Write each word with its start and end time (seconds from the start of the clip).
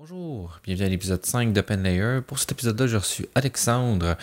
Bonjour, 0.00 0.60
bienvenue 0.64 0.86
à 0.86 0.88
l'épisode 0.88 1.26
5 1.26 1.52
d'OpenLayer. 1.52 2.20
Pour 2.26 2.38
cet 2.38 2.52
épisode-là, 2.52 2.86
j'ai 2.86 2.96
reçu 2.96 3.26
Alexandre. 3.34 4.16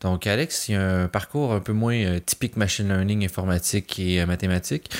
Donc, 0.00 0.26
Alex, 0.26 0.68
il 0.68 0.74
a 0.74 1.02
un 1.02 1.06
parcours 1.06 1.52
un 1.52 1.60
peu 1.60 1.72
moins 1.72 1.94
euh, 1.94 2.18
typique 2.18 2.56
machine 2.56 2.88
learning, 2.88 3.24
informatique 3.24 4.00
et 4.00 4.20
euh, 4.20 4.26
mathématiques. 4.26 4.90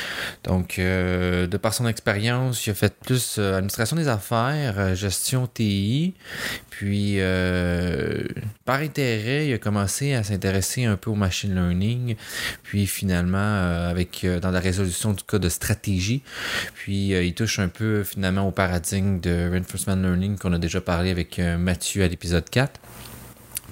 Donc, 0.45 0.79
euh, 0.79 1.49
de 1.49 1.57
par 1.57 1.75
son 1.75 1.89
expérience, 1.89 2.65
il 2.65 2.71
a 2.71 2.75
fait 2.75 2.95
plus 3.05 3.39
administration 3.39 3.97
des 3.97 4.07
affaires, 4.07 4.95
gestion 4.95 5.49
TI. 5.49 6.15
Puis, 6.71 7.19
par 8.65 8.79
intérêt, 8.79 9.49
il 9.49 9.55
a 9.55 9.59
commencé 9.59 10.15
à 10.15 10.23
s'intéresser 10.23 10.85
un 10.85 10.97
peu 10.97 11.11
au 11.11 11.17
machine 11.17 11.53
learning. 11.53 12.15
Puis, 12.63 12.87
finalement, 12.87 13.89
avec 13.89 14.25
dans 14.41 14.53
la 14.53 14.61
résolution 14.61 15.15
du 15.15 15.25
cas 15.25 15.41
de 15.41 15.49
stratégie. 15.49 16.23
Puis, 16.75 17.09
il 17.09 17.35
touche 17.35 17.59
un 17.59 17.69
peu 17.69 18.05
finalement 18.05 18.47
au 18.47 18.53
paradigme 18.53 19.19
de 19.19 19.51
reinforcement 19.51 19.97
learning 19.97 20.12
qu'on 20.39 20.53
a 20.53 20.59
déjà 20.59 20.81
parlé 20.81 21.11
avec 21.11 21.39
euh, 21.39 21.59
Mathieu 21.59 22.03
à 22.03 22.09
l'épisode 22.09 22.49
4. 22.49 22.81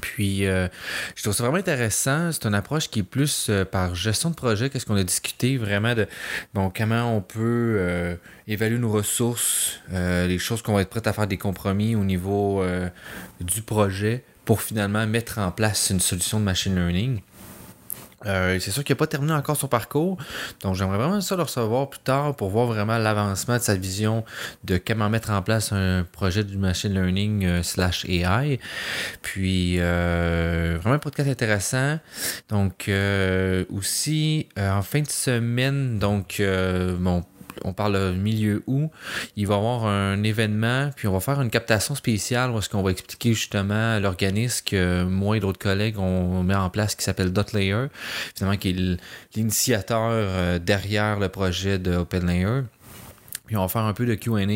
Puis, 0.00 0.46
euh, 0.46 0.66
je 1.14 1.22
trouve 1.22 1.34
ça 1.34 1.42
vraiment 1.42 1.58
intéressant. 1.58 2.32
C'est 2.32 2.46
une 2.46 2.54
approche 2.54 2.88
qui 2.88 3.00
est 3.00 3.04
plus 3.04 3.48
euh, 3.50 3.64
par 3.64 3.94
gestion 3.94 4.30
de 4.30 4.34
projet. 4.34 4.70
Qu'est-ce 4.70 4.86
qu'on 4.86 4.96
a 4.96 5.04
discuté 5.04 5.58
vraiment 5.58 5.94
de 5.94 6.06
bon, 6.54 6.72
comment 6.74 7.14
on 7.14 7.20
peut 7.20 8.18
évaluer 8.48 8.78
nos 8.78 8.90
ressources, 8.90 9.80
les 9.92 10.38
choses 10.38 10.62
qu'on 10.62 10.74
va 10.74 10.82
être 10.82 10.88
prêt 10.88 11.06
à 11.06 11.12
faire 11.12 11.26
des 11.26 11.36
compromis 11.36 11.94
au 11.94 12.04
niveau 12.04 12.64
du 13.40 13.62
projet 13.62 14.24
pour 14.44 14.62
finalement 14.62 15.06
mettre 15.06 15.38
en 15.38 15.50
place 15.50 15.90
une 15.90 16.00
solution 16.00 16.40
de 16.40 16.44
machine 16.44 16.74
learning. 16.74 17.20
Euh, 18.26 18.58
c'est 18.60 18.70
sûr 18.70 18.84
qu'il 18.84 18.94
n'a 18.94 18.98
pas 18.98 19.06
terminé 19.06 19.32
encore 19.32 19.56
son 19.56 19.68
parcours, 19.68 20.18
donc 20.62 20.74
j'aimerais 20.74 20.98
vraiment 20.98 21.20
ça 21.20 21.36
le 21.36 21.42
recevoir 21.42 21.88
plus 21.88 22.00
tard 22.00 22.36
pour 22.36 22.50
voir 22.50 22.66
vraiment 22.66 22.98
l'avancement 22.98 23.56
de 23.56 23.62
sa 23.62 23.74
vision 23.74 24.24
de 24.64 24.78
comment 24.78 25.08
mettre 25.08 25.30
en 25.30 25.40
place 25.40 25.72
un 25.72 26.04
projet 26.12 26.44
du 26.44 26.58
machine 26.58 26.92
learning 26.92 27.44
euh, 27.46 27.62
slash 27.62 28.04
AI. 28.04 28.60
Puis 29.22 29.76
euh, 29.78 30.76
vraiment 30.80 30.96
un 30.96 30.98
podcast 30.98 31.30
intéressant. 31.30 31.98
Donc 32.50 32.90
aussi 33.70 34.48
en 34.58 34.82
fin 34.82 35.00
de 35.00 35.08
semaine, 35.08 35.98
donc 35.98 36.42
bon 36.98 37.24
on 37.64 37.72
parle 37.72 38.14
milieu 38.14 38.62
août, 38.66 38.90
il 39.36 39.46
va 39.46 39.54
y 39.54 39.58
avoir 39.58 39.86
un 39.86 40.22
événement, 40.22 40.90
puis 40.96 41.08
on 41.08 41.12
va 41.12 41.20
faire 41.20 41.40
une 41.40 41.50
captation 41.50 41.94
spéciale 41.94 42.50
où 42.50 42.58
est-ce 42.58 42.68
qu'on 42.68 42.82
va 42.82 42.90
expliquer 42.90 43.34
justement 43.34 43.98
l'organisme 43.98 44.64
que 44.64 45.04
moi 45.04 45.36
et 45.36 45.40
d'autres 45.40 45.58
collègues 45.58 45.98
on 45.98 46.42
met 46.42 46.54
en 46.54 46.70
place 46.70 46.94
qui 46.94 47.04
s'appelle 47.04 47.32
DotLayer, 47.32 47.86
finalement 48.36 48.58
qui 48.58 48.70
est 48.70 48.98
l'initiateur 49.36 50.10
euh, 50.10 50.58
derrière 50.58 51.18
le 51.18 51.28
projet 51.28 51.78
de 51.78 51.96
OpenLayer. 51.96 52.62
Puis 53.50 53.56
on 53.56 53.62
va 53.62 53.68
faire 53.68 53.82
un 53.82 53.92
peu 53.94 54.06
de 54.06 54.14
QA 54.14 54.46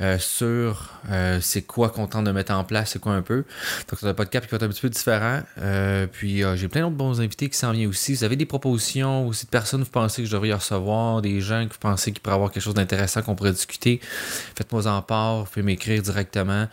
euh, 0.00 0.18
sur 0.18 0.88
euh, 1.10 1.38
c'est 1.42 1.60
quoi 1.60 1.90
qu'on 1.90 2.06
tente 2.06 2.24
de 2.24 2.30
mettre 2.30 2.54
en 2.54 2.64
place, 2.64 2.92
c'est 2.92 2.98
quoi 2.98 3.12
un 3.12 3.20
peu. 3.20 3.44
Donc 3.90 3.98
c'est 4.00 4.06
un 4.06 4.14
podcast 4.14 4.46
qui 4.46 4.52
va 4.52 4.56
être 4.56 4.62
un 4.62 4.68
petit 4.68 4.80
peu 4.80 4.88
différent. 4.88 5.42
Euh, 5.58 6.06
puis 6.10 6.42
j'ai 6.54 6.68
plein 6.68 6.80
d'autres 6.80 6.96
bons 6.96 7.20
invités 7.20 7.50
qui 7.50 7.58
s'en 7.58 7.72
viennent 7.72 7.90
aussi. 7.90 8.14
vous 8.14 8.24
avez 8.24 8.36
des 8.36 8.46
propositions 8.46 9.28
aussi 9.28 9.44
de 9.44 9.50
personnes 9.50 9.80
que 9.80 9.84
vous 9.84 9.90
pensez 9.90 10.22
que 10.22 10.28
je 10.28 10.32
devrais 10.32 10.54
recevoir, 10.54 11.20
des 11.20 11.42
gens 11.42 11.66
que 11.66 11.74
vous 11.74 11.78
pensez 11.78 12.10
qu'il 12.10 12.22
pourrait 12.22 12.36
avoir 12.36 12.50
quelque 12.50 12.62
chose 12.62 12.72
d'intéressant 12.72 13.20
qu'on 13.20 13.34
pourrait 13.34 13.52
discuter, 13.52 14.00
faites-moi 14.02 14.86
en 14.86 15.02
part, 15.02 15.40
vous 15.40 15.50
pouvez 15.50 15.62
m'écrire 15.62 16.00
directement 16.00 16.68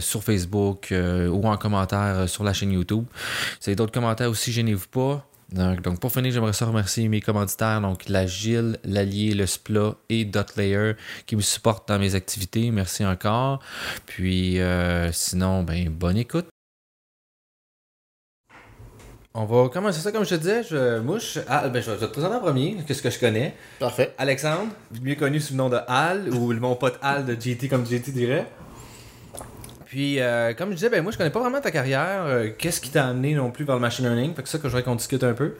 sur 0.00 0.24
Facebook 0.24 0.92
ou 0.92 1.46
en 1.46 1.56
commentaire 1.58 2.28
sur 2.28 2.42
la 2.42 2.52
chaîne 2.52 2.72
YouTube. 2.72 3.04
Si 3.60 3.66
vous 3.66 3.68
avez 3.68 3.76
d'autres 3.76 3.92
commentaires 3.92 4.30
aussi, 4.30 4.50
gênez-vous 4.50 4.88
pas. 4.88 5.24
Donc, 5.52 6.00
pour 6.00 6.10
finir, 6.10 6.32
j'aimerais 6.32 6.52
ça 6.52 6.66
remercier 6.66 7.08
mes 7.08 7.20
commanditaires, 7.20 7.80
donc 7.80 8.08
la 8.08 8.26
Gilles, 8.26 8.78
l'Allier, 8.84 9.32
le 9.34 9.46
Spla 9.46 9.94
et 10.08 10.24
Dotlayer 10.24 10.94
qui 11.26 11.36
me 11.36 11.40
supportent 11.40 11.88
dans 11.88 11.98
mes 11.98 12.16
activités. 12.16 12.70
Merci 12.72 13.06
encore. 13.06 13.60
Puis 14.06 14.60
euh, 14.60 15.12
sinon, 15.12 15.62
ben 15.62 15.88
bonne 15.88 16.16
écoute. 16.16 16.46
On 19.38 19.44
va 19.44 19.68
commencer 19.68 20.00
ça 20.00 20.10
comme 20.10 20.24
je 20.24 20.30
te 20.30 20.34
disais. 20.36 20.62
Je, 20.62 20.98
mouche. 20.98 21.38
Ah, 21.46 21.68
ben, 21.68 21.82
je 21.82 21.90
vais 21.90 21.98
te 21.98 22.06
présenter 22.06 22.34
en 22.34 22.40
premier, 22.40 22.78
qu'est-ce 22.86 23.02
que 23.02 23.10
je 23.10 23.20
connais. 23.20 23.54
Parfait. 23.78 24.14
Alexandre, 24.16 24.72
mieux 25.02 25.14
connu 25.14 25.40
sous 25.40 25.52
le 25.52 25.58
nom 25.58 25.68
de 25.68 25.78
Al, 25.86 26.30
ou 26.30 26.54
mon 26.54 26.74
pote 26.74 26.98
Al 27.02 27.26
de 27.26 27.34
GT, 27.38 27.68
comme 27.68 27.86
GT 27.86 28.12
dirait. 28.12 28.46
Puis, 29.86 30.20
euh, 30.20 30.52
comme 30.52 30.70
je 30.70 30.74
disais, 30.74 30.90
ben, 30.90 31.00
moi, 31.02 31.12
je 31.12 31.16
connais 31.16 31.30
pas 31.30 31.38
vraiment 31.38 31.60
ta 31.60 31.70
carrière. 31.70 32.24
Euh, 32.24 32.50
qu'est-ce 32.58 32.80
qui 32.80 32.90
t'a 32.90 33.06
amené 33.06 33.34
non 33.34 33.52
plus 33.52 33.64
vers 33.64 33.76
le 33.76 33.80
machine 33.80 34.04
learning? 34.04 34.34
Fait 34.34 34.42
que 34.42 34.48
ça 34.48 34.58
que 34.58 34.64
je 34.64 34.68
voudrais 34.68 34.82
qu'on 34.82 34.96
discute 34.96 35.22
un 35.22 35.32
peu. 35.32 35.54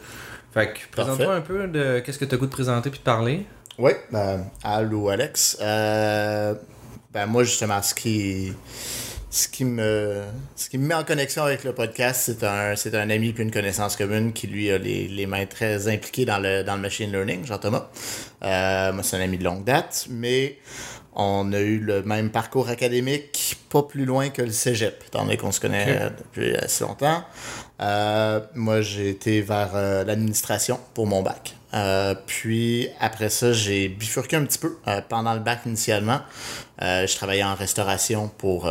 Fait 0.52 0.72
que, 0.72 0.80
présente-toi 0.90 1.32
un 1.32 1.40
peu 1.40 1.68
de 1.68 2.00
qu'est-ce 2.00 2.18
que 2.18 2.24
tu 2.24 2.34
as 2.34 2.38
goût 2.38 2.46
de 2.46 2.50
présenter 2.50 2.90
puis 2.90 2.98
de 2.98 3.04
parler. 3.04 3.46
Oui, 3.78 3.92
ben, 4.10 4.46
Alex. 4.64 5.58
Euh, 5.60 6.54
ben, 7.12 7.26
moi, 7.26 7.44
justement, 7.44 7.80
ce 7.82 7.94
qui, 7.94 8.52
ce 9.30 9.46
qui, 9.46 9.64
me, 9.64 10.22
ce 10.56 10.68
qui 10.70 10.78
me 10.78 10.88
met 10.88 10.94
en 10.94 11.04
connexion 11.04 11.44
avec 11.44 11.62
le 11.62 11.72
podcast, 11.72 12.22
c'est 12.26 12.44
un, 12.44 12.74
c'est 12.74 12.96
un 12.96 13.08
ami 13.10 13.32
puis 13.32 13.44
une 13.44 13.52
connaissance 13.52 13.94
commune 13.94 14.32
qui, 14.32 14.48
lui, 14.48 14.72
a 14.72 14.78
les, 14.78 15.06
les 15.06 15.26
mains 15.26 15.46
très 15.46 15.86
impliquées 15.86 16.24
dans 16.24 16.40
le, 16.40 16.64
dans 16.64 16.74
le 16.74 16.82
machine 16.82 17.12
learning, 17.12 17.44
Jean-Thomas. 17.46 17.90
moi, 18.42 19.02
c'est 19.04 19.18
un 19.18 19.20
ami 19.20 19.38
de 19.38 19.44
longue 19.44 19.62
date, 19.62 20.08
mais 20.10 20.58
on 21.16 21.52
a 21.52 21.60
eu 21.60 21.78
le 21.78 22.02
même 22.02 22.30
parcours 22.30 22.68
académique, 22.68 23.56
pas 23.70 23.82
plus 23.82 24.04
loin 24.04 24.28
que 24.28 24.42
le 24.42 24.52
cégep, 24.52 25.02
étant 25.06 25.24
donné 25.24 25.36
qu'on 25.36 25.52
se 25.52 25.60
connaît 25.60 26.10
depuis 26.18 26.54
assez 26.54 26.84
longtemps. 26.84 27.24
Euh, 27.80 28.40
moi, 28.54 28.80
j'ai 28.80 29.10
été 29.10 29.42
vers 29.42 29.72
euh, 29.74 30.04
l'administration 30.04 30.80
pour 30.94 31.06
mon 31.06 31.22
bac. 31.22 31.54
Euh, 31.74 32.14
puis 32.26 32.88
après 33.00 33.28
ça, 33.28 33.52
j'ai 33.52 33.88
bifurqué 33.88 34.36
un 34.36 34.44
petit 34.44 34.58
peu 34.58 34.76
pendant 35.08 35.34
le 35.34 35.40
bac 35.40 35.60
initialement. 35.66 36.20
je 36.80 37.14
travaillais 37.16 37.44
en 37.44 37.54
restauration 37.54 38.30
pour 38.38 38.70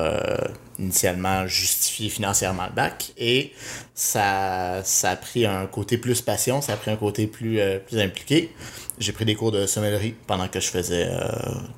initialement 0.79 1.45
justifier 1.45 2.09
financièrement 2.09 2.65
le 2.67 2.73
bac 2.73 3.11
et 3.17 3.53
ça, 3.93 4.81
ça 4.83 5.11
a 5.11 5.15
pris 5.17 5.45
un 5.45 5.67
côté 5.67 5.97
plus 5.97 6.21
passion, 6.21 6.61
ça 6.61 6.73
a 6.73 6.77
pris 6.77 6.89
un 6.89 6.95
côté 6.95 7.27
plus, 7.27 7.59
plus 7.85 7.99
impliqué 7.99 8.51
j'ai 8.97 9.11
pris 9.11 9.25
des 9.25 9.35
cours 9.35 9.51
de 9.51 9.65
sommellerie 9.65 10.15
pendant 10.27 10.47
que 10.47 10.59
je 10.59 10.67
faisais 10.67 11.07
euh, 11.09 11.27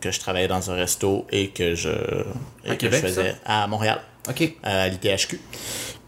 que 0.01 0.11
je 0.11 0.19
travaillais 0.19 0.47
dans 0.47 0.69
un 0.71 0.75
resto 0.75 1.25
et 1.31 1.49
que 1.49 1.75
je, 1.75 1.89
que 2.77 2.89
je 2.91 2.97
faisais 2.97 3.35
à 3.45 3.67
Montréal. 3.67 3.99
OK. 4.29 4.41
Euh, 4.41 4.85
à 4.85 4.87
l'ITHQ. 4.87 5.39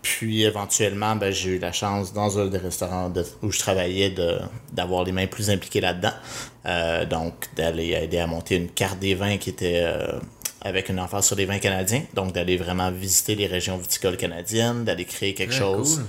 Puis 0.02 0.44
éventuellement, 0.44 1.16
ben, 1.16 1.32
j'ai 1.32 1.52
eu 1.52 1.60
la 1.60 1.72
chance 1.72 2.14
dans 2.14 2.40
un 2.40 2.48
des 2.48 2.58
restaurants 2.58 3.12
où 3.42 3.52
je 3.52 3.60
travaillais 3.60 4.14
d'avoir 4.72 5.04
les 5.04 5.12
mains 5.12 5.28
plus 5.28 5.50
impliquées 5.50 5.82
là-dedans. 5.82 6.14
Euh, 6.66 7.06
donc 7.06 7.34
d'aller 7.56 7.92
aider 7.92 8.20
à 8.20 8.28
monter 8.28 8.56
une 8.56 8.70
carte 8.70 9.00
des 9.00 9.16
vins 9.16 9.38
qui 9.38 9.50
était 9.50 9.86
avec 10.62 10.90
une 10.90 11.00
emphase 11.00 11.28
sur 11.28 11.36
les 11.36 11.46
vins 11.46 11.60
canadiens. 11.60 12.04
Donc 12.14 12.34
d'aller 12.34 12.56
vraiment 12.56 12.92
visiter 12.92 13.36
les 13.36 13.48
régions 13.48 13.78
viticoles 13.78 14.18
canadiennes, 14.18 14.86
d'aller 14.86 15.06
créer 15.06 15.34
quelque 15.34 15.54
chose 15.54 16.02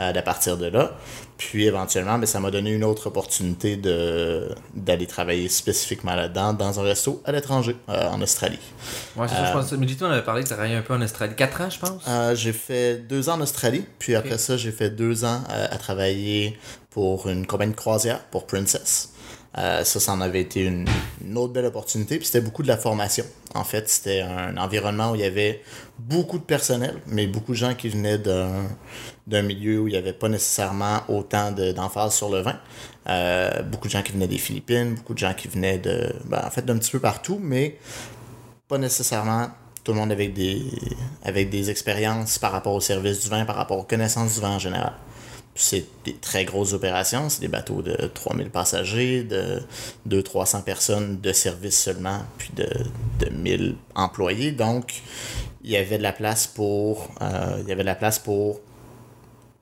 euh, 0.00 0.12
à 0.14 0.22
partir 0.22 0.56
de 0.56 0.66
là. 0.66 0.92
Puis 1.38 1.66
éventuellement, 1.66 2.18
ben, 2.18 2.26
ça 2.26 2.40
m'a 2.40 2.50
donné 2.50 2.72
une 2.72 2.84
autre 2.84 3.08
opportunité 3.08 3.76
de, 3.76 4.48
d'aller 4.74 5.06
travailler 5.06 5.48
spécifiquement 5.48 6.14
là-dedans 6.14 6.54
dans 6.54 6.80
un 6.80 6.82
resto 6.82 7.22
à 7.24 7.32
l'étranger, 7.32 7.76
euh, 7.88 8.08
en 8.08 8.20
Australie. 8.22 8.58
Ouais, 9.16 9.28
c'est 9.28 9.34
ça, 9.34 9.46
je 9.46 9.52
pense. 9.52 9.72
Mais 9.72 9.86
tout, 9.86 10.02
on 10.02 10.10
avait 10.10 10.22
parlé 10.22 10.42
que 10.42 10.48
tu 10.48 10.54
travaillais 10.54 10.76
un 10.76 10.82
peu 10.82 10.94
en 10.94 11.02
Australie. 11.02 11.34
Quatre 11.34 11.60
ans, 11.60 11.70
je 11.70 11.78
pense? 11.78 12.02
Euh, 12.08 12.34
J'ai 12.34 12.52
fait 12.52 13.06
deux 13.06 13.28
ans 13.28 13.34
en 13.34 13.40
Australie, 13.40 13.84
puis 13.98 14.14
après 14.14 14.38
ça, 14.38 14.56
j'ai 14.56 14.72
fait 14.72 14.90
deux 14.90 15.24
ans 15.24 15.42
à 15.48 15.76
travailler 15.76 16.58
pour 16.90 17.28
une 17.28 17.46
compagnie 17.46 17.72
de 17.72 17.76
croisière, 17.76 18.20
pour 18.30 18.46
Princess. 18.46 19.10
Ça, 19.54 19.84
ça 19.84 20.12
en 20.12 20.20
avait 20.20 20.42
été 20.42 20.64
une, 20.64 20.86
autre 21.36 21.52
belle 21.52 21.64
opportunité. 21.64 22.18
Puis 22.18 22.26
c'était 22.26 22.40
beaucoup 22.40 22.62
de 22.62 22.68
la 22.68 22.76
formation. 22.76 23.24
En 23.54 23.64
fait, 23.64 23.88
c'était 23.88 24.20
un 24.20 24.56
environnement 24.58 25.12
où 25.12 25.14
il 25.14 25.22
y 25.22 25.24
avait 25.24 25.62
beaucoup 25.98 26.38
de 26.38 26.44
personnel, 26.44 27.00
mais 27.06 27.26
beaucoup 27.26 27.52
de 27.52 27.56
gens 27.56 27.74
qui 27.74 27.88
venaient 27.88 28.18
d'un 28.18 28.66
d'un 29.26 29.42
milieu 29.42 29.80
où 29.80 29.88
il 29.88 29.92
n'y 29.92 29.96
avait 29.96 30.12
pas 30.12 30.28
nécessairement 30.28 31.00
autant 31.08 31.50
d'emphase 31.50 32.14
sur 32.14 32.30
le 32.30 32.40
vin. 32.40 32.58
Euh, 33.08 33.62
beaucoup 33.62 33.88
de 33.88 33.92
gens 33.92 34.02
qui 34.02 34.12
venaient 34.12 34.28
des 34.28 34.38
Philippines, 34.38 34.94
beaucoup 34.94 35.14
de 35.14 35.18
gens 35.18 35.34
qui 35.34 35.48
venaient 35.48 35.78
de, 35.78 36.14
ben, 36.26 36.42
en 36.44 36.50
fait, 36.50 36.64
d'un 36.64 36.78
petit 36.78 36.90
peu 36.90 37.00
partout, 37.00 37.38
mais 37.42 37.78
pas 38.68 38.78
nécessairement 38.78 39.48
tout 39.84 39.92
le 39.92 39.98
monde 39.98 40.12
avec 40.12 40.32
des, 40.32 40.62
avec 41.24 41.50
des 41.50 41.70
expériences 41.70 42.38
par 42.38 42.52
rapport 42.52 42.74
au 42.74 42.80
service 42.80 43.20
du 43.20 43.28
vin, 43.28 43.44
par 43.44 43.56
rapport 43.56 43.78
aux 43.78 43.84
connaissances 43.84 44.34
du 44.34 44.40
vin 44.40 44.50
en 44.50 44.58
général. 44.58 44.92
C'est 45.56 45.86
des 46.04 46.14
très 46.14 46.44
grosses 46.44 46.74
opérations, 46.74 47.28
c'est 47.28 47.40
des 47.40 47.48
bateaux 47.48 47.82
de 47.82 47.94
3000 48.12 48.50
passagers, 48.50 49.24
de 49.24 49.62
200-300 50.08 50.62
personnes 50.62 51.20
de 51.20 51.32
service 51.32 51.78
seulement, 51.80 52.22
puis 52.38 52.50
de, 52.54 52.68
de 53.18 53.30
1000 53.30 53.76
employés. 53.94 54.52
Donc, 54.52 55.02
il 55.64 55.70
y 55.70 55.76
avait 55.76 55.98
de 55.98 56.02
la 56.02 56.12
place 56.12 56.46
pour, 56.46 57.08
euh, 57.22 57.58
il 57.62 57.68
y 57.68 57.72
avait 57.72 57.82
de 57.82 57.86
la 57.86 57.94
place 57.94 58.18
pour 58.18 58.60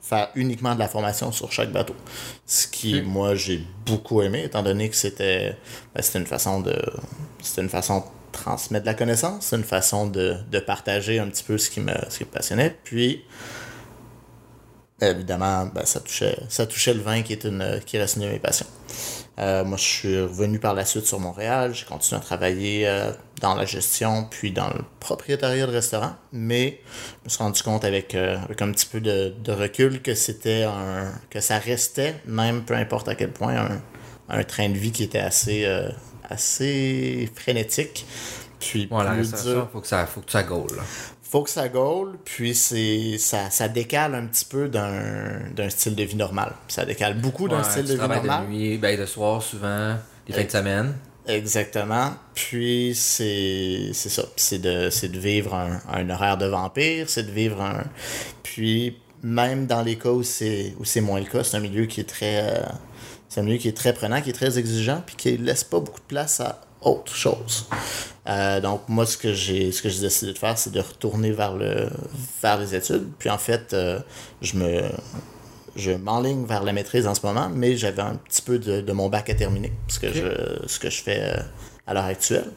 faire 0.05 0.29
uniquement 0.35 0.75
de 0.75 0.79
la 0.79 0.89
formation 0.89 1.33
sur 1.33 1.51
chaque 1.51 1.73
bateau. 1.73 1.97
Ce 2.47 2.67
qui, 2.67 3.01
moi, 3.01 3.35
j'ai 3.35 3.65
beaucoup 3.87 4.21
aimé, 4.21 4.45
étant 4.45 4.63
donné 4.63 4.91
que 4.91 4.97
c'était 4.97 5.57
ben, 5.95 6.03
une 6.15 6.27
façon 6.27 6.61
de. 6.61 6.77
C'était 7.43 7.63
une 7.63 7.71
façon 7.71 8.01
de 8.01 8.05
transmettre 8.33 8.85
de 8.85 8.91
la 8.91 8.95
connaissance, 8.95 9.47
c'est 9.47 9.57
une 9.57 9.65
façon 9.65 10.07
de, 10.07 10.37
de, 10.51 10.59
partager 10.59 11.21
un 11.21 11.29
petit 11.29 11.45
peu 11.45 11.57
ce 11.57 11.71
qui 11.71 11.81
me, 11.81 11.95
ce 12.09 12.19
qui 12.19 12.25
me 12.25 12.31
passionnait. 12.31 12.77
Puis, 12.85 13.23
évidemment, 15.11 15.67
ben, 15.67 15.85
ça, 15.85 16.01
touchait, 16.01 16.39
ça 16.49 16.67
touchait 16.67 16.95
le 16.95 17.01
vin 17.01 17.23
qui, 17.23 17.33
est 17.33 17.45
une, 17.45 17.81
qui 17.85 17.99
reste 17.99 18.17
une 18.17 18.23
de 18.23 18.29
mes 18.29 18.39
passions. 18.39 18.67
Euh, 19.39 19.65
moi, 19.65 19.77
je 19.77 19.83
suis 19.83 20.21
revenu 20.21 20.59
par 20.59 20.75
la 20.75 20.85
suite 20.85 21.07
sur 21.07 21.19
Montréal. 21.19 21.75
J'ai 21.75 21.85
continué 21.85 22.21
à 22.21 22.25
travailler 22.25 22.87
euh, 22.87 23.11
dans 23.41 23.55
la 23.55 23.65
gestion, 23.65 24.29
puis 24.31 24.53
dans 24.53 24.69
le 24.69 24.81
propriétariat 25.01 25.67
de 25.67 25.73
restaurant. 25.73 26.15
Mais 26.33 26.81
je 27.23 27.25
me 27.25 27.29
suis 27.31 27.43
rendu 27.43 27.63
compte 27.63 27.85
avec, 27.85 28.15
euh, 28.15 28.39
avec 28.39 28.63
un 28.63 28.71
petit 28.71 28.87
peu 28.87 29.01
de, 29.01 29.35
de 29.43 29.53
recul 29.53 30.03
que 30.03 30.15
c'était 30.15 30.63
un. 30.65 31.13
que 31.31 31.41
ça 31.41 31.59
restait, 31.59 32.15
même 32.27 32.63
peu 32.65 32.75
importe 32.75 33.09
à 33.09 33.17
quel 33.17 33.33
point, 33.33 33.57
un, 33.57 33.81
un 34.29 34.45
train 34.45 34.69
de 34.69 34.79
vie 34.79 34.93
qui 34.93 35.03
était 35.03 35.19
assez, 35.19 35.67
assez 36.29 37.29
frénétique. 37.35 38.07
Puis 38.61 38.89
Ouais, 38.91 39.05
la 39.05 39.11
plus 39.11 39.21
restauration, 39.21 39.53
dur 39.53 39.69
faut 39.73 39.81
que 39.81 39.87
ça, 39.87 40.07
faut 40.07 40.21
que 40.21 40.31
ça 40.31 40.43
goal. 40.43 40.69
Faut 41.35 41.43
que 41.43 41.51
ça 41.51 41.69
goal, 41.69 42.13
puis 42.25 42.55
c'est 42.55 43.19
ça, 43.19 43.51
ça 43.51 43.67
décale 43.67 44.15
un 44.15 44.25
petit 44.27 44.45
peu 44.45 44.69
d'un 44.69 45.69
style 45.69 45.97
de 45.97 46.05
vie 46.05 46.15
normal. 46.15 46.53
Ça 46.69 46.85
décale 46.85 47.21
beaucoup 47.21 47.49
d'un 47.49 47.59
Ouais, 47.59 47.65
style 47.65 47.87
de 47.87 47.95
vie 47.95 47.99
normal. 47.99 48.47
de 48.47 48.53
nuit, 48.53 48.79
ben 48.79 48.97
de 48.97 49.05
soir 49.05 49.43
souvent, 49.43 49.97
des 50.29 50.33
fins 50.33 50.45
de 50.45 50.49
semaine. 50.51 50.95
Exactement. 51.27 52.13
Puis 52.37 52.93
c'est 52.95 53.91
c'est 53.95 54.11
ça. 54.11 54.23
C'est 54.37 54.61
de, 54.61 54.89
de 55.09 55.19
vivre 55.19 55.55
un, 55.57 55.81
un 55.93 56.09
horaire 56.09 56.37
de 56.39 56.47
vampire, 56.47 57.11
c'est 57.11 57.25
de 57.25 57.33
vivre 57.33 57.61
un. 57.61 57.83
Puis 58.45 58.97
même 59.25 59.67
dans 59.67 59.83
les 59.83 59.97
cas 59.99 60.11
où 60.11 60.23
c'est 60.23 60.73
où 60.79 60.85
c'est 60.85 61.01
moins 61.01 61.19
le 61.19 61.27
cas, 61.27 61.43
c'est 61.43 61.57
un 61.57 61.61
milieu 61.61 61.87
qui 61.87 62.01
est 62.01 62.09
très. 62.09 62.49
euh, 62.49 62.63
c'est 63.29 63.41
un 63.41 63.43
milieu 63.43 63.59
qui 63.59 63.67
est 63.67 63.77
très 63.77 63.93
prenant, 63.93 64.21
qui 64.23 64.31
est 64.31 64.35
très 64.35 64.57
exigeant, 64.57 65.03
puis 65.05 65.17
qui 65.17 65.37
laisse 65.37 65.65
pas 65.65 65.81
beaucoup 65.81 65.99
de 65.99 66.07
place 66.07 66.39
à 66.39 66.61
autre 66.85 67.15
chose. 67.15 67.67
Euh, 68.27 68.61
donc 68.61 68.89
moi 68.89 69.05
ce 69.05 69.19
que 69.19 69.35
j'ai 69.35 69.71
ce 69.71 69.83
que 69.83 69.89
j'ai 69.89 70.01
décidé 70.01 70.33
de 70.33 70.39
faire, 70.39 70.57
c'est 70.57 70.73
de 70.73 70.81
retourner 70.81 71.33
vers 71.33 71.55
le 71.55 71.91
vers 72.43 72.59
les 72.59 72.75
études. 72.75 73.11
Puis 73.19 73.31
en 73.31 73.39
fait, 73.39 73.73
euh, 73.73 74.01
je 74.41 74.57
me 74.57 74.83
je 75.77 75.91
m'enligne 75.91 76.47
vers 76.47 76.63
la 76.63 76.73
maîtrise 76.73 77.07
en 77.07 77.15
ce 77.15 77.25
moment, 77.27 77.51
mais 77.53 77.77
j'avais 77.77 78.03
un 78.03 78.15
petit 78.17 78.43
peu 78.43 78.59
de, 78.59 78.81
de 78.81 78.93
mon 78.93 79.09
bac 79.09 79.29
à 79.31 79.35
terminer, 79.35 79.73
ce 79.89 79.99
que, 79.99 80.13
je, 80.13 80.69
ce 80.69 80.79
que 80.79 80.89
je 80.89 81.03
fais 81.03 81.21
euh, 81.21 81.43
à 81.87 81.95
l'heure 81.95 82.05
actuelle. 82.05 82.51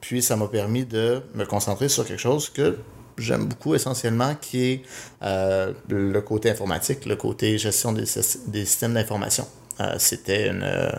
Puis 0.00 0.22
ça 0.22 0.36
m'a 0.36 0.48
permis 0.48 0.84
de 0.84 1.22
me 1.34 1.44
concentrer 1.44 1.88
sur 1.88 2.04
quelque 2.04 2.20
chose 2.20 2.50
que 2.50 2.76
j'aime 3.18 3.46
beaucoup 3.46 3.74
essentiellement, 3.74 4.34
qui 4.34 4.64
est 4.64 4.82
euh, 5.22 5.72
le 5.88 6.20
côté 6.20 6.50
informatique, 6.50 7.06
le 7.06 7.16
côté 7.16 7.58
gestion 7.58 7.92
des, 7.92 8.04
des 8.48 8.64
systèmes 8.64 8.94
d'information. 8.94 9.46
Euh, 9.80 9.94
c'était 9.98 10.48
une, 10.48 10.62
euh, 10.62 10.90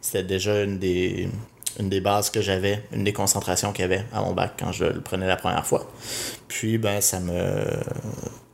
c'était 0.00 0.24
déjà 0.24 0.62
une 0.62 0.78
des, 0.78 1.28
une 1.78 1.88
des 1.88 2.00
bases 2.00 2.30
que 2.30 2.40
j'avais, 2.40 2.82
une 2.92 3.04
des 3.04 3.12
concentrations 3.12 3.72
qu'il 3.72 3.82
y 3.82 3.84
avait 3.84 4.04
à 4.12 4.20
mon 4.20 4.32
bac 4.32 4.52
quand 4.58 4.72
je 4.72 4.84
le 4.84 5.00
prenais 5.00 5.26
la 5.26 5.36
première 5.36 5.66
fois. 5.66 5.90
Puis, 6.48 6.78
ben, 6.78 7.00
ça 7.00 7.20
me. 7.20 7.66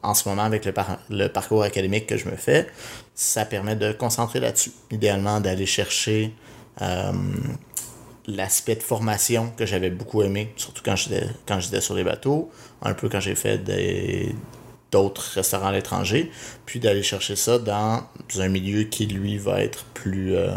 En 0.02 0.14
ce 0.14 0.28
moment, 0.28 0.44
avec 0.44 0.64
le, 0.64 0.72
par- 0.72 0.98
le 1.10 1.28
parcours 1.28 1.62
académique 1.62 2.06
que 2.06 2.16
je 2.16 2.26
me 2.26 2.36
fais, 2.36 2.66
ça 3.14 3.44
permet 3.44 3.76
de 3.76 3.92
concentrer 3.92 4.40
là-dessus. 4.40 4.72
Idéalement, 4.90 5.40
d'aller 5.40 5.66
chercher 5.66 6.32
euh, 6.80 7.12
l'aspect 8.26 8.76
de 8.76 8.82
formation 8.82 9.52
que 9.56 9.66
j'avais 9.66 9.90
beaucoup 9.90 10.22
aimé, 10.22 10.52
surtout 10.56 10.82
quand 10.84 10.96
j'étais, 10.96 11.80
sur 11.80 11.94
les 11.94 12.04
bateaux, 12.04 12.50
un 12.80 12.94
peu 12.94 13.10
quand 13.10 13.20
j'ai 13.20 13.34
fait 13.34 13.60
d'autres 14.90 15.32
restaurants 15.34 15.66
à 15.66 15.72
l'étranger, 15.72 16.30
puis 16.64 16.80
d'aller 16.80 17.02
chercher 17.02 17.36
ça 17.36 17.58
dans 17.58 18.02
un 18.38 18.48
milieu 18.48 18.84
qui, 18.84 19.06
lui, 19.06 19.36
va 19.36 19.62
être 19.62 19.84
plus, 19.92 20.34
euh, 20.34 20.52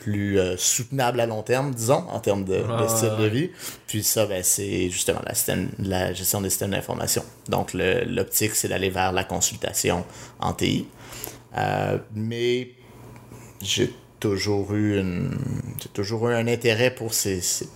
plus 0.00 0.38
euh, 0.38 0.56
soutenable 0.56 1.20
à 1.20 1.26
long 1.26 1.42
terme, 1.42 1.74
disons, 1.74 2.04
en 2.08 2.20
termes 2.20 2.44
de, 2.44 2.56
de 2.56 2.66
Ah, 2.68 2.88
style 2.88 3.16
de 3.18 3.26
vie. 3.26 3.50
Puis 3.86 4.02
ça, 4.02 4.26
ben, 4.26 4.42
c'est 4.42 4.88
justement 4.90 5.20
la, 5.26 5.34
système- 5.34 5.70
la 5.78 6.12
gestion 6.12 6.40
des 6.40 6.50
systèmes 6.50 6.70
d'information. 6.70 7.24
Donc, 7.48 7.72
l'optique, 7.74 8.54
c'est 8.54 8.68
d'aller 8.68 8.90
vers 8.90 9.12
la 9.12 9.24
consultation 9.24 10.04
en 10.40 10.52
TI. 10.52 10.86
Euh, 11.56 11.98
mais 12.14 12.70
j'ai 13.62 13.92
toujours 14.20 14.74
eu 14.74 14.98
une 15.00 15.36
j'ai 15.82 15.88
toujours 15.90 16.28
eu 16.28 16.34
un 16.34 16.46
intérêt 16.46 16.90
pour 16.94 17.14
ces, 17.14 17.40
ces, 17.40 17.68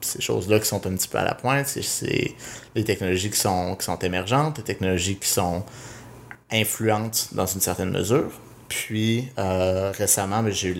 ces 0.00 0.20
choses-là 0.20 0.60
qui 0.60 0.66
sont 0.66 0.86
un 0.86 0.94
petit 0.94 1.08
peu 1.08 1.18
à 1.18 1.24
la 1.24 1.34
pointe. 1.34 1.66
C'est, 1.66 1.82
c'est 1.82 2.34
les 2.74 2.84
technologies 2.84 3.30
qui 3.30 3.38
sont, 3.38 3.74
qui 3.76 3.84
sont 3.84 3.98
émergentes, 3.98 4.58
les 4.58 4.64
technologies 4.64 5.16
qui 5.16 5.28
sont 5.28 5.64
influentes 6.50 7.28
dans 7.32 7.46
une 7.46 7.60
certaine 7.60 7.90
mesure. 7.90 8.30
Puis 8.68 9.28
euh, 9.38 9.92
récemment, 9.96 10.42
ben, 10.42 10.52
j'ai, 10.52 10.74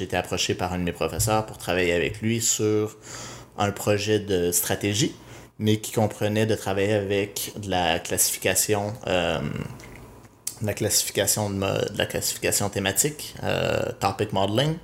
été 0.00 0.16
approché 0.16 0.54
par 0.54 0.72
un 0.72 0.78
de 0.78 0.84
mes 0.84 0.92
professeurs 0.92 1.44
pour 1.46 1.58
travailler 1.58 1.92
avec 1.92 2.20
lui 2.20 2.40
sur 2.40 2.96
un 3.58 3.70
projet 3.72 4.18
de 4.18 4.52
stratégie, 4.52 5.14
mais 5.58 5.78
qui 5.78 5.92
comprenait 5.92 6.46
de 6.46 6.54
travailler 6.54 6.94
avec 6.94 7.52
de 7.56 7.70
la 7.70 7.98
classification 7.98 8.92
euh, 9.06 9.38
la 10.62 10.72
classification 10.72 11.50
de, 11.50 11.56
mo- 11.56 11.66
de 11.66 11.98
la 11.98 12.06
classification 12.06 12.70
thématique, 12.70 13.34
euh, 13.42 13.92
topic 14.00 14.32
modeling, 14.32 14.76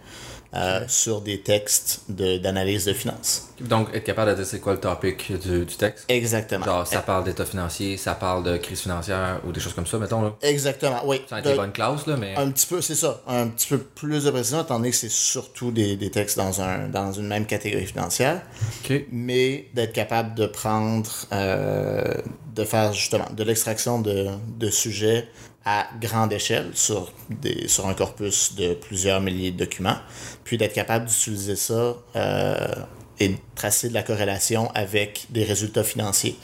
euh, 0.55 0.85
sur 0.87 1.21
des 1.23 1.41
textes 1.41 2.01
de- 2.09 2.37
d'analyse 2.39 2.85
de, 2.85 2.93
finances. 2.93 3.49
Donc, 3.61 3.89
être 3.95 4.05
capable 4.05 4.33
de 4.33 4.37
dire 4.37 4.47
c'est 4.47 4.61
quoi 4.61 4.75
le 4.75 4.81
topic 4.81 5.33
du, 5.41 5.65
du 5.65 5.77
texte? 5.77 6.05
Exactement. 6.09 6.65
Genre, 6.65 6.87
ça 6.87 7.01
parle 7.01 7.25
d'état 7.25 7.45
financier, 7.47 7.97
ça 7.97 8.15
parle 8.15 8.43
de 8.45 8.57
crise 8.59 8.81
financière 8.81 9.41
ou 9.47 9.53
des 9.53 9.61
choses 9.61 9.73
comme 9.73 9.87
ça, 9.87 9.99
mettons. 9.99 10.21
Là. 10.23 10.35
Exactement, 10.43 11.01
oui. 11.07 11.23
Ça 11.29 11.37
a 11.37 11.41
été 11.41 11.55
bonne 11.55 11.73
classe, 11.73 12.07
là, 12.07 12.17
mais. 12.19 12.35
un 12.37 12.51
petit 12.51 12.67
peu, 12.67 12.81
c'est 12.83 12.95
ça, 12.95 13.23
un 13.27 13.49
petit 13.49 13.69
peu 13.69 13.79
plus 13.79 14.25
de 14.25 14.31
précision, 14.31 14.63
étant 14.63 14.77
donné 14.79 14.91
que 14.91 14.97
c'est 14.97 15.11
surtout 15.11 15.71
des, 15.71 15.97
des 15.97 16.11
textes 16.11 16.37
dans, 16.37 16.61
un, 16.61 16.89
dans 16.89 17.13
une 17.13 17.29
même 17.29 17.47
catégorie 17.47 17.87
financière, 17.87 18.43
Ok. 18.85 19.05
mais 19.11 19.69
d'être 19.75 19.93
capable 19.93 20.35
de 20.35 20.47
prendre, 20.47 21.11
euh, 21.33 22.03
de 22.55 22.65
faire 22.65 22.93
justement 22.93 23.29
de 23.35 23.43
l'extraction 23.45 24.01
de, 24.01 24.27
de 24.59 24.69
sujets 24.71 25.27
à 25.65 25.87
grande 26.01 26.33
échelle 26.33 26.71
sur, 26.75 27.13
des, 27.31 27.69
sur 27.69 27.87
un 27.87 27.95
corpus 27.95 28.55
de 28.57 28.75
plusieurs 28.75 29.21
milliers 29.21 29.51
de 29.53 29.59
documents, 29.59 29.97
puis 30.45 30.59
d'être 30.59 30.75
capable 30.75 31.07
d'utiliser 31.07 31.57
ça 31.57 31.95
euh, 32.17 32.57
et 33.21 33.29
de 33.29 33.37
tracer 33.55 33.89
de 33.89 33.95
la 33.95 34.03
corrélation 34.03 34.71
avec 34.75 35.27
des 35.31 35.45
résultats 35.45 35.85
financiers. 35.85 36.37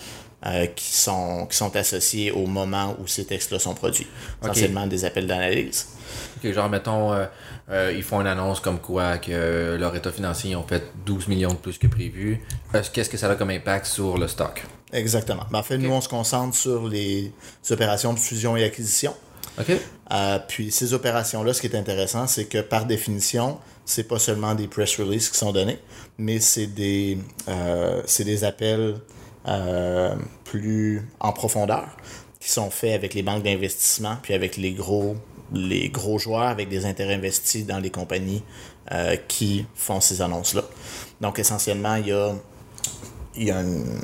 euh, 0.46 0.66
qui, 0.66 0.92
sont, 0.92 1.46
qui 1.50 1.56
sont 1.56 1.74
associés 1.74 2.30
au 2.30 2.46
moment 2.46 2.96
où 3.00 3.08
ces 3.08 3.24
textes-là 3.24 3.58
sont 3.58 3.74
produits. 3.74 4.06
Ok. 4.40 4.50
Essentiellement 4.50 4.86
des 4.86 5.04
appels 5.04 5.26
d'analyse. 5.26 5.88
Ok, 6.36 6.52
genre, 6.52 6.68
mettons, 6.68 7.12
euh, 7.12 7.26
euh, 7.70 7.92
ils 7.96 8.04
font 8.04 8.20
une 8.20 8.28
annonce 8.28 8.60
comme 8.60 8.78
quoi 8.78 9.18
que 9.18 9.76
leur 9.78 9.96
état 9.96 10.12
financier, 10.12 10.52
ils 10.52 10.56
ont 10.56 10.62
fait 10.66 10.84
12 11.04 11.26
millions 11.26 11.52
de 11.54 11.58
plus 11.58 11.76
que 11.76 11.88
prévu. 11.88 12.40
Euh, 12.74 12.82
Qu'est-ce 12.92 13.10
que 13.10 13.16
ça 13.16 13.28
a 13.28 13.34
comme 13.34 13.50
impact 13.50 13.86
sur 13.86 14.16
le 14.16 14.28
stock? 14.28 14.62
Exactement. 14.93 15.44
Ben, 15.50 15.58
en 15.58 15.62
fait, 15.62 15.79
nous, 15.79 15.90
on 15.90 16.00
se 16.00 16.08
concentre 16.08 16.56
sur 16.56 16.88
les 16.88 17.32
opérations 17.70 18.12
de 18.12 18.19
fusion 18.19 18.56
et 18.56 18.64
acquisition. 18.64 19.14
Ok? 19.58 19.73
Euh, 20.12 20.38
puis 20.46 20.70
ces 20.70 20.94
opérations-là, 20.94 21.52
ce 21.52 21.61
qui 21.61 21.67
est 21.67 21.76
intéressant, 21.76 22.26
c'est 22.26 22.46
que 22.46 22.58
par 22.58 22.87
définition, 22.87 23.58
c'est 23.85 24.05
pas 24.05 24.19
seulement 24.19 24.55
des 24.55 24.69
press 24.69 24.99
releases 24.99 25.31
qui 25.31 25.38
sont 25.38 25.52
donnés, 25.52 25.79
mais 26.19 26.40
c'est 26.40 26.67
des, 26.67 27.19
euh, 27.49 28.02
des 28.19 28.44
appels 28.44 28.97
euh, 29.47 30.14
plus 30.45 31.09
en 31.21 31.33
profondeur 31.33 31.97
qui 32.38 32.50
sont 32.50 32.71
faits 32.71 32.95
avec 32.95 33.14
les 33.14 33.23
banques 33.23 33.42
d'investissement, 33.42 34.16
puis 34.23 34.35
avec 34.35 34.57
les 34.57 34.73
gros, 34.73 35.16
les 35.52 35.88
gros 35.88 36.18
joueurs 36.18 36.42
avec 36.42 36.68
des 36.68 36.85
intérêts 36.85 37.14
investis 37.14 37.66
dans 37.66 37.78
les 37.78 37.90
compagnies 37.90 38.42
euh, 38.92 39.16
qui 39.26 39.66
font 39.75 40.00
ces 40.00 40.23
annonces-là. 40.23 40.62
Donc 41.21 41.38
essentiellement, 41.38 41.97
il 41.97 42.09
y 42.09 42.12
a, 42.12 42.35
il 43.37 43.45
y 43.45 43.50
a 43.50 43.61
une, 43.61 44.00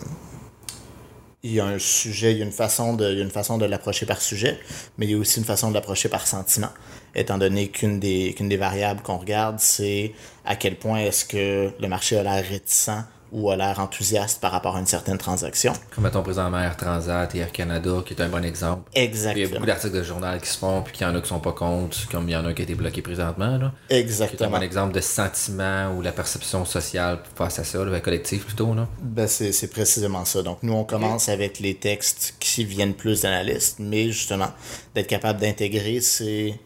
il 1.44 1.52
y 1.52 1.60
a 1.60 1.66
un 1.66 1.78
sujet, 1.78 2.32
il 2.32 2.38
y 2.38 2.40
a 2.40 2.44
une 2.44 2.50
façon 2.50 2.94
de, 2.94 3.04
il 3.12 3.18
y 3.18 3.20
a 3.20 3.24
une 3.24 3.30
façon 3.30 3.58
de 3.58 3.66
l'approcher 3.66 4.06
par 4.06 4.20
sujet, 4.22 4.58
mais 4.96 5.06
il 5.06 5.12
y 5.12 5.14
a 5.14 5.18
aussi 5.18 5.38
une 5.38 5.44
façon 5.44 5.68
de 5.68 5.74
l'approcher 5.74 6.08
par 6.08 6.26
sentiment, 6.26 6.70
étant 7.14 7.36
donné 7.36 7.68
qu'une 7.68 8.00
des, 8.00 8.32
qu'une 8.34 8.48
des 8.48 8.56
variables 8.56 9.02
qu'on 9.02 9.18
regarde, 9.18 9.60
c'est 9.60 10.12
à 10.46 10.56
quel 10.56 10.76
point 10.76 11.00
est-ce 11.00 11.26
que 11.26 11.70
le 11.78 11.88
marché 11.88 12.16
a 12.16 12.22
l'air 12.22 12.42
réticent 12.48 13.04
ou 13.32 13.50
a 13.50 13.56
l'air 13.56 13.80
enthousiaste 13.80 14.40
par 14.40 14.52
rapport 14.52 14.76
à 14.76 14.80
une 14.80 14.86
certaine 14.86 15.18
transaction. 15.18 15.72
Comme 15.94 16.04
mettons 16.04 16.22
présentement 16.22 16.60
Air 16.60 16.76
Transat 16.76 17.34
et 17.34 17.38
Air 17.38 17.50
Canada, 17.52 18.02
qui 18.06 18.14
est 18.14 18.22
un 18.22 18.28
bon 18.28 18.44
exemple. 18.44 18.82
Il 18.94 18.98
y 18.98 19.00
a 19.02 19.04
Exactement. 19.04 19.48
beaucoup 19.54 19.66
d'articles 19.66 19.94
de 19.96 20.02
journal 20.02 20.40
qui 20.40 20.48
se 20.48 20.58
font, 20.58 20.82
puis 20.82 20.92
qu'il 20.92 21.06
y 21.06 21.10
en 21.10 21.14
a 21.16 21.20
qui 21.20 21.28
sont 21.28 21.40
pas 21.40 21.52
contre, 21.52 22.08
comme 22.10 22.28
il 22.28 22.32
y 22.32 22.36
en 22.36 22.44
a 22.44 22.48
un 22.48 22.54
qui 22.54 22.62
a 22.62 22.64
été 22.64 22.74
bloqué 22.74 23.02
présentement. 23.02 23.56
Là. 23.58 23.72
Qui 23.88 23.94
est 23.94 23.98
un 23.98 24.00
Exactement. 24.00 24.50
bon 24.50 24.62
exemple 24.62 24.94
de 24.94 25.00
sentiment 25.00 25.92
ou 25.96 26.02
la 26.02 26.12
perception 26.12 26.64
sociale 26.64 27.18
face 27.34 27.58
à 27.58 27.64
ça, 27.64 27.82
le 27.84 28.00
collectif 28.00 28.46
plutôt. 28.46 28.74
Là. 28.74 28.86
Ben, 29.02 29.26
c'est 29.26 29.52
c'est 29.52 29.68
précisément 29.68 30.24
ça. 30.24 30.42
Donc, 30.42 30.58
nous, 30.62 30.72
on 30.74 30.84
commence 30.84 31.28
avec 31.28 31.58
les 31.60 31.74
textes 31.74 32.34
qui 32.40 32.64
viennent 32.64 32.94
plus 32.94 33.22
d'analystes, 33.22 33.78
mais 33.80 34.10
justement, 34.12 34.50
d'être 34.94 35.06
capable 35.08 35.40
d'intégrer 35.40 36.00
ces, 36.00 36.58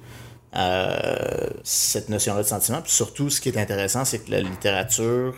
euh, 0.56 1.48
cette 1.62 2.08
notion-là 2.08 2.42
de 2.42 2.46
sentiment. 2.48 2.80
Puis 2.82 2.92
surtout, 2.92 3.30
ce 3.30 3.40
qui 3.40 3.48
est 3.48 3.58
intéressant, 3.58 4.04
c'est 4.04 4.18
que 4.20 4.30
la 4.30 4.40
littérature 4.40 5.34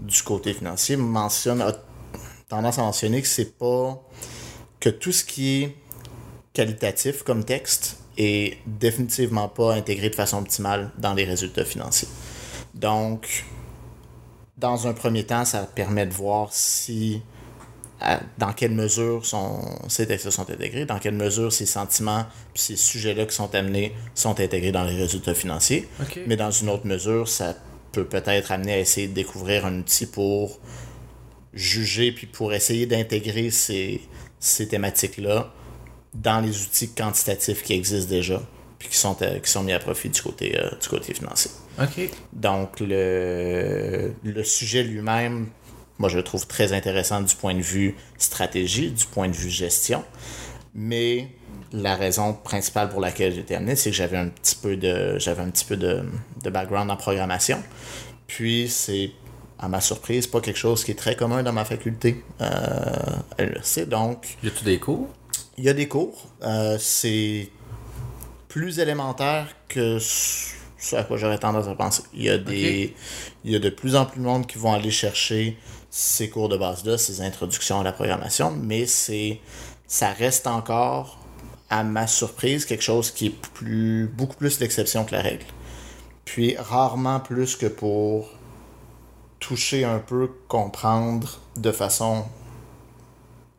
du 0.00 0.22
côté 0.22 0.52
financier 0.54 0.96
mentionne, 0.96 1.62
a 1.62 1.72
tendance 2.48 2.78
à 2.78 2.82
mentionner 2.82 3.20
que 3.22 3.28
c'est 3.28 3.58
pas 3.58 4.00
que 4.80 4.88
tout 4.88 5.12
ce 5.12 5.24
qui 5.24 5.62
est 5.62 5.76
qualitatif 6.52 7.22
comme 7.22 7.44
texte 7.44 7.98
est 8.16 8.58
définitivement 8.66 9.48
pas 9.48 9.74
intégré 9.74 10.10
de 10.10 10.14
façon 10.14 10.38
optimale 10.38 10.90
dans 10.98 11.14
les 11.14 11.24
résultats 11.24 11.64
financiers. 11.64 12.08
Donc, 12.74 13.44
dans 14.56 14.86
un 14.86 14.92
premier 14.92 15.24
temps, 15.24 15.44
ça 15.44 15.60
permet 15.60 16.06
de 16.06 16.12
voir 16.12 16.52
si 16.52 17.22
dans 18.38 18.52
quelle 18.52 18.72
mesure 18.72 19.26
sont, 19.26 19.60
ces 19.88 20.06
textes 20.06 20.30
sont 20.30 20.48
intégrés, 20.48 20.84
dans 20.84 20.98
quelle 20.98 21.14
mesure 21.14 21.52
ces 21.52 21.66
sentiments 21.66 22.26
puis 22.54 22.62
ces 22.62 22.76
sujets-là 22.76 23.26
qui 23.26 23.34
sont 23.34 23.52
amenés 23.54 23.92
sont 24.14 24.38
intégrés 24.40 24.70
dans 24.70 24.84
les 24.84 24.96
résultats 24.96 25.34
financiers. 25.34 25.88
Mais 26.26 26.36
dans 26.36 26.50
une 26.50 26.68
autre 26.70 26.86
mesure, 26.86 27.28
ça 27.28 27.54
peut 27.92 28.04
peut-être 28.04 28.52
amener 28.52 28.74
à 28.74 28.78
essayer 28.78 29.08
de 29.08 29.14
découvrir 29.14 29.66
un 29.66 29.78
outil 29.78 30.06
pour 30.06 30.60
juger 31.54 32.12
puis 32.12 32.26
pour 32.26 32.52
essayer 32.52 32.86
d'intégrer 32.86 33.50
ces, 33.50 34.00
ces 34.38 34.68
thématiques-là 34.68 35.52
dans 36.14 36.40
les 36.40 36.62
outils 36.62 36.90
quantitatifs 36.90 37.62
qui 37.62 37.74
existent 37.74 38.10
déjà 38.10 38.42
puis 38.78 38.88
qui 38.88 38.96
sont, 38.96 39.16
euh, 39.22 39.40
qui 39.40 39.50
sont 39.50 39.62
mis 39.64 39.72
à 39.72 39.78
profit 39.78 40.08
du 40.08 40.22
côté, 40.22 40.58
euh, 40.58 40.70
du 40.80 40.88
côté 40.88 41.12
financier. 41.12 41.50
OK. 41.80 42.10
Donc, 42.32 42.80
le, 42.80 44.12
le 44.22 44.44
sujet 44.44 44.84
lui-même, 44.84 45.48
moi, 45.98 46.08
je 46.08 46.16
le 46.16 46.22
trouve 46.22 46.46
très 46.46 46.72
intéressant 46.72 47.20
du 47.20 47.34
point 47.34 47.54
de 47.54 47.60
vue 47.60 47.96
stratégie, 48.18 48.90
du 48.90 49.04
point 49.06 49.28
de 49.28 49.34
vue 49.34 49.50
gestion. 49.50 50.04
Mais 50.74 51.28
la 51.72 51.96
raison 51.96 52.32
principale 52.32 52.88
pour 52.88 53.00
laquelle 53.00 53.32
j'ai 53.34 53.40
été 53.40 53.54
amené, 53.54 53.76
c'est 53.76 53.90
que 53.90 53.96
j'avais 53.96 54.16
un 54.16 54.28
petit 54.28 54.56
peu 54.56 54.76
de 54.76 55.18
j'avais 55.18 55.42
un 55.42 55.50
petit 55.50 55.64
peu 55.64 55.76
de, 55.76 56.02
de 56.42 56.50
background 56.50 56.90
en 56.90 56.96
programmation. 56.96 57.62
Puis 58.26 58.68
c'est 58.68 59.12
à 59.58 59.68
ma 59.68 59.80
surprise 59.80 60.26
pas 60.26 60.40
quelque 60.40 60.58
chose 60.58 60.84
qui 60.84 60.92
est 60.92 60.98
très 60.98 61.16
commun 61.16 61.42
dans 61.42 61.52
ma 61.52 61.64
faculté 61.64 62.24
euh, 62.40 62.44
à 62.44 63.42
l'université. 63.42 63.86
Donc 63.86 64.38
y 64.42 64.48
a-tu 64.48 64.64
des 64.64 64.78
cours? 64.78 65.08
Il 65.56 65.64
y 65.64 65.68
a 65.68 65.74
des 65.74 65.88
cours. 65.88 66.28
Euh, 66.42 66.76
c'est 66.78 67.48
plus 68.48 68.78
élémentaire 68.78 69.48
que 69.68 69.98
ce 69.98 70.56
à 70.94 71.02
quoi 71.02 71.16
j'aurais 71.16 71.38
tendance 71.38 71.66
à 71.66 71.74
penser. 71.74 72.02
Il 72.14 72.22
y 72.22 72.30
a 72.30 72.38
des 72.38 72.94
il 73.44 73.50
y 73.50 73.56
a 73.56 73.58
de 73.58 73.68
plus 73.68 73.96
en 73.96 74.06
plus 74.06 74.20
de 74.20 74.24
monde 74.24 74.46
qui 74.46 74.58
vont 74.58 74.72
aller 74.72 74.90
chercher 74.92 75.58
ces 75.90 76.28
cours 76.30 76.48
de 76.48 76.56
base-là, 76.56 76.98
ces 76.98 77.20
introductions 77.20 77.80
à 77.80 77.82
la 77.82 77.92
programmation, 77.92 78.50
mais 78.50 78.86
c'est 78.86 79.40
ça 79.86 80.10
reste 80.12 80.46
encore, 80.46 81.17
à 81.70 81.84
ma 81.84 82.06
surprise, 82.06 82.64
quelque 82.64 82.82
chose 82.82 83.10
qui 83.10 83.26
est 83.26 83.36
plus, 83.54 84.06
beaucoup 84.06 84.36
plus 84.36 84.60
l'exception 84.60 85.04
que 85.04 85.14
la 85.14 85.22
règle. 85.22 85.44
Puis 86.24 86.56
rarement 86.56 87.20
plus 87.20 87.56
que 87.56 87.66
pour 87.66 88.30
toucher 89.40 89.84
un 89.84 89.98
peu, 89.98 90.30
comprendre 90.48 91.38
de 91.56 91.72
façon 91.72 92.24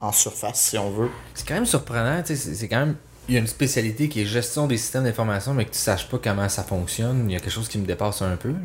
en 0.02 0.12
surface, 0.12 0.62
si 0.62 0.78
on 0.78 0.92
veut. 0.92 1.10
C'est 1.34 1.48
quand 1.48 1.56
même 1.56 1.66
surprenant, 1.66 2.22
c'est 2.26 2.68
quand 2.68 2.80
même 2.80 2.96
il 3.30 3.34
y 3.34 3.38
a 3.38 3.42
une 3.42 3.48
spécialité 3.48 4.10
qui 4.10 4.22
est 4.22 4.26
gestion 4.26 4.66
des 4.66 4.78
systèmes 4.78 5.04
d'information, 5.04 5.54
mais 5.54 5.66
que 5.66 5.70
tu 5.70 5.78
ne 5.78 5.82
saches 5.82 6.10
pas 6.10 6.18
comment 6.18 6.50
ça 6.50 6.64
fonctionne. 6.64 7.30
Il 7.30 7.34
y 7.34 7.36
a 7.36 7.40
quelque 7.40 7.52
chose 7.52 7.68
qui 7.68 7.78
me 7.78 7.86
dépasse 7.86 8.24
un 8.24 8.36
peu. 8.36 8.56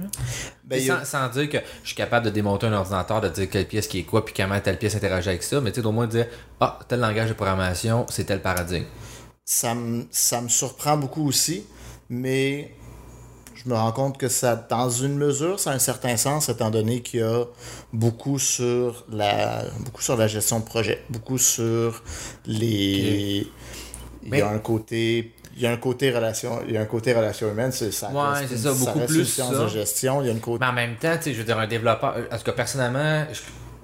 Ben, 0.64 0.80
sans, 1.04 1.28
dire 1.28 1.50
que 1.50 1.58
je 1.82 1.88
suis 1.88 1.96
capable 1.96 2.24
de 2.24 2.30
démonter 2.30 2.66
un 2.66 2.72
ordinateur, 2.72 3.20
de 3.20 3.28
dire 3.28 3.50
quelle 3.50 3.68
pièce 3.68 3.86
qui 3.86 3.98
est 3.98 4.02
quoi, 4.04 4.24
puis 4.24 4.32
comment 4.34 4.58
telle 4.60 4.78
pièce 4.78 4.96
interagit 4.96 5.28
avec 5.28 5.42
ça, 5.42 5.60
mais 5.60 5.70
tu 5.70 5.82
sais, 5.82 5.86
au 5.86 5.92
moins 5.92 6.06
dire 6.06 6.26
Ah, 6.60 6.78
tel 6.88 7.00
langage 7.00 7.28
de 7.28 7.34
programmation, 7.34 8.06
c'est 8.08 8.24
tel 8.24 8.40
paradigme. 8.40 8.86
Ça 9.44 9.74
me, 9.74 10.06
ça 10.10 10.40
me 10.40 10.48
surprend 10.48 10.96
beaucoup 10.96 11.28
aussi, 11.28 11.66
mais 12.08 12.74
je 13.54 13.68
me 13.68 13.74
rends 13.74 13.92
compte 13.92 14.18
que 14.18 14.28
ça, 14.28 14.56
dans 14.56 14.90
une 14.90 15.16
mesure, 15.16 15.60
ça 15.60 15.70
a 15.70 15.74
un 15.74 15.78
certain 15.78 16.16
sens, 16.16 16.48
étant 16.48 16.70
donné 16.70 17.02
qu'il 17.02 17.20
y 17.20 17.22
a 17.22 17.44
beaucoup 17.92 18.38
sur 18.38 19.04
la, 19.10 19.64
beaucoup 19.80 20.02
sur 20.02 20.16
la 20.16 20.26
gestion 20.28 20.60
de 20.60 20.64
projet, 20.64 21.02
beaucoup 21.10 21.38
sur 21.38 22.02
les. 22.46 23.46
Il 24.26 24.38
y 24.38 24.40
a 24.40 24.48
un 24.48 24.58
côté 24.58 25.34
il 25.56 25.62
y 25.62 25.66
a 25.66 25.70
un 25.70 25.76
côté 25.76 26.10
relation 26.10 26.60
il 26.66 26.74
y 26.74 26.76
a 26.76 26.80
un 26.80 26.86
côté 26.86 27.12
relation 27.12 27.48
humaine 27.50 27.70
c'est 27.70 27.92
ça 27.92 28.08
ouais, 28.08 28.46
c'est 28.48 28.56
ça 28.56 28.72
beaucoup 28.72 29.06
plus 29.06 29.24
science 29.24 29.56
de 29.56 29.68
gestion 29.68 30.20
il 30.22 30.26
y 30.26 30.28
a 30.30 30.32
une 30.32 30.40
côté 30.40 30.58
mais 30.60 30.66
en 30.66 30.72
même 30.72 30.96
temps 30.96 31.16
tu 31.16 31.24
sais 31.24 31.32
je 31.32 31.38
veux 31.38 31.44
dire 31.44 31.58
un 31.58 31.66
développeur 31.66 32.16
en 32.30 32.36
tout 32.36 32.44
cas 32.44 32.52
personnellement 32.52 33.24
je, 33.32 33.40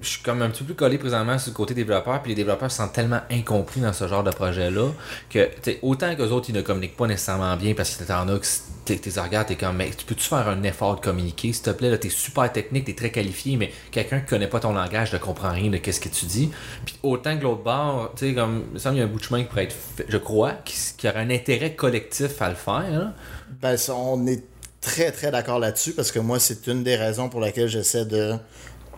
suis 0.08 0.22
comme 0.22 0.42
un 0.42 0.50
petit 0.50 0.60
peu 0.60 0.66
plus 0.66 0.74
collé 0.74 0.98
présentement 0.98 1.38
sur 1.38 1.50
le 1.50 1.56
côté 1.56 1.74
développeur 1.74 2.22
puis 2.22 2.30
les 2.30 2.34
développeurs 2.34 2.70
sont 2.70 2.88
tellement 2.88 3.20
incompris 3.30 3.80
dans 3.80 3.92
ce 3.92 4.08
genre 4.08 4.22
de 4.22 4.30
projet 4.30 4.70
là 4.70 4.88
que 5.28 5.48
autant 5.82 6.14
que 6.14 6.22
les 6.22 6.32
autres 6.32 6.50
ils 6.50 6.54
ne 6.54 6.62
communiquent 6.62 6.96
pas 6.96 7.06
nécessairement 7.06 7.56
bien 7.56 7.74
parce 7.74 7.96
que 7.96 8.04
t'en 8.04 8.28
as 8.28 8.62
tes 8.98 9.20
regards, 9.20 9.46
t'es 9.46 9.56
comme, 9.56 9.76
mais 9.76 9.90
tu 9.90 10.04
peux-tu 10.04 10.28
faire 10.28 10.48
un 10.48 10.62
effort 10.62 10.96
de 10.96 11.00
communiquer, 11.00 11.52
s'il 11.52 11.62
te 11.62 11.70
plaît, 11.70 11.90
là, 11.90 11.98
t'es 11.98 12.08
super 12.08 12.52
technique, 12.52 12.86
t'es 12.86 12.94
très 12.94 13.10
qualifié, 13.10 13.56
mais 13.56 13.70
quelqu'un 13.90 14.20
qui 14.20 14.26
connaît 14.26 14.46
pas 14.46 14.60
ton 14.60 14.72
langage 14.72 15.12
ne 15.12 15.18
comprend 15.18 15.50
rien 15.50 15.70
de 15.70 15.76
qu'est-ce 15.76 16.00
que 16.00 16.08
tu 16.08 16.26
dis. 16.26 16.50
Puis 16.84 16.96
autant 17.02 17.36
que 17.36 17.42
l'autre 17.42 17.62
bord, 17.62 18.12
tu 18.16 18.28
sais, 18.28 18.34
comme, 18.34 18.64
il 18.68 18.74
me 18.74 18.78
semble 18.78 18.96
y 18.96 19.00
a 19.00 19.04
un 19.04 19.08
bout 19.08 19.18
de 19.18 19.24
chemin 19.24 19.42
qui 19.42 19.48
pourrait 19.48 19.64
être 19.64 19.76
fait, 19.96 20.06
je 20.08 20.16
crois, 20.16 20.52
qui, 20.64 20.76
qui 20.96 21.08
aurait 21.08 21.20
un 21.20 21.30
intérêt 21.30 21.74
collectif 21.74 22.40
à 22.42 22.48
le 22.48 22.54
faire. 22.54 22.74
Hein? 22.74 23.12
Ben, 23.60 23.76
on 23.90 24.26
est 24.26 24.42
très, 24.80 25.12
très 25.12 25.30
d'accord 25.30 25.58
là-dessus, 25.58 25.92
parce 25.92 26.10
que 26.10 26.18
moi, 26.18 26.40
c'est 26.40 26.66
une 26.66 26.82
des 26.82 26.96
raisons 26.96 27.28
pour 27.28 27.40
laquelle 27.40 27.68
j'essaie 27.68 28.06
de, 28.06 28.34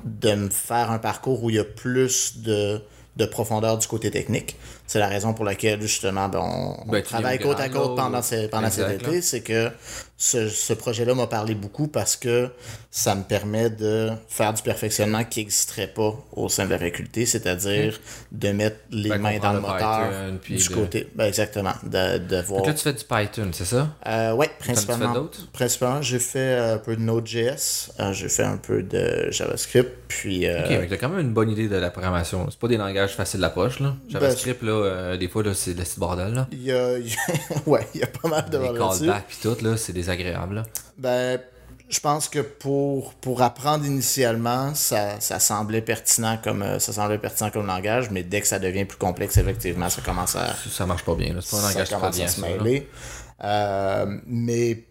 de 0.05 0.35
me 0.35 0.51
faire 0.51 0.91
un 0.91 0.99
parcours 0.99 1.43
où 1.45 1.51
il 1.51 1.57
y 1.57 1.59
a 1.59 1.65
plus 1.65 2.39
de 2.39 2.81
de 3.17 3.27
profondeur 3.27 3.79
du 3.79 3.87
côté 3.87 4.11
technique. 4.11 4.57
C'est 4.87 4.99
la 4.99 5.09
raison 5.09 5.33
pour 5.33 5.45
laquelle, 5.45 5.81
justement, 5.81 6.29
ben, 6.29 6.41
on, 6.41 6.91
ben, 6.91 7.03
travaille 7.03 7.39
côte 7.39 7.61
à 7.61 7.69
côte 7.69 7.97
pendant, 7.97 8.21
pendant 8.51 8.71
cet 8.71 9.03
été. 9.03 9.23
C'est 9.23 9.41
que 9.41 9.71
ce, 10.17 10.49
ce 10.49 10.73
projet-là 10.73 11.15
m'a 11.15 11.27
parlé 11.27 11.55
beaucoup 11.55 11.89
parce 11.89 12.15
que 12.15 12.51
ça 12.91 13.15
me 13.15 13.23
permet 13.23 13.71
de 13.71 14.11
faire 14.29 14.53
du 14.53 14.63
perfectionnement 14.63 15.25
qui 15.25 15.41
n'existerait 15.41 15.89
pas 15.89 16.15
au 16.33 16.49
sein 16.49 16.67
de 16.67 16.71
la 16.71 16.79
faculté, 16.79 17.27
c'est-à-dire 17.27 17.99
de 18.31 18.53
mettre 18.53 18.77
les 18.91 19.09
ben, 19.09 19.19
mains 19.19 19.39
dans 19.39 19.55
le 19.55 19.61
moteur 19.61 20.11
du 20.49 20.69
côté. 20.69 21.09
Ben, 21.15 21.25
exactement. 21.25 21.73
De, 21.83 22.19
de 22.19 22.41
voir. 22.43 22.65
Là, 22.65 22.75
tu 22.75 22.83
fais 22.83 22.93
du 22.93 23.05
Python, 23.05 23.51
c'est 23.53 23.65
ça? 23.65 23.89
Euh, 24.07 24.33
oui, 24.33 24.47
principalement. 24.59 25.15
D'autres? 25.15 25.51
Principalement, 25.53 26.03
j'ai 26.03 26.19
fait 26.19 26.57
un 26.57 26.79
peu 26.79 26.97
de 26.97 27.01
Node.js, 27.01 27.91
euh, 27.99 28.13
j'ai 28.13 28.29
fait 28.29 28.45
un 28.45 28.59
peu 28.59 28.83
de 28.83 29.31
JavaScript, 29.31 29.91
puis. 30.07 30.47
Euh... 30.47 30.61
Ok, 30.61 30.69
mais 30.69 30.93
as 30.93 30.97
quand 30.99 31.09
même 31.09 31.21
une 31.21 31.33
bonne 31.33 31.51
idée 31.51 31.69
de 31.69 31.77
la 31.77 31.91
programmation. 31.91 32.47
C'est 32.51 32.59
pas 32.59 32.69
des 32.69 32.77
langages 32.77 33.15
faciles 33.15 33.41
d'approche, 33.41 33.81
là. 33.81 33.95
JavaScript, 34.09 34.63
là, 34.63 34.72
euh, 34.73 35.17
des 35.17 35.29
fois, 35.29 35.43
là, 35.43 35.55
c'est 35.55 35.75
le 35.75 35.85
bordel, 35.99 36.35
là. 36.35 36.49
Il 36.53 36.63
y 36.63 36.73
a, 36.73 36.95
ouais, 37.67 37.87
il 37.95 38.01
y 38.01 38.05
a 38.05 38.07
pas 38.07 38.29
mal 38.29 38.49
de 38.51 38.59
Les 38.59 38.79
callbacks, 38.79 39.27
puis 39.29 39.39
tout, 39.43 39.57
là, 39.63 39.77
c'est 39.77 39.93
désagréable, 39.93 40.57
là. 40.57 40.63
Ben, 40.99 41.41
je 41.93 42.01
pense 42.01 42.29
que 42.29 42.39
pour, 42.39 43.13
pour 43.15 43.43
apprendre 43.43 43.85
initialement, 43.85 44.75
ça, 44.75 45.21
ça 45.21 45.39
semblait 45.39 45.83
pertinent 45.83 46.39
comme 46.43 46.63
euh, 46.63 46.79
ça 46.79 46.95
semblait 46.95 47.19
pertinent 47.19 47.51
comme 47.51 47.67
langage, 47.67 48.11
mais 48.11 48.23
dès 48.23 48.41
que 48.41 48.47
ça 48.47 48.59
devient 48.59 48.87
plus 48.87 48.97
complexe, 48.97 49.37
effectivement, 49.37 49.91
ça 49.91 50.01
commence 50.01 50.35
à. 50.35 50.55
Ça 50.71 50.87
marche 50.87 51.05
pas 51.05 51.15
bien. 51.15 51.35
C'est 51.41 51.51
pas 51.51 51.59
un 51.59 51.69
langage 51.69 51.89
ça 51.89 51.97
commence 51.97 52.17
bien, 52.17 52.25
à 52.25 52.29
se 52.29 52.41
mêler. 52.41 52.89
Euh, 53.45 54.07
mais 54.27 54.85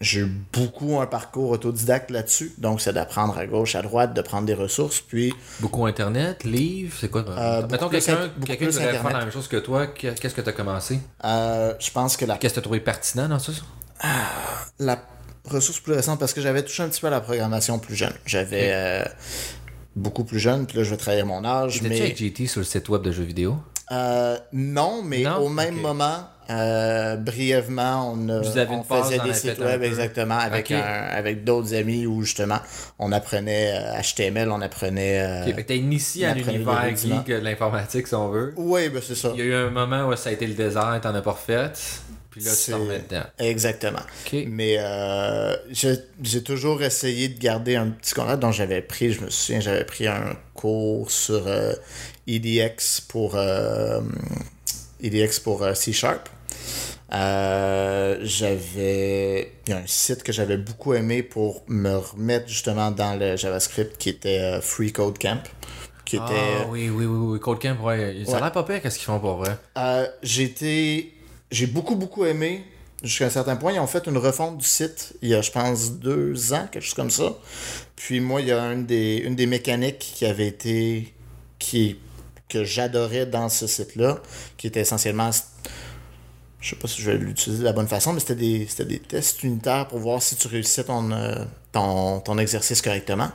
j'ai 0.00 0.20
eu 0.20 0.32
beaucoup 0.52 1.00
un 1.00 1.06
parcours 1.06 1.50
autodidacte 1.50 2.10
là-dessus, 2.10 2.52
donc 2.58 2.80
c'est 2.80 2.92
d'apprendre 2.92 3.38
à 3.38 3.46
gauche, 3.46 3.74
à 3.74 3.82
droite, 3.82 4.12
de 4.14 4.20
prendre 4.20 4.46
des 4.46 4.54
ressources, 4.54 5.00
puis... 5.00 5.32
Beaucoup 5.60 5.86
Internet, 5.86 6.44
livres, 6.44 6.94
c'est 7.00 7.10
quoi? 7.10 7.24
Euh, 7.26 7.66
Mettons 7.70 7.88
quelqu'un 7.88 8.28
qui 8.44 8.64
voudrait 8.66 8.92
faire 8.92 9.04
la 9.04 9.20
même 9.20 9.32
chose 9.32 9.48
que 9.48 9.56
toi, 9.56 9.86
qu'est-ce 9.86 10.34
que 10.34 10.40
tu 10.42 10.48
as 10.48 10.52
commencé? 10.52 11.00
Euh, 11.24 11.74
je 11.78 11.90
pense 11.90 12.16
que 12.16 12.26
la... 12.26 12.36
Qu'est-ce 12.36 12.54
que 12.54 12.56
tu 12.56 12.60
as 12.60 12.62
trouvé 12.62 12.80
pertinent 12.80 13.28
dans 13.28 13.38
ça? 13.38 13.52
la 14.78 15.02
ressource 15.46 15.80
plus 15.80 15.94
récente, 15.94 16.20
parce 16.20 16.34
que 16.34 16.42
j'avais 16.42 16.62
touché 16.62 16.82
un 16.82 16.88
petit 16.88 17.00
peu 17.00 17.06
à 17.06 17.10
la 17.10 17.22
programmation 17.22 17.78
plus 17.78 17.96
jeune. 17.96 18.12
J'avais 18.26 18.72
euh, 18.72 19.04
beaucoup 19.94 20.24
plus 20.24 20.38
jeune, 20.38 20.66
puis 20.66 20.76
là, 20.76 20.84
je 20.84 20.90
vais 20.90 20.98
travailler 20.98 21.22
mon 21.22 21.44
âge. 21.44 21.80
Mais... 21.80 21.98
avec 21.98 22.18
GT 22.18 22.46
sur 22.46 22.60
le 22.60 22.66
site 22.66 22.88
web 22.90 23.00
de 23.00 23.12
jeux 23.12 23.24
vidéo? 23.24 23.56
Euh, 23.92 24.36
non, 24.52 25.02
mais 25.02 25.26
au 25.26 25.48
même 25.48 25.76
moment, 25.76 26.28
euh, 26.50 27.16
brièvement, 27.16 28.12
on, 28.12 28.28
on 28.28 28.42
faisait 28.42 29.18
des 29.18 29.34
sites 29.34 29.58
web 29.58 29.82
exactement 29.82 30.38
avec, 30.38 30.70
avec 30.70 31.44
d'autres 31.44 31.74
amis 31.74 32.06
où 32.06 32.22
justement 32.22 32.58
on 32.98 33.12
apprenait 33.12 34.00
HTML, 34.02 34.50
on 34.50 34.60
apprenait. 34.60 35.42
Okay, 35.48 35.64
t'as 35.64 35.74
initié 35.74 36.26
à 36.26 36.34
l'univers 36.34 36.96
geek 36.96 37.26
de 37.26 37.34
l'informatique 37.36 38.06
si 38.06 38.14
on 38.14 38.28
veut. 38.28 38.54
Oui, 38.56 38.88
ben 38.88 39.02
c'est 39.04 39.14
ça. 39.14 39.30
Il 39.34 39.40
y 39.40 39.42
a 39.42 39.44
eu 39.46 39.54
un 39.54 39.70
moment 39.70 40.08
où 40.08 40.16
ça 40.16 40.30
a 40.30 40.32
été 40.32 40.46
le 40.46 40.54
désert, 40.54 40.98
t'en 41.02 41.14
as 41.14 41.22
pas 41.22 41.32
refait. 41.32 41.72
Puis 42.36 42.44
là, 42.44 42.50
tu 42.54 42.70
t'en 42.70 42.80
remets 42.80 42.98
dedans. 42.98 43.24
Exactement. 43.38 44.02
Mais 44.46 44.76
euh, 44.78 45.56
j'ai 45.72 46.42
toujours 46.42 46.82
essayé 46.82 47.28
de 47.28 47.38
garder 47.38 47.76
un 47.76 47.88
petit 47.88 48.12
contact 48.12 48.40
dont 48.40 48.52
j'avais 48.52 48.82
pris, 48.82 49.14
je 49.14 49.22
me 49.22 49.30
souviens, 49.30 49.60
j'avais 49.60 49.84
pris 49.84 50.06
un 50.06 50.36
cours 50.52 51.10
sur 51.10 51.46
euh, 51.46 51.72
EDX 52.26 53.00
pour, 53.08 53.36
euh, 53.36 54.02
EDX 55.02 55.40
pour 55.40 55.66
C 55.74 55.94
Sharp. 55.94 56.28
J'avais 58.22 58.22
il 59.66 59.70
y 59.70 59.72
a 59.72 59.78
un 59.78 59.86
site 59.86 60.22
que 60.22 60.32
j'avais 60.32 60.56
beaucoup 60.56 60.94
aimé 60.94 61.22
pour 61.22 61.62
me 61.68 61.96
remettre 61.96 62.48
justement 62.48 62.90
dans 62.90 63.18
le 63.18 63.36
JavaScript 63.36 63.96
qui 63.98 64.08
était 64.08 64.60
Free 64.60 64.92
Code 64.92 65.18
Camp 65.18 65.42
qui 66.04 66.16
était 66.16 66.24
ah, 66.28 66.66
oui 66.68 66.88
oui 66.88 67.04
oui 67.04 67.32
oui 67.32 67.40
Code 67.40 67.60
Camp 67.60 67.76
ouais 67.84 68.22
ça 68.26 68.38
a 68.38 68.40
l'air 68.40 68.52
pas 68.52 68.62
pire 68.64 68.80
qu'est-ce 68.82 68.98
qu'ils 68.98 69.06
font 69.06 69.20
pour 69.20 69.36
vrai? 69.36 69.56
J'ai 70.22 70.44
été 70.44 71.16
j'ai 71.50 71.66
beaucoup, 71.66 71.96
beaucoup 71.96 72.24
aimé. 72.24 72.64
Jusqu'à 73.02 73.26
un 73.26 73.30
certain 73.30 73.56
point, 73.56 73.72
ils 73.72 73.78
ont 73.78 73.86
fait 73.86 74.06
une 74.06 74.16
refonte 74.16 74.58
du 74.58 74.64
site 74.64 75.14
il 75.22 75.28
y 75.28 75.34
a, 75.34 75.42
je 75.42 75.50
pense, 75.50 75.92
deux 75.92 76.52
ans, 76.54 76.66
quelque 76.70 76.82
chose 76.82 76.94
comme 76.94 77.10
ça. 77.10 77.36
Puis 77.94 78.20
moi, 78.20 78.40
il 78.40 78.48
y 78.48 78.52
a 78.52 78.72
une 78.72 78.86
des, 78.86 79.18
une 79.18 79.36
des 79.36 79.46
mécaniques 79.46 79.98
qui 79.98 80.24
avait 80.26 80.48
été. 80.48 81.12
qui 81.58 81.98
que 82.48 82.62
j'adorais 82.62 83.26
dans 83.26 83.48
ce 83.48 83.66
site-là, 83.66 84.20
qui 84.56 84.68
était 84.68 84.80
essentiellement. 84.80 85.30
Je 86.66 86.70
sais 86.70 86.76
pas 86.76 86.88
si 86.88 87.00
je 87.00 87.08
vais 87.08 87.16
l'utiliser 87.16 87.60
de 87.60 87.64
la 87.64 87.72
bonne 87.72 87.86
façon, 87.86 88.12
mais 88.12 88.18
c'était 88.18 88.34
des, 88.34 88.66
des 88.86 88.98
tests 88.98 89.44
unitaires 89.44 89.86
pour 89.86 90.00
voir 90.00 90.20
si 90.20 90.34
tu 90.34 90.48
réussissais 90.48 90.82
ton, 90.82 91.12
euh, 91.12 91.44
ton, 91.70 92.18
ton 92.18 92.38
exercice 92.38 92.82
correctement. 92.82 93.28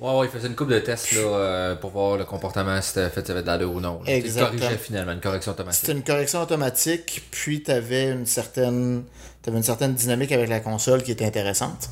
Ouais, 0.00 0.16
ouais, 0.16 0.26
il 0.26 0.30
faisait 0.30 0.48
une 0.48 0.54
coupe 0.54 0.70
de 0.70 0.78
tests 0.78 1.12
là, 1.12 1.20
euh, 1.20 1.76
pour 1.76 1.90
voir 1.90 2.16
le 2.16 2.24
comportement, 2.24 2.80
si 2.80 2.94
fait, 2.94 3.26
ça 3.26 3.32
avait 3.32 3.42
de 3.42 3.46
l'allure 3.46 3.74
ou 3.74 3.80
non. 3.80 4.00
là. 4.06 4.14
Exactement. 4.14 4.58
corrigeait 4.58 4.78
finalement, 4.78 5.12
une 5.12 5.20
correction 5.20 5.52
automatique. 5.52 5.80
C'était 5.80 5.92
une 5.92 6.02
correction 6.02 6.40
automatique, 6.40 7.24
puis 7.30 7.62
tu 7.62 7.70
avais 7.70 8.10
une 8.10 8.24
certaine 8.24 9.04
t'avais 9.42 9.58
une 9.58 9.64
certaine 9.64 9.92
dynamique 9.92 10.32
avec 10.32 10.48
la 10.48 10.60
console 10.60 11.02
qui 11.02 11.12
était 11.12 11.26
intéressante. 11.26 11.90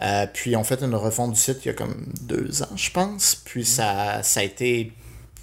Euh, 0.00 0.26
puis 0.32 0.56
on 0.56 0.64
fait 0.64 0.82
une 0.82 0.94
refonte 0.94 1.32
du 1.32 1.38
site 1.38 1.58
il 1.66 1.68
y 1.68 1.70
a 1.70 1.74
comme 1.74 2.06
deux 2.22 2.62
ans, 2.62 2.76
je 2.76 2.90
pense. 2.90 3.34
Puis 3.44 3.66
ça, 3.66 4.22
ça 4.22 4.40
a 4.40 4.42
été 4.42 4.94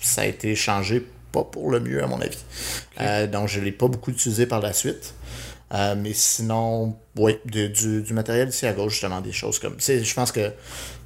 ça 0.02 0.22
a 0.22 0.26
été 0.26 0.56
changé 0.56 1.06
pas 1.38 1.44
pour 1.44 1.72
le 1.72 1.80
mieux 1.80 2.04
à 2.04 2.08
mon 2.08 2.20
avis. 2.22 2.38
Euh, 3.02 3.28
donc 3.28 3.48
je 3.48 3.60
l'ai 3.60 3.72
pas 3.72 3.88
beaucoup 3.88 4.12
utilisé 4.12 4.46
par 4.46 4.60
la 4.62 4.74
suite. 4.74 5.14
Euh, 5.74 5.96
mais 5.98 6.14
sinon, 6.14 6.96
oui, 7.18 7.38
du, 7.44 7.68
du 8.02 8.14
matériel 8.14 8.48
ici 8.50 8.66
à 8.66 8.72
gauche, 8.72 8.94
justement, 8.94 9.20
des 9.20 9.34
choses 9.34 9.60
comme. 9.60 9.76
Je 9.80 10.14
pense 10.14 10.32
que 10.32 10.52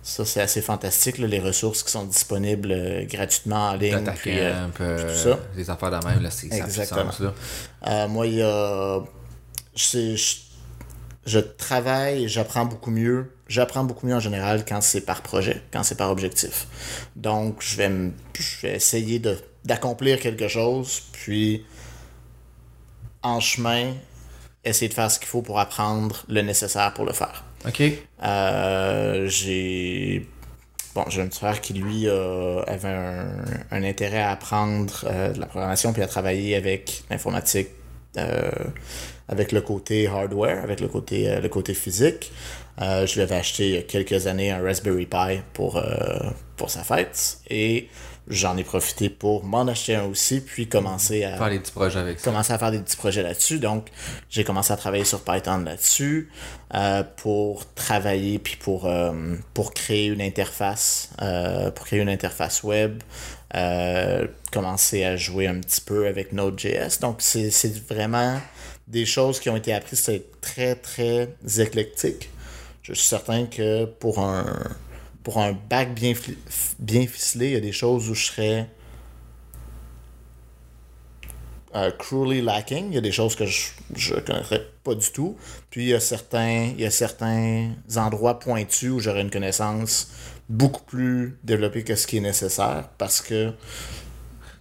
ça, 0.04 0.24
c'est 0.24 0.40
assez 0.42 0.62
fantastique, 0.62 1.18
là, 1.18 1.26
les 1.26 1.40
ressources 1.40 1.82
qui 1.82 1.92
sont 1.92 2.04
disponibles 2.06 2.72
euh, 2.72 3.04
gratuitement 3.06 3.70
en 3.70 3.74
ligne. 3.74 4.04
Data 4.04 4.12
puis, 4.12 4.38
euh, 4.40 4.54
Camp, 4.68 4.84
euh, 4.84 5.12
tout 5.16 5.30
ça. 5.32 5.40
des 5.56 5.68
affaires 5.70 5.90
de 6.00 6.08
même, 6.08 6.22
là, 6.22 6.30
c'est 6.30 6.54
Exactement. 6.54 7.12
sens, 7.12 7.22
là. 7.82 8.08
Moi, 8.08 8.28
il 8.28 8.36
y 8.36 8.42
a. 8.44 9.00
Je, 9.76 9.84
sais- 9.84 10.16
je, 10.16 10.36
je 11.26 11.40
travaille 11.40 12.28
j'apprends 12.28 12.66
beaucoup 12.66 12.92
mieux. 12.92 13.32
J'apprends 13.48 13.84
beaucoup 13.84 14.06
mieux 14.06 14.16
en 14.16 14.20
général 14.20 14.64
quand 14.64 14.82
c'est 14.82 15.02
par 15.02 15.24
projet, 15.24 15.62
quand 15.74 15.82
c'est 15.84 15.96
par 15.98 16.12
objectif. 16.12 16.68
Donc, 17.16 17.58
je 17.62 17.78
vais, 17.78 17.92
je 18.40 18.62
vais 18.68 18.76
essayer 18.76 19.18
de- 19.18 19.38
d'accomplir 19.66 20.20
quelque 20.20 20.48
chose, 20.48 21.04
puis 21.12 21.66
en 23.24 23.40
chemin, 23.40 23.94
essayer 24.64 24.90
de 24.90 24.94
faire 24.94 25.12
ce 25.12 25.20
qu'il 25.20 25.28
faut 25.28 25.42
pour 25.42 25.60
apprendre 25.60 26.24
le 26.28 26.42
nécessaire 26.42 26.94
pour 26.94 27.06
le 27.06 27.14
faire. 27.14 27.44
Ok. 27.68 27.84
Euh, 28.24 29.28
j'ai 29.28 30.28
bon 30.96 31.06
j'ai 31.10 31.22
un 31.22 31.28
petit 31.28 31.40
frère 31.40 31.62
qui 31.62 31.74
lui 31.74 32.08
euh, 32.08 32.64
avait 32.64 32.90
un, 32.90 33.28
un 33.72 33.84
intérêt 33.84 34.22
à 34.22 34.32
apprendre 34.32 35.06
euh, 35.06 35.32
de 35.32 35.40
la 35.40 35.46
programmation 35.46 35.94
puis 35.94 36.02
à 36.02 36.08
travailler 36.08 36.56
avec 36.56 37.04
l'informatique 37.10 37.70
euh, 38.18 38.52
avec 39.30 39.52
le 39.52 39.62
côté 39.62 40.08
hardware 40.08 40.64
avec 40.64 40.82
le 40.82 40.88
côté 40.88 41.40
le 41.40 41.50
côté 41.50 41.74
physique 41.74 42.32
je 42.80 43.14
lui 43.14 43.22
avais 43.22 43.36
acheté 43.36 43.70
il 43.70 43.76
y 43.76 43.78
a 43.78 43.84
quelques 43.84 44.26
années 44.28 44.52
un 44.52 44.62
Raspberry 44.62 45.06
Pi 45.06 45.40
pour 45.54 45.82
pour 46.58 46.70
sa 46.70 46.84
fête 46.84 47.38
et 47.50 47.88
j'en 48.28 48.56
ai 48.58 48.64
profité 48.64 49.10
pour 49.10 49.44
m'en 49.44 49.68
acheter 49.68 49.96
un 49.96 50.06
aussi 50.06 50.42
puis 50.42 50.68
commencer 50.68 51.24
à 51.24 51.38
Faire 51.38 51.50
des 51.50 51.60
petits 51.60 51.72
projets 51.72 52.00
avec 52.00 52.20
ça. 52.20 52.26
commencé 52.26 52.54
à 52.54 52.58
faire 52.58 52.72
des 52.72 52.80
petits 52.80 52.98
projets 52.98 53.24
là-dessus. 53.24 53.60
Donc, 53.60 53.88
j'ai 54.30 54.44
commencé 54.44 54.72
à 54.72 54.78
travailler 54.78 55.06
sur 55.06 55.22
Python 55.22 55.60
là-dessus 55.60 56.30
euh, 56.74 57.04
pour 57.18 57.66
travailler 57.74 58.40
puis 58.40 58.56
pour, 58.58 58.86
euh, 58.86 59.36
pour 59.54 59.74
créer 59.74 60.08
une 60.08 60.22
interface, 60.22 61.10
euh, 61.22 61.72
pour 61.72 61.86
créer 61.86 62.00
une 62.00 62.10
interface 62.10 62.64
web. 62.64 63.02
Commencer 64.52 65.04
à 65.04 65.16
jouer 65.16 65.48
un 65.48 65.60
petit 65.60 65.82
peu 65.82 66.08
avec 66.08 66.34
Node.js. 66.34 67.00
Donc, 67.02 67.18
c'est 67.20 67.52
c'est 67.52 67.74
vraiment 67.88 68.40
des 68.88 69.06
choses 69.06 69.40
qui 69.40 69.50
ont 69.50 69.56
été 69.56 69.74
apprises. 69.74 70.00
C'est 70.00 70.42
très, 70.42 70.76
très 70.76 71.30
éclectique. 71.58 72.30
Je 72.82 72.94
suis 72.94 73.08
certain 73.08 73.46
que 73.46 73.86
pour 73.86 74.20
un, 74.20 74.46
pour 75.24 75.40
un 75.40 75.54
bac 75.54 75.94
bien, 75.94 76.14
bien 76.80 77.08
ficelé, 77.08 77.48
il 77.48 77.54
y 77.54 77.58
a 77.58 77.62
des 77.62 77.72
choses 77.72 78.10
où 78.10 78.16
je 78.16 78.26
serais 78.26 78.70
euh, 81.76 81.92
cruelly 81.92 82.42
lacking. 82.42 82.88
Il 82.90 82.96
y 82.96 82.98
a 82.98 83.02
des 83.02 83.12
choses 83.12 83.36
que 83.36 83.46
je 83.46 83.70
je 83.96 84.16
connaîtrais 84.16 84.68
pas 84.84 84.96
du 84.96 85.10
tout. 85.12 85.38
Puis 85.70 85.84
il 85.84 85.88
y 85.90 85.94
a 85.94 86.00
certains, 86.00 86.72
il 86.76 86.82
y 86.82 86.86
a 86.86 86.92
certains 86.92 87.72
endroits 87.96 88.40
pointus 88.40 88.90
où 88.90 89.00
j'aurais 89.00 89.22
une 89.22 89.32
connaissance 89.32 90.12
beaucoup 90.50 90.84
plus 90.84 91.38
développée 91.44 91.84
que 91.84 91.96
ce 91.96 92.08
qui 92.08 92.18
est 92.18 92.22
nécessaire 92.22 92.90
parce 92.98 93.22
que 93.22 93.54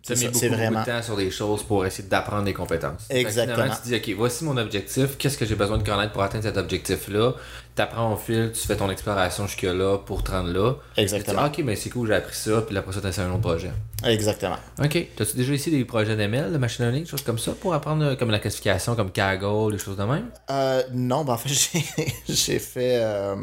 Tu 0.03 0.13
as 0.13 0.17
c'est 0.17 0.29
mis 0.29 0.35
ça, 0.35 0.47
beaucoup, 0.47 0.55
vraiment 0.57 0.81
de 0.81 0.87
temps 0.87 1.03
sur 1.03 1.17
des 1.17 1.31
choses 1.31 1.63
pour 1.63 1.85
essayer 1.85 2.09
d'apprendre 2.09 2.45
des 2.45 2.55
compétences. 2.55 3.07
Exactement. 3.11 3.69
tu 3.83 3.89
dis, 3.91 3.97
OK, 3.97 4.17
voici 4.17 4.45
mon 4.45 4.57
objectif, 4.57 5.19
qu'est-ce 5.19 5.37
que 5.37 5.45
j'ai 5.45 5.57
besoin 5.57 5.77
de 5.77 5.83
connaître 5.83 6.13
pour 6.13 6.23
atteindre 6.23 6.45
cet 6.45 6.57
objectif-là? 6.57 7.35
Tu 7.77 7.83
apprends 7.83 8.13
au 8.13 8.17
fil, 8.17 8.51
tu 8.53 8.67
fais 8.67 8.77
ton 8.77 8.91
exploration 8.91 9.47
jusque-là 9.47 9.99
pour 9.99 10.25
te 10.25 10.31
rendre 10.31 10.53
là. 10.53 10.75
Exactement. 10.97 11.49
Dis, 11.49 11.61
OK, 11.61 11.67
mais 11.67 11.77
c'est 11.77 11.91
cool, 11.91 12.09
j'ai 12.09 12.15
appris 12.15 12.35
ça, 12.35 12.63
puis 12.63 12.77
après 12.79 12.93
ça, 12.93 13.01
tu 13.03 13.09
essaies 13.09 13.23
un 13.23 13.31
autre 13.31 13.41
projet. 13.41 13.73
exactement. 14.05 14.57
OK. 14.83 15.07
T'as-tu 15.17 15.37
déjà 15.37 15.53
essayé 15.53 15.77
des 15.77 15.85
projets 15.85 16.17
d'ML, 16.17 16.51
de 16.51 16.59
machine 16.59 16.87
learning, 16.87 17.05
des 17.05 17.11
choses 17.11 17.23
comme 17.23 17.39
ça, 17.39 17.53
pour 17.53 17.75
apprendre 17.75 18.05
euh, 18.05 18.17
comme 18.17 18.31
la 18.31 18.39
classification, 18.39 18.97
comme 18.97 19.11
Kaggle, 19.11 19.73
des 19.73 19.79
choses 19.79 19.97
de 19.99 20.05
même? 20.05 20.31
Euh, 20.51 20.83
non, 20.95 21.25
ben 21.25 21.35
en 21.35 21.39
fait, 21.39 21.49
j'ai, 22.29 22.33
j'ai 22.33 22.59
fait. 22.59 22.97
Euh, 23.03 23.37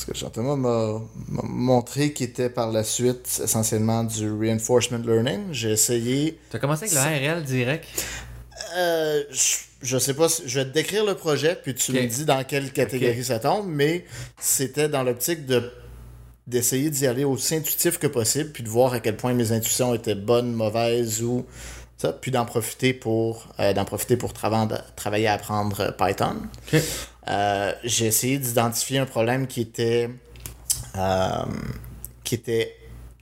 ce 0.00 0.06
que 0.06 0.16
Jean-Thomas 0.16 0.56
m'a, 0.56 1.00
montré 1.42 2.12
qui 2.12 2.24
était 2.24 2.50
par 2.50 2.70
la 2.72 2.84
suite 2.84 3.40
essentiellement 3.44 4.04
du 4.04 4.30
reinforcement 4.32 4.98
learning. 4.98 5.40
J'ai 5.52 5.70
essayé. 5.72 6.38
Tu 6.50 6.56
as 6.56 6.58
commencé 6.58 6.84
avec 6.84 7.22
le 7.22 7.32
RL 7.34 7.44
direct? 7.44 7.86
Euh, 8.76 9.22
je, 9.30 9.56
je 9.82 9.98
sais 9.98 10.14
pas, 10.14 10.28
si- 10.28 10.42
je 10.46 10.60
vais 10.60 10.64
te 10.66 10.70
décrire 10.74 11.04
le 11.04 11.14
projet, 11.14 11.58
puis 11.62 11.74
tu 11.74 11.92
me 11.92 12.06
dis 12.06 12.24
dans 12.24 12.42
quelle 12.44 12.72
catégorie 12.72 13.24
ça 13.24 13.38
tombe, 13.38 13.66
mais 13.68 14.04
c'était 14.40 14.88
dans 14.88 15.02
l'optique 15.02 15.46
de 15.46 15.70
d'essayer 16.46 16.90
d'y 16.90 17.06
aller 17.06 17.22
aussi 17.22 17.54
intuitif 17.54 17.98
que 17.98 18.08
possible, 18.08 18.50
puis 18.50 18.64
de 18.64 18.68
voir 18.68 18.92
à 18.92 18.98
quel 19.00 19.16
point 19.16 19.34
mes 19.34 19.52
intuitions 19.52 19.94
étaient 19.94 20.16
bonnes, 20.16 20.52
mauvaises 20.52 21.22
ou 21.22 21.46
ça, 22.00 22.12
puis 22.12 22.30
d'en 22.30 22.44
profiter 22.46 22.94
pour 22.94 23.46
euh, 23.58 23.72
d'en 23.72 23.84
profiter 23.84 24.16
pour 24.16 24.32
trava- 24.32 24.82
travailler 24.96 25.28
à 25.28 25.34
apprendre 25.34 25.94
Python. 25.98 26.36
Euh, 27.28 27.72
j'ai 27.84 28.06
essayé 28.06 28.38
d'identifier 28.38 28.98
un 28.98 29.06
problème 29.06 29.46
qui 29.46 29.60
était 29.60 30.08
euh, 30.96 31.44
qui 32.24 32.34
était 32.34 32.74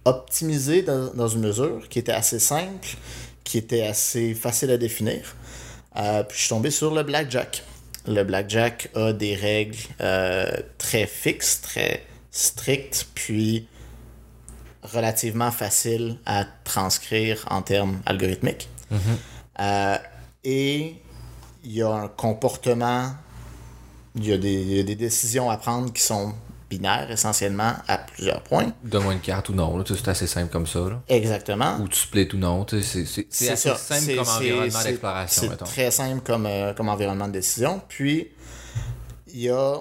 optimisé 0.05 0.83
dans, 0.83 1.13
dans 1.13 1.29
une 1.29 1.41
mesure, 1.41 1.89
qui 1.89 1.99
était 1.99 2.13
assez 2.13 2.39
simple, 2.39 2.89
qui 3.45 3.59
était 3.59 3.83
assez 3.87 4.35
facile 4.35 4.71
à 4.71 4.77
définir. 4.77 5.35
Puis 5.95 6.37
je 6.37 6.41
suis 6.43 6.49
tombé 6.49 6.71
sur 6.71 6.95
le 6.95 7.03
blackjack. 7.03 7.65
Le 8.07 8.23
blackjack 8.23 8.89
a 8.95 9.13
des 9.13 9.35
règles 9.35 9.77
très 10.79 11.07
fixes, 11.07 11.61
très 11.61 12.05
strictes, 12.31 13.09
puis 13.15 13.67
relativement 14.83 15.51
faciles 15.51 16.19
à 16.27 16.45
transcrire 16.65 17.45
en 17.51 17.63
termes 17.63 18.01
algorithmiques. 18.07 18.69
Euh, 19.61 19.97
et 20.45 20.95
il 21.65 21.73
y 21.73 21.83
a 21.83 21.91
un 21.91 22.09
comportement, 22.09 23.11
il 24.15 24.27
y, 24.27 24.33
a 24.33 24.39
des, 24.39 24.53
il 24.53 24.77
y 24.77 24.81
a 24.81 24.83
des 24.85 24.95
décisions 24.95 25.51
à 25.51 25.57
prendre 25.57 25.93
qui 25.93 26.03
sont 26.03 26.33
binaires 26.71 27.11
essentiellement 27.11 27.73
à 27.89 27.99
plusieurs 27.99 28.43
points. 28.43 28.73
Donne-moi 28.85 29.15
une 29.15 29.21
carte 29.21 29.49
ou 29.49 29.55
non, 29.55 29.83
C'est 29.87 30.09
assez 30.09 30.27
simple 30.27 30.53
comme 30.53 30.67
ça, 30.67 30.81
là. 30.81 31.03
Exactement. 31.09 31.79
Ou 31.81 31.89
tu 31.89 31.99
splits 31.99 32.29
ou 32.35 32.37
non, 32.37 32.67
c'est- 32.69 32.81
assez 32.83 33.57
ça. 33.57 33.75
simple 33.77 34.03
C'est- 34.03 34.17
comme 34.17 34.29
environnement 34.29 34.83
d'exploration, 34.85 35.43
C'est 35.43 35.49
mettons. 35.49 35.65
très 35.65 35.91
simple 35.91 36.21
comme, 36.23 36.47
euh, 36.47 36.75
comme 36.75 36.89
environnement 36.91 37.27
de 37.27 37.33
décision. 37.33 37.81
Puis, 37.89 38.29
il 39.29 39.41
y 39.41 39.49
a 39.51 39.77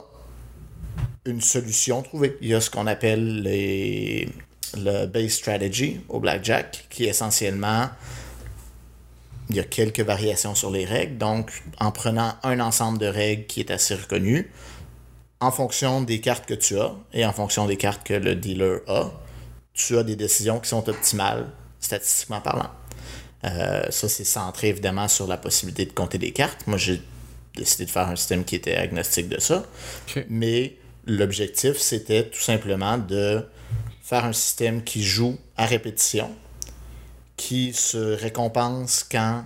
une 1.26 1.42
solution 1.42 2.02
trouvée. 2.02 2.38
Il 2.42 2.48
y 2.48 2.56
a 2.56 2.62
ce 2.62 2.70
qu'on 2.70 2.88
appelle 2.88 3.42
les, 3.42 4.30
le 4.76 5.06
base 5.06 5.32
strategy 5.32 6.02
au 6.10 6.20
blackjack, 6.20 6.86
qui 6.90 7.06
essentiellement 7.06 7.90
il 9.50 9.56
y 9.56 9.60
a 9.60 9.64
quelques 9.64 10.02
variations 10.02 10.56
sur 10.56 10.72
les 10.72 10.86
règles. 10.86 11.18
Donc, 11.18 11.52
en 11.80 11.92
prenant 11.92 12.36
un 12.44 12.60
ensemble 12.60 12.98
de 12.98 13.06
règles 13.06 13.46
qui 13.46 13.62
est 13.62 13.72
assez 13.72 13.96
reconnu, 13.96 14.52
en 15.40 15.52
fonction 15.52 16.02
des 16.02 16.20
cartes 16.20 16.46
que 16.46 16.54
tu 16.54 16.80
as 16.80 16.94
et 17.14 17.26
en 17.26 17.32
fonction 17.32 17.66
des 17.66 17.78
cartes 17.78 18.06
que 18.06 18.14
le 18.14 18.36
dealer 18.36 18.82
a, 18.88 19.12
tu 19.74 19.98
as 19.98 20.04
des 20.04 20.16
décisions 20.16 20.60
qui 20.60 20.70
sont 20.70 20.90
optimales, 20.90 21.48
statistiquement 21.80 22.42
parlant. 22.42 22.72
Euh, 23.44 23.84
ça, 23.90 24.10
c'est 24.10 24.24
centré 24.24 24.70
évidemment 24.70 25.08
sur 25.08 25.28
la 25.28 25.38
possibilité 25.38 25.86
de 25.86 25.94
compter 25.94 26.18
des 26.18 26.32
cartes. 26.32 26.66
Moi, 26.66 26.78
j'ai 26.78 27.02
décidé 27.56 27.86
de 27.86 27.92
faire 27.92 28.08
un 28.08 28.16
système 28.16 28.44
qui 28.44 28.56
était 28.56 28.76
agnostique 28.76 29.30
de 29.30 29.40
ça. 29.40 29.64
Mais 30.30 30.76
l'objectif, 31.06 31.78
c'était 31.78 32.24
tout 32.24 32.42
simplement 32.42 32.98
de 32.98 33.46
faire 34.08 34.24
un 34.24 34.32
système 34.34 34.84
qui 34.86 35.04
joue 35.04 35.38
à 35.58 35.66
répétition, 35.66 36.30
qui 37.36 37.74
se 37.74 37.98
récompense 37.98 39.04
quand 39.04 39.44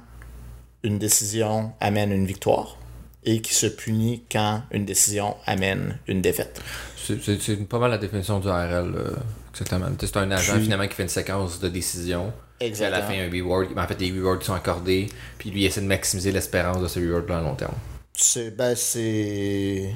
une 0.83 0.99
décision 0.99 1.71
amène 1.79 2.11
une 2.11 2.27
victoire 2.27 2.77
et 3.23 3.41
qui 3.41 3.53
se 3.55 3.65
punit 3.65 4.23
quand 4.31 4.61
une 4.71 4.85
décision 4.85 5.35
amène 5.47 5.97
une 6.07 6.21
défaite. 6.21 6.61
C'est- 6.95 7.67
pas 7.67 7.79
mal 7.79 7.89
la 7.89 7.97
définition 7.97 8.39
du 8.39 8.47
RL, 8.47 8.93
euh, 8.95 9.15
exactement. 9.51 9.87
C'est 9.99 10.17
un 10.17 10.29
agent 10.29 10.53
Puis- 10.53 10.63
finalement 10.63 10.87
qui 10.87 10.93
fait 10.93 11.03
une 11.03 11.09
séquence 11.09 11.59
de 11.59 11.67
décisions. 11.67 12.31
Puis 12.59 12.67
à 12.67 12.89
la 12.89 12.99
Exactement. 12.99 13.07
fin, 13.07 13.27
un 13.27 13.31
reward. 13.31 13.67
En 13.77 13.87
fait, 13.87 13.99
les 13.99 14.11
rewards 14.11 14.37
qui 14.37 14.45
sont 14.45 14.53
accordés. 14.53 15.07
Puis 15.39 15.49
lui, 15.49 15.61
il 15.61 15.65
essaie 15.65 15.81
de 15.81 15.87
maximiser 15.87 16.31
l'espérance 16.31 16.79
de 16.81 16.87
ce 16.87 16.99
reward-là 16.99 17.39
à 17.39 17.41
long 17.41 17.55
terme. 17.55 17.73
C'est 18.13 18.55
ben 18.55 18.75
c'est 18.75 19.95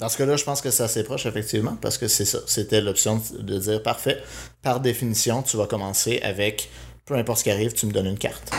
dans 0.00 0.08
ce 0.08 0.16
cas-là, 0.16 0.36
je 0.36 0.44
pense 0.44 0.62
que 0.62 0.70
c'est 0.70 0.82
assez 0.82 1.04
proche 1.04 1.26
effectivement 1.26 1.76
parce 1.80 1.98
que 1.98 2.08
c'est 2.08 2.24
ça, 2.24 2.38
c'était 2.46 2.80
l'option 2.80 3.22
de 3.38 3.58
dire 3.58 3.82
parfait. 3.82 4.20
Par 4.62 4.80
définition, 4.80 5.42
tu 5.42 5.58
vas 5.58 5.66
commencer 5.66 6.20
avec 6.22 6.70
peu 7.04 7.14
importe 7.14 7.40
ce 7.40 7.44
qui 7.44 7.50
arrive, 7.50 7.74
tu 7.74 7.86
me 7.86 7.92
donnes 7.92 8.06
une 8.06 8.18
carte. 8.18 8.50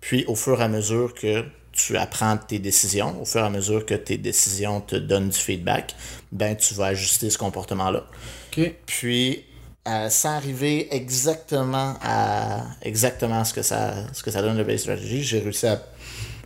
Puis 0.00 0.24
au 0.26 0.34
fur 0.34 0.60
et 0.60 0.64
à 0.64 0.68
mesure 0.68 1.14
que 1.14 1.44
tu 1.72 1.96
apprends 1.96 2.36
tes 2.36 2.58
décisions, 2.58 3.20
au 3.22 3.24
fur 3.24 3.40
et 3.40 3.44
à 3.44 3.50
mesure 3.50 3.86
que 3.86 3.94
tes 3.94 4.18
décisions 4.18 4.82
te 4.82 4.96
donnent 4.96 5.30
du 5.30 5.38
feedback, 5.38 5.94
ben 6.32 6.54
tu 6.54 6.74
vas 6.74 6.86
ajuster 6.86 7.30
ce 7.30 7.38
comportement-là. 7.38 8.04
OK. 8.52 8.74
Puis, 8.84 9.44
euh, 9.88 10.10
sans 10.10 10.36
arriver 10.36 10.94
exactement 10.94 11.94
à 12.02 12.62
exactement 12.82 13.44
ce 13.44 13.54
que 13.54 13.62
ça, 13.62 13.94
ce 14.12 14.22
que 14.22 14.30
ça 14.30 14.42
donne 14.42 14.58
le 14.58 14.64
base 14.64 14.80
strategy, 14.80 15.22
j'ai 15.22 15.38
réussi 15.38 15.66
à 15.66 15.80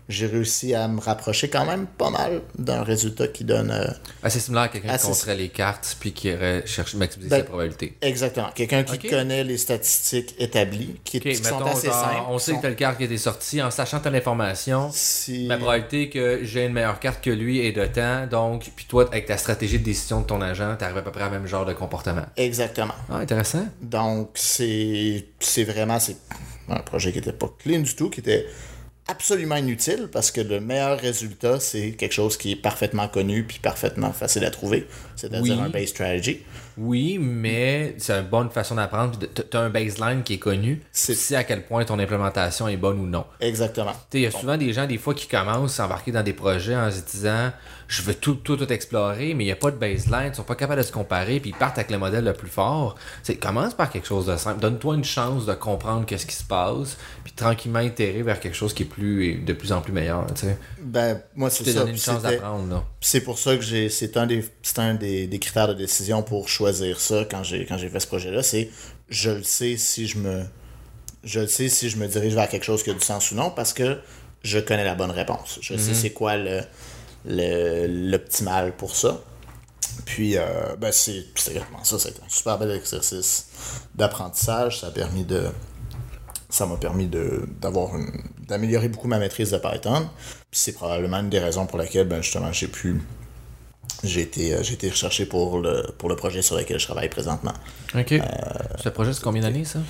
j'ai 0.08 0.26
réussi 0.26 0.74
à 0.74 0.86
me 0.88 1.00
rapprocher 1.00 1.48
quand 1.48 1.64
même 1.64 1.86
pas 1.86 2.10
mal 2.10 2.42
d'un 2.58 2.82
résultat 2.82 3.28
qui 3.28 3.44
donne. 3.44 3.70
euh, 3.70 3.86
Assez 4.22 4.38
similaire 4.40 4.64
à 4.64 4.68
quelqu'un 4.68 4.88
qui 4.88 4.94
Assez- 4.94 5.06
compterait 5.08 5.34
les 5.36 5.48
cartes 5.48 5.96
puis 6.00 6.12
qui 6.12 6.28
irait 6.28 6.62
chercher 6.66 6.98
maximiser 6.98 7.30
Ben, 7.30 7.38
sa 7.38 7.44
probabilité. 7.44 7.96
exactement. 8.02 8.50
Quelqu'un 8.54 8.82
qui 8.84 8.98
connaît 9.08 9.44
les 9.44 9.56
statistiques 9.58 10.34
établies, 10.38 11.00
qui, 11.04 11.16
OK, 11.18 11.22
qui 11.22 11.36
sont 11.36 11.58
mettons, 11.58 11.70
assez 11.70 11.86
genre, 11.86 12.00
simples. 12.00 12.22
on 12.28 12.38
sait 12.38 12.50
sont- 12.52 12.56
que 12.58 12.62
telle 12.62 12.76
carte 12.76 12.98
qui 12.98 13.04
été 13.04 13.16
sortie, 13.18 13.62
en 13.62 13.70
sachant 13.70 14.00
telle 14.00 14.14
information, 14.16 14.90
si... 14.92 15.46
ma 15.46 15.56
probabilité 15.56 16.10
que 16.10 16.40
j'ai 16.42 16.66
une 16.66 16.72
meilleure 16.72 17.00
carte 17.00 17.22
que 17.24 17.30
lui 17.30 17.60
est 17.66 17.72
de 17.72 17.86
temps, 17.86 18.26
donc, 18.26 18.70
puis 18.76 18.84
toi, 18.86 19.06
avec 19.10 19.26
ta 19.26 19.38
stratégie 19.38 19.78
de 19.78 19.84
décision 19.84 20.20
de 20.20 20.26
ton 20.26 20.40
agent, 20.42 20.76
t'arrives 20.76 20.98
à 20.98 21.02
peu 21.02 21.12
près 21.12 21.24
au 21.26 21.30
même 21.30 21.46
genre 21.46 21.64
de 21.64 21.72
comportement. 21.72 22.26
Exactement. 22.36 22.94
Ah, 23.10 23.16
intéressant. 23.16 23.66
Donc, 23.80 24.30
c'est 24.34 25.24
vraiment 25.64 25.98
c'est 25.98 26.16
un 26.68 26.80
projet 26.80 27.12
qui 27.12 27.18
était 27.18 27.32
pas 27.32 27.50
clean 27.58 27.80
du 27.80 27.94
tout, 27.94 28.10
qui 28.10 28.20
était 28.20 28.46
absolument 29.06 29.56
inutile 29.56 30.08
parce 30.10 30.30
que 30.30 30.40
le 30.40 30.60
meilleur 30.60 30.98
résultat, 30.98 31.60
c'est 31.60 31.92
quelque 31.92 32.12
chose 32.12 32.36
qui 32.36 32.52
est 32.52 32.56
parfaitement 32.56 33.08
connu 33.08 33.44
puis 33.44 33.58
parfaitement 33.58 34.12
facile 34.12 34.44
à 34.44 34.50
trouver, 34.50 34.86
c'est-à-dire 35.30 35.54
Oui. 35.58 35.62
un 35.64 35.68
base 35.68 35.88
strategy. 35.88 36.40
Oui, 36.76 37.18
mais 37.20 37.94
c'est 37.98 38.12
une 38.14 38.26
bonne 38.26 38.50
façon 38.50 38.74
d'apprendre. 38.74 39.16
puis 39.18 39.28
T'as 39.28 39.60
un 39.60 39.70
baseline 39.70 40.22
qui 40.24 40.34
est 40.34 40.38
connu. 40.38 40.82
C'est- 40.92 41.14
Tu 41.14 41.34
à 41.36 41.44
quel 41.44 41.64
point 41.64 41.84
ton 41.84 41.98
implémentation 41.98 42.66
est 42.68 42.76
bonne 42.76 42.98
ou 42.98 43.06
non. 43.06 43.24
Exactement. 43.40 43.92
Tu 44.10 44.18
Il 44.18 44.22
y 44.22 44.26
a 44.26 44.30
souvent 44.32 44.56
des 44.56 44.72
gens, 44.72 44.86
des 44.86 44.98
fois, 44.98 45.14
qui 45.14 45.28
commencent 45.28 45.78
à 45.78 45.86
embarquer 45.86 46.10
dans 46.12 46.22
des 46.24 46.32
projets 46.32 46.74
en 46.76 46.90
se 46.90 47.00
disant 47.02 47.50
je 47.86 48.00
veux 48.02 48.14
tout, 48.14 48.34
tout, 48.36 48.56
tout 48.56 48.72
explorer, 48.72 49.34
mais 49.34 49.44
il 49.44 49.46
n'y 49.48 49.52
a 49.52 49.56
pas 49.56 49.70
de 49.70 49.76
baseline, 49.76 50.30
ils 50.32 50.34
sont 50.34 50.42
pas 50.42 50.54
capables 50.54 50.80
de 50.80 50.86
se 50.86 50.90
comparer, 50.90 51.38
puis 51.38 51.50
ils 51.50 51.56
partent 51.56 51.76
avec 51.78 51.90
le 51.90 51.98
modèle 51.98 52.24
le 52.24 52.32
plus 52.32 52.48
fort. 52.48 52.96
C'est 53.22 53.36
commence 53.36 53.74
par 53.74 53.90
quelque 53.90 54.06
chose 54.08 54.24
de 54.26 54.36
simple. 54.38 54.58
Donne-toi 54.58 54.94
une 54.96 55.04
chance 55.04 55.44
de 55.46 55.52
comprendre 55.52 56.06
qu'est-ce 56.06 56.24
qui 56.26 56.34
se 56.34 56.42
passe, 56.44 56.96
puis 57.22 57.34
tranquillement 57.34 57.80
itérer 57.80 58.22
vers 58.22 58.40
quelque 58.40 58.54
chose 58.56 58.72
qui 58.72 58.84
est 58.84 58.86
plus 58.86 59.36
de 59.36 59.52
plus 59.52 59.70
en 59.70 59.80
plus 59.82 59.92
meilleur. 59.92 60.26
Tu 60.34 60.46
sais. 60.46 60.58
Ben, 60.80 61.20
moi, 61.36 61.50
Tu 61.50 61.62
c'est 61.62 61.72
ça. 61.72 61.80
donné 61.80 61.92
une 61.92 61.98
chance 61.98 62.22
d'apprendre. 62.22 62.86
C'est 63.02 63.20
pour 63.20 63.38
ça 63.38 63.54
que 63.54 63.62
j'ai 63.62 63.90
c'est 63.90 64.16
un 64.16 64.26
des 64.26 64.44
c'est 64.62 64.78
un 64.78 64.94
des, 64.94 65.13
des 65.26 65.38
critères 65.38 65.68
de 65.68 65.74
décision 65.74 66.22
pour 66.22 66.48
choisir 66.48 67.00
ça 67.00 67.24
quand 67.30 67.42
j'ai 67.42 67.66
quand 67.66 67.78
j'ai 67.78 67.88
fait 67.88 68.00
ce 68.00 68.06
projet 68.06 68.30
là, 68.30 68.42
c'est 68.42 68.70
je 69.08 69.30
le 69.30 69.42
sais 69.42 69.76
si 69.76 70.06
je 70.06 70.18
me 70.18 70.44
je 71.22 71.40
le 71.40 71.46
sais 71.46 71.68
si 71.68 71.88
je 71.88 71.96
me 71.96 72.06
dirige 72.06 72.34
vers 72.34 72.48
quelque 72.48 72.64
chose 72.64 72.82
qui 72.82 72.90
a 72.90 72.94
du 72.94 73.00
sens 73.00 73.30
ou 73.30 73.34
non 73.34 73.50
parce 73.50 73.72
que 73.72 73.98
je 74.42 74.58
connais 74.58 74.84
la 74.84 74.94
bonne 74.94 75.10
réponse. 75.10 75.58
Je 75.62 75.76
sais 75.76 75.94
c'est 75.94 76.10
quoi 76.10 76.36
le 76.36 76.60
l'optimal 77.26 78.76
pour 78.76 78.94
ça. 78.94 79.20
Puis 80.04 80.36
euh, 80.36 80.76
ben 80.78 80.92
c'est 80.92 81.24
exactement 81.48 81.82
ça, 81.84 81.98
c'est 81.98 82.18
un 82.20 82.28
super 82.28 82.58
bel 82.58 82.70
exercice 82.72 83.46
d'apprentissage, 83.94 84.80
ça 84.80 84.88
a 84.88 84.90
permis 84.90 85.24
de 85.24 85.48
ça 86.50 86.66
m'a 86.66 86.76
permis 86.76 87.06
de 87.06 87.48
d'avoir 87.60 87.92
d'améliorer 88.46 88.88
beaucoup 88.88 89.08
ma 89.08 89.18
maîtrise 89.18 89.50
de 89.50 89.58
Python. 89.58 90.08
Puis 90.50 90.60
c'est 90.60 90.72
probablement 90.72 91.18
une 91.18 91.30
des 91.30 91.38
raisons 91.38 91.66
pour 91.66 91.78
laquelle 91.78 92.06
ben 92.06 92.22
justement 92.22 92.52
j'ai 92.52 92.68
pu 92.68 93.00
j'ai 94.04 94.22
été, 94.22 94.54
euh, 94.54 94.62
j'ai 94.62 94.74
été 94.74 94.88
recherché 94.88 95.26
pour 95.26 95.58
le, 95.58 95.82
pour 95.98 96.08
le 96.08 96.16
projet 96.16 96.42
sur 96.42 96.56
lequel 96.56 96.78
je 96.78 96.84
travaille 96.84 97.08
présentement. 97.08 97.54
OK. 97.94 98.14
Ce 98.82 98.88
projet, 98.88 99.12
c'est 99.12 99.22
combien 99.22 99.42
d'années, 99.42 99.64
ça? 99.64 99.80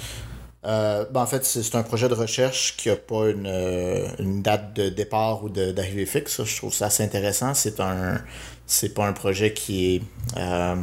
Euh, 0.66 1.04
ben, 1.10 1.20
en 1.20 1.26
fait, 1.26 1.44
c'est 1.44 1.74
un 1.74 1.82
projet 1.82 2.08
de 2.08 2.14
recherche 2.14 2.76
qui 2.76 2.88
n'a 2.88 2.96
pas 2.96 3.28
une, 3.28 3.46
euh, 3.46 4.06
une 4.18 4.40
date 4.40 4.74
de 4.74 4.88
départ 4.88 5.44
ou 5.44 5.50
d'arrivée 5.50 6.06
fixe. 6.06 6.42
Je 6.42 6.56
trouve 6.56 6.72
ça 6.72 6.86
assez 6.86 7.02
intéressant. 7.02 7.52
C'est 7.52 7.80
un 7.80 8.20
c'est 8.66 8.94
pas 8.94 9.06
un 9.06 9.12
projet 9.12 9.52
qui 9.52 9.96
est 9.96 10.02
euh, 10.38 10.76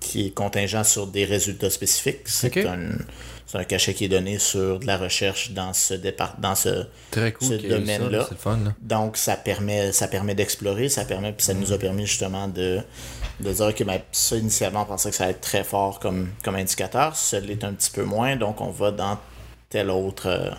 qui 0.00 0.26
est 0.26 0.30
contingent 0.30 0.84
sur 0.84 1.06
des 1.06 1.24
résultats 1.24 1.70
spécifiques. 1.70 2.20
C'est 2.26 2.56
Ok. 2.56 2.64
un 2.66 2.90
c'est 3.50 3.58
un 3.58 3.64
cachet 3.64 3.94
qui 3.94 4.04
est 4.04 4.08
donné 4.08 4.38
sur 4.38 4.78
de 4.78 4.86
la 4.86 4.96
recherche 4.96 5.50
dans 5.50 5.72
ce 5.72 5.94
départ 5.94 6.36
dans 6.38 6.54
ce 6.54 6.84
cool. 7.32 7.48
ce 7.48 7.54
domaine-là. 7.54 8.28
Donc, 8.80 9.16
ça 9.16 9.34
permet, 9.34 9.90
ça 9.90 10.06
permet 10.06 10.36
d'explorer, 10.36 10.88
ça 10.88 11.04
permet, 11.04 11.32
puis 11.32 11.44
ça 11.44 11.54
nous 11.54 11.72
a 11.72 11.78
permis 11.78 12.06
justement 12.06 12.46
de, 12.46 12.78
de 13.40 13.52
dire 13.52 13.74
que 13.74 13.82
ben, 13.82 14.00
ça, 14.12 14.36
initialement, 14.36 14.82
on 14.82 14.84
pensait 14.84 15.10
que 15.10 15.16
ça 15.16 15.24
allait 15.24 15.32
être 15.32 15.40
très 15.40 15.64
fort 15.64 15.98
comme, 15.98 16.28
comme 16.44 16.54
indicateur. 16.54 17.16
Ça 17.16 17.40
l'est 17.40 17.64
un 17.64 17.72
petit 17.72 17.90
peu 17.90 18.04
moins, 18.04 18.36
donc 18.36 18.60
on 18.60 18.70
va 18.70 18.92
dans 18.92 19.18
tel 19.68 19.90
autre, 19.90 20.28
euh, 20.28 20.50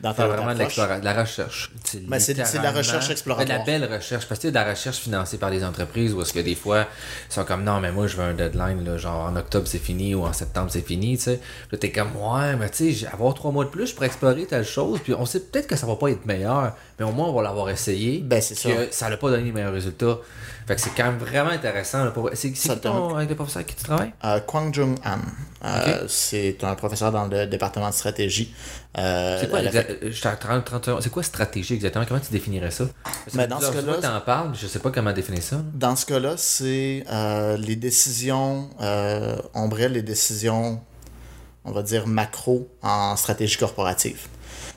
dans 0.00 0.14
C'est 0.14 0.22
autre 0.22 0.32
vraiment 0.34 0.52
de, 0.52 0.58
de 1.00 1.04
la 1.04 1.14
recherche. 1.22 1.70
Ben, 2.06 2.18
c'est- 2.20 2.44
c'est 2.44 2.58
de 2.58 2.62
la 2.62 2.70
recherche 2.72 3.10
exploratoire. 3.10 3.64
De 3.64 3.70
la 3.72 3.78
belle 3.78 3.84
recherche. 3.94 4.26
Parce 4.28 4.38
que 4.40 4.42
sais, 4.48 4.50
de 4.50 4.54
la 4.54 4.68
recherche 4.70 4.98
financée 4.98 5.38
par 5.38 5.50
des 5.50 5.64
entreprises 5.64 6.12
où 6.12 6.20
est-ce 6.22 6.32
que 6.32 6.40
des 6.40 6.54
fois, 6.54 6.86
ils 7.30 7.32
sont 7.32 7.44
comme 7.44 7.64
non, 7.64 7.80
mais 7.80 7.92
moi, 7.92 8.06
je 8.06 8.16
veux 8.16 8.24
un 8.24 8.34
deadline, 8.34 8.84
là, 8.84 8.98
genre 8.98 9.24
en 9.30 9.36
octobre 9.36 9.66
c'est 9.66 9.78
fini 9.78 10.14
ou 10.14 10.24
en 10.24 10.32
septembre 10.32 10.68
c'est 10.70 10.86
fini, 10.86 11.16
tu 11.16 11.24
sais. 11.24 11.40
Là, 11.72 11.78
t'es 11.78 11.90
comme 11.92 12.10
ouais, 12.16 12.56
mais 12.56 12.68
tu 12.70 12.76
sais, 12.76 12.92
j'ai- 12.92 13.06
avoir 13.06 13.32
trois 13.34 13.52
mois 13.52 13.64
de 13.64 13.70
plus 13.70 13.92
pour 13.92 14.04
explorer 14.04 14.44
telle 14.46 14.64
chose, 14.66 15.00
puis 15.02 15.14
on 15.14 15.24
sait 15.24 15.40
peut-être 15.40 15.66
que 15.66 15.76
ça 15.76 15.86
va 15.86 15.96
pas 15.96 16.08
être 16.10 16.26
meilleur, 16.26 16.74
mais 16.98 17.04
au 17.06 17.12
moins 17.12 17.28
on 17.28 17.32
va 17.32 17.42
l'avoir 17.42 17.70
essayé. 17.70 18.20
Ben, 18.24 18.40
c'est 18.42 18.54
ça. 18.54 18.68
ça 18.90 19.08
n'a 19.08 19.16
pas 19.16 19.30
donné 19.30 19.44
les 19.44 19.52
meilleurs 19.52 19.72
résultats. 19.72 20.18
Fait 20.66 20.74
que 20.74 20.80
c'est 20.80 20.90
quand 20.96 21.04
même 21.04 21.18
vraiment 21.18 21.50
intéressant. 21.50 22.04
là, 22.04 22.10
pour- 22.10 22.28
C'est 22.34 22.52
c'est 22.56 22.74
qui 22.74 22.80
ton, 22.80 23.14
avec 23.16 23.28
le 23.30 23.36
professeur 23.36 23.58
avec 23.60 23.68
qui 23.68 23.76
tu 23.76 23.84
travailles? 23.84 24.12
Euh, 24.24 24.40
Kwang 24.40 24.74
Jung 24.74 24.96
Han, 25.04 25.18
Euh, 25.64 26.04
c'est 26.08 26.62
un 26.64 26.74
professeur 26.74 27.10
dans 27.12 27.26
le 27.26 27.46
département 27.46 27.88
de 27.88 27.94
stratégie. 27.94 28.52
Euh, 28.98 29.38
C'est 29.40 29.50
quoi, 29.50 29.60
la 29.60 29.70
euh, 29.70 30.10
je 30.10 30.22
t'en- 30.22 30.36
30, 30.36 30.64
30 30.64 30.84
secondes. 30.86 31.02
c'est 31.02 31.10
quoi 31.10 31.22
stratégie 31.22 31.74
exactement? 31.74 32.04
Comment 32.06 32.20
tu 32.20 32.32
définirais 32.32 32.70
ça? 32.70 32.84
Que 33.30 33.36
Ben, 33.36 33.46
dans 33.46 33.60
ce 33.60 33.70
cas-là, 33.70 33.92
fois, 33.92 34.02
t'en 34.02 34.20
parles, 34.22 34.52
je 34.58 34.66
sais 34.66 34.78
pas 34.78 34.90
comment 34.90 35.12
définir 35.12 35.42
ça. 35.42 35.56
Dans 35.74 35.96
ce 35.96 36.06
cas-là, 36.06 36.34
c'est 36.38 37.04
euh, 37.12 37.56
les 37.58 37.76
décisions, 37.76 38.70
euh, 38.80 39.36
les 39.90 40.02
décisions, 40.02 40.80
on 41.64 41.72
va 41.72 41.82
dire 41.82 42.06
macro 42.06 42.68
en 42.82 43.16
stratégie 43.16 43.58
corporative. 43.58 44.28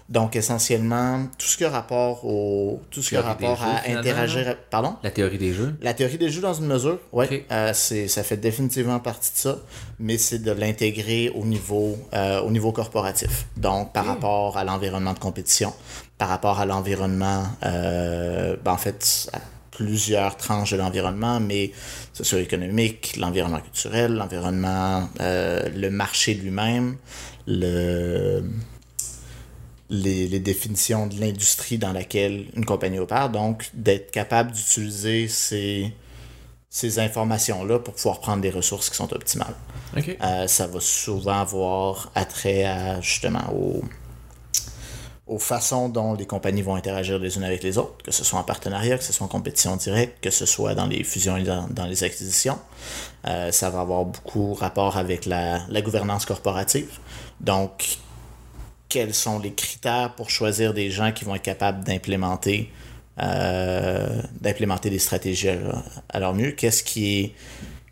Donc 0.10 0.36
essentiellement, 0.36 1.28
tout 1.38 1.46
ce 1.46 1.56
qui 1.56 1.66
a 1.66 1.70
rapport 1.70 2.26
au, 2.26 2.82
tout 2.90 3.04
ce 3.04 3.10
qui 3.10 3.16
a 3.16 3.22
rapport 3.22 3.62
à 3.62 3.88
interagir, 3.88 4.58
pardon? 4.72 4.96
La 5.04 5.12
théorie 5.12 5.38
des 5.38 5.54
jeux. 5.54 5.76
La 5.84 5.94
théorie 5.94 6.18
des 6.18 6.30
jeux 6.30 6.42
dans 6.42 6.54
une 6.54 6.66
mesure, 6.66 6.98
oui, 7.12 7.44
c'est, 7.74 8.08
ça 8.08 8.24
fait 8.24 8.38
définitivement 8.38 9.00
partie 9.00 9.32
de 9.32 9.38
ça, 9.38 9.60
mais 10.00 10.18
c'est 10.18 10.40
de 10.40 10.52
l'intégrer 10.52 11.32
au 11.36 11.46
niveau, 11.46 11.96
euh, 12.14 12.42
au 12.42 12.50
niveau 12.50 12.72
corporatif. 12.72 13.46
Donc, 13.56 13.94
par 13.94 14.06
rapport 14.06 14.58
à 14.58 14.64
l'environnement 14.64 15.14
de 15.14 15.20
compétition, 15.20 15.74
par 16.18 16.30
rapport 16.30 16.60
à 16.60 16.66
l'environnement, 16.66 17.44
euh, 17.64 18.58
ben, 18.64 18.72
en 18.72 18.78
fait, 18.78 19.30
à 19.34 19.40
plusieurs 19.70 20.36
tranches 20.38 20.72
de 20.72 20.78
l'environnement, 20.78 21.40
mais 21.40 21.72
socio-économique, 22.14 23.16
l'environnement 23.18 23.62
culturel, 23.62 24.16
l'environnement, 24.16 25.08
euh, 25.22 25.70
le 25.74 25.90
marché 25.90 26.34
lui-même, 26.34 26.98
le 27.48 28.44
les, 29.90 30.28
les 30.28 30.40
définitions 30.40 31.08
de 31.08 31.20
l'industrie 31.20 31.78
dans 31.78 31.92
laquelle 31.92 32.48
une 32.56 32.66
compagnie 32.66 33.00
opère, 33.00 33.30
donc 33.30 33.70
d'être 33.74 34.12
capable 34.12 34.52
d'utiliser 34.52 35.28
ces, 35.28 35.94
ces 36.70 37.00
informations-là 37.00 37.80
pour 37.80 37.96
pouvoir 37.96 38.20
prendre 38.20 38.42
des 38.42 38.52
ressources 38.52 38.90
qui 38.90 38.96
sont 38.96 39.12
optimales. 39.14 39.56
Euh, 40.22 40.48
ça 40.48 40.68
va 40.68 40.80
souvent 40.80 41.40
avoir 41.40 42.12
attrait 42.14 42.66
à 42.66 43.02
justement 43.02 43.52
aux, 43.52 43.84
aux 45.26 45.40
façons 45.40 45.90
dont 45.90 46.14
les 46.14 46.28
compagnies 46.28 46.62
vont 46.62 46.76
interagir 46.76 47.18
les 47.18 47.36
unes 47.38 47.44
avec 47.44 47.64
les 47.64 47.80
autres, 47.80 48.04
que 48.04 48.12
ce 48.12 48.24
soit 48.24 48.40
en 48.40 48.44
partenariat, 48.44 48.98
que 48.98 49.04
ce 49.04 49.14
soit 49.14 49.26
en 49.26 49.30
compétition 49.30 49.76
directe, 49.76 50.24
que 50.24 50.30
ce 50.30 50.46
soit 50.46 50.76
dans 50.76 50.86
les 50.86 51.04
fusions 51.04 51.38
et 51.38 51.44
dans, 51.44 51.68
dans 51.68 51.86
les 51.86 52.04
acquisitions. 52.04 52.60
Euh, 53.26 53.52
ça 53.52 53.72
va 53.72 53.82
avoir 53.82 54.06
beaucoup 54.06 54.54
rapport 54.54 54.98
avec 54.98 55.26
la, 55.26 55.62
la 55.68 55.82
gouvernance 55.82 56.26
corporative. 56.26 57.00
Donc, 57.40 57.98
quels 58.90 59.14
sont 59.14 59.40
les 59.40 59.54
critères 59.54 60.16
pour 60.16 60.30
choisir 60.32 60.74
des 60.74 60.90
gens 60.90 61.12
qui 61.12 61.24
vont 61.24 61.36
être 61.36 61.44
capables 61.44 61.84
d'implémenter 61.84 62.72
euh, 63.22 64.22
des 64.42 65.00
stratégies 65.00 65.50
à, 65.50 66.20
leur 66.20 66.34
mieux? 66.34 66.52
Qu'est-ce 66.52 66.84
qui 66.84 67.34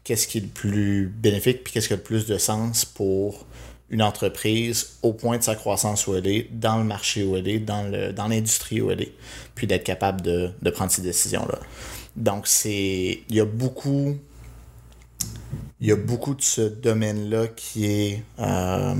est 0.09 0.39
le 0.39 0.47
plus 0.47 1.07
bénéfique 1.07 1.63
puis 1.63 1.71
qu'est-ce 1.71 1.87
qui 1.87 1.93
a 1.93 1.97
le 1.97 2.01
plus 2.01 2.25
de 2.25 2.37
sens 2.37 2.83
pour 2.83 3.45
une 3.89 4.01
entreprise 4.01 4.97
au 5.01 5.13
point 5.13 5.37
de 5.37 5.43
sa 5.43 5.55
croissance 5.55 6.07
où 6.07 6.15
elle 6.15 6.27
est, 6.27 6.49
dans 6.51 6.77
le 6.77 6.83
marché 6.83 7.23
où 7.23 7.37
elle 7.37 7.47
est, 7.47 7.59
dans 7.59 8.27
l'industrie 8.27 8.81
où 8.81 8.91
elle 8.91 9.01
est, 9.01 9.13
puis 9.55 9.67
d'être 9.67 9.85
capable 9.85 10.21
de, 10.21 10.51
prendre 10.71 10.91
ces 10.91 11.03
décisions-là? 11.03 11.59
Donc. 12.15 12.47
Il 12.65 13.21
y 13.29 13.39
a 13.39 13.45
beaucoup. 13.45 14.17
Il 15.79 15.87
y 15.87 15.91
a 15.91 15.95
beaucoup 15.95 16.33
de 16.33 16.41
ce 16.41 16.61
domaine-là 16.61 17.47
qui 17.49 17.85
est. 17.85 18.23
euh, 18.39 18.95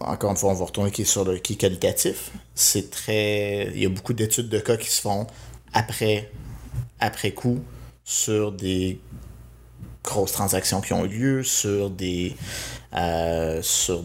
encore 0.00 0.30
une 0.30 0.36
fois, 0.36 0.50
on 0.50 0.54
va 0.54 0.64
retourner 0.64 0.92
sur 1.04 1.24
le 1.24 1.38
qui 1.38 1.56
qualitatif. 1.56 2.30
C'est 2.54 2.90
très. 2.90 3.70
Il 3.74 3.82
y 3.82 3.86
a 3.86 3.88
beaucoup 3.88 4.12
d'études 4.12 4.48
de 4.48 4.58
cas 4.58 4.76
qui 4.76 4.90
se 4.90 5.00
font 5.00 5.26
après, 5.72 6.30
après 7.00 7.32
coup 7.32 7.60
sur 8.04 8.52
des 8.52 9.00
grosses 10.04 10.32
transactions 10.32 10.80
qui 10.80 10.92
ont 10.92 11.04
eu 11.04 11.08
lieu, 11.08 11.42
sur 11.42 11.90
des. 11.90 12.34
euh, 12.94 13.60
sur 13.62 14.04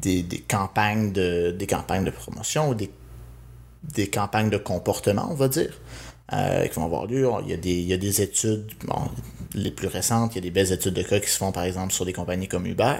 des, 0.00 0.24
campagnes 0.46 1.12
de 1.12 1.50
des 1.50 1.66
campagnes 1.66 2.04
de 2.04 2.10
promotion 2.10 2.70
ou 2.70 2.74
des 2.74 4.08
campagnes 4.08 4.50
de 4.50 4.58
comportement, 4.58 5.28
on 5.30 5.34
va 5.34 5.48
dire, 5.48 5.78
euh, 6.32 6.66
qui 6.66 6.74
vont 6.74 6.84
avoir 6.84 7.06
lieu. 7.06 7.28
Il 7.44 7.50
y 7.50 7.54
a 7.54 7.56
des, 7.56 7.72
il 7.72 7.86
y 7.86 7.92
a 7.92 7.96
des 7.96 8.20
études, 8.20 8.66
les 9.54 9.70
plus 9.70 9.88
récentes, 9.88 10.34
il 10.34 10.36
y 10.36 10.38
a 10.38 10.42
des 10.42 10.50
belles 10.50 10.72
études 10.72 10.94
de 10.94 11.02
cas 11.02 11.20
qui 11.20 11.30
se 11.30 11.38
font 11.38 11.52
par 11.52 11.64
exemple 11.64 11.92
sur 11.92 12.04
des 12.04 12.12
compagnies 12.12 12.48
comme 12.48 12.66
Uber, 12.66 12.96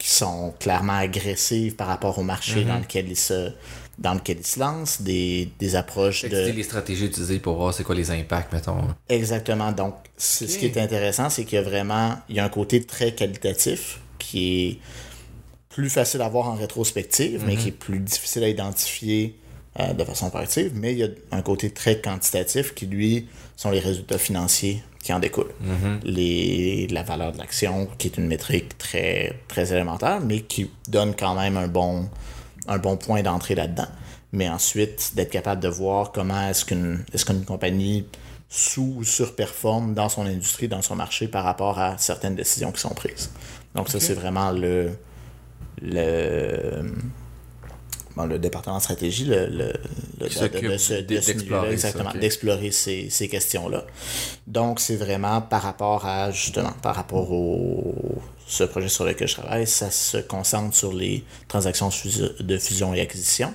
qui 0.00 0.08
sont 0.08 0.54
clairement 0.58 0.94
agressives 0.96 1.76
par 1.76 1.86
rapport 1.86 2.18
au 2.18 2.22
marché 2.22 2.64
dans 2.64 2.78
lequel 2.78 3.06
ils 3.08 3.16
se 3.16 3.50
dans 3.98 4.14
lequel 4.14 4.38
ils 4.38 4.46
se 4.46 4.58
lancent, 4.58 5.02
des, 5.02 5.50
des 5.58 5.76
approches 5.76 6.24
de... 6.24 6.50
les 6.52 6.62
stratégies 6.62 7.04
utilisées 7.04 7.38
pour 7.38 7.56
voir 7.56 7.74
c'est 7.74 7.84
quoi 7.84 7.94
les 7.94 8.10
impacts, 8.10 8.50
mettons. 8.50 8.78
Exactement. 9.10 9.72
Donc, 9.72 9.94
ce 10.16 10.46
qui 10.46 10.64
est 10.64 10.78
intéressant, 10.78 11.28
c'est 11.28 11.44
qu'il 11.44 11.56
y 11.56 11.58
a 11.58 11.62
vraiment 11.62 12.16
il 12.30 12.36
y 12.36 12.40
a 12.40 12.44
un 12.44 12.48
côté 12.48 12.82
très 12.82 13.14
qualitatif 13.14 14.00
qui 14.18 14.68
est 14.68 14.78
plus 15.68 15.90
facile 15.90 16.22
à 16.22 16.30
voir 16.30 16.48
en 16.48 16.54
rétrospective, 16.54 17.44
mais 17.46 17.56
qui 17.56 17.68
est 17.68 17.72
plus 17.72 17.98
difficile 17.98 18.42
à 18.44 18.48
identifier 18.48 19.36
euh, 19.78 19.92
de 19.92 20.02
façon 20.04 20.30
proactive. 20.30 20.72
Mais 20.74 20.92
il 20.92 20.98
y 20.98 21.04
a 21.04 21.08
un 21.30 21.42
côté 21.42 21.70
très 21.70 22.00
quantitatif 22.00 22.74
qui, 22.74 22.86
lui, 22.86 23.28
sont 23.54 23.70
les 23.70 23.80
résultats 23.80 24.18
financiers 24.18 24.82
qui 25.02 25.12
en 25.12 25.18
découlent. 25.18 25.52
les, 26.04 26.86
la 26.88 27.02
valeur 27.02 27.32
de 27.32 27.38
l'action, 27.38 27.88
qui 27.98 28.08
est 28.08 28.16
une 28.18 28.26
métrique 28.26 28.76
très, 28.78 29.40
très 29.48 29.72
élémentaire, 29.72 30.20
mais 30.20 30.42
qui 30.42 30.70
donne 30.88 31.14
quand 31.14 31.34
même 31.34 31.56
un 31.56 31.68
bon, 31.68 32.08
un 32.68 32.78
bon 32.78 32.96
point 32.96 33.22
d'entrée 33.22 33.54
là-dedans. 33.54 33.88
Mais 34.32 34.48
ensuite, 34.48 35.12
d'être 35.16 35.30
capable 35.30 35.60
de 35.62 35.68
voir 35.68 36.12
comment 36.12 36.48
est-ce 36.48 36.64
qu'une 36.64 37.04
est 37.12 37.24
qu'une 37.24 37.44
compagnie 37.44 38.06
sous 38.48 38.94
ou 38.98 39.04
surperforme 39.04 39.94
dans 39.94 40.08
son 40.08 40.26
industrie, 40.26 40.68
dans 40.68 40.82
son 40.82 40.96
marché 40.96 41.28
par 41.28 41.44
rapport 41.44 41.78
à 41.78 41.98
certaines 41.98 42.34
décisions 42.34 42.72
qui 42.72 42.80
sont 42.80 42.94
prises. 42.94 43.30
Donc 43.74 43.88
ça, 43.88 44.00
c'est 44.00 44.14
vraiment 44.14 44.50
le, 44.50 44.90
le, 45.80 46.92
bon, 48.16 48.26
le 48.26 48.38
département 48.38 48.76
de 48.78 48.82
stratégie, 48.82 49.24
le, 49.24 49.46
le, 49.46 49.72
de, 50.18 50.76
ce- 50.78 50.94
de 51.02 51.20
ce 51.20 51.32
d'explorer 51.32 51.34
milieu-là, 51.34 51.62
ça, 51.62 51.88
exactement, 51.88 52.10
d'explorer 52.20 52.70
ces, 52.70 53.10
ces 53.10 53.28
questions-là. 53.28 53.84
Donc 54.46 54.80
c'est 54.80 54.96
vraiment 54.96 55.40
par 55.40 55.62
rapport 55.62 56.06
à, 56.06 56.30
justement, 56.30 56.72
par 56.82 56.94
rapport 56.96 57.30
au 57.32 57.94
ce 58.46 58.64
projet 58.64 58.88
sur 58.88 59.04
lequel 59.04 59.28
je 59.28 59.34
travaille, 59.34 59.66
ça 59.66 59.90
se 59.92 60.16
concentre 60.18 60.74
sur 60.74 60.92
les 60.92 61.22
transactions 61.48 61.88
de 61.88 61.92
fusion- 61.94 62.30
de 62.40 62.58
fusion 62.58 62.94
et 62.94 63.00
acquisition 63.00 63.52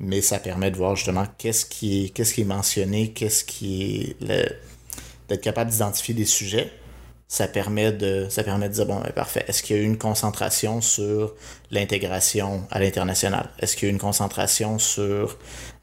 mais 0.00 0.20
ça 0.22 0.38
permet 0.38 0.70
de 0.70 0.76
voir 0.76 0.94
justement 0.94 1.26
qu'est-ce 1.38 1.66
qui 1.66 2.04
est, 2.04 2.08
qu'est-ce 2.10 2.32
qui 2.34 2.42
est 2.42 2.44
mentionné, 2.44 3.10
qu'est-ce 3.12 3.42
qui 3.44 3.96
est 3.96 4.16
le- 4.20 4.48
d'être 5.28 5.40
capable 5.40 5.70
d'identifier 5.72 6.14
des 6.14 6.24
sujets. 6.24 6.70
Ça 7.30 7.46
permet 7.46 7.92
de 7.92 8.26
ça 8.30 8.42
permet 8.42 8.68
de 8.70 8.74
dire 8.74 8.86
bon 8.86 9.00
ben, 9.00 9.12
parfait. 9.12 9.44
Est-ce 9.48 9.62
qu'il 9.62 9.76
y 9.76 9.78
a 9.78 9.82
eu 9.82 9.84
une 9.84 9.98
concentration 9.98 10.80
sur 10.80 11.34
l'intégration 11.70 12.66
à 12.70 12.78
l'international? 12.80 13.50
Est-ce 13.58 13.76
qu'il 13.76 13.86
y 13.86 13.88
a 13.88 13.90
eu 13.90 13.94
une 13.94 14.00
concentration 14.00 14.78
sur 14.78 15.36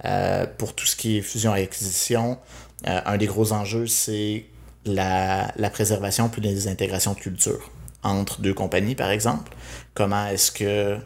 euh, 0.06 0.46
pour 0.58 0.74
tout 0.74 0.86
ce 0.88 0.96
qui 0.96 1.18
est 1.18 1.22
fusion 1.22 1.56
et 1.56 1.62
acquisition? 1.64 2.40
Euh, 2.88 3.00
Un 3.06 3.18
des 3.18 3.28
gros 3.28 3.52
enjeux 3.54 3.86
c'est 3.88 4.46
la, 4.86 5.52
la 5.56 5.70
préservation 5.70 6.30
puis 6.30 6.42
les 6.42 6.68
intégrations 6.68 7.14
de 7.14 7.20
culture 7.20 7.70
entre 8.04 8.42
deux 8.42 8.54
compagnies 8.56 8.96
par 8.96 9.12
exemple. 9.12 9.52
Comment 9.94 10.28
est-ce 10.28 10.52
que 10.52 10.98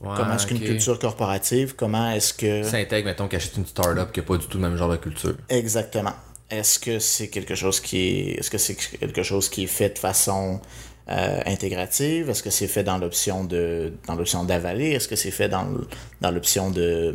Ouais, 0.00 0.10
Comment 0.16 0.34
est-ce 0.36 0.46
qu'une 0.46 0.60
culture 0.60 0.96
corporative, 1.00 1.74
comment 1.74 2.12
est-ce 2.12 2.32
que... 2.32 2.62
Ça 2.62 2.76
intègre, 2.76 3.06
mettons, 3.08 3.26
qu'achète 3.26 3.56
une 3.56 3.66
startup 3.66 4.12
qui 4.12 4.20
n'a 4.20 4.26
pas 4.26 4.36
du 4.36 4.46
tout 4.46 4.56
le 4.58 4.62
même 4.68 4.76
genre 4.76 4.90
de 4.90 4.96
culture. 4.96 5.34
Exactement. 5.48 6.12
Est-ce 6.50 6.78
que 6.78 6.98
c'est 6.98 7.28
quelque 7.28 7.54
chose 7.54 7.80
qui 7.80 7.98
est... 7.98 8.38
Est-ce 8.38 8.50
que 8.50 8.58
c'est 8.58 8.74
quelque 8.74 9.22
chose 9.22 9.48
qui 9.48 9.64
est 9.64 9.66
fait 9.66 9.90
de 9.90 9.98
façon 9.98 10.60
euh, 11.10 11.40
intégrative? 11.46 12.30
Est-ce 12.30 12.42
que 12.42 12.50
c'est 12.50 12.68
fait 12.68 12.84
dans 12.84 12.98
l'option 12.98 13.44
de 13.44 13.92
dans 14.06 14.14
l'option 14.14 14.44
d'avaler? 14.44 14.90
Est-ce 14.92 15.08
que 15.08 15.16
c'est 15.16 15.30
fait 15.30 15.48
dans, 15.48 15.66
dans 16.20 16.30
l'option 16.30 16.70
de 16.70 17.14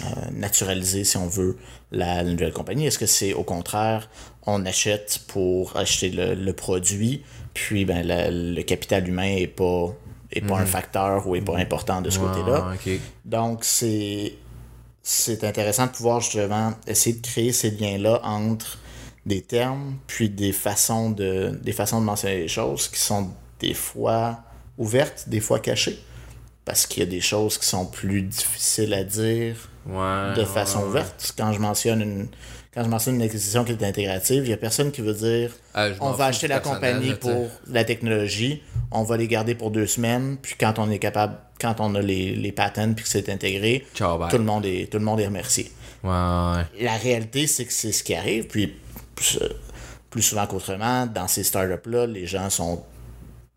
euh, 0.00 0.04
naturaliser, 0.32 1.02
si 1.04 1.16
on 1.16 1.26
veut, 1.26 1.56
la, 1.90 2.22
la 2.22 2.30
nouvelle 2.30 2.52
compagnie? 2.52 2.86
Est-ce 2.86 2.98
que 3.00 3.06
c'est 3.06 3.32
au 3.34 3.42
contraire, 3.42 4.08
on 4.46 4.64
achète 4.64 5.20
pour 5.26 5.76
acheter 5.76 6.10
le, 6.10 6.34
le 6.34 6.52
produit, 6.52 7.24
puis 7.54 7.84
ben, 7.84 8.06
la- 8.06 8.30
le 8.30 8.62
capital 8.62 9.08
humain 9.08 9.34
est 9.36 9.46
pas, 9.48 9.92
est 10.32 10.40
pas 10.40 10.54
un 10.58 10.66
facteur 10.66 11.26
ou 11.26 11.34
est 11.34 11.40
pas 11.40 11.56
important 11.58 12.00
de 12.00 12.10
ce 12.10 12.18
côté-là? 12.20 12.68
Ouais, 12.70 12.94
ok. 12.94 13.00
Donc, 13.24 13.64
c'est 13.64 14.34
c'est 15.10 15.42
intéressant 15.42 15.86
de 15.86 15.92
pouvoir 15.92 16.20
justement 16.20 16.74
essayer 16.86 17.16
de 17.16 17.26
créer 17.26 17.50
ces 17.50 17.70
liens-là 17.70 18.20
entre 18.24 18.76
des 19.24 19.40
termes, 19.40 19.96
puis 20.06 20.28
des 20.28 20.52
façons 20.52 21.08
de, 21.10 21.58
des 21.62 21.72
façons 21.72 22.00
de 22.00 22.04
mentionner 22.04 22.36
les 22.40 22.48
choses 22.48 22.88
qui 22.88 23.00
sont 23.00 23.30
des 23.58 23.72
fois 23.72 24.40
ouvertes, 24.76 25.24
des 25.26 25.40
fois 25.40 25.60
cachées. 25.60 25.98
Parce 26.66 26.86
qu'il 26.86 27.02
y 27.02 27.06
a 27.06 27.08
des 27.08 27.22
choses 27.22 27.56
qui 27.56 27.64
sont 27.64 27.86
plus 27.86 28.20
difficiles 28.20 28.92
à 28.92 29.02
dire 29.02 29.56
Ouais, 29.86 30.34
de 30.34 30.40
ouais, 30.40 30.44
façon 30.44 30.80
ouais. 30.80 30.88
ouverte. 30.88 31.32
Quand 31.38 31.54
je 31.54 31.58
mentionne 31.58 32.02
une 32.02 32.28
quand 32.78 32.84
je 32.84 32.90
mentionne 32.90 33.16
une 33.16 33.22
acquisition 33.22 33.64
qui 33.64 33.72
est 33.72 33.82
intégrative, 33.82 34.44
il 34.44 34.50
y 34.50 34.52
a 34.52 34.56
personne 34.56 34.92
qui 34.92 35.00
veut 35.00 35.12
dire 35.12 35.50
Ah, 35.74 35.88
on 36.00 36.12
va 36.12 36.26
acheter 36.26 36.46
la 36.46 36.60
compagnie 36.60 37.12
pour 37.14 37.48
la 37.68 37.82
technologie, 37.82 38.62
on 38.92 39.02
va 39.02 39.16
les 39.16 39.26
garder 39.26 39.56
pour 39.56 39.72
deux 39.72 39.88
semaines, 39.88 40.36
puis 40.40 40.54
quand 40.58 40.78
on 40.78 40.88
est 40.88 41.00
capable, 41.00 41.38
quand 41.60 41.80
on 41.80 41.96
a 41.96 42.00
les, 42.00 42.36
les 42.36 42.52
patents 42.52 42.92
puis 42.94 43.02
que 43.02 43.10
c'est 43.10 43.28
intégré, 43.30 43.84
Ciao, 43.96 44.16
tout 44.30 44.38
le 44.38 44.44
monde 44.44 44.64
est 44.64 44.88
tout 44.92 44.98
le 44.98 45.04
monde 45.04 45.18
est 45.18 45.26
remercié. 45.26 45.72
Ouais, 46.04 46.10
ouais. 46.10 46.84
La 46.84 46.96
réalité, 47.02 47.48
c'est 47.48 47.64
que 47.64 47.72
c'est 47.72 47.90
ce 47.90 48.04
qui 48.04 48.14
arrive, 48.14 48.46
puis 48.46 48.72
plus, 49.16 49.40
plus 50.08 50.22
souvent 50.22 50.46
qu'autrement, 50.46 51.06
dans 51.06 51.26
ces 51.26 51.42
startups-là, 51.42 52.06
les 52.06 52.26
gens 52.26 52.48
sont 52.48 52.84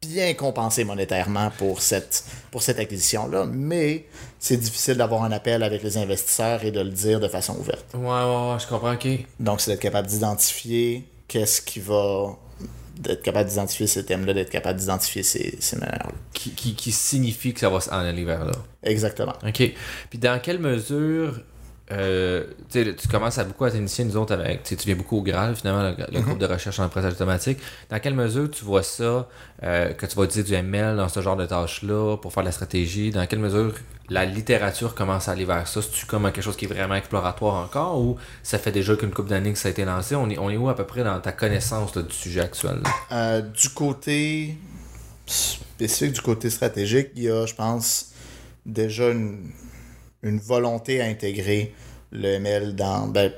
bien 0.01 0.33
compensés 0.33 0.83
monétairement 0.83 1.51
pour 1.57 1.81
cette, 1.81 2.23
pour 2.49 2.63
cette 2.63 2.79
acquisition-là, 2.79 3.45
mais 3.45 4.07
c'est 4.39 4.57
difficile 4.57 4.95
d'avoir 4.95 5.23
un 5.23 5.31
appel 5.31 5.61
avec 5.61 5.83
les 5.83 5.97
investisseurs 5.97 6.63
et 6.65 6.71
de 6.71 6.79
le 6.81 6.89
dire 6.89 7.19
de 7.19 7.27
façon 7.27 7.55
ouverte. 7.59 7.85
Ouais, 7.93 8.01
ouais, 8.01 8.51
ouais, 8.51 8.59
je 8.59 8.67
comprends, 8.67 8.93
ok. 8.93 9.07
Donc, 9.39 9.61
c'est 9.61 9.71
d'être 9.71 9.81
capable 9.81 10.07
d'identifier 10.07 11.07
qu'est-ce 11.27 11.61
qui 11.61 11.79
va. 11.79 12.35
d'être 12.97 13.21
capable 13.21 13.49
d'identifier 13.49 13.85
ces 13.85 14.03
thèmes-là, 14.03 14.33
d'être 14.33 14.49
capable 14.49 14.79
d'identifier 14.79 15.21
ces, 15.21 15.57
ces 15.59 15.75
manières-là. 15.77 16.13
Qui, 16.33 16.51
qui, 16.51 16.73
qui 16.73 16.91
signifie 16.91 17.53
que 17.53 17.59
ça 17.59 17.69
va 17.69 17.79
s'en 17.79 17.91
aller 17.91 18.25
vers 18.25 18.43
là. 18.45 18.53
Exactement. 18.81 19.33
OK. 19.47 19.71
Puis 20.09 20.19
dans 20.19 20.41
quelle 20.41 20.59
mesure 20.59 21.41
euh, 21.91 22.43
tu 22.69 23.08
commences 23.10 23.38
à 23.38 23.43
beaucoup 23.43 23.65
à 23.65 23.71
t'initier, 23.71 24.06
nous 24.06 24.15
autres, 24.15 24.34
avec, 24.34 24.63
tu 24.63 24.75
viens 24.75 24.95
beaucoup 24.95 25.17
au 25.17 25.21
Graal, 25.21 25.56
finalement, 25.56 25.84
le, 25.84 25.95
le 26.12 26.21
groupe 26.21 26.39
de 26.39 26.45
recherche 26.45 26.80
en 26.80 26.88
pressage 26.89 27.13
automatique. 27.13 27.60
Dans 27.89 27.99
quelle 27.99 28.13
mesure 28.13 28.49
tu 28.49 28.63
vois 28.63 28.84
ça, 28.84 29.27
euh, 29.63 29.93
que 29.93 30.06
tu 30.06 30.15
vas 30.15 30.23
utiliser 30.23 30.43
du 30.43 30.54
ML 30.54 30.95
dans 30.97 31.10
ce 31.10 31.19
genre 31.21 31.36
de 31.36 31.45
tâches-là 31.45 32.17
pour 32.17 32.32
faire 32.32 32.43
de 32.43 32.47
la 32.47 32.54
stratégie? 32.54 33.12
Dans 33.12 33.25
quelle 33.25 33.39
mesure 33.39 33.73
la 34.10 34.25
littérature 34.25 34.95
commence 34.95 35.27
à 35.27 35.34
aller 35.34 35.45
vers 35.45 35.67
ça? 35.67 35.82
C'est-tu 35.82 36.06
comme 36.06 36.23
quelque 36.23 36.41
chose 36.41 36.56
qui 36.56 36.65
est 36.65 36.73
vraiment 36.73 36.95
exploratoire 36.95 37.56
encore 37.56 37.99
ou 37.99 38.17
ça 38.43 38.58
fait 38.58 38.71
déjà 38.71 38.95
qu'une 38.95 39.12
couple 39.12 39.30
d'années 39.30 39.54
que 39.54 39.60
ça 39.60 39.67
a 39.67 39.71
été 39.71 39.84
lancé? 39.84 40.15
On 40.15 40.30
est, 40.30 40.38
on 40.38 40.49
est 40.49 40.58
où 40.58 40.69
à 40.69 40.75
peu 40.75 40.86
près 40.86 41.04
dans 41.04 41.19
ta 41.19 41.32
connaissance 41.32 41.95
là, 41.95 42.04
du 42.04 42.13
sujet 42.13 42.41
actuel? 42.41 42.82
Euh, 43.12 43.41
du 43.41 43.69
côté 43.69 44.58
spécifique, 45.25 46.13
du 46.13 46.21
côté 46.21 46.49
stratégique, 46.49 47.10
il 47.15 47.23
y 47.23 47.30
a, 47.30 47.45
je 47.45 47.56
pense, 47.56 48.12
déjà 48.65 49.10
une, 49.10 49.51
une 50.23 50.39
volonté 50.39 51.01
à 51.01 51.05
intégrer 51.05 51.73
le 52.12 52.27
ML 52.36 52.75
dans. 52.75 53.07
Ben, 53.07 53.31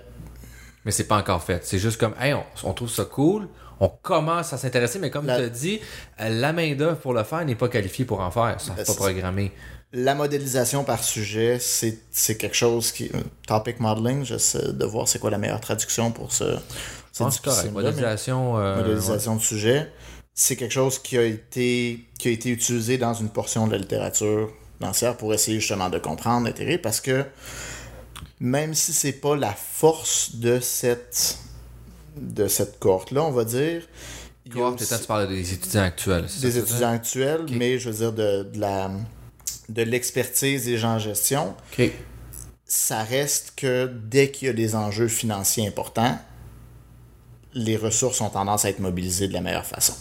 Mais 0.86 0.91
c'est 0.91 1.06
pas 1.08 1.17
encore 1.17 1.43
fait. 1.43 1.63
C'est 1.65 1.80
juste 1.80 1.98
comme, 2.00 2.13
hey, 2.19 2.34
on, 2.34 2.43
on 2.63 2.74
trouve 2.74 2.89
ça 2.89 3.06
cool, 3.06 3.48
on 3.80 3.88
commence 3.89 4.54
à 4.54 4.58
s'intéresser, 4.58 5.00
mais 5.00 5.10
comme 5.10 5.26
La- 5.28 5.38
tu 5.38 5.43
as 5.46 5.50
dit, 5.50 5.80
euh, 6.19 6.30
la 6.30 6.52
main-d'œuvre 6.54 6.98
pour 7.00 7.13
le 7.13 7.24
faire 7.24 7.46
n'est 7.46 7.56
pas 7.56 7.69
qualifiée 7.69 8.06
pour 8.06 8.19
en 8.19 8.32
faire. 8.32 8.56
Ils 8.60 8.63
sont 8.63 8.74
Ben, 8.74 8.84
pas 8.84 8.91
c'est- 8.91 8.96
programmés. 8.96 9.52
la 9.93 10.15
modélisation 10.15 10.84
par 10.84 11.04
sujet, 11.04 11.58
c'est 11.60 12.38
quelque 12.38 12.56
chose 12.56 12.91
qui. 12.91 13.12
Topic 13.48 13.80
modeling, 13.80 14.26
j'essaie 14.26 14.74
de 14.74 14.86
voir 14.86 15.08
c'est 15.08 15.19
quoi 15.19 15.30
la 15.32 15.38
meilleure 15.38 15.62
traduction 15.62 16.12
pour 16.12 16.32
ce. 16.34 16.58
C'est 17.12 17.24
correct. 17.43 17.72
Modélisation. 17.72 18.58
euh, 18.58 18.78
modélisation 18.78 19.36
de 19.36 19.41
sujet, 19.41 19.91
c'est 20.34 20.56
quelque 20.56 20.72
chose 20.74 20.98
qui 21.00 21.15
a 21.17 21.24
été 21.24 22.00
qui 22.17 22.28
a 22.28 22.32
été 22.32 22.50
utilisé 22.50 22.98
dans 22.98 23.13
une 23.13 23.30
portion 23.30 23.67
de 23.67 23.74
la 23.74 23.78
littérature 23.78 24.50
pour 25.17 25.34
essayer 25.34 25.60
justement 25.60 25.89
de 25.89 26.00
comprendre, 26.00 26.46
d'intégrer, 26.48 26.78
parce 26.78 27.02
que 27.02 27.26
même 28.39 28.74
si 28.74 28.93
c'est 28.93 29.13
pas 29.13 29.36
la 29.36 29.54
force 29.54 30.36
de 30.36 30.60
cette 30.60 31.38
de 32.17 32.48
cette 32.48 32.78
cohorte-là, 32.80 33.24
on 33.24 33.32
va 33.32 33.43
dire, 33.43 33.82
Cohorte, 34.52 34.82
aussi 34.82 35.00
tu 35.00 35.08
parles 35.08 35.28
des 35.30 35.54
étudiants 35.54 35.82
actuels. 35.84 36.28
des 36.41 36.58
étudiants 36.58 36.91
actuels, 36.91 37.46
mais 37.50 37.80
je 37.80 37.89
veux 37.89 37.96
dire 37.98 38.13
de, 38.13 38.43
de 38.43 38.60
la 38.60 38.91
de 39.69 39.82
l'expertise 39.82 40.65
des 40.65 40.78
gens 40.78 40.96
en 40.96 41.00
gestion, 41.00 41.56
Ok. 41.80 41.89
ça 42.65 43.04
reste 43.04 43.54
que 43.56 43.86
dès 43.88 44.30
qu'il 44.32 44.48
y 44.48 44.50
a 44.50 44.54
des 44.54 44.76
enjeux 44.76 45.08
financiers 45.08 45.65
importants, 45.65 46.19
les 47.54 47.78
ressources 47.78 48.19
ont 48.22 48.30
tendance 48.30 48.65
à 48.65 48.69
être 48.69 48.80
mobilisées 48.80 49.28
de 49.28 49.34
la 49.34 49.41
meilleure 49.41 49.65
façon. 49.65 49.93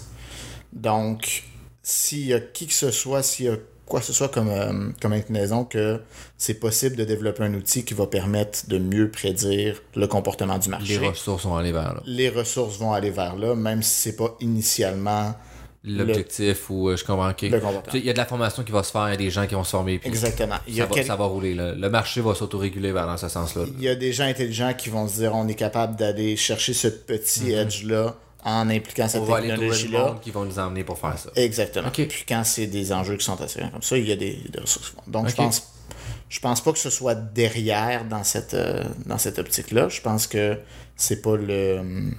Donc, 0.73 1.45
s'il 1.83 2.27
y 2.27 2.35
a 2.35 2.40
qui 2.40 2.66
que 2.66 2.73
ce 2.73 2.90
soit, 2.90 3.23
s'il 3.23 3.47
y 3.47 3.49
a 3.49 3.57
quoi 3.93 4.01
que 4.01 4.07
ce 4.07 4.13
soit 4.15 4.29
comme, 4.29 4.49
euh, 4.49 4.89
comme 5.03 5.13
inclinaison, 5.13 5.65
que 5.65 6.01
c'est 6.39 6.55
possible 6.55 6.97
de 6.97 7.05
développer 7.05 7.43
un 7.45 7.53
outil 7.55 7.85
qui 7.85 7.93
va 7.95 8.07
permettre 8.07 8.67
de 8.69 8.79
mieux 8.79 9.11
prédire 9.11 9.83
le 9.95 10.07
comportement 10.07 10.57
du 10.59 10.71
marché 10.71 10.99
Les 10.99 11.09
ressources 11.09 11.43
sont 11.43 11.55
allées 11.55 11.73
vers 11.73 11.95
là. 11.95 12.03
les 12.07 12.31
ressources 12.31 12.79
vont 12.79 12.93
aller 12.95 13.11
vers 13.11 13.37
là, 13.37 13.55
même 13.55 13.83
si 13.83 13.91
c'est 14.01 14.17
pas 14.17 14.35
initialement 14.41 15.35
L'objectif 15.85 16.71
ou 16.71 16.89
euh, 16.89 16.97
je 16.97 17.05
comprends. 17.05 17.31
ok. 17.31 17.43
le 17.43 17.59
comportement. 17.61 17.93
Il 17.95 18.05
y 18.07 18.11
a 18.11 18.13
de 18.13 18.19
la 18.19 18.25
formation 18.25 18.63
qui 18.63 18.71
va 18.71 18.83
se 18.85 18.93
faire, 18.93 19.09
il 19.09 19.11
y 19.11 19.15
a 19.15 19.17
des 19.17 19.31
gens 19.31 19.47
qui 19.49 19.55
vont 19.57 19.65
se 19.65 19.71
former. 19.71 19.99
Puis 19.99 20.09
Exactement. 20.09 20.55
Il 20.69 20.75
y, 20.75 20.77
ça, 20.77 20.85
a 20.85 20.87
va, 20.87 20.95
quel- 20.95 21.05
ça 21.07 21.17
va 21.17 21.25
rouler. 21.25 21.55
là. 21.55 21.75
Le 21.75 21.91
marché 21.91 22.21
va 22.21 22.35
s'autoréguler 22.37 22.93
vers 22.93 23.07
dans 23.07 23.17
ce 23.17 23.29
sens-là. 23.29 23.65
il 23.77 23.83
y 23.83 23.89
a 23.89 23.97
des 23.97 24.13
gens 24.13 24.25
intelligents 24.25 24.73
qui 24.79 24.91
vont 24.91 25.09
se 25.09 25.17
dire 25.17 25.35
on 25.35 25.49
est 25.49 25.55
capable 25.57 25.97
d'aller 25.97 26.37
chercher 26.37 26.73
ce 26.73 26.87
petit 26.89 27.53
edge-là 27.53 28.15
en 28.45 28.69
impliquant 28.71 29.09
cette 29.09 29.25
technologie-là. 29.27 30.17
qui 30.21 30.31
vont 30.31 30.45
nous 30.45 30.59
emmener 30.59 30.85
pour 30.85 30.99
faire 30.99 31.17
ça. 31.19 31.31
Exactement. 31.37 31.89
Ok. 31.89 32.07
Puis 32.09 32.25
quand 32.29 32.43
c'est 32.45 32.67
des 32.67 32.93
enjeux 32.93 33.17
qui 33.17 33.25
sont 33.25 33.41
assez 33.41 33.61
grands 33.61 33.71
comme 33.71 33.83
ça, 33.83 33.97
il 33.97 34.09
y 34.09 34.13
a 34.13 34.17
des, 34.17 34.39
des 34.51 34.61
ressources. 34.61 34.95
Donc 35.07 35.29
je 35.29 35.35
pense 35.35 35.69
je 36.29 36.41
pense 36.41 36.63
pas 36.63 36.73
que 36.73 36.79
ce 36.79 36.89
soit 36.91 37.15
derrière 37.15 38.05
dans 38.07 38.25
cette 38.25 38.55
euh, 38.55 38.83
dans 39.07 39.19
cette 39.19 39.39
optique-là. 39.39 39.89
Je 39.89 40.01
pense 40.01 40.27
que 40.27 40.59
c'est 40.97 41.21
pas 41.23 41.37
le 41.37 42.11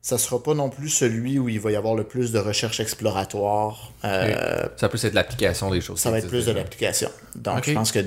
ça 0.00 0.16
sera 0.18 0.42
pas 0.42 0.54
non 0.54 0.70
plus 0.70 0.88
celui 0.88 1.38
où 1.38 1.48
il 1.48 1.60
va 1.60 1.72
y 1.72 1.76
avoir 1.76 1.94
le 1.94 2.04
plus 2.04 2.32
de 2.32 2.38
recherche 2.38 2.80
exploratoire. 2.80 3.92
Euh, 4.04 4.66
Ça 4.76 4.88
peut 4.88 4.98
être 5.02 5.14
l'application 5.14 5.70
des 5.70 5.80
choses. 5.80 5.98
ça 5.98 6.10
va 6.10 6.18
être 6.18 6.28
plus 6.28 6.46
de 6.46 6.52
l'application. 6.52 7.10
Donc 7.34 7.64
je 7.64 7.72
pense 7.72 7.92
que 7.92 8.00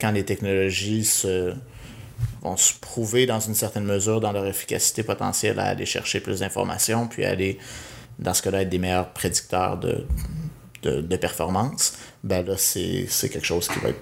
quand 0.00 0.10
les 0.12 0.24
technologies 0.24 1.04
se 1.04 1.54
vont 2.42 2.56
se 2.56 2.74
prouver 2.74 3.26
dans 3.26 3.40
une 3.40 3.54
certaine 3.54 3.84
mesure 3.84 4.20
dans 4.20 4.32
leur 4.32 4.46
efficacité 4.46 5.02
potentielle 5.02 5.58
à 5.58 5.66
aller 5.66 5.86
chercher 5.86 6.20
plus 6.20 6.40
d'informations, 6.40 7.06
puis 7.06 7.24
à 7.24 7.30
aller, 7.30 7.58
dans 8.18 8.34
ce 8.34 8.42
cas-là, 8.42 8.62
être 8.62 8.68
des 8.68 8.78
meilleurs 8.78 9.10
prédicteurs 9.12 9.78
de, 9.78 10.06
de, 10.82 11.00
de 11.00 11.16
performance, 11.16 11.94
ben 12.24 12.44
là, 12.44 12.54
c'est 12.56 13.06
c'est 13.08 13.28
quelque 13.28 13.46
chose 13.46 13.68
qui 13.68 13.78
va 13.80 13.90
être 13.90 14.00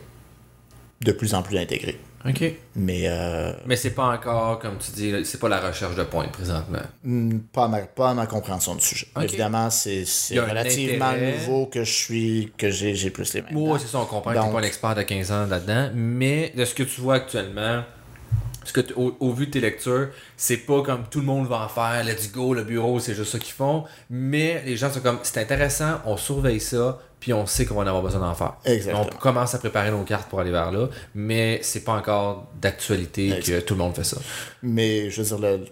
de 1.00 1.12
plus 1.12 1.34
en 1.34 1.42
plus 1.42 1.58
intégré. 1.58 1.98
OK. 2.26 2.52
Mais 2.74 3.04
euh, 3.06 3.52
Mais 3.66 3.76
c'est 3.76 3.92
pas 3.92 4.06
encore, 4.06 4.58
comme 4.58 4.76
tu 4.78 4.90
dis, 4.90 5.14
c'est 5.24 5.38
pas 5.38 5.48
la 5.48 5.60
recherche 5.60 5.94
de 5.94 6.02
pointe 6.02 6.32
présentement. 6.32 6.82
hmm, 7.04 7.38
pas, 7.52 7.64
à 7.64 7.68
ma, 7.68 7.80
pas 7.82 8.10
à 8.10 8.14
ma 8.14 8.26
compréhension 8.26 8.74
du 8.74 8.84
sujet. 8.84 9.06
Évidemment, 9.20 9.70
c'est 9.70 10.04
relativement 10.34 11.12
nouveau 11.12 11.66
que 11.66 11.84
je 11.84 11.92
suis, 11.92 12.52
que 12.58 12.70
j'ai 12.70 12.94
j'ai 12.94 13.10
plus 13.10 13.32
les 13.34 13.42
mains. 13.42 13.48
Oui, 13.52 13.78
c'est 13.80 13.86
ça, 13.86 13.98
on 14.00 14.06
comprend 14.06 14.32
que 14.32 14.38
n'es 14.38 14.52
pas 14.52 14.58
un 14.58 14.62
expert 14.62 14.94
de 14.94 15.02
15 15.02 15.32
ans 15.32 15.46
là-dedans, 15.46 15.90
mais 15.94 16.52
de 16.56 16.64
ce 16.64 16.74
que 16.74 16.82
tu 16.82 17.00
vois 17.00 17.16
actuellement, 17.16 17.84
ce 18.68 18.72
que 18.72 18.92
au 18.94 19.32
vu 19.32 19.46
de 19.46 19.52
tes 19.52 19.60
lectures, 19.60 20.08
c'est 20.36 20.58
pas 20.58 20.82
comme 20.82 21.04
tout 21.10 21.20
le 21.20 21.26
monde 21.26 21.46
va 21.46 21.64
en 21.64 21.68
faire, 21.68 22.04
let's 22.04 22.30
go, 22.30 22.54
le 22.54 22.64
bureau, 22.64 23.00
c'est 23.00 23.14
juste 23.14 23.32
ça 23.32 23.38
qu'ils 23.38 23.54
font, 23.54 23.84
mais 24.10 24.62
les 24.64 24.76
gens 24.76 24.90
sont 24.92 25.00
comme, 25.00 25.18
c'est 25.22 25.40
intéressant, 25.40 26.00
on 26.04 26.16
surveille 26.16 26.60
ça, 26.60 26.98
puis 27.20 27.32
on 27.32 27.46
sait 27.46 27.66
qu'on 27.66 27.74
va 27.74 27.82
en 27.82 27.86
avoir 27.86 28.02
besoin 28.02 28.20
d'en 28.20 28.34
faire. 28.34 28.54
Exactement. 28.64 29.06
On 29.12 29.16
commence 29.16 29.54
à 29.54 29.58
préparer 29.58 29.90
nos 29.90 30.02
cartes 30.04 30.28
pour 30.28 30.40
aller 30.40 30.52
vers 30.52 30.70
là, 30.70 30.88
mais 31.14 31.60
c'est 31.62 31.84
pas 31.84 31.92
encore 31.92 32.46
d'actualité 32.60 33.40
que 33.44 33.60
tout 33.60 33.74
le 33.74 33.78
monde 33.78 33.94
fait 33.94 34.04
ça. 34.04 34.18
Mais 34.62 35.10
je 35.10 35.22
veux 35.22 35.36
dire, 35.36 35.38
le, 35.38 35.64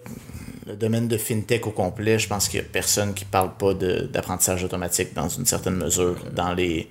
le 0.67 0.75
domaine 0.75 1.07
de 1.07 1.17
fintech 1.17 1.65
au 1.65 1.71
complet, 1.71 2.19
je 2.19 2.27
pense 2.27 2.49
qu'il 2.49 2.59
n'y 2.59 2.65
a 2.65 2.69
personne 2.69 3.13
qui 3.13 3.23
parle 3.25 3.55
pas 3.55 3.73
d'apprentissage 3.73 4.63
automatique 4.63 5.13
dans 5.13 5.29
une 5.29 5.45
certaine 5.45 5.75
mesure 5.75 6.17
dans 6.33 6.53
les, 6.53 6.89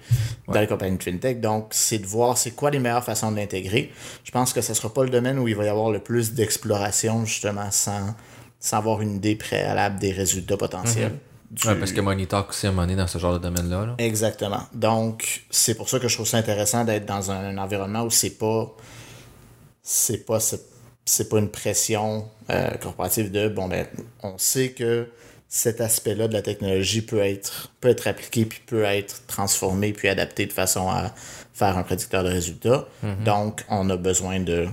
dans 0.49 0.61
les 0.61 0.66
compagnies 0.66 0.97
de 0.97 1.03
fintech. 1.03 1.40
Donc, 1.40 1.69
c'est 1.71 1.99
de 1.99 2.07
voir 2.07 2.38
c'est 2.38 2.53
quoi 2.53 2.71
les 2.71 2.79
meilleures 2.79 3.05
façons 3.05 3.31
de 3.31 3.37
l'intégrer. 3.37 3.92
Je 4.25 4.31
pense 4.31 4.53
que 4.53 4.62
ce 4.62 4.71
ne 4.71 4.75
sera 4.75 4.92
pas 4.92 5.05
le 5.05 5.11
domaine 5.11 5.38
où 5.38 5.47
il 5.49 5.55
va 5.55 5.64
y 5.64 5.69
avoir 5.69 5.90
le 5.90 5.99
plus 5.99 6.33
d'exploration, 6.33 7.27
justement, 7.27 7.71
sans, 7.71 8.14
sans 8.59 8.79
avoir 8.79 9.03
une 9.03 9.16
idée 9.16 9.37
préalable 9.37 9.99
des 9.99 10.12
résultats 10.12 10.57
potentiels. 10.57 11.12
Du- 11.51 11.67
Ouais, 11.69 11.75
parce 11.77 11.93
que 11.93 12.01
Money 12.01 12.27
Talk 12.27 12.51
aussi 12.51 12.69
money 12.69 12.97
dans 12.97 13.07
ce 13.07 13.19
genre 13.19 13.33
de 13.35 13.39
domaine-là. 13.39 13.87
là. 13.87 13.95
Exactement. 13.99 14.63
Donc, 14.75 15.45
c'est 15.51 15.75
pour 15.75 15.89
ça 15.89 15.99
que 15.99 16.09
je 16.09 16.15
trouve 16.15 16.27
ça 16.27 16.39
intéressant 16.39 16.85
d'être 16.85 17.07
dans 17.07 17.31
un, 17.31 17.57
environnement 17.59 18.03
où 18.03 18.11
c'est 18.11 18.31
pas. 18.39 18.75
C'est 19.83 20.25
pas. 20.27 20.39
C'est, 20.41 21.29
pas 21.29 21.39
une 21.39 21.51
pression 21.51 22.29
euh, 22.51 22.71
corporative 22.79 23.31
de 23.31 23.49
bon 23.49 23.69
ben 23.69 23.87
on 24.25 24.37
sait 24.39 24.71
que 24.73 25.09
cet 25.49 25.81
aspect-là 25.81 26.27
de 26.27 26.33
la 26.33 26.43
technologie 26.43 27.01
peut 27.01 27.21
être 27.21 27.71
peut 27.81 27.89
être 27.91 28.09
appliqué 28.09 28.45
puis 28.45 28.61
peut 28.67 28.83
être 28.83 29.25
transformé 29.29 29.93
puis 29.93 30.09
adapté 30.09 30.47
de 30.47 30.53
façon 30.53 30.89
à 30.91 31.15
faire 31.55 31.79
un 31.79 31.85
prédicteur 31.85 32.25
de 32.25 32.29
résultats. 32.29 32.89
Donc 33.25 33.65
on 33.69 33.89
a 33.91 33.97
besoin 33.97 34.41
de 34.41 34.67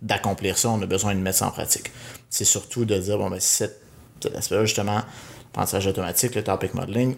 d'accomplir 0.00 0.56
ça, 0.56 0.70
on 0.70 0.80
a 0.80 0.86
besoin 0.86 1.14
de 1.16 1.20
mettre 1.20 1.38
ça 1.38 1.48
en 1.48 1.50
pratique. 1.50 1.90
C'est 2.30 2.44
surtout 2.44 2.84
de 2.84 2.96
dire 2.96 3.18
bon 3.18 3.28
ben 3.28 3.40
cet, 3.40 3.80
cet 4.22 4.36
aspect-là 4.36 4.64
justement 4.64 5.02
l'apprentissage 5.50 5.86
automatique, 5.88 6.34
le 6.36 6.44
topic 6.44 6.74
modeling, 6.74 7.16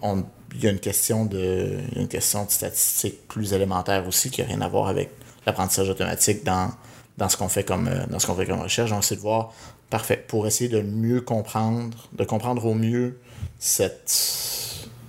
il 0.54 0.64
y 0.64 0.66
a 0.66 0.70
une 0.70 0.78
question 0.78 1.26
de 1.26 1.78
une 1.96 2.08
question 2.08 2.44
de 2.44 2.50
statistique 2.50 3.28
plus 3.28 3.52
élémentaire 3.52 4.06
aussi 4.06 4.30
qui 4.30 4.40
n'a 4.40 4.46
rien 4.46 4.60
à 4.62 4.68
voir 4.68 4.88
avec 4.88 5.10
l'apprentissage 5.46 5.90
automatique 5.90 6.42
dans, 6.44 6.70
dans 7.18 7.28
ce 7.28 7.36
qu'on 7.36 7.48
fait 7.48 7.64
comme 7.64 7.88
euh, 7.88 8.06
dans 8.08 8.18
ce 8.18 8.26
qu'on 8.26 8.34
fait 8.34 8.46
comme 8.46 8.60
recherche. 8.60 8.90
Donc 8.90 9.04
c'est 9.04 9.16
de 9.16 9.20
voir 9.20 9.52
parfait 9.90 10.16
pour 10.16 10.46
essayer 10.46 10.70
de 10.70 10.80
mieux 10.80 11.20
comprendre, 11.20 12.08
de 12.12 12.24
comprendre 12.24 12.64
au 12.64 12.74
mieux 12.74 13.18
cette 13.58 14.10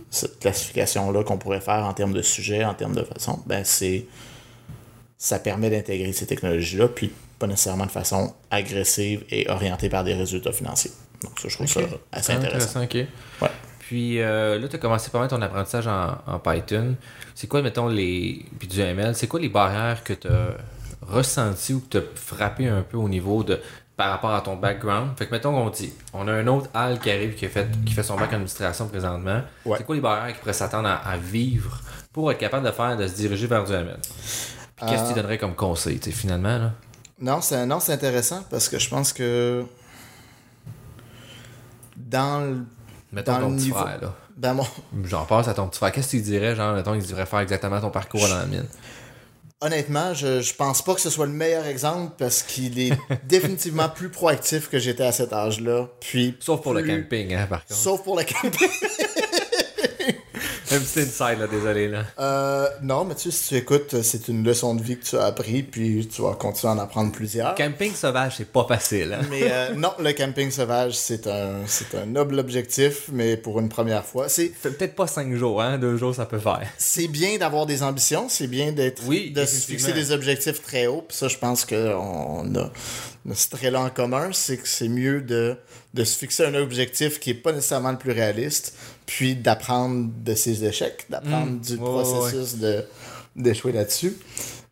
cette 0.10 0.40
classification-là 0.40 1.24
qu'on 1.24 1.38
pourrait 1.38 1.62
faire 1.62 1.86
en 1.86 1.94
termes 1.94 2.14
de 2.14 2.22
sujet, 2.22 2.64
en 2.66 2.74
termes 2.76 2.94
de 2.94 3.04
façon, 3.04 3.42
ben 3.48 3.64
c'est 3.64 4.06
ça 5.18 5.40
permet 5.40 5.70
d'intégrer 5.70 6.12
ces 6.12 6.28
technologies-là, 6.28 6.90
puis 6.90 7.12
pas 7.40 7.48
nécessairement 7.48 7.86
de 7.86 7.92
façon 7.92 8.34
agressive 8.52 9.24
et 9.32 9.50
orientée 9.50 9.88
par 9.88 10.04
des 10.04 10.14
résultats 10.14 10.52
financiers. 10.52 10.92
Donc 11.24 11.40
ça, 11.40 11.48
je 11.50 11.56
trouve 11.56 11.68
ça 11.68 11.82
assez 12.12 12.34
intéressant. 12.34 12.84
ok. 12.84 12.94
Ouais. 13.42 13.50
Puis 13.80 14.22
euh, 14.22 14.58
là, 14.60 14.68
tu 14.68 14.76
as 14.76 14.80
commencé 14.80 15.10
par 15.12 15.28
ton 15.28 15.42
apprentissage 15.42 15.88
en, 15.88 16.18
en 16.26 16.40
Python. 16.40 16.96
C'est 17.36 17.48
quoi, 17.48 17.62
mettons, 17.62 17.88
les. 17.88 18.46
Puis 18.60 18.68
du 18.68 18.80
ML, 18.82 19.16
c'est 19.16 19.28
quoi 19.28 19.40
les 19.40 19.50
barrières 19.50 20.04
que 20.04 20.14
tu 20.14 20.28
as 20.28 20.56
ressenties 21.02 21.74
ou 21.74 21.80
que 21.82 21.88
tu 21.90 21.98
as 21.98 22.02
frappé 22.16 22.68
un 22.68 22.82
peu 22.82 22.98
au 22.98 23.10
niveau 23.10 23.44
de. 23.44 23.60
par 23.98 24.10
rapport 24.10 24.34
à 24.34 24.42
ton 24.42 24.56
background? 24.56 25.12
Fait 25.18 25.28
que, 25.28 25.32
mettons 25.32 25.52
qu'on 25.52 25.70
dit, 25.70 25.94
on 26.14 26.28
a 26.28 26.32
un 26.32 26.48
autre 26.48 26.70
Al 26.74 27.00
qui 27.00 27.12
arrive 27.12 27.36
qui, 27.36 27.46
a 27.46 27.50
fait, 27.50 27.68
qui 27.86 27.94
fait 27.94 28.04
son 28.04 28.16
bac 28.16 28.30
en 28.32 28.36
administration 28.36 28.88
présentement. 28.88 29.42
Ouais. 29.66 29.78
C'est 29.78 29.84
quoi 29.86 29.96
les 29.96 30.02
barrières 30.02 30.34
qui 30.34 30.40
pourraient 30.40 30.54
s'attendre 30.54 30.88
à, 30.88 30.96
à 30.96 31.18
vivre 31.18 31.82
pour 32.14 32.32
être 32.32 32.38
capable 32.40 32.66
de 32.66 32.72
faire, 32.72 32.96
de 32.98 33.06
se 33.08 33.14
diriger 33.16 33.48
vers 33.48 33.64
du 33.66 33.74
ML? 33.74 33.98
Puis 34.76 34.90
qu'est-ce 34.90 35.04
que 35.04 35.08
tu 35.10 35.14
donnerais 35.16 35.38
comme 35.38 35.56
conseil, 35.56 36.00
finalement, 36.00 36.58
là? 36.58 36.72
Non, 37.20 37.42
c'est 37.42 37.66
non, 37.66 37.80
c'est 37.80 37.94
intéressant 37.94 38.44
parce 38.50 38.68
que 38.70 38.80
je 38.80 38.90
pense 38.90 39.14
que 39.14 39.64
dans 42.14 42.40
le 42.42 42.58
Mettons 43.12 43.34
Dans 43.34 43.40
ton 43.42 43.50
le 43.52 43.56
petit 43.58 43.66
niveau- 43.66 43.78
frère, 43.80 44.00
là. 44.02 44.16
ben 44.38 44.54
moi, 44.56 44.66
J'en 45.04 45.26
passe 45.26 45.48
à 45.48 45.54
ton 45.54 45.68
petit 45.68 45.78
frère. 45.78 45.92
Qu'est-ce 45.92 46.08
que 46.14 46.18
tu 46.18 46.22
dirais, 46.24 46.56
genre, 46.56 46.74
mettons, 46.74 46.94
il 46.96 47.02
devrait 47.06 47.26
faire 47.28 47.40
exactement 47.42 47.80
ton 47.82 47.90
parcours 47.92 48.28
dans 48.28 48.38
la 48.38 48.46
mine? 48.46 48.66
honnêtement, 49.62 50.14
je, 50.14 50.42
je 50.42 50.54
pense 50.56 50.82
pas 50.82 50.94
que 50.94 51.00
ce 51.00 51.10
soit 51.10 51.26
le 51.26 51.32
meilleur 51.32 51.66
exemple 51.66 52.16
parce 52.18 52.44
qu'il 52.44 52.78
est 52.80 52.98
définitivement 53.26 53.88
plus 53.88 54.10
proactif 54.10 54.70
que 54.70 54.78
j'étais 54.78 55.04
à 55.06 55.12
cet 55.14 55.32
âge-là. 55.32 55.88
Puis 56.02 56.36
Sauf 56.42 56.62
pour 56.62 56.74
le 56.74 56.84
camping, 56.84 57.34
hein, 57.34 57.48
par 57.50 57.64
contre. 57.66 57.80
Sauf 57.80 58.04
pour 58.04 58.18
le 58.18 58.24
camping. 58.26 58.70
Un 60.72 60.80
petit 60.80 61.02
inside, 61.02 61.40
là, 61.40 61.48
désolé, 61.48 61.88
là. 61.88 62.06
Euh, 62.20 62.68
non, 62.82 63.06
mais 63.06 63.16
tu 63.16 63.32
sais, 63.32 63.32
si 63.32 63.50
tu 63.50 63.56
écoutes, 63.56 64.02
c'est 64.02 64.28
une 64.28 64.44
leçon 64.44 64.76
de 64.76 64.82
vie 64.82 64.98
que 64.98 65.06
tu 65.06 65.18
as 65.18 65.26
appris, 65.26 65.64
puis 65.64 66.08
tu 66.08 66.22
vas 66.22 66.34
continuer 66.34 66.72
à 66.72 66.76
en 66.76 66.80
apprendre 66.80 67.12
plusieurs. 67.12 67.56
Camping 67.56 67.94
sauvage, 67.94 68.36
c'est 68.38 68.52
pas 68.52 68.66
facile, 68.68 69.14
hein. 69.14 69.26
Mais 69.30 69.44
euh, 69.44 69.74
non, 69.76 69.94
le 70.00 70.14
camping 70.14 70.50
sauvage, 70.52 70.94
c'est 70.94 71.28
un, 71.28 71.62
c'est 71.68 71.96
un 71.96 72.06
noble 72.06 72.40
objectif, 72.40 73.10
mais 73.12 73.38
pour 73.38 73.60
une 73.60 73.70
première 73.70 74.06
fois. 74.06 74.30
C'est, 74.30 74.50
peut-être 74.50 74.96
pas 74.96 75.08
5 75.08 75.34
jours, 75.36 75.62
hein. 75.62 75.78
Deux 75.78 75.98
jours, 75.98 76.16
ça 76.16 76.26
peut 76.26 76.40
faire. 76.40 76.62
c'est 76.78 77.08
bien 77.08 77.38
d'avoir 77.38 77.66
des 77.66 77.84
ambitions, 77.84 78.28
c'est 78.30 78.48
bien 78.48 78.72
d'être, 78.72 79.04
Oui, 79.06 79.32
de 79.32 79.46
se 79.46 79.66
fixer 79.68 79.94
des 79.94 80.12
objectifs 80.12 80.62
très 80.62 80.88
hauts. 80.88 81.04
Puis 81.08 81.18
ça, 81.18 81.28
je 81.28 81.38
pense 81.38 81.66
qu'on 81.66 81.76
a, 82.56 82.72
on 83.26 83.32
a 83.32 83.36
ce 83.36 83.50
trait-là 83.50 83.82
en 83.82 83.90
commun, 83.90 84.30
c'est 84.34 84.58
que 84.58 84.68
c'est 84.68 84.90
mieux 84.90 85.22
de, 85.22 85.58
de 85.94 86.04
se 86.04 86.18
fixer 86.18 86.46
un 86.46 86.56
objectif 86.56 87.20
qui 87.20 87.30
est 87.32 87.36
pas 87.36 87.52
nécessairement 87.52 87.92
le 87.92 87.98
plus 87.98 88.12
réaliste, 88.12 88.76
puis 89.06 89.36
d'apprendre 89.36 90.10
de 90.24 90.34
ses 90.34 90.64
échecs, 90.66 91.06
d'apprendre 91.10 91.52
Mm. 91.52 91.60
du 91.60 91.74
ouais, 91.74 91.80
processus 91.80 92.56
de 92.58 92.84
d'échouer 93.36 93.72
là-dessus. 93.72 94.16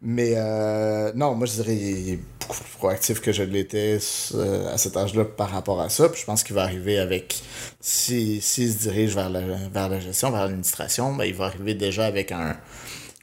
Mais 0.04 0.34
euh, 0.36 1.12
non, 1.16 1.36
moi 1.36 1.46
je 1.48 1.54
dirais 1.54 1.76
il 1.76 2.14
est 2.14 2.20
beaucoup 2.40 2.64
plus 2.64 2.78
proactif 2.78 3.22
que 3.22 3.32
je 3.32 3.44
l'étais 3.44 4.00
euh, 4.34 4.74
à 4.74 4.78
cet 4.78 4.98
âge-là 4.98 5.26
par 5.26 5.52
rapport 5.52 5.80
à 5.80 5.90
ça. 5.90 6.10
Puis 6.10 6.22
je 6.22 6.26
pense 6.26 6.44
qu'il 6.44 6.56
va 6.56 6.64
arriver 6.64 6.98
avec 6.98 7.42
si 7.80 8.42
s'il 8.42 8.72
se 8.72 8.78
dirige 8.80 9.16
vers 9.16 9.30
la, 9.30 9.42
vers 9.42 9.90
la 9.90 10.00
gestion, 10.00 10.32
vers 10.32 10.42
l'administration, 10.42 11.14
ben, 11.16 11.26
il 11.26 11.36
va 11.36 11.46
arriver 11.46 11.76
déjà 11.76 12.06
avec 12.06 12.32
un, 12.32 12.56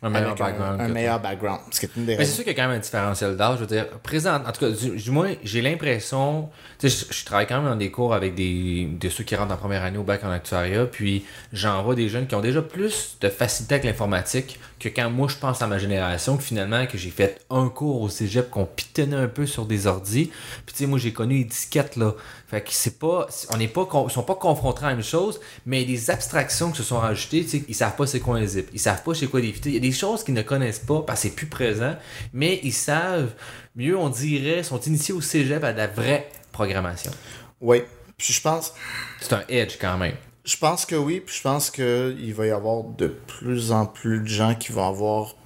Un 0.00 0.11
meilleur 0.11 0.30
un- 0.30 0.34
background. 0.34 0.80
un, 0.80 0.88
meilleur 0.88 1.20
background. 1.20 1.61
Ce 1.72 1.80
qui 1.80 1.87
est 1.87 1.90
une 1.96 2.04
des 2.06 2.16
Mais 2.16 2.24
c'est 2.24 2.32
sûr 2.32 2.44
qu'il 2.44 2.52
y 2.52 2.56
a 2.56 2.62
quand 2.62 2.68
même 2.68 2.76
un 2.76 2.80
différentiel 2.80 3.37
d'âge. 3.37 3.56
Je 3.56 3.61
veux 3.62 3.66
dire, 3.66 3.88
présent, 4.02 4.37
en 4.37 4.52
tout 4.52 4.61
cas, 4.61 4.70
du, 4.70 4.90
du 4.96 5.11
moins, 5.11 5.32
j'ai 5.42 5.61
l'impression. 5.61 6.48
Tu 6.78 6.88
sais, 6.88 7.06
je, 7.11 7.18
je 7.18 7.24
travaille 7.24 7.46
quand 7.46 7.56
même 7.61 7.70
dans 7.70 7.76
des 7.76 7.90
cours 7.90 8.14
avec 8.14 8.34
des, 8.37 8.88
de 9.00 9.08
ceux 9.08 9.24
qui 9.24 9.34
rentrent 9.34 9.52
en 9.54 9.56
première 9.56 9.82
année 9.82 9.98
au 9.98 10.04
bac 10.04 10.22
en 10.24 10.30
actuariat. 10.30 10.87
Puis 10.87 11.24
j'en 11.52 11.82
vois 11.82 11.94
des 11.96 12.08
jeunes 12.08 12.26
qui 12.28 12.34
ont 12.37 12.40
déjà 12.40 12.62
plus 12.62 13.16
de 13.20 13.28
facilité 13.28 13.74
avec 13.74 13.84
l'informatique 13.87 14.61
que 14.78 14.88
quand 14.88 15.10
moi 15.10 15.28
je 15.28 15.36
pense 15.36 15.60
à 15.62 15.66
ma 15.66 15.78
génération, 15.78 16.36
que 16.36 16.42
finalement, 16.42 16.86
que 16.86 16.98
j'ai 16.98 17.10
fait 17.10 17.40
un 17.50 17.68
cours 17.68 18.02
au 18.02 18.08
cégep 18.08 18.50
qu'on 18.50 18.64
pitonnait 18.64 19.16
un 19.16 19.28
peu 19.28 19.46
sur 19.46 19.66
des 19.66 19.86
ordis. 19.86 20.31
Puis 20.66 20.74
tu 20.74 20.79
sais, 20.79 20.87
moi 20.87 20.98
j'ai 20.98 21.12
connu 21.12 21.38
les 21.38 21.44
disquettes 21.44 21.96
là. 21.96 22.14
Fait 22.48 22.62
que 22.62 22.70
c'est 22.70 22.98
pas. 22.98 23.26
On 23.50 23.56
n'est 23.56 23.68
pas. 23.68 23.88
Ils 24.06 24.12
sont 24.12 24.22
pas 24.22 24.35
confrontés 24.35 24.85
à 24.85 24.88
la 24.88 24.94
même 24.94 25.04
chose, 25.04 25.40
mais 25.66 25.83
il 25.83 25.90
y 25.90 25.94
a 25.94 25.96
des 25.96 26.10
abstractions 26.10 26.70
qui 26.70 26.79
se 26.79 26.85
sont 26.85 26.98
rajoutées. 26.98 27.42
Tu 27.42 27.48
sais, 27.48 27.64
ils 27.68 27.74
savent 27.74 27.96
pas 27.96 28.06
c'est 28.06 28.20
quoi 28.20 28.37
un 28.37 28.46
zip. 28.46 28.68
Ils 28.72 28.81
savent 28.81 29.02
pas 29.02 29.14
c'est 29.14 29.26
quoi 29.26 29.40
des. 29.40 29.54
Il 29.64 29.74
y 29.74 29.76
a 29.76 29.81
des 29.81 29.92
choses 29.92 30.24
qu'ils 30.24 30.35
ne 30.35 30.42
connaissent 30.42 30.79
pas 30.79 31.02
parce 31.02 31.22
que 31.22 31.29
c'est 31.29 31.35
plus 31.35 31.46
présent, 31.46 31.96
mais 32.33 32.60
ils 32.62 32.72
savent, 32.72 33.33
mieux 33.76 33.96
on 33.96 34.08
dirait, 34.08 34.62
sont 34.62 34.81
initiés 34.81 35.14
au 35.14 35.20
cégep 35.20 35.62
à 35.64 35.72
de 35.72 35.79
la 35.79 35.87
vraie 35.88 36.31
programmation. 36.52 37.12
Oui. 37.60 37.83
Puis 38.16 38.33
je 38.33 38.40
pense, 38.40 38.74
C'est 39.20 39.33
un 39.33 39.44
edge 39.48 39.76
quand 39.81 39.96
même. 39.96 40.16
Je 40.49 40.57
pense 40.57 40.87
que 40.87 40.96
oui, 40.96 41.21
puis 41.21 41.37
je 41.37 41.42
pense 41.42 41.71
qu'il 41.71 42.33
va 42.33 42.46
y 42.46 42.51
avoir 42.51 42.83
de 42.83 43.09
plus 43.09 43.71
en 43.71 43.85
plus 43.85 44.21
de 44.21 44.27
gens 44.29 44.55
qui 44.55 44.73
vont 44.73 44.88
avoir 44.88 45.37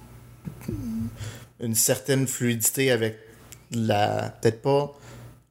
une 1.59 1.75
certaine 1.75 2.25
fluidité 2.25 2.89
avec 2.89 3.17
la. 3.71 4.29
Peut-être 4.41 4.61
pas 4.61 4.97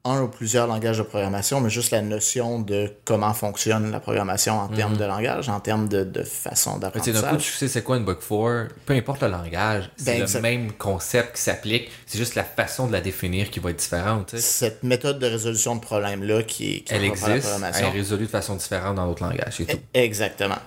un 0.05 0.23
ou 0.23 0.29
plusieurs 0.29 0.67
langages 0.67 0.99
de 0.99 1.05
programmation, 1.05 1.61
mais 1.61 1.71
juste 1.71 1.93
la 1.93 2.03
notion 2.03 2.59
de 2.59 2.91
comment 3.05 3.33
fonctionne 3.35 3.93
la 3.93 4.01
programmation 4.01 4.59
en 4.59 4.69
termes 4.69 4.97
de 4.97 5.05
langage, 5.05 5.49
en 5.49 5.61
termes 5.61 5.89
de, 5.89 6.03
de 6.03 6.25
façon 6.25 6.73
sais, 6.75 6.81
d'un 6.81 6.91
coup, 6.91 6.99
d'apprentissage. 6.99 7.43
tu 7.43 7.53
sais 7.53 7.69
c'est 7.69 7.83
quoi 7.83 7.99
une 7.99 8.05
bug 8.05 8.19
4, 8.19 8.75
peu 8.85 8.95
importe 8.95 9.23
le 9.23 9.29
langage, 9.29 9.91
c'est 9.97 10.19
Ben, 10.19 10.27
le 10.35 10.41
même 10.41 10.73
concept 10.73 11.37
qui 11.37 11.43
s'applique, 11.43 11.89
c'est 12.07 12.19
juste 12.19 12.35
la 12.35 12.43
façon 12.43 12.89
de 12.89 12.93
la 12.93 13.01
définir 13.01 13.49
qui 13.51 13.61
va 13.61 13.71
être 13.71 13.79
différente. 13.79 14.37
Cette 14.37 14.83
méthode 14.83 15.21
de 15.21 15.27
résolution 15.27 15.77
de 15.77 15.81
problème-là 15.81 16.43
qui, 16.43 16.83
qui 16.83 16.93
Elle 16.93 17.03
la 17.03 17.07
existe, 17.07 17.49
elle 17.63 17.85
est 17.85 17.91
résolue 17.91 18.25
de 18.25 18.31
façon 18.31 18.57
différente 18.57 18.97
dans 18.97 19.07
d'autres 19.07 19.23
langages, 19.23 19.55
c'est 19.57 19.67
tout. 19.67 19.79
Exactement. 19.95 20.59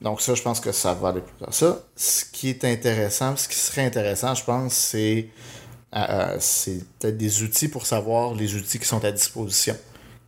Donc 0.00 0.20
ça, 0.20 0.34
je 0.34 0.42
pense 0.42 0.60
que 0.60 0.72
ça 0.72 0.94
va 0.94 1.08
aller 1.08 1.20
plus 1.20 1.44
dans 1.44 1.50
ça. 1.50 1.80
Ce 1.96 2.24
qui 2.24 2.50
est 2.50 2.64
intéressant, 2.64 3.36
ce 3.36 3.48
qui 3.48 3.56
serait 3.56 3.84
intéressant, 3.84 4.34
je 4.34 4.44
pense, 4.44 4.72
c'est 4.72 5.28
euh, 5.94 6.36
c'est 6.38 6.84
peut-être 6.98 7.16
des 7.16 7.42
outils 7.42 7.68
pour 7.68 7.86
savoir 7.86 8.34
les 8.34 8.54
outils 8.54 8.78
qui 8.78 8.86
sont 8.86 9.04
à 9.04 9.10
disposition. 9.10 9.76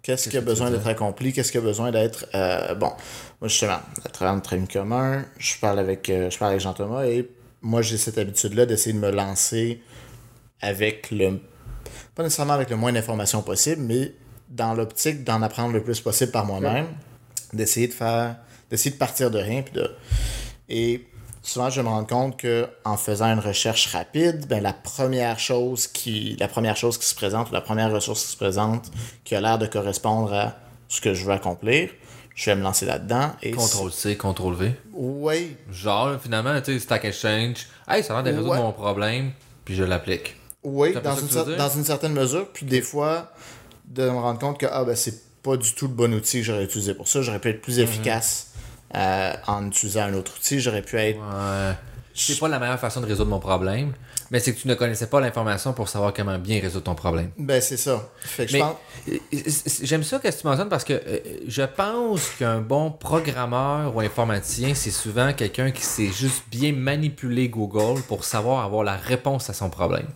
Qu'est-ce 0.02 0.30
qui 0.30 0.36
a 0.38 0.40
besoin 0.40 0.70
d'être 0.70 0.86
accompli? 0.86 1.32
Qu'est-ce 1.32 1.52
qui 1.52 1.58
a 1.58 1.60
besoin 1.60 1.90
d'être... 1.90 2.26
euh, 2.34 2.74
bon, 2.74 2.90
moi 3.40 3.48
justement, 3.48 3.80
à 4.04 4.08
travers 4.08 4.34
le 4.34 4.40
training 4.40 4.66
commun, 4.66 5.26
je 5.38 5.58
parle 5.60 5.78
avec, 5.78 6.08
euh, 6.08 6.30
je 6.30 6.38
parle 6.38 6.52
avec 6.52 6.62
Jean-Thomas 6.62 7.04
et 7.04 7.28
moi 7.60 7.82
j'ai 7.82 7.98
cette 7.98 8.16
habitude-là 8.16 8.64
d'essayer 8.64 8.94
de 8.94 8.98
me 8.98 9.10
lancer 9.10 9.82
avec 10.62 11.10
le... 11.10 11.40
Pas 12.14 12.22
nécessairement 12.22 12.54
avec 12.54 12.70
le 12.70 12.76
moins 12.76 12.92
d'informations 12.92 13.42
possible, 13.42 13.82
mais 13.82 14.14
dans 14.48 14.72
l'optique 14.72 15.22
d'en 15.22 15.42
apprendre 15.42 15.74
le 15.74 15.82
plus 15.82 16.00
possible 16.00 16.32
par 16.32 16.46
moi-même, 16.46 16.86
d'essayer 17.52 17.86
de 17.86 17.92
faire... 17.92 18.36
d'essayer 18.70 18.92
de 18.92 18.98
partir 18.98 19.30
de 19.30 19.38
rien. 19.38 19.60
Puis 19.60 19.74
de... 19.74 19.90
Et 20.70 21.06
souvent, 21.42 21.70
je 21.70 21.80
me 21.80 21.88
rends 21.88 22.04
compte 22.04 22.36
que 22.36 22.68
en 22.84 22.96
faisant 22.96 23.26
une 23.26 23.38
recherche 23.40 23.86
rapide, 23.92 24.46
ben, 24.48 24.62
la 24.62 24.72
première 24.72 25.38
chose 25.38 25.86
qui 25.86 26.36
la 26.38 26.48
première 26.48 26.76
chose 26.76 26.98
qui 26.98 27.06
se 27.06 27.14
présente, 27.14 27.50
ou 27.50 27.52
la 27.54 27.60
première 27.60 27.90
ressource 27.92 28.24
qui 28.24 28.32
se 28.32 28.36
présente, 28.36 28.90
qui 29.24 29.34
a 29.34 29.40
l'air 29.40 29.58
de 29.58 29.66
correspondre 29.66 30.32
à 30.32 30.56
ce 30.88 31.00
que 31.00 31.14
je 31.14 31.24
veux 31.24 31.32
accomplir, 31.32 31.90
je 32.34 32.50
vais 32.50 32.56
me 32.56 32.62
lancer 32.62 32.86
là-dedans. 32.86 33.32
Et 33.42 33.50
Contrôle 33.52 33.92
C, 33.92 34.16
contrôle 34.16 34.54
V. 34.54 34.72
Oui, 34.92 35.56
Genre, 35.70 36.18
finalement, 36.20 36.58
tu 36.60 36.72
sais, 36.72 36.78
Stack 36.80 37.04
Exchange, 37.04 37.66
hey, 37.88 38.02
ça 38.02 38.12
a 38.18 38.22
l'air 38.22 38.32
de 38.32 38.36
résoudre 38.38 38.54
Ouais. 38.56 38.62
mon 38.62 38.72
problème, 38.72 39.32
puis 39.64 39.74
je 39.74 39.84
l'applique. 39.84 40.36
oui, 40.62 40.92
une, 40.92 41.00
cer- 41.00 41.56
dans 41.56 41.68
une 41.70 41.84
certaine 41.84 42.12
mesure. 42.12 42.48
Puis 42.52 42.66
des 42.66 42.82
fois, 42.82 43.32
de 43.86 44.04
me 44.04 44.18
rendre 44.18 44.38
compte 44.38 44.58
que 44.58 44.66
ah, 44.70 44.84
ben, 44.84 44.94
c'est 44.96 45.42
pas 45.42 45.56
du 45.56 45.72
tout 45.74 45.86
le 45.88 45.94
bon 45.94 46.12
outil 46.14 46.38
que 46.40 46.44
j'aurais 46.44 46.64
utilisé 46.64 46.92
pour 46.94 47.08
ça. 47.08 47.22
J'aurais 47.22 47.38
pu 47.38 47.48
être 47.48 47.62
plus 47.62 47.78
Mhm. 47.78 47.84
efficace 47.84 48.48
euh, 48.94 49.32
en 49.46 49.66
utilisant 49.66 50.02
un 50.02 50.14
autre 50.14 50.32
outil. 50.36 50.60
J'aurais 50.60 50.82
pu 50.82 50.96
être 50.98 51.18
Ouais. 51.18 51.74
C'est 52.12 52.38
pas 52.38 52.48
la 52.48 52.58
meilleure 52.58 52.78
façon 52.78 53.00
de 53.00 53.06
résoudre 53.06 53.30
mon 53.30 53.38
problème, 53.38 53.92
mais 54.30 54.40
c'est 54.40 54.52
que 54.54 54.60
tu 54.60 54.68
ne 54.68 54.74
connaissais 54.74 55.06
pas 55.06 55.20
l'information 55.20 55.72
pour 55.72 55.88
savoir 55.88 56.12
comment 56.12 56.36
bien 56.38 56.60
résoudre 56.60 56.84
ton 56.84 56.94
problème. 56.94 57.30
Ben, 57.38 57.62
c'est 57.62 57.76
ça. 57.78 58.10
Fait 58.20 58.44
que 58.44 58.50
je 58.52 58.56
Mais 58.58 58.62
pense. 58.62 58.76
euh, 59.08 59.16
j'aime 59.84 60.02
ça 60.02 60.18
que 60.18 60.28
tu 60.28 60.46
mentionnes 60.46 60.68
parce 60.68 60.84
que 60.84 60.92
euh, 60.92 61.18
je 61.46 61.62
pense 61.62 62.28
qu'un 62.38 62.60
bon 62.60 62.90
programmeur 62.90 63.94
ou 63.94 64.00
informaticien, 64.00 64.74
c'est 64.74 64.90
souvent 64.90 65.32
quelqu'un 65.32 65.70
qui 65.70 65.82
sait 65.82 66.08
juste 66.08 66.42
bien 66.50 66.72
manipuler 66.72 67.48
Google 67.48 68.02
pour 68.02 68.24
savoir 68.24 68.64
avoir 68.64 68.82
la 68.84 68.96
réponse 68.96 69.48
à 69.48 69.54
son 69.54 69.70
problème. 69.70 70.06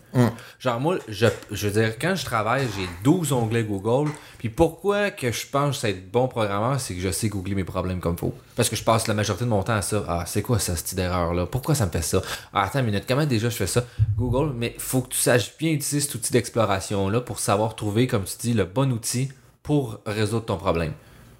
Genre 0.58 0.80
moi, 0.80 0.98
je, 1.08 1.26
je 1.52 1.68
veux 1.68 1.80
dire, 1.82 1.94
quand 1.98 2.16
je 2.16 2.24
travaille, 2.24 2.66
j'ai 2.76 2.88
12 3.04 3.32
onglets 3.32 3.64
Google. 3.64 4.10
Puis 4.44 4.50
pourquoi 4.50 5.10
que 5.10 5.32
je 5.32 5.46
pense 5.46 5.84
être 5.84 6.10
bon 6.10 6.28
programmeur, 6.28 6.78
c'est 6.78 6.94
que 6.94 7.00
je 7.00 7.10
sais 7.10 7.30
googler 7.30 7.54
mes 7.54 7.64
problèmes 7.64 7.98
comme 7.98 8.18
faut. 8.18 8.34
Parce 8.56 8.68
que 8.68 8.76
je 8.76 8.84
passe 8.84 9.06
la 9.06 9.14
majorité 9.14 9.46
de 9.46 9.48
mon 9.48 9.62
temps 9.62 9.72
à 9.72 9.80
ça. 9.80 10.04
Ah, 10.06 10.24
c'est 10.26 10.42
quoi 10.42 10.58
ça, 10.58 10.76
cette 10.76 10.92
idée 10.92 11.00
d'erreur-là? 11.00 11.46
Pourquoi 11.46 11.74
ça 11.74 11.86
me 11.86 11.90
fait 11.90 12.02
ça? 12.02 12.20
Ah, 12.52 12.64
attends 12.64 12.80
une 12.80 12.84
minute, 12.84 13.04
comment 13.08 13.24
déjà 13.24 13.48
je 13.48 13.56
fais 13.56 13.66
ça? 13.66 13.86
Google, 14.18 14.52
mais 14.54 14.74
faut 14.76 15.00
que 15.00 15.08
tu 15.08 15.16
saches 15.16 15.56
bien 15.56 15.70
utiliser 15.70 16.00
cet 16.00 16.16
outil 16.16 16.30
d'exploration-là 16.30 17.22
pour 17.22 17.38
savoir 17.38 17.74
trouver, 17.74 18.06
comme 18.06 18.24
tu 18.24 18.36
dis, 18.38 18.52
le 18.52 18.66
bon 18.66 18.92
outil 18.92 19.30
pour 19.62 20.00
résoudre 20.04 20.44
ton 20.44 20.58
problème. 20.58 20.92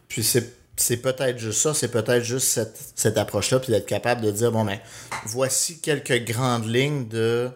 Puis 0.09 0.25
c'est, 0.25 0.57
c'est 0.75 1.03
peut-être 1.03 1.37
juste 1.37 1.61
ça, 1.61 1.75
c'est 1.75 1.91
peut-être 1.91 2.25
juste 2.25 2.49
cette, 2.49 2.93
cette 2.95 3.19
approche-là, 3.19 3.61
puis 3.61 3.71
d'être 3.71 3.85
capable 3.85 4.23
de 4.23 4.31
dire, 4.31 4.51
bon, 4.51 4.65
ben, 4.65 4.79
voici 5.27 5.79
quelques 5.79 6.25
grandes 6.25 6.67
lignes 6.67 7.07
de 7.07 7.51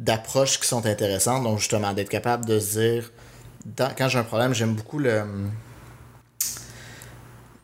d'approches 0.00 0.58
qui 0.58 0.66
sont 0.66 0.86
intéressantes. 0.86 1.44
Donc, 1.44 1.60
justement, 1.60 1.92
d'être 1.92 2.08
capable 2.08 2.46
de 2.46 2.58
se 2.58 2.80
dire, 2.80 3.12
dans- 3.64 3.92
quand 3.96 4.08
j'ai 4.08 4.18
un 4.18 4.24
problème, 4.24 4.54
j'aime 4.54 4.74
beaucoup 4.74 4.98
le... 4.98 5.22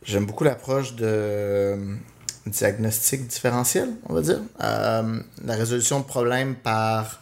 J'aime 0.05 0.25
beaucoup 0.27 0.45
l'approche 0.45 0.95
de 0.97 1.05
euh, 1.07 1.95
diagnostic 2.47 3.27
différentiel, 3.29 3.91
on 4.09 4.15
va 4.15 4.23
dire. 4.23 4.41
Euh, 4.63 5.21
la 5.45 5.55
résolution 5.55 6.01
de 6.01 6.05
problèmes 6.05 6.55
par, 6.57 7.21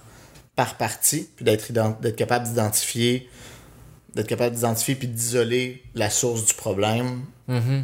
par 0.54 0.76
partie, 0.76 1.28
puis 1.36 1.44
d'être, 1.44 1.72
capable 2.16 2.46
d'identifier 2.46 3.28
d'être 4.14 4.26
capable 4.26 4.54
d'identifier 4.56 4.94
puis 4.94 5.06
d'isoler 5.06 5.82
la 5.94 6.08
source 6.08 6.44
du 6.46 6.54
problème 6.54 7.20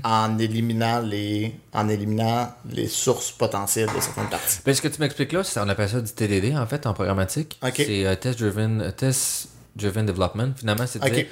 en 0.05 0.39
éliminant 0.39 1.01
les 1.01 1.55
en 1.73 1.89
éliminant 1.89 2.53
les 2.71 2.87
sources 2.89 3.31
potentielles 3.31 3.89
de 3.95 4.01
certaines 4.01 4.29
parties. 4.29 4.59
Ben, 4.65 4.75
ce 4.75 4.83
que 4.83 4.89
tu 4.89 5.01
m'expliques 5.01 5.33
là, 5.33 5.45
c'est- 5.45 5.61
on 5.61 5.69
appelle 5.69 5.89
ça 5.89 6.01
du 6.01 6.11
TDD 6.13 6.57
en 6.57 6.67
fait 6.67 6.87
en 6.87 6.93
programmatique. 6.95 7.59
C'est 7.87 8.07
euh, 8.07 8.15
Test 8.17 8.39
Driven 8.41 8.81
euh, 8.81 8.91
Test 8.91 9.49
Driven 9.77 10.07
Development. 10.07 10.53
Finalement, 10.57 10.87
c'est 10.87 10.99
de 11.01 11.07
Ok. 11.07 11.13
dire, 11.13 11.27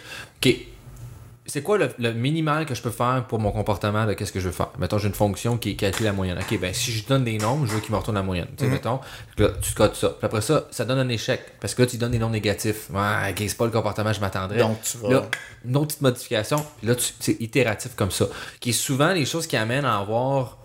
OK, 0.45 0.57
c'est 1.45 1.63
quoi 1.63 1.77
le, 1.77 1.91
le 1.99 2.13
minimal 2.13 2.67
que 2.67 2.75
je 2.75 2.81
peux 2.81 2.91
faire 2.93 3.25
pour 3.29 3.41
mon 3.41 3.51
comportement 3.51 4.07
de 4.07 4.13
qu'est-ce 4.15 4.31
que 4.33 4.39
je 4.39 4.47
veux 4.47 4.53
faire? 4.55 4.69
Mettons, 4.79 4.99
j'ai 4.99 5.09
une 5.09 5.15
fonction 5.15 5.59
qui 5.59 5.77
calcule 5.77 6.07
la 6.07 6.13
moyenne. 6.13 6.39
OK, 6.39 6.59
ben 6.61 6.73
si 6.73 6.93
je 6.93 7.05
donne 7.05 7.25
des 7.25 7.37
nombres, 7.37 7.67
je 7.67 7.73
veux 7.73 7.81
qu'il 7.81 7.91
me 7.91 7.97
retourne 7.97 8.15
la 8.17 8.23
moyenne. 8.23 8.47
Tu 8.57 8.65
sais, 8.65 8.71
mettons, 8.71 9.01
là, 9.39 9.49
tu 9.61 9.75
codes 9.75 9.97
ça. 9.97 10.11
Puis 10.11 10.25
après 10.25 10.41
ça, 10.41 10.69
ça 10.71 10.85
donne 10.85 10.99
un 11.01 11.09
échec. 11.09 11.41
Parce 11.61 11.75
que 11.75 11.83
là, 11.83 11.89
tu 11.89 11.97
donnes 11.99 12.13
des 12.13 12.21
nombres 12.21 12.33
négatifs. 12.33 12.89
Ouais, 12.91 13.31
OK, 13.31 13.37
c'est 13.39 13.57
pas 13.57 13.65
le 13.65 13.73
comportement 13.73 14.11
que 14.11 14.17
je 14.17 14.21
m'attendrais. 14.21 14.59
Donc, 14.59 14.81
tu 14.83 14.99
vas- 14.99 15.09
Là, 15.11 15.29
une 15.65 15.77
autre 15.77 15.89
petite 15.89 16.03
modification. 16.03 16.65
Puis 16.79 16.87
là, 16.87 16.95
c'est 17.19 17.41
itératif 17.41 17.97
comme 17.97 18.13
ça. 18.13 18.27
Qui 18.61 18.71
est 18.71 18.73
souvent 18.73 19.13
les 19.13 19.25
choses 19.25 19.49
qui 19.49 19.57
amènent 19.57 19.85
à 19.85 19.99
avoir 19.99 20.59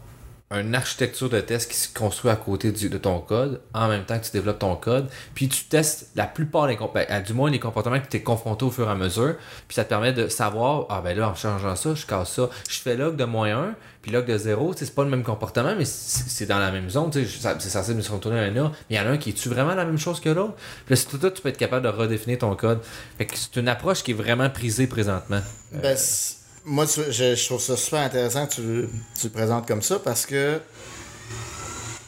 une 0.49 0.75
architecture 0.75 1.29
de 1.29 1.41
test 1.41 1.69
qui 1.69 1.75
se 1.77 1.93
construit 1.93 2.31
à 2.31 2.37
côté 2.37 2.71
du- 2.71 2.87
de 2.89 2.97
ton 2.97 3.19
code, 3.19 3.59
en 3.73 3.89
même 3.89 4.05
temps 4.05 4.17
que 4.17 4.23
tu 4.25 4.31
développes 4.31 4.59
ton 4.59 4.77
code, 4.77 5.09
puis 5.35 5.49
tu 5.49 5.65
testes 5.65 6.07
la 6.15 6.25
plupart 6.25 6.67
des 6.67 6.77
comp- 6.77 6.95
à- 6.95 7.19
du 7.19 7.33
moins 7.33 7.51
les 7.51 7.59
comportements 7.59 7.99
que 7.99 8.07
tu 8.07 8.15
es 8.15 8.21
confronté 8.21 8.63
au 8.63 8.71
fur 8.71 8.87
et 8.87 8.91
à 8.91 8.95
mesure, 8.95 9.35
puis 9.67 9.75
ça 9.75 9.83
te 9.83 9.89
permet 9.89 10.13
de 10.13 10.29
savoir, 10.29 10.85
ah 10.89 11.01
ben 11.03 11.17
là, 11.17 11.29
en 11.29 11.35
changeant 11.35 11.75
ça, 11.75 11.95
je 11.95 12.05
casse 12.05 12.31
ça, 12.31 12.49
je 12.69 12.79
fais 12.79 12.95
log 12.95 13.17
de 13.17 13.25
moins 13.25 13.49
1, 13.57 13.75
puis 14.01 14.11
log 14.13 14.25
de 14.25 14.37
0, 14.37 14.73
tu 14.73 14.79
sais, 14.79 14.85
c'est 14.85 14.95
pas 14.95 15.03
le 15.03 15.09
même 15.09 15.23
comportement, 15.23 15.75
mais 15.77 15.83
c'est 15.83 16.45
dans 16.45 16.59
la 16.59 16.71
même 16.71 16.89
zone, 16.89 17.11
tu 17.11 17.25
sais, 17.25 17.39
ça- 17.41 17.57
c'est 17.59 17.69
censé 17.69 17.93
me 17.93 18.01
se 18.01 18.09
retourner 18.11 18.39
un 18.39 18.55
A, 18.55 18.69
mais 18.69 18.71
il 18.91 18.95
y 18.95 18.99
en 19.01 19.05
a 19.05 19.09
un 19.09 19.17
qui 19.17 19.31
est-tu 19.31 19.49
vraiment 19.49 19.75
la 19.75 19.83
même 19.83 19.97
chose 19.97 20.21
que 20.21 20.29
l'autre? 20.29 20.53
Puis 20.85 20.95
là, 20.95 20.95
c'est 20.95 21.07
tout 21.09 21.19
ça, 21.21 21.29
tu 21.29 21.41
peux 21.41 21.49
être 21.49 21.57
capable 21.57 21.83
de 21.83 21.89
redéfinir 21.89 22.37
ton 22.39 22.55
code. 22.55 22.79
Fait 23.17 23.25
que 23.25 23.35
c'est 23.37 23.57
une 23.59 23.67
approche 23.67 24.01
qui 24.01 24.11
est 24.11 24.13
vraiment 24.13 24.49
prisée 24.49 24.87
présentement. 24.87 25.41
Ben, 25.73 25.97
c'est- 25.97 26.35
moi, 26.67 26.85
je 26.85 27.45
trouve 27.45 27.61
ça 27.61 27.77
super 27.77 28.01
intéressant 28.01 28.45
que 28.45 28.55
tu, 28.55 28.89
tu 29.19 29.27
le 29.27 29.29
présentes 29.31 29.67
comme 29.67 29.81
ça 29.81 29.99
parce 29.99 30.25
que 30.25 30.59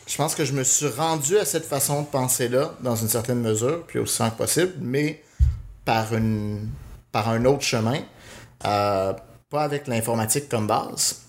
je 0.05 0.17
pense 0.17 0.35
que 0.35 0.43
je 0.43 0.53
me 0.53 0.63
suis 0.63 0.87
rendu 0.87 1.37
à 1.37 1.45
cette 1.45 1.65
façon 1.65 2.01
de 2.01 2.07
penser-là 2.07 2.75
dans 2.81 2.95
une 2.95 3.07
certaine 3.07 3.41
mesure, 3.41 3.83
puis 3.87 3.99
aussi 3.99 4.21
que 4.23 4.37
possible, 4.37 4.73
mais 4.81 5.23
par, 5.85 6.13
une, 6.13 6.67
par 7.11 7.29
un 7.29 7.45
autre 7.45 7.61
chemin. 7.61 7.99
Euh, 8.65 9.13
pas 9.49 9.63
avec 9.63 9.87
l'informatique 9.87 10.49
comme 10.49 10.67
base, 10.67 11.25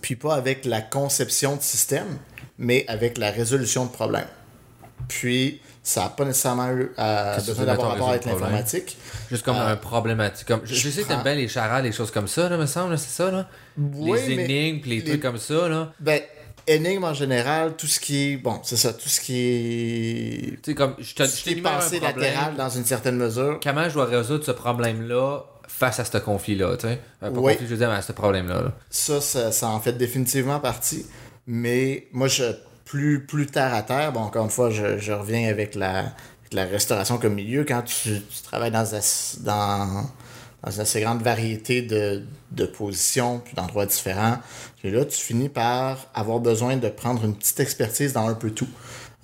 puis 0.00 0.16
pas 0.16 0.34
avec 0.34 0.64
la 0.64 0.80
conception 0.80 1.56
de 1.56 1.62
système, 1.62 2.18
mais 2.56 2.84
avec 2.88 3.18
la 3.18 3.30
résolution 3.30 3.84
de 3.84 3.90
problèmes. 3.90 4.28
Puis, 5.08 5.60
ça 5.82 6.02
n'a 6.02 6.08
pas 6.10 6.24
nécessairement 6.24 6.70
eu 6.70 6.92
euh, 6.98 7.36
besoin 7.36 7.64
d'avoir 7.64 7.90
rapport 7.92 8.10
avec 8.10 8.24
l'informatique. 8.26 8.96
Juste 9.30 9.44
comme 9.44 9.56
Euh, 9.56 9.72
un 9.72 9.76
problématique. 9.76 10.46
Comme, 10.46 10.60
je, 10.64 10.74
je 10.74 10.80
je 10.80 10.90
sais 10.90 11.02
que 11.02 11.08
t'aimes 11.08 11.16
prends- 11.18 11.24
bien 11.24 11.34
les 11.34 11.48
charades, 11.48 11.84
les 11.84 11.92
choses 11.92 12.10
comme 12.10 12.28
ça, 12.28 12.48
là, 12.48 12.56
me 12.58 12.66
semble, 12.66 12.98
c'est 12.98 13.08
ça, 13.22 13.30
là? 13.30 13.48
Oui, 13.78 14.18
les 14.26 14.32
énigmes, 14.34 14.80
les, 14.86 14.96
les- 15.00 15.04
trucs 15.04 15.22
comme 15.22 15.38
ça, 15.38 15.68
là. 15.68 15.92
Ben, 16.00 16.20
énigme 16.66 17.04
en 17.04 17.14
général, 17.14 17.74
tout 17.76 17.86
ce 17.86 17.98
qui 17.98 18.32
est. 18.32 18.36
Bon, 18.36 18.60
c'est 18.62 18.76
ça, 18.76 18.92
tout 18.92 19.08
ce 19.08 19.20
qui 19.20 19.34
est. 19.38 20.50
Tu 20.56 20.58
sais, 20.66 20.74
comme, 20.74 20.94
je 20.98 21.14
te 21.14 21.22
Tout 21.22 21.28
ce 21.28 21.42
qui 21.42 21.50
est 21.52 21.56
pensée 21.62 22.00
latérale 22.00 22.56
dans 22.56 22.68
une 22.68 22.84
certaine 22.84 23.16
mesure. 23.16 23.58
Comment 23.62 23.88
je 23.88 23.94
dois 23.94 24.04
résoudre 24.04 24.44
ce 24.44 24.50
problème-là 24.52 25.44
face 25.66 25.98
à 26.00 26.04
ce 26.04 26.18
conflit-là, 26.18 26.76
tu 26.76 26.88
sais? 26.88 27.00
Euh, 27.22 27.30
pas 27.30 27.40
Oui. 27.40 27.52
conflit, 27.52 27.66
je 27.66 27.70
veux 27.72 27.78
dire, 27.78 27.88
mais 27.88 27.96
à 27.96 28.02
ce 28.02 28.12
problème-là. 28.12 28.62
là. 28.62 28.72
Ça, 28.90 29.20
ça, 29.20 29.50
ça 29.52 29.68
en 29.68 29.80
fait 29.80 29.92
définitivement 29.94 30.60
partie. 30.60 31.06
Mais 31.46 32.06
moi, 32.12 32.28
je 32.28 32.44
plus, 32.90 33.24
plus 33.24 33.46
terre 33.46 33.72
à 33.72 33.82
terre, 33.82 34.12
bon, 34.12 34.20
encore 34.20 34.44
une 34.44 34.50
fois, 34.50 34.68
je, 34.68 34.98
je 34.98 35.12
reviens 35.12 35.48
avec 35.48 35.76
la, 35.76 35.98
avec 35.98 36.52
la 36.52 36.64
restauration 36.64 37.18
comme 37.18 37.34
milieu. 37.34 37.64
Quand 37.64 37.82
tu, 37.82 38.20
tu 38.20 38.42
travailles 38.42 38.72
dans, 38.72 38.84
dans, 39.42 40.04
dans 40.64 40.70
une 40.72 40.80
assez 40.80 41.00
grande 41.00 41.22
variété 41.22 41.82
de, 41.82 42.24
de 42.50 42.66
positions, 42.66 43.38
puis 43.44 43.54
d'endroits 43.54 43.86
différents, 43.86 44.38
puis 44.80 44.90
là, 44.90 45.04
tu 45.04 45.16
finis 45.20 45.48
par 45.48 46.08
avoir 46.14 46.40
besoin 46.40 46.76
de 46.76 46.88
prendre 46.88 47.24
une 47.24 47.36
petite 47.36 47.60
expertise 47.60 48.12
dans 48.12 48.26
un 48.26 48.34
peu 48.34 48.50
tout. 48.50 48.68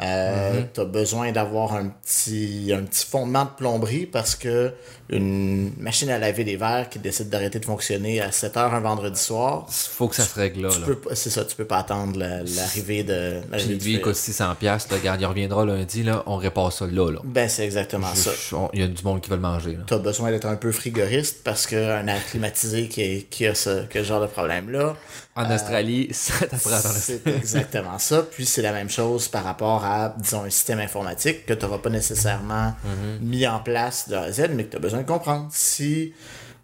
Euh, 0.00 0.60
Mhm. 0.60 0.68
Tu 0.74 0.80
as 0.80 0.84
besoin 0.84 1.32
d'avoir 1.32 1.74
un 1.74 1.88
petit, 1.88 2.70
un 2.72 2.82
petit 2.82 3.04
fondement 3.04 3.46
de 3.46 3.50
plomberie 3.56 4.06
parce 4.06 4.36
que 4.36 4.72
une 5.08 5.72
machine 5.78 6.10
à 6.10 6.18
laver 6.18 6.42
des 6.44 6.56
verres 6.56 6.88
qui 6.88 6.98
décide 6.98 7.28
d'arrêter 7.28 7.58
de 7.60 7.64
fonctionner 7.64 8.20
à 8.20 8.32
7 8.32 8.56
heures 8.56 8.74
un 8.74 8.80
vendredi 8.80 9.20
soir, 9.20 9.66
Faut 9.70 10.08
que 10.08 10.16
ça 10.16 10.24
se 10.24 10.34
règle 10.34 10.62
là. 10.62 10.70
c'est 11.14 11.30
ça, 11.30 11.44
tu 11.44 11.54
peux 11.54 11.64
pas 11.64 11.78
attendre 11.78 12.18
la- 12.18 12.42
l'arrivée 12.42 13.04
de 13.04 13.40
Puis 13.52 13.64
lui, 13.78 13.92
il 13.94 14.00
coûte 14.00 14.16
600$, 14.16 14.54
piastres, 14.56 14.92
là, 14.92 14.98
regarde, 14.98 15.20
il 15.20 15.26
reviendra 15.26 15.64
lundi, 15.64 16.02
là, 16.02 16.22
on 16.26 16.36
répare 16.36 16.72
ça 16.72 16.86
là. 16.86 17.10
là. 17.12 17.20
Ben, 17.24 17.48
c'est 17.48 17.64
exactement 17.64 18.14
ça. 18.14 18.30
Je- 18.32 18.56
Il 18.72 18.80
y 18.80 18.82
a 18.82 18.88
du 18.88 19.02
monde 19.04 19.20
qui 19.20 19.30
veut 19.30 19.36
le 19.36 19.42
manger. 19.42 19.72
Là. 19.72 19.84
tu 19.86 19.94
as 19.94 19.98
besoin 19.98 20.30
d'être 20.30 20.46
un 20.46 20.56
peu 20.56 20.72
frigoriste 20.72 21.42
parce 21.44 21.66
qu'un 21.66 22.06
air 22.06 22.24
climatisé 22.30 22.88
qui, 22.88 23.02
est- 23.02 23.28
qui 23.30 23.46
a 23.46 23.54
ce, 23.54 23.84
que 23.86 24.02
genre 24.02 24.20
de 24.20 24.26
problème-là, 24.26 24.96
En 25.38 25.54
Australie, 25.54 26.08
ça 26.12 26.46
t'apprend 26.46 26.70
c'est 26.80 27.26
exactement 27.26 27.98
ça. 27.98 28.22
Puis 28.22 28.46
c'est 28.46 28.62
la 28.62 28.72
même 28.72 28.88
chose 28.88 29.28
par 29.28 29.44
rapport 29.44 29.84
à, 29.84 30.14
disons, 30.18 30.44
un 30.44 30.50
système 30.50 30.78
informatique 30.80 31.44
que 31.44 31.52
tu 31.52 31.64
n'auras 31.66 31.76
pas 31.78 31.90
nécessairement 31.90 32.74
mis 33.20 33.46
en 33.46 33.58
place 33.60 34.08
de 34.08 34.14
A 34.14 34.22
à 34.22 34.32
Z, 34.32 34.48
mais 34.54 34.64
que 34.64 34.70
tu 34.70 34.76
as 34.76 34.80
besoin 34.80 34.95
de 35.02 35.06
comprendre. 35.06 35.48
Si, 35.50 36.12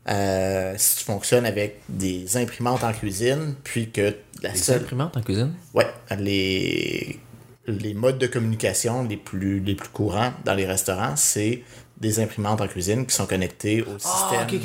euh, 0.08 0.74
si 0.76 0.96
tu 0.98 1.04
fonctionnes 1.04 1.46
avec 1.46 1.80
des 1.88 2.36
imprimantes 2.36 2.82
en 2.84 2.92
cuisine, 2.92 3.54
puis 3.64 3.90
que 3.90 4.14
la 4.42 4.50
Les 4.52 4.56
seule... 4.58 4.82
imprimantes 4.82 5.16
en 5.16 5.22
cuisine? 5.22 5.52
Ouais, 5.74 5.86
les, 6.18 7.18
les 7.66 7.94
modes 7.94 8.18
de 8.18 8.26
communication 8.26 9.04
les 9.04 9.16
plus, 9.16 9.60
les 9.60 9.74
plus 9.74 9.88
courants 9.88 10.32
dans 10.44 10.54
les 10.54 10.66
restaurants, 10.66 11.14
c'est 11.16 11.62
des 12.00 12.18
imprimantes 12.18 12.60
en 12.60 12.66
cuisine 12.66 13.06
qui 13.06 13.14
sont 13.14 13.26
connectées 13.26 13.82
au 13.82 13.96
système. 13.98 14.40
Ah, 14.40 14.44
de- 14.46 14.56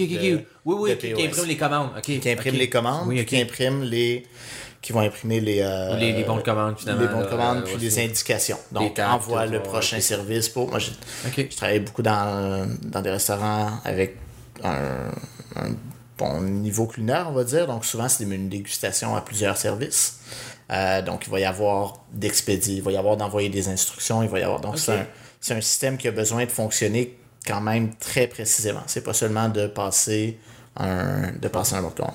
oui, 0.65 0.75
oui, 0.79 0.89
de 0.89 0.95
qui, 0.95 1.07
qui 1.09 1.13
POS. 1.13 1.25
imprime 1.27 1.45
les 1.45 1.57
commandes. 1.57 2.01
Qui 2.01 2.29
impriment 2.31 2.55
les 2.57 2.69
commandes, 2.69 3.07
Oui, 3.07 3.25
qui 3.25 3.39
impriment 3.39 3.83
les. 3.83 4.25
Qui 4.81 4.93
vont 4.93 5.01
imprimer 5.01 5.39
les. 5.39 5.59
euh, 5.61 5.95
Les- 5.97 6.13
les 6.13 6.23
bons 6.23 6.37
de 6.37 6.41
commande, 6.43 6.77
finalement, 6.77 7.01
Les 7.01 7.07
bons 7.07 7.19
de 7.19 7.23
là, 7.25 7.29
commande, 7.29 7.63
puis 7.63 7.77
les 7.77 7.99
indications. 8.03 8.57
Donc, 8.71 8.97
envoie 8.99 9.45
le 9.45 9.61
prochain 9.61 9.99
service 9.99 10.49
pour. 10.49 10.69
Moi, 10.69 10.79
Ok. 11.27 11.47
je 11.49 11.55
travaillais 11.55 11.79
beaucoup 11.79 12.01
dans, 12.03 12.67
dans 12.83 13.01
des 13.01 13.09
restaurants 13.11 13.79
avec 13.83 14.17
un, 14.63 15.09
un 15.55 15.69
bon 16.17 16.41
niveau 16.41 16.87
culinaire, 16.87 17.27
on 17.29 17.33
va 17.33 17.43
dire. 17.43 17.67
Donc, 17.67 17.85
souvent, 17.85 18.07
c'est 18.09 18.25
menus 18.25 18.49
dégustation 18.49 19.15
à 19.15 19.21
plusieurs 19.21 19.57
services. 19.57 20.19
Euh, 20.71 21.01
donc, 21.01 21.25
il 21.27 21.31
va 21.31 21.39
y 21.39 21.45
avoir 21.45 22.03
d'expédier, 22.11 22.75
il 22.75 22.81
va 22.81 22.91
y 22.91 22.97
avoir 22.97 23.17
d'envoyer 23.17 23.49
des 23.49 23.67
instructions, 23.69 24.21
il 24.23 24.29
va 24.29 24.39
y 24.39 24.43
avoir. 24.43 24.59
Donc, 24.61 24.77
c'est 24.79 24.91
un, 24.93 25.05
c'est 25.39 25.53
un 25.53 25.61
système 25.61 25.97
qui 25.97 26.07
a 26.07 26.11
besoin 26.11 26.43
de 26.45 26.51
fonctionner 26.51 27.17
quand 27.45 27.61
même 27.61 27.93
très 27.95 28.27
précisément. 28.27 28.81
C'est 28.87 29.03
pas 29.03 29.13
seulement 29.13 29.47
de 29.49 29.67
passer 29.67 30.37
un, 30.75 31.31
de 31.31 31.47
passer 31.47 31.75
un 31.75 31.81
bouton. 31.81 32.07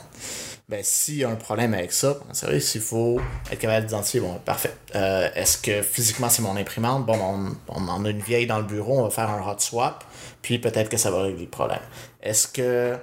Ben, 0.73 0.81
s'il 0.83 1.17
y 1.17 1.25
a 1.25 1.29
un 1.29 1.35
problème 1.37 1.75
avec 1.75 1.93
ça, 1.93 2.17
en 2.31 2.33
service, 2.33 2.75
il 2.77 2.81
faut 2.81 3.21
être 3.51 3.59
capable 3.59 3.85
d'identifier, 3.85 4.21
bon, 4.21 4.39
parfait. 4.43 4.73
Euh, 4.95 5.29
Est-ce 5.35 5.59
que 5.59 5.83
physiquement 5.83 6.31
c'est 6.31 6.41
mon 6.41 6.57
imprimante? 6.57 7.05
Bon, 7.05 7.19
on, 7.21 7.55
on 7.69 7.89
en 7.89 8.07
a 8.07 8.09
une 8.09 8.23
vieille 8.23 8.47
dans 8.47 8.57
le 8.57 8.65
bureau, 8.65 9.01
on 9.01 9.03
va 9.03 9.11
faire 9.11 9.29
un 9.29 9.47
hot 9.47 9.59
swap, 9.59 10.03
puis 10.41 10.59
peut-être 10.59 10.89
que 10.89 10.97
ça 10.97 11.11
va 11.11 11.25
régler 11.25 11.43
le 11.43 11.51
problème. 11.51 11.83
Est-ce 12.23 12.49
que 12.49 12.97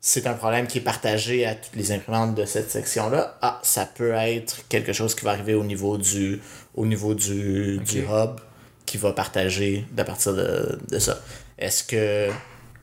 c'est 0.00 0.26
un 0.26 0.32
problème 0.32 0.66
qui 0.66 0.78
est 0.78 0.80
partagé 0.80 1.46
à 1.46 1.54
toutes 1.54 1.76
les 1.76 1.92
imprimantes 1.92 2.34
de 2.34 2.44
cette 2.44 2.68
section-là? 2.68 3.38
Ah, 3.42 3.60
ça 3.62 3.86
peut 3.86 4.14
être 4.14 4.66
quelque 4.68 4.92
chose 4.92 5.14
qui 5.14 5.24
va 5.24 5.30
arriver 5.30 5.54
au 5.54 5.62
niveau 5.62 5.98
du, 5.98 6.42
au 6.74 6.84
niveau 6.84 7.14
du, 7.14 7.78
du 7.78 8.00
hub 8.00 8.40
qui 8.86 8.96
va 8.96 9.12
partager 9.12 9.86
à 9.96 10.02
partir 10.02 10.34
de, 10.34 10.80
de 10.90 10.98
ça. 10.98 11.20
Est-ce 11.60 11.84
que, 11.84 12.28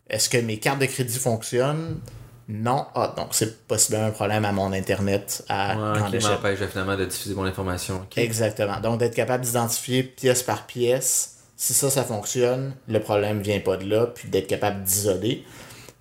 est-ce 0.10 0.30
que 0.30 0.38
mes 0.38 0.58
cartes 0.58 0.80
de 0.80 0.86
crédit 0.86 1.20
fonctionnent? 1.20 2.00
Non. 2.48 2.86
Ah, 2.94 3.14
donc 3.18 3.30
c'est 3.32 3.66
possiblement 3.68 4.06
un 4.08 4.12
problème 4.12 4.46
à 4.46 4.52
mon 4.52 4.72
Internet 4.72 5.44
à 5.50 5.76
Ouais, 5.76 5.98
grande 6.00 6.12
qui 6.12 6.18
échelle. 6.18 6.32
m'empêche 6.32 6.60
finalement 6.72 6.96
de 6.96 7.06
diffuser 7.06 7.34
mon 7.34 7.46
information. 7.46 8.06
Exactement. 8.16 8.80
Donc, 8.80 9.00
d'être 9.00 9.16
capable 9.16 9.44
d'identifier 9.44 10.04
pièce 10.04 10.44
par 10.44 10.66
pièce, 10.68 11.38
si 11.58 11.74
ça, 11.74 11.90
ça 11.90 12.04
fonctionne, 12.04 12.76
le 12.88 13.00
problème 13.00 13.42
vient 13.42 13.60
pas 13.62 13.78
de 13.78 13.86
là, 13.90 14.08
puis 14.08 14.28
d'être 14.30 14.48
capable 14.48 14.84
d'isoler, 14.84 15.44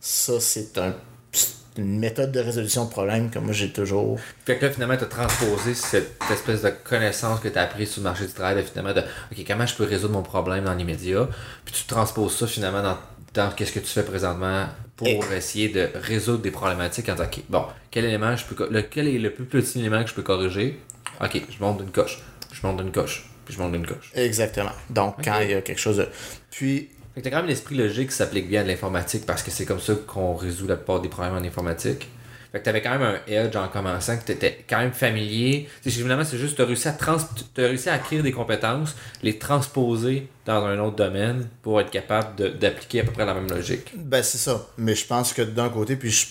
ça, 0.00 0.38
c'est 0.38 0.76
un, 0.76 0.94
c'est 1.32 1.48
une 1.78 1.98
méthode 1.98 2.30
de 2.30 2.40
résolution 2.40 2.84
de 2.84 2.90
problème 2.90 3.30
que 3.30 3.38
moi, 3.38 3.52
j'ai 3.54 3.72
toujours... 3.72 4.18
Fait 4.44 4.58
que 4.58 4.66
là, 4.66 4.72
finalement, 4.72 4.96
tu 4.98 5.04
as 5.04 5.06
transposé 5.06 5.74
cette 5.74 6.20
espèce 6.30 6.60
de 6.60 6.68
connaissance 6.70 7.40
que 7.40 7.48
tu 7.48 7.58
as 7.58 7.62
appris 7.62 7.86
sur 7.86 8.00
le 8.02 8.04
marché 8.10 8.26
du 8.26 8.32
travail, 8.32 8.56
de, 8.56 8.62
finalement, 8.62 8.92
de 8.92 9.00
OK, 9.00 9.44
comment 9.46 9.64
je 9.64 9.74
peux 9.76 9.84
résoudre 9.84 10.12
mon 10.12 10.22
problème 10.22 10.64
dans 10.64 10.74
l'immédiat, 10.74 11.26
puis 11.64 11.74
tu 11.74 11.84
transposes 11.84 12.36
ça 12.36 12.46
finalement 12.46 12.82
dans, 12.82 12.98
dans 13.32 13.50
qu'est-ce 13.52 13.72
que 13.72 13.80
tu 13.80 13.86
fais 13.86 14.02
présentement 14.04 14.66
pour 14.96 15.08
Et- 15.08 15.20
essayer 15.36 15.68
de 15.68 15.88
résoudre 15.94 16.38
des 16.42 16.50
problématiques 16.50 17.08
en 17.08 17.14
disant, 17.14 17.24
OK, 17.26 17.40
bon, 17.48 17.64
quel 17.90 18.04
élément 18.04 18.36
je 18.36 18.44
peux, 18.44 18.54
co- 18.54 18.70
lequel 18.70 19.08
est 19.08 19.18
le 19.18 19.30
plus 19.32 19.44
petit 19.44 19.80
élément 19.80 20.02
que 20.02 20.10
je 20.10 20.14
peux 20.14 20.22
corriger? 20.22 20.78
OK, 21.22 21.40
je 21.50 21.62
monte 21.64 21.78
d'une 21.78 21.90
coche, 21.90 22.18
je 22.52 22.66
monte 22.66 22.78
d'une 22.82 22.92
coche, 22.92 23.28
puis 23.44 23.54
je 23.54 23.60
monte 23.60 23.72
d'une 23.72 23.86
coche. 23.86 24.10
Exactement. 24.14 24.72
Donc, 24.90 25.16
quand 25.24 25.40
il 25.40 25.50
y 25.50 25.54
a 25.54 25.62
quelque 25.62 25.80
chose 25.80 25.96
de... 25.98 26.08
Puis, 26.50 26.88
Fait 27.14 27.20
que 27.20 27.24
t'as 27.24 27.30
quand 27.30 27.36
même 27.38 27.46
l'esprit 27.46 27.76
logique 27.76 28.10
qui 28.10 28.16
s'applique 28.16 28.48
bien 28.48 28.62
à 28.62 28.64
l'informatique 28.64 29.24
parce 29.26 29.42
que 29.42 29.50
c'est 29.50 29.64
comme 29.64 29.80
ça 29.80 29.94
qu'on 30.06 30.34
résout 30.34 30.66
la 30.66 30.76
plupart 30.76 31.00
des 31.00 31.08
problèmes 31.08 31.34
en 31.34 31.44
informatique. 31.46 32.08
Fait 32.54 32.60
que 32.60 32.64
t'avais 32.66 32.82
quand 32.82 32.96
même 32.96 33.02
un 33.02 33.18
edge 33.26 33.56
en 33.56 33.66
commençant, 33.66 34.16
que 34.16 34.22
t'étais 34.22 34.64
quand 34.70 34.78
même 34.78 34.92
familier. 34.92 35.68
Finalement, 35.84 36.22
c'est 36.24 36.38
juste, 36.38 36.56
t'as 36.56 36.64
réussi 36.64 36.86
à 36.86 36.92
trans... 36.92 37.16
t'as 37.52 37.62
réussi 37.62 37.88
à 37.88 37.94
acquérir 37.94 38.22
des 38.22 38.30
compétences, 38.30 38.94
les 39.24 39.40
transposer 39.40 40.28
dans 40.46 40.64
un 40.64 40.78
autre 40.78 40.94
domaine 40.94 41.48
pour 41.62 41.80
être 41.80 41.90
capable 41.90 42.56
d'appliquer 42.60 43.00
à 43.00 43.02
peu 43.02 43.10
près 43.10 43.26
la 43.26 43.34
même 43.34 43.48
logique. 43.50 43.90
Ben, 43.96 44.22
c'est 44.22 44.38
ça. 44.38 44.68
Mais 44.78 44.94
je 44.94 45.04
pense 45.04 45.32
que 45.32 45.42
d'un 45.42 45.68
côté, 45.68 45.96
puis 45.96 46.12
je, 46.12 46.26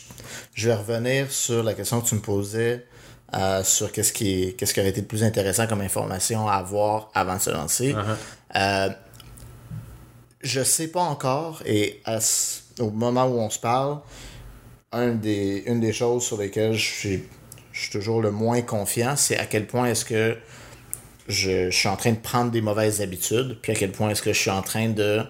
je 0.54 0.70
vais 0.70 0.76
revenir 0.76 1.30
sur 1.30 1.62
la 1.62 1.74
question 1.74 2.00
que 2.00 2.08
tu 2.08 2.16
me 2.16 2.22
posais 2.22 2.86
euh, 3.36 3.62
sur 3.66 3.92
qu'est-ce 3.92 4.14
qui, 4.14 4.44
est- 4.44 4.52
qu'est-ce 4.54 4.74
qui 4.74 4.80
aurait 4.80 4.92
été 4.92 5.02
le 5.02 5.08
plus 5.08 5.26
intéressant 5.26 5.68
comme 5.68 5.82
information 5.82 6.48
à 6.48 6.54
avoir 6.54 7.10
avant 7.14 7.36
de 7.36 7.42
se 7.42 7.50
lancer. 7.50 7.94
Euh, 8.56 8.90
je 10.42 10.64
sais 10.64 10.88
pas 10.88 11.02
encore, 11.02 11.62
et 11.66 12.02
à 12.06 12.20
au 12.80 12.90
moment 12.92 13.26
où 13.26 13.40
on 13.40 13.50
se 13.50 13.60
parle, 13.60 14.00
un 14.94 15.10
des, 15.10 15.64
une 15.68 15.80
des 15.80 15.94
choses 15.94 16.24
sur 16.24 16.38
lesquelles 16.38 16.74
je 16.74 16.92
suis, 16.92 17.24
je 17.72 17.82
suis 17.82 17.92
toujours 17.92 18.22
le 18.22 18.32
moins 18.32 18.62
confiant, 18.62 19.16
c'est 19.16 19.38
à 19.38 19.46
quel 19.46 19.68
point 19.68 19.88
est-ce 19.88 20.06
que 20.06 20.38
je, 21.28 21.70
je 21.70 21.78
suis 21.78 21.90
en 21.90 21.96
train 21.96 22.12
de 22.12 22.18
prendre 22.18 22.52
des 22.52 22.62
mauvaises 22.62 23.02
habitudes, 23.02 23.58
puis 23.62 23.72
à 23.72 23.76
quel 23.76 23.92
point 23.92 24.10
est-ce 24.10 24.22
que 24.22 24.34
je 24.34 24.40
suis 24.40 24.52
en 24.52 24.62
train 24.62 24.90
de 24.90 25.24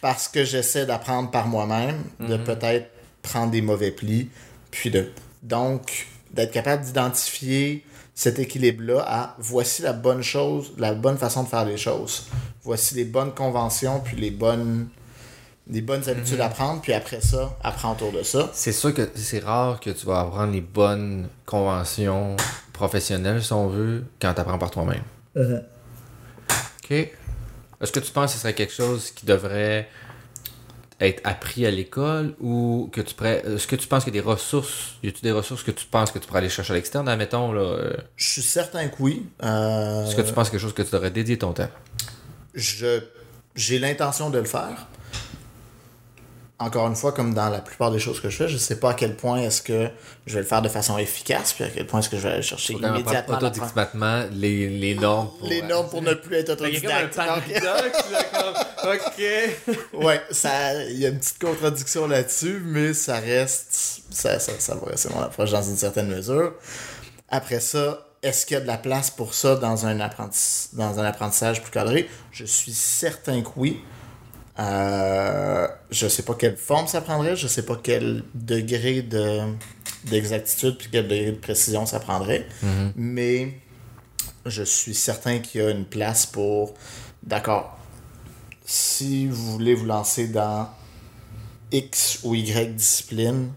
parce 0.00 0.28
que 0.28 0.44
j'essaie 0.44 0.86
d'apprendre 0.86 1.30
par 1.30 1.46
moi-même, 1.46 2.02
de 2.20 2.36
peut-être 2.36 2.90
prendre 3.22 3.50
des 3.50 3.60
mauvais 3.60 3.90
plis, 3.90 4.30
puis 4.70 4.90
de 4.90 5.10
donc 5.42 6.06
d'être 6.32 6.52
capable 6.52 6.84
d'identifier 6.84 7.84
cet 8.14 8.38
équilibre-là 8.38 9.04
à 9.06 9.36
voici 9.38 9.82
la 9.82 9.92
bonne 9.92 10.22
chose, 10.22 10.72
la 10.78 10.94
bonne 10.94 11.18
façon 11.18 11.42
de 11.42 11.48
faire 11.48 11.64
les 11.64 11.76
choses. 11.76 12.28
Voici 12.62 12.94
les 12.94 13.04
bonnes 13.04 13.32
conventions, 13.34 14.00
puis 14.00 14.16
les 14.16 14.30
bonnes 14.30 14.88
les 15.70 15.80
bonnes 15.82 16.08
habitudes 16.08 16.40
à 16.40 16.48
prendre, 16.48 16.80
puis 16.82 16.92
après 16.92 17.20
ça, 17.20 17.56
apprends 17.62 17.92
autour 17.92 18.12
de 18.12 18.22
ça. 18.22 18.50
C'est 18.52 18.72
sûr 18.72 18.92
que 18.92 19.08
c'est 19.14 19.38
rare 19.40 19.78
que 19.80 19.90
tu 19.90 20.06
vas 20.06 20.20
apprendre 20.20 20.52
les 20.52 20.60
bonnes 20.60 21.28
conventions 21.46 22.36
professionnelles, 22.72 23.42
si 23.42 23.52
on 23.52 23.68
veut, 23.68 24.04
quand 24.20 24.34
tu 24.34 24.40
apprends 24.40 24.58
par 24.58 24.70
toi-même. 24.70 25.02
OK. 25.36 26.90
Est-ce 26.90 27.92
que 27.92 28.00
tu 28.00 28.12
penses 28.12 28.30
que 28.32 28.36
ce 28.36 28.42
serait 28.42 28.54
quelque 28.54 28.72
chose 28.74 29.10
qui 29.12 29.24
devrait 29.26 29.88
être 31.00 31.22
appris 31.24 31.64
à 31.64 31.70
l'école 31.70 32.34
ou 32.40 32.90
que 32.92 33.00
tu 33.00 33.14
pourrais. 33.14 33.42
Est-ce 33.46 33.66
que 33.66 33.76
tu 33.76 33.86
penses 33.88 34.04
qu'il 34.04 34.14
y 34.14 34.18
a 34.18 34.20
des 34.20 34.26
ressources 34.28 34.96
Y 35.02 35.08
a-tu 35.08 35.22
des 35.22 35.32
ressources 35.32 35.62
que 35.62 35.70
tu 35.70 35.86
penses 35.86 36.10
que 36.10 36.18
tu 36.18 36.26
pourrais 36.26 36.40
aller 36.40 36.50
chercher 36.50 36.74
à 36.74 36.76
l'externe 36.76 37.08
Admettons, 37.08 37.52
là. 37.52 37.62
euh, 37.62 37.96
Je 38.16 38.28
suis 38.28 38.42
certain 38.42 38.86
que 38.88 38.96
oui. 39.00 39.26
Euh, 39.42 40.04
Est-ce 40.04 40.14
que 40.14 40.20
tu 40.20 40.32
penses 40.34 40.48
que 40.48 40.52
quelque 40.52 40.60
chose 40.60 40.74
que 40.74 40.82
tu 40.82 40.90
devrais 40.90 41.10
dédier 41.10 41.38
ton 41.38 41.52
temps? 41.54 41.70
je 42.54 43.00
j'ai 43.54 43.78
l'intention 43.78 44.28
de 44.30 44.38
le 44.38 44.44
faire. 44.44 44.86
Encore 46.62 46.86
une 46.88 46.94
fois, 46.94 47.12
comme 47.12 47.32
dans 47.32 47.48
la 47.48 47.60
plupart 47.60 47.90
des 47.90 47.98
choses 47.98 48.20
que 48.20 48.28
je 48.28 48.36
fais, 48.36 48.48
je 48.48 48.58
sais 48.58 48.78
pas 48.78 48.90
à 48.90 48.94
quel 48.94 49.16
point 49.16 49.38
est-ce 49.40 49.62
que 49.62 49.88
je 50.26 50.34
vais 50.34 50.40
le 50.40 50.46
faire 50.46 50.60
de 50.60 50.68
façon 50.68 50.98
efficace, 50.98 51.54
puis 51.54 51.64
à 51.64 51.68
quel 51.70 51.86
point 51.86 52.00
est-ce 52.00 52.10
que 52.10 52.18
je 52.18 52.22
vais 52.22 52.34
aller 52.34 52.42
chercher 52.42 52.74
Faut 52.74 52.78
immédiatement 52.80 53.38
automatiquement 53.38 54.24
les, 54.32 54.68
les 54.68 54.94
normes. 54.94 55.30
pour- 55.38 55.48
les 55.48 55.62
normes 55.62 55.88
pour 55.88 56.02
ne 56.02 56.12
plus 56.12 56.36
être 56.36 56.50
autodidacte. 56.50 57.16
comme 57.16 57.24
un 57.24 57.34
Donc, 57.36 57.44
paradoxe, 57.44 58.04
là, 58.12 58.24
comme, 58.82 58.90
OK. 58.92 59.78
ouais, 60.04 60.20
ça, 60.30 60.82
il 60.84 60.98
y 60.98 61.06
a 61.06 61.08
une 61.08 61.18
petite 61.18 61.40
contradiction 61.40 62.06
là-dessus, 62.06 62.60
mais 62.64 62.92
ça 62.92 63.18
reste, 63.20 64.02
ça, 64.10 64.38
ça, 64.38 64.52
ça 64.58 64.74
va 64.74 64.86
rester 64.90 65.08
mon 65.14 65.20
approche 65.22 65.50
dans 65.52 65.62
une 65.62 65.76
certaine 65.78 66.08
mesure. 66.08 66.52
Après 67.30 67.60
ça, 67.60 68.06
est-ce 68.22 68.44
qu'il 68.44 68.54
y 68.54 68.58
a 68.58 68.60
de 68.60 68.66
la 68.66 68.76
place 68.76 69.10
pour 69.10 69.32
ça 69.32 69.56
dans 69.56 69.86
un, 69.86 69.98
apprenti- 70.00 70.68
dans 70.74 70.98
un 70.98 71.04
apprentissage 71.04 71.62
plus 71.62 71.70
cadré? 71.70 72.08
Je 72.32 72.44
suis 72.44 72.72
certain 72.74 73.40
que 73.40 73.48
oui. 73.56 73.80
Euh, 74.60 75.68
je 75.90 76.06
sais 76.06 76.22
pas 76.22 76.34
quelle 76.34 76.56
forme 76.56 76.86
ça 76.86 77.00
prendrait, 77.00 77.34
je 77.34 77.46
sais 77.46 77.64
pas 77.64 77.78
quel 77.82 78.22
degré 78.34 79.02
de 79.02 79.40
d'exactitude 80.04 80.76
puis 80.78 80.88
quel 80.90 81.08
degré 81.08 81.32
de 81.32 81.36
précision 81.36 81.86
ça 81.86 82.00
prendrait, 82.00 82.46
mais 82.94 83.54
je 84.46 84.62
suis 84.62 84.94
certain 84.94 85.38
qu'il 85.38 85.60
y 85.62 85.64
a 85.64 85.70
une 85.70 85.84
place 85.84 86.26
pour 86.26 86.74
d'accord. 87.22 87.78
Si 88.64 89.26
vous 89.26 89.52
voulez 89.52 89.74
vous 89.74 89.86
lancer 89.86 90.28
dans 90.28 90.68
X 91.72 92.20
ou 92.22 92.34
Y 92.34 92.74
discipline, 92.74 93.52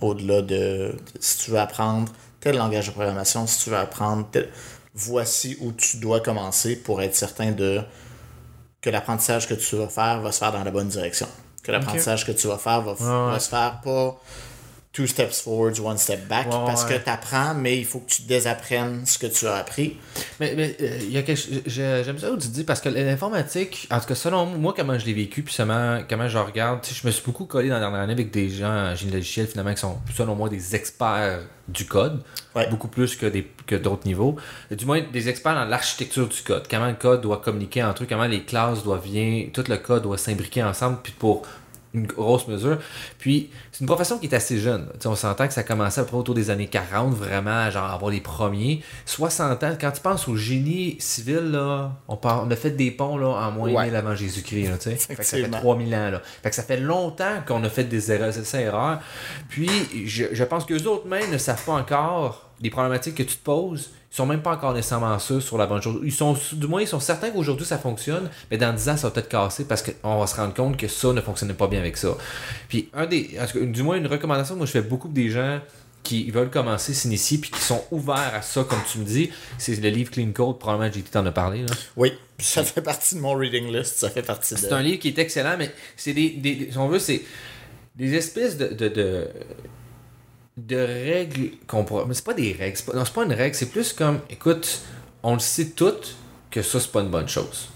au-delà 0.00 0.42
de 0.42 0.96
si 1.20 1.38
tu 1.38 1.50
veux 1.52 1.58
apprendre 1.58 2.12
tel 2.40 2.56
langage 2.56 2.86
de 2.86 2.92
programmation, 2.92 3.46
si 3.46 3.64
tu 3.64 3.70
veux 3.70 3.76
apprendre 3.76 4.28
tel, 4.30 4.48
voici 4.94 5.56
où 5.60 5.72
tu 5.72 5.98
dois 5.98 6.20
commencer 6.20 6.76
pour 6.76 7.02
être 7.02 7.14
certain 7.14 7.52
de 7.52 7.82
que 8.80 8.90
l'apprentissage 8.90 9.48
que 9.48 9.54
tu 9.54 9.76
vas 9.76 9.88
faire 9.88 10.20
va 10.20 10.32
se 10.32 10.38
faire 10.38 10.52
dans 10.52 10.62
la 10.64 10.70
bonne 10.70 10.88
direction. 10.88 11.26
Que 11.62 11.72
l'apprentissage 11.72 12.24
que 12.24 12.32
tu 12.32 12.46
vas 12.46 12.58
faire 12.58 12.80
va, 12.82 12.92
Ouais, 12.92 13.32
va 13.32 13.40
se 13.40 13.48
faire 13.48 13.80
pas 13.82 14.20
two 14.92 15.06
steps 15.06 15.40
forward, 15.42 15.78
one 15.78 15.98
step 15.98 16.26
back, 16.28 16.46
Ouais, 16.46 16.52
parce 16.66 16.84
ouais. 16.84 16.98
que 16.98 17.04
tu 17.04 17.10
apprends, 17.10 17.54
mais 17.54 17.78
il 17.78 17.84
faut 17.84 18.00
que 18.00 18.10
tu 18.10 18.22
désapprennes 18.22 19.04
ce 19.06 19.18
que 19.18 19.26
tu 19.26 19.46
as 19.46 19.56
appris. 19.56 19.96
Mais, 20.40 20.54
mais 20.56 20.76
euh, 20.80 20.98
y 21.10 21.18
a 21.18 21.22
quelque 21.22 21.40
j'aime 21.66 22.18
ça 22.18 22.32
où 22.32 22.36
tu 22.36 22.48
dis 22.48 22.64
parce 22.64 22.80
que 22.80 22.88
l'informatique, 22.88 23.86
en 23.92 24.00
tout 24.00 24.06
cas 24.06 24.14
selon 24.14 24.46
moi, 24.46 24.72
comment 24.76 24.98
je 24.98 25.04
l'ai 25.06 25.12
vécu, 25.12 25.42
puis 25.42 25.52
seulement 25.54 26.00
comment 26.08 26.26
je 26.28 26.38
regarde, 26.38 26.80
je 26.90 27.06
me 27.06 27.12
suis 27.12 27.22
beaucoup 27.24 27.44
collé 27.44 27.68
dans 27.68 27.74
la 27.74 27.80
dernière 27.80 28.00
année 28.00 28.12
avec 28.14 28.30
des 28.30 28.48
gens 28.48 28.72
en 28.90 28.94
génie 28.94 29.12
logiciel 29.12 29.46
finalement 29.46 29.74
qui 29.74 29.80
sont 29.80 29.98
selon 30.16 30.34
moi 30.34 30.48
des 30.48 30.74
experts 30.74 31.40
du 31.68 31.84
code, 31.84 32.22
Ouais. 32.56 32.66
beaucoup 32.70 32.88
plus 32.88 33.14
que 33.14 33.26
des 33.26 33.46
que 33.66 33.76
d'autres 33.76 34.06
niveaux. 34.06 34.36
Du 34.70 34.86
moins 34.86 35.02
des 35.12 35.28
experts 35.28 35.54
dans 35.54 35.66
l'architecture 35.66 36.26
du 36.26 36.40
code, 36.42 36.66
comment 36.68 36.86
le 36.88 36.94
code 36.94 37.20
doit 37.20 37.42
communiquer 37.42 37.84
entre 37.84 38.02
eux, 38.04 38.06
comment 38.08 38.24
les 38.24 38.42
classes 38.42 38.82
doivent 38.82 39.04
venir, 39.04 39.50
tout 39.52 39.64
le 39.68 39.76
code 39.76 40.02
doit 40.04 40.16
s'imbriquer 40.18 40.62
ensemble, 40.62 40.98
puis 41.02 41.12
pour 41.16 41.42
une 41.94 42.06
grosse 42.06 42.46
mesure. 42.48 42.78
Puis, 43.18 43.50
c'est 43.72 43.80
une 43.80 43.86
profession 43.86 44.18
qui 44.18 44.26
est 44.26 44.34
assez 44.34 44.58
jeune. 44.58 44.86
Tu 44.94 45.00
sais, 45.00 45.06
on 45.08 45.14
s'entend 45.16 45.46
que 45.48 45.54
ça 45.54 45.60
a 45.62 45.64
commencé 45.64 46.00
à 46.00 46.04
peu 46.04 46.08
près 46.10 46.18
autour 46.18 46.34
des 46.34 46.50
années 46.50 46.66
40, 46.66 47.14
vraiment, 47.14 47.70
genre 47.70 47.90
avoir 47.90 48.10
les 48.10 48.20
premiers. 48.20 48.82
60 49.06 49.62
ans, 49.64 49.72
quand 49.80 49.90
tu 49.92 50.00
penses 50.00 50.28
au 50.28 50.36
génie 50.36 50.96
civil, 50.98 51.50
là, 51.50 51.92
on, 52.08 52.16
par- 52.16 52.44
on 52.46 52.50
a 52.50 52.56
fait 52.56 52.70
des 52.72 52.90
ponts 52.90 53.16
là, 53.16 53.28
en 53.28 53.50
moins 53.52 53.70
Ouais. 53.72 53.84
1000 53.86 53.96
avant 53.96 54.14
Jésus-Christ. 54.14 54.66
ça 54.82 54.90
fait 54.90 55.12
Effectivement. 55.12 55.58
3000 55.60 55.94
ans. 55.94 56.10
Là. 56.10 56.22
Fait 56.42 56.50
que 56.50 56.56
ça 56.56 56.62
fait 56.62 56.78
longtemps 56.80 57.42
qu'on 57.46 57.62
a 57.64 57.68
fait 57.70 57.84
des 57.84 58.12
erreurs, 58.12 58.36
essais 58.36 58.62
erreurs. 58.62 59.00
Puis, 59.48 59.70
je, 60.06 60.26
je 60.32 60.44
pense 60.44 60.64
que 60.66 60.74
les 60.74 60.86
autres 60.86 61.06
mêmes 61.06 61.30
ne 61.30 61.38
savent 61.38 61.64
pas 61.64 61.72
encore 61.72 62.50
les 62.60 62.70
problématiques 62.70 63.14
que 63.14 63.22
tu 63.22 63.36
te 63.36 63.44
poses. 63.44 63.90
Ils 64.10 64.16
sont 64.16 64.24
même 64.26 64.40
pas 64.40 64.52
encore 64.52 64.72
nécessairement 64.72 65.18
sûrs 65.18 65.42
sur 65.42 65.58
la 65.58 65.66
bonne 65.66 65.82
chose. 65.82 66.00
Ils 66.02 66.12
sont, 66.12 66.34
du 66.52 66.66
moins, 66.66 66.80
ils 66.80 66.88
sont 66.88 66.98
certains 67.00 67.30
qu'aujourd'hui 67.30 67.66
ça 67.66 67.76
fonctionne, 67.78 68.30
mais 68.50 68.56
dans 68.56 68.72
10 68.74 68.88
ans 68.88 68.96
ça 68.96 69.08
va 69.08 69.10
peut-être 69.12 69.28
casser 69.28 69.64
parce 69.66 69.82
qu'on 69.82 70.18
va 70.18 70.26
se 70.26 70.34
rendre 70.36 70.54
compte 70.54 70.76
que 70.78 70.88
ça 70.88 71.12
ne 71.12 71.20
fonctionnait 71.20 71.52
pas 71.54 71.66
bien 71.68 71.80
avec 71.80 71.96
ça. 71.98 72.16
Puis, 72.68 72.88
un 72.94 73.04
des, 73.06 73.38
du 73.54 73.82
moins, 73.82 73.96
une 73.96 74.06
recommandation 74.06 74.54
que 74.54 74.58
moi 74.58 74.66
je 74.66 74.72
fais 74.72 74.80
beaucoup 74.82 75.08
des 75.08 75.28
gens 75.30 75.60
qui 76.04 76.30
veulent 76.30 76.48
commencer, 76.48 76.94
s'initier, 76.94 77.36
puis 77.36 77.50
qui 77.50 77.60
sont 77.60 77.84
ouverts 77.90 78.32
à 78.34 78.40
ça, 78.40 78.64
comme 78.64 78.78
tu 78.90 78.96
me 78.98 79.04
dis, 79.04 79.30
c'est 79.58 79.76
le 79.78 79.90
livre 79.90 80.10
Clean 80.10 80.30
Code, 80.32 80.58
probablement 80.58 80.90
JT 80.90 81.10
t'en 81.10 81.26
a 81.26 81.32
parlé. 81.32 81.60
Là. 81.62 81.74
Oui, 81.96 82.12
ça 82.38 82.64
fait 82.64 82.80
partie 82.80 83.14
de 83.16 83.20
mon 83.20 83.34
reading 83.34 83.70
list, 83.70 83.98
ça 83.98 84.08
fait 84.08 84.22
partie 84.22 84.54
de... 84.54 84.58
C'est 84.60 84.72
un 84.72 84.80
livre 84.80 85.00
qui 85.00 85.08
est 85.08 85.18
excellent, 85.18 85.56
mais 85.58 85.70
c'est 85.96 86.14
des, 86.14 86.30
des- 86.30 86.68
Si 86.70 86.78
on 86.78 86.88
veut, 86.88 86.98
c'est 87.00 87.20
des 87.94 88.14
espèces 88.14 88.56
de. 88.56 88.68
de, 88.68 88.88
de 88.88 89.28
de 90.66 90.76
règles 90.76 91.50
qu'on 91.66 91.84
pourrait. 91.84 92.04
Mais 92.06 92.14
c'est 92.14 92.24
pas 92.24 92.34
des 92.34 92.52
règles. 92.52 92.78
Pas, 92.82 92.94
non, 92.94 93.04
c'est 93.04 93.14
pas 93.14 93.24
une 93.24 93.32
règle. 93.32 93.54
C'est 93.54 93.70
plus 93.70 93.92
comme. 93.92 94.20
Écoute, 94.30 94.82
on 95.22 95.34
le 95.34 95.38
sait 95.38 95.70
toutes 95.70 96.16
que 96.50 96.62
ça, 96.62 96.80
c'est 96.80 96.92
pas 96.92 97.00
une 97.00 97.10
bonne 97.10 97.28
chose. 97.28 97.68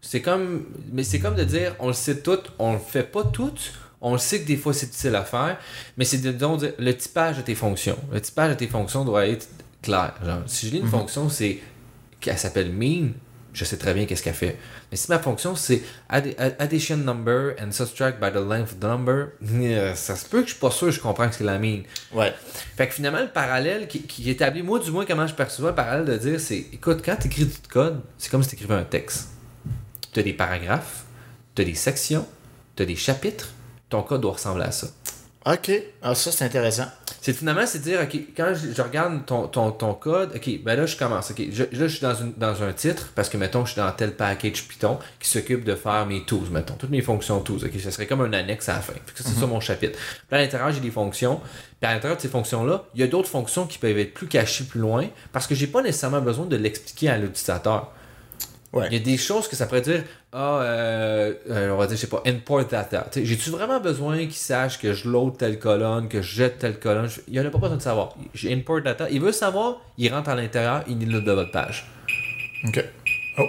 C'est 0.00 0.22
comme. 0.22 0.66
Mais 0.92 1.02
c'est 1.02 1.20
comme 1.20 1.34
de 1.34 1.44
dire, 1.44 1.74
on 1.78 1.88
le 1.88 1.92
sait 1.92 2.20
tout, 2.20 2.38
on 2.58 2.74
le 2.74 2.78
fait 2.78 3.04
pas 3.04 3.24
toutes. 3.24 3.72
On 4.00 4.12
le 4.12 4.18
sait 4.18 4.42
que 4.42 4.46
des 4.46 4.58
fois 4.58 4.74
c'est 4.74 4.86
difficile 4.86 5.16
à 5.16 5.24
faire, 5.24 5.58
mais 5.96 6.04
c'est 6.04 6.18
de 6.18 6.30
dire 6.30 6.72
le 6.78 6.96
typage 6.96 7.38
de 7.38 7.42
tes 7.42 7.54
fonctions. 7.54 7.96
Le 8.12 8.20
typage 8.20 8.50
de 8.50 8.54
tes 8.54 8.66
fonctions 8.66 9.04
doit 9.04 9.26
être 9.26 9.48
clair. 9.82 10.14
Genre, 10.24 10.42
si 10.46 10.66
je 10.68 10.72
lis 10.72 10.78
une 10.80 10.86
fonction, 10.86 11.30
c'est 11.30 11.58
qu'elle 12.20 12.38
s'appelle 12.38 12.70
mean, 12.72 13.12
je 13.56 13.64
sais 13.64 13.78
très 13.78 13.94
bien 13.94 14.04
qu'est-ce 14.04 14.22
qu'elle 14.22 14.34
fait. 14.34 14.56
Mais 14.90 14.96
si 14.98 15.10
ma 15.10 15.18
fonction 15.18 15.56
c'est 15.56 15.82
add- 16.10 16.34
add- 16.38 16.56
addition 16.58 16.98
number 16.98 17.54
and 17.60 17.72
subtract 17.72 18.20
by 18.20 18.30
the 18.30 18.36
length 18.36 18.72
of 18.74 18.78
the 18.80 18.84
number, 18.84 19.28
euh, 19.50 19.94
ça 19.94 20.14
se 20.14 20.26
peut 20.26 20.42
que 20.42 20.46
je 20.48 20.52
suis 20.52 20.60
pas 20.60 20.70
sûr 20.70 20.88
que 20.88 20.92
je 20.92 21.00
comprends 21.00 21.32
ce 21.32 21.38
que 21.38 21.44
la 21.44 21.58
mean. 21.58 21.82
Ouais. 22.12 22.34
Fait 22.76 22.86
que 22.86 22.94
finalement, 22.94 23.20
le 23.20 23.28
parallèle 23.28 23.88
qui, 23.88 24.02
qui 24.02 24.28
établit, 24.28 24.62
moi 24.62 24.78
du 24.78 24.90
moins, 24.90 25.06
comment 25.06 25.26
je 25.26 25.34
perçois 25.34 25.70
le 25.70 25.74
parallèle 25.74 26.04
de 26.04 26.16
dire, 26.16 26.38
c'est 26.38 26.66
écoute, 26.72 27.00
quand 27.04 27.16
tu 27.16 27.28
écris 27.28 27.46
du 27.46 27.56
code, 27.70 28.02
c'est 28.18 28.30
comme 28.30 28.42
si 28.42 28.50
tu 28.50 28.54
écrivais 28.56 28.74
un 28.74 28.84
texte. 28.84 29.28
Tu 30.12 30.20
as 30.20 30.22
des 30.22 30.34
paragraphes, 30.34 31.04
tu 31.54 31.62
as 31.62 31.64
des 31.64 31.74
sections, 31.74 32.26
tu 32.76 32.82
as 32.82 32.86
des 32.86 32.96
chapitres, 32.96 33.48
ton 33.88 34.02
code 34.02 34.20
doit 34.20 34.32
ressembler 34.32 34.64
à 34.64 34.70
ça. 34.72 34.88
OK. 35.46 35.70
Ah, 36.02 36.14
ça, 36.16 36.32
c'est 36.32 36.44
intéressant. 36.44 36.86
C'est 37.20 37.32
finalement, 37.32 37.64
c'est 37.66 37.78
dire, 37.80 38.00
OK, 38.02 38.18
quand 38.36 38.52
je, 38.54 38.72
je 38.74 38.82
regarde 38.82 39.24
ton, 39.26 39.46
ton, 39.46 39.70
ton 39.70 39.94
code, 39.94 40.32
OK, 40.34 40.62
ben 40.64 40.74
là, 40.76 40.86
je 40.86 40.96
commence. 40.96 41.30
OK, 41.30 41.40
je- 41.52 41.62
là, 41.62 41.68
je 41.70 41.86
suis 41.86 42.00
dans, 42.00 42.14
une, 42.16 42.32
dans 42.36 42.62
un 42.64 42.72
titre, 42.72 43.10
parce 43.14 43.28
que, 43.28 43.36
mettons, 43.36 43.64
je 43.64 43.72
suis 43.72 43.80
dans 43.80 43.90
tel 43.92 44.16
package 44.16 44.66
Python 44.66 44.98
qui 45.20 45.28
s'occupe 45.30 45.62
de 45.64 45.76
faire 45.76 46.04
mes 46.06 46.24
tools, 46.24 46.48
mettons, 46.50 46.74
toutes 46.74 46.90
mes 46.90 47.00
fonctions 47.00 47.38
tools. 47.40 47.64
OK, 47.64 47.80
ça 47.80 47.92
serait 47.92 48.06
comme 48.06 48.22
un 48.22 48.32
annexe 48.32 48.68
à 48.68 48.74
la 48.74 48.80
fin. 48.80 48.92
Fait 48.94 49.12
que 49.14 49.22
ça, 49.22 49.28
c'est 49.32 49.38
ça 49.40 49.46
mon 49.46 49.60
chapitre. 49.60 49.96
Puis 50.28 50.36
à 50.36 50.38
l'intérieur, 50.38 50.72
j'ai 50.72 50.80
des 50.80 50.90
fonctions. 50.90 51.40
Puis 51.80 51.88
à 51.88 51.94
l'intérieur 51.94 52.16
de 52.16 52.22
ces 52.22 52.28
fonctions-là, 52.28 52.84
il 52.96 53.00
y 53.00 53.04
a 53.04 53.06
d'autres 53.06 53.28
fonctions 53.28 53.66
qui 53.66 53.78
peuvent 53.78 53.98
être 53.98 54.14
plus 54.14 54.26
cachées 54.26 54.64
plus 54.64 54.80
loin, 54.80 55.06
parce 55.32 55.46
que 55.46 55.54
j'ai 55.54 55.68
pas 55.68 55.80
nécessairement 55.82 56.20
besoin 56.22 56.46
de 56.46 56.56
l'expliquer 56.56 57.08
à 57.08 57.18
l'utilisateur. 57.18 57.92
Ouais. 58.72 58.88
Il 58.90 58.92
y 58.94 58.96
a 58.96 59.04
des 59.04 59.16
choses 59.16 59.48
que 59.48 59.56
ça 59.56 59.66
pourrait 59.66 59.80
dire, 59.80 60.02
ah, 60.32 60.60
euh, 60.60 61.32
euh, 61.48 61.70
on 61.70 61.76
va 61.76 61.86
dire, 61.86 61.96
je 61.96 62.00
sais 62.02 62.06
pas, 62.08 62.22
import 62.26 62.64
data. 62.64 63.06
J'ai-tu 63.14 63.50
vraiment 63.50 63.80
besoin 63.80 64.18
qu'il 64.18 64.32
sache 64.32 64.78
que 64.78 64.92
je 64.92 65.08
load 65.08 65.38
telle 65.38 65.58
colonne, 65.58 66.08
que 66.08 66.20
je 66.20 66.34
jette 66.36 66.58
telle 66.58 66.78
colonne? 66.78 67.08
Je- 67.08 67.20
Il 67.28 67.40
en 67.40 67.46
a 67.46 67.50
pas 67.50 67.58
besoin 67.58 67.76
de 67.76 67.82
savoir. 67.82 68.14
J'ai 68.34 68.52
import 68.52 68.82
data. 68.82 69.08
Il 69.10 69.20
veut 69.20 69.32
savoir, 69.32 69.80
il 69.96 70.12
rentre 70.12 70.28
à 70.30 70.34
l'intérieur, 70.34 70.82
il 70.88 71.10
là 71.10 71.20
de 71.20 71.32
votre 71.32 71.52
page. 71.52 71.86
OK. 72.66 72.84
Oh. 73.38 73.44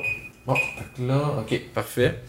Bon, 0.45 0.55
là, 0.99 1.33
ok, 1.39 1.61
parfait. 1.73 2.19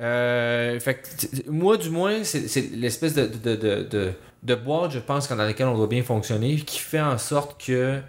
Euh, 0.00 0.80
fait 0.80 0.94
que, 0.94 1.50
moi, 1.50 1.76
du 1.76 1.90
moins, 1.90 2.24
c'est 2.24 2.48
c'est 2.48 2.70
l'espèce 2.74 3.14
de, 3.14 3.26
de, 3.26 3.54
de, 3.56 3.82
de, 3.88 4.12
de 4.42 4.54
boîte, 4.54 4.92
je 4.92 4.98
pense, 4.98 5.28
dans 5.28 5.36
laquelle 5.36 5.66
on 5.66 5.76
doit 5.76 5.86
bien 5.86 6.02
fonctionner, 6.02 6.56
qui 6.56 6.78
fait 6.78 7.00
en 7.00 7.18
sorte 7.18 7.62
que. 7.64 8.00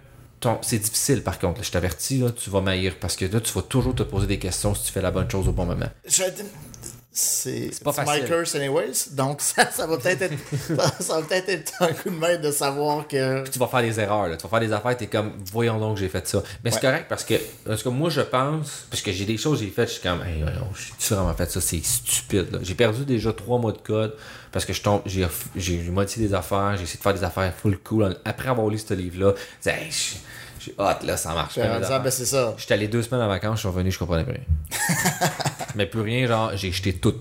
C'est 0.62 0.78
difficile, 0.78 1.22
par 1.22 1.38
contre. 1.38 1.58
là, 1.60 1.64
je 1.64 1.70
t'avertis, 1.70 2.18
là, 2.18 2.30
tu 2.30 2.50
vas 2.50 2.60
maillir 2.60 2.96
parce 3.00 3.16
que 3.16 3.24
là, 3.24 3.40
tu 3.40 3.52
vas 3.52 3.62
toujours 3.62 3.94
te 3.94 4.02
poser 4.02 4.26
des 4.26 4.38
questions 4.38 4.74
si 4.74 4.84
tu 4.84 4.92
fais 4.92 5.02
la 5.02 5.10
bonne 5.10 5.30
chose 5.30 5.48
au 5.48 5.52
bon 5.52 5.64
moment. 5.66 5.88
Je- 6.06 6.22
C'est 7.14 7.68
pas 7.84 7.92
facile. 7.92 8.22
my 8.22 8.26
curse 8.26 8.54
anyways, 8.54 9.10
donc 9.12 9.40
ça, 9.42 9.70
ça 9.70 9.86
va 9.86 9.98
peut-être 9.98 10.22
être, 10.22 10.38
ça, 10.78 10.94
ça 11.00 11.20
va 11.20 11.26
peut-être 11.26 11.48
être 11.50 11.72
un 11.82 11.92
coup 11.92 12.08
de 12.08 12.14
main 12.16 12.38
de 12.38 12.50
savoir 12.50 13.06
que... 13.06 13.46
tu 13.50 13.58
vas 13.58 13.66
faire 13.66 13.82
des 13.82 14.00
erreurs, 14.00 14.28
là. 14.28 14.36
tu 14.38 14.44
vas 14.44 14.48
faire 14.48 14.60
des 14.66 14.72
affaires, 14.72 14.96
t'es 14.96 15.08
comme, 15.08 15.32
voyons 15.52 15.78
donc, 15.78 15.98
j'ai 15.98 16.08
fait 16.08 16.26
ça. 16.26 16.42
Mais 16.64 16.70
c'est 16.70 16.80
correct 16.80 17.06
parce 17.10 17.24
que, 17.24 17.34
parce 17.66 17.82
que 17.82 17.90
moi, 17.90 18.08
je 18.08 18.22
pense, 18.22 18.86
parce 18.88 19.02
que 19.02 19.12
j'ai 19.12 19.26
des 19.26 19.36
choses 19.36 19.58
que 19.58 19.66
j'ai 19.66 19.70
faites, 19.70 19.88
je 19.88 19.94
suis 19.94 20.02
comme, 20.02 20.22
hey, 20.22 20.42
j'ai 20.98 21.14
vraiment 21.14 21.34
fait 21.34 21.50
ça, 21.50 21.60
c'est 21.60 21.84
stupide. 21.84 22.60
J'ai 22.62 22.74
perdu 22.74 23.04
déjà 23.04 23.30
trois 23.34 23.58
mois 23.58 23.72
de 23.72 23.78
code 23.78 24.16
parce 24.50 24.64
que 24.64 24.72
je 24.72 24.80
tombe, 24.80 25.02
j'ai, 25.04 25.26
modifié 25.90 26.26
des 26.28 26.32
affaires, 26.32 26.76
j'ai 26.78 26.84
essayé 26.84 26.96
de 26.96 27.02
faire 27.02 27.14
des 27.14 27.24
affaires 27.24 27.52
full 27.54 27.76
cool. 27.80 28.16
Après 28.24 28.48
avoir 28.48 28.68
lu 28.68 28.78
ce 28.78 28.94
livre-là, 28.94 29.34
je 29.36 29.70
disais, 29.70 29.82
hey, 29.84 29.90
je 29.90 30.14
je 30.62 30.70
suis 30.70 30.74
hot, 30.78 31.04
là, 31.04 31.16
ça 31.16 31.34
marche. 31.34 31.54
J'ai 31.54 31.62
ben 31.62 32.10
c'est 32.10 32.24
ça. 32.24 32.54
J'étais 32.56 32.74
allé 32.74 32.86
deux 32.86 33.02
semaines 33.02 33.22
en 33.22 33.28
vacances, 33.28 33.56
je 33.56 33.60
suis 33.60 33.68
revenu, 33.68 33.90
je 33.90 33.98
comprenais 33.98 34.22
plus 34.22 34.34
rien. 34.34 34.44
Mais 35.74 35.86
plus 35.86 36.02
rien, 36.02 36.26
genre, 36.26 36.52
j'ai 36.54 36.70
jeté 36.70 36.92
tout. 36.92 37.20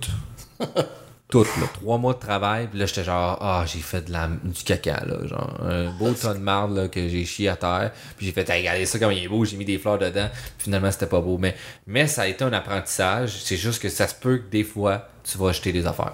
Tout, 1.27 1.43
là. 1.43 1.67
Trois 1.73 1.97
mois 1.97 2.13
de 2.13 2.19
travail, 2.19 2.67
puis 2.67 2.77
là, 2.77 2.85
j'étais 2.85 3.03
genre, 3.03 3.39
ah, 3.41 3.63
j'ai 3.65 3.79
fait 3.79 4.01
de 4.01 4.11
la, 4.11 4.27
du 4.27 4.63
caca, 4.63 5.03
là. 5.05 5.25
Genre, 5.25 5.59
un 5.63 5.89
beau 5.91 6.11
tas 6.11 6.35
de 6.35 6.39
marde, 6.39 6.75
là, 6.75 6.87
que 6.87 7.07
j'ai 7.07 7.25
chié 7.25 7.49
à 7.49 7.55
terre. 7.55 7.91
Puis 8.15 8.27
j'ai 8.27 8.31
fait, 8.31 8.47
hey, 8.49 8.59
regardez 8.59 8.85
ça 8.85 8.99
comme 8.99 9.11
il 9.11 9.23
est 9.23 9.27
beau, 9.27 9.43
j'ai 9.43 9.57
mis 9.57 9.65
des 9.65 9.79
fleurs 9.79 9.97
dedans. 9.97 10.29
Puis 10.57 10.65
finalement, 10.65 10.91
c'était 10.91 11.07
pas 11.07 11.21
beau. 11.21 11.39
Mais, 11.39 11.55
mais 11.87 12.05
ça 12.05 12.23
a 12.23 12.27
été 12.27 12.43
un 12.43 12.53
apprentissage. 12.53 13.41
C'est 13.41 13.57
juste 13.57 13.81
que 13.81 13.89
ça 13.89 14.07
se 14.07 14.13
peut 14.13 14.37
que 14.37 14.51
des 14.51 14.63
fois, 14.63 15.09
tu 15.23 15.39
vas 15.39 15.51
jeter 15.51 15.71
des 15.71 15.87
affaires. 15.87 16.13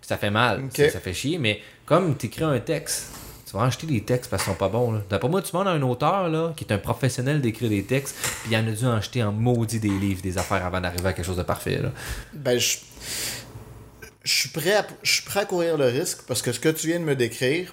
Ça 0.00 0.16
fait 0.16 0.30
mal, 0.30 0.64
ça, 0.74 0.90
ça 0.90 1.00
fait 1.00 1.14
chier, 1.14 1.38
mais 1.38 1.60
comme 1.86 2.16
tu 2.16 2.26
écris 2.26 2.44
un 2.44 2.58
texte, 2.58 3.12
tu 3.54 3.60
vas 3.60 3.66
acheter 3.66 3.86
des 3.86 4.00
textes 4.02 4.30
parce 4.30 4.42
qu'ils 4.42 4.52
sont 4.52 4.58
pas 4.58 4.68
bons. 4.68 4.92
Là. 4.92 5.00
D'après 5.08 5.28
moi, 5.28 5.40
tu 5.40 5.52
demandes 5.52 5.68
à 5.68 5.70
un 5.70 5.82
auteur 5.82 6.28
là, 6.28 6.52
qui 6.56 6.64
est 6.64 6.72
un 6.72 6.78
professionnel 6.78 7.40
d'écrire 7.40 7.70
des 7.70 7.84
textes, 7.84 8.16
puis 8.42 8.52
il 8.52 8.56
en 8.56 8.66
a 8.66 8.70
dû 8.72 8.84
en 8.84 8.94
acheter 8.94 9.22
en 9.22 9.30
maudit 9.30 9.78
des 9.78 9.88
livres, 9.88 10.22
des 10.22 10.38
affaires 10.38 10.64
avant 10.66 10.80
d'arriver 10.80 11.08
à 11.08 11.12
quelque 11.12 11.24
chose 11.24 11.36
de 11.36 11.42
parfait. 11.42 11.78
Là. 11.80 11.92
Ben, 12.32 12.58
je, 12.58 12.78
je 14.24 14.32
suis 14.32 14.48
prêt 14.48 14.74
à, 14.74 14.86
je 15.04 15.12
suis 15.12 15.22
prêt 15.22 15.40
à 15.40 15.44
courir 15.44 15.76
le 15.76 15.86
risque 15.86 16.22
parce 16.26 16.42
que 16.42 16.50
ce 16.50 16.58
que 16.58 16.68
tu 16.68 16.88
viens 16.88 16.98
de 16.98 17.04
me 17.04 17.14
décrire, 17.14 17.72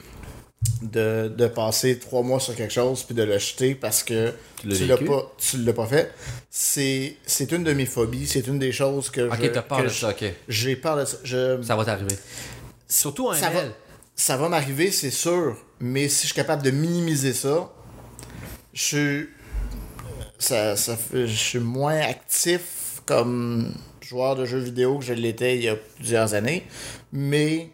de, 0.83 1.33
de 1.35 1.47
passer 1.47 1.97
trois 1.97 2.21
mois 2.21 2.39
sur 2.39 2.55
quelque 2.55 2.73
chose 2.73 3.01
puis 3.03 3.15
de 3.15 3.23
le 3.23 3.39
jeter 3.39 3.73
parce 3.73 4.03
que 4.03 4.31
Tu 4.59 4.67
l'as 4.67 4.75
tu 4.75 4.85
l'as 4.85 4.97
pas, 4.97 5.33
tu 5.39 5.57
l'as 5.57 5.73
pas 5.73 5.87
fait, 5.87 6.13
c'est, 6.51 7.17
c'est 7.25 7.51
une 7.51 7.63
de 7.63 7.73
mes 7.73 7.87
phobies, 7.87 8.27
c'est 8.27 8.45
une 8.45 8.59
des 8.59 8.71
choses 8.71 9.09
que 9.09 9.21
Ok, 9.21 9.39
je, 9.41 9.47
t'as 9.47 9.63
peur 9.63 9.83
de 9.83 9.89
ça, 9.89 10.09
ok. 10.09 10.25
J'ai 10.47 10.75
peur 10.75 10.97
de 10.97 11.05
ça. 11.05 11.17
Je, 11.23 11.59
Ça 11.63 11.75
va 11.75 11.85
t'arriver. 11.85 12.15
Surtout 12.87 13.31
un 13.31 13.35
ça 13.35 13.49
va, 13.49 13.61
ça 14.15 14.37
va 14.37 14.49
m'arriver, 14.49 14.91
c'est 14.91 15.09
sûr, 15.09 15.57
mais 15.81 16.07
si 16.09 16.21
je 16.21 16.25
suis 16.27 16.35
capable 16.35 16.63
de 16.63 16.71
minimiser 16.71 17.33
ça, 17.33 17.71
je 18.73 18.81
suis, 18.83 19.29
ça, 20.39 20.75
ça 20.75 20.97
je 21.13 21.25
suis 21.25 21.59
moins 21.59 21.99
actif 21.99 23.01
comme 23.05 23.73
joueur 24.01 24.35
de 24.35 24.45
jeux 24.45 24.59
vidéo 24.59 24.99
que 24.99 25.05
je 25.05 25.13
l'étais 25.13 25.55
il 25.57 25.63
y 25.63 25.69
a 25.69 25.75
plusieurs 25.75 26.33
années, 26.33 26.65
mais 27.11 27.69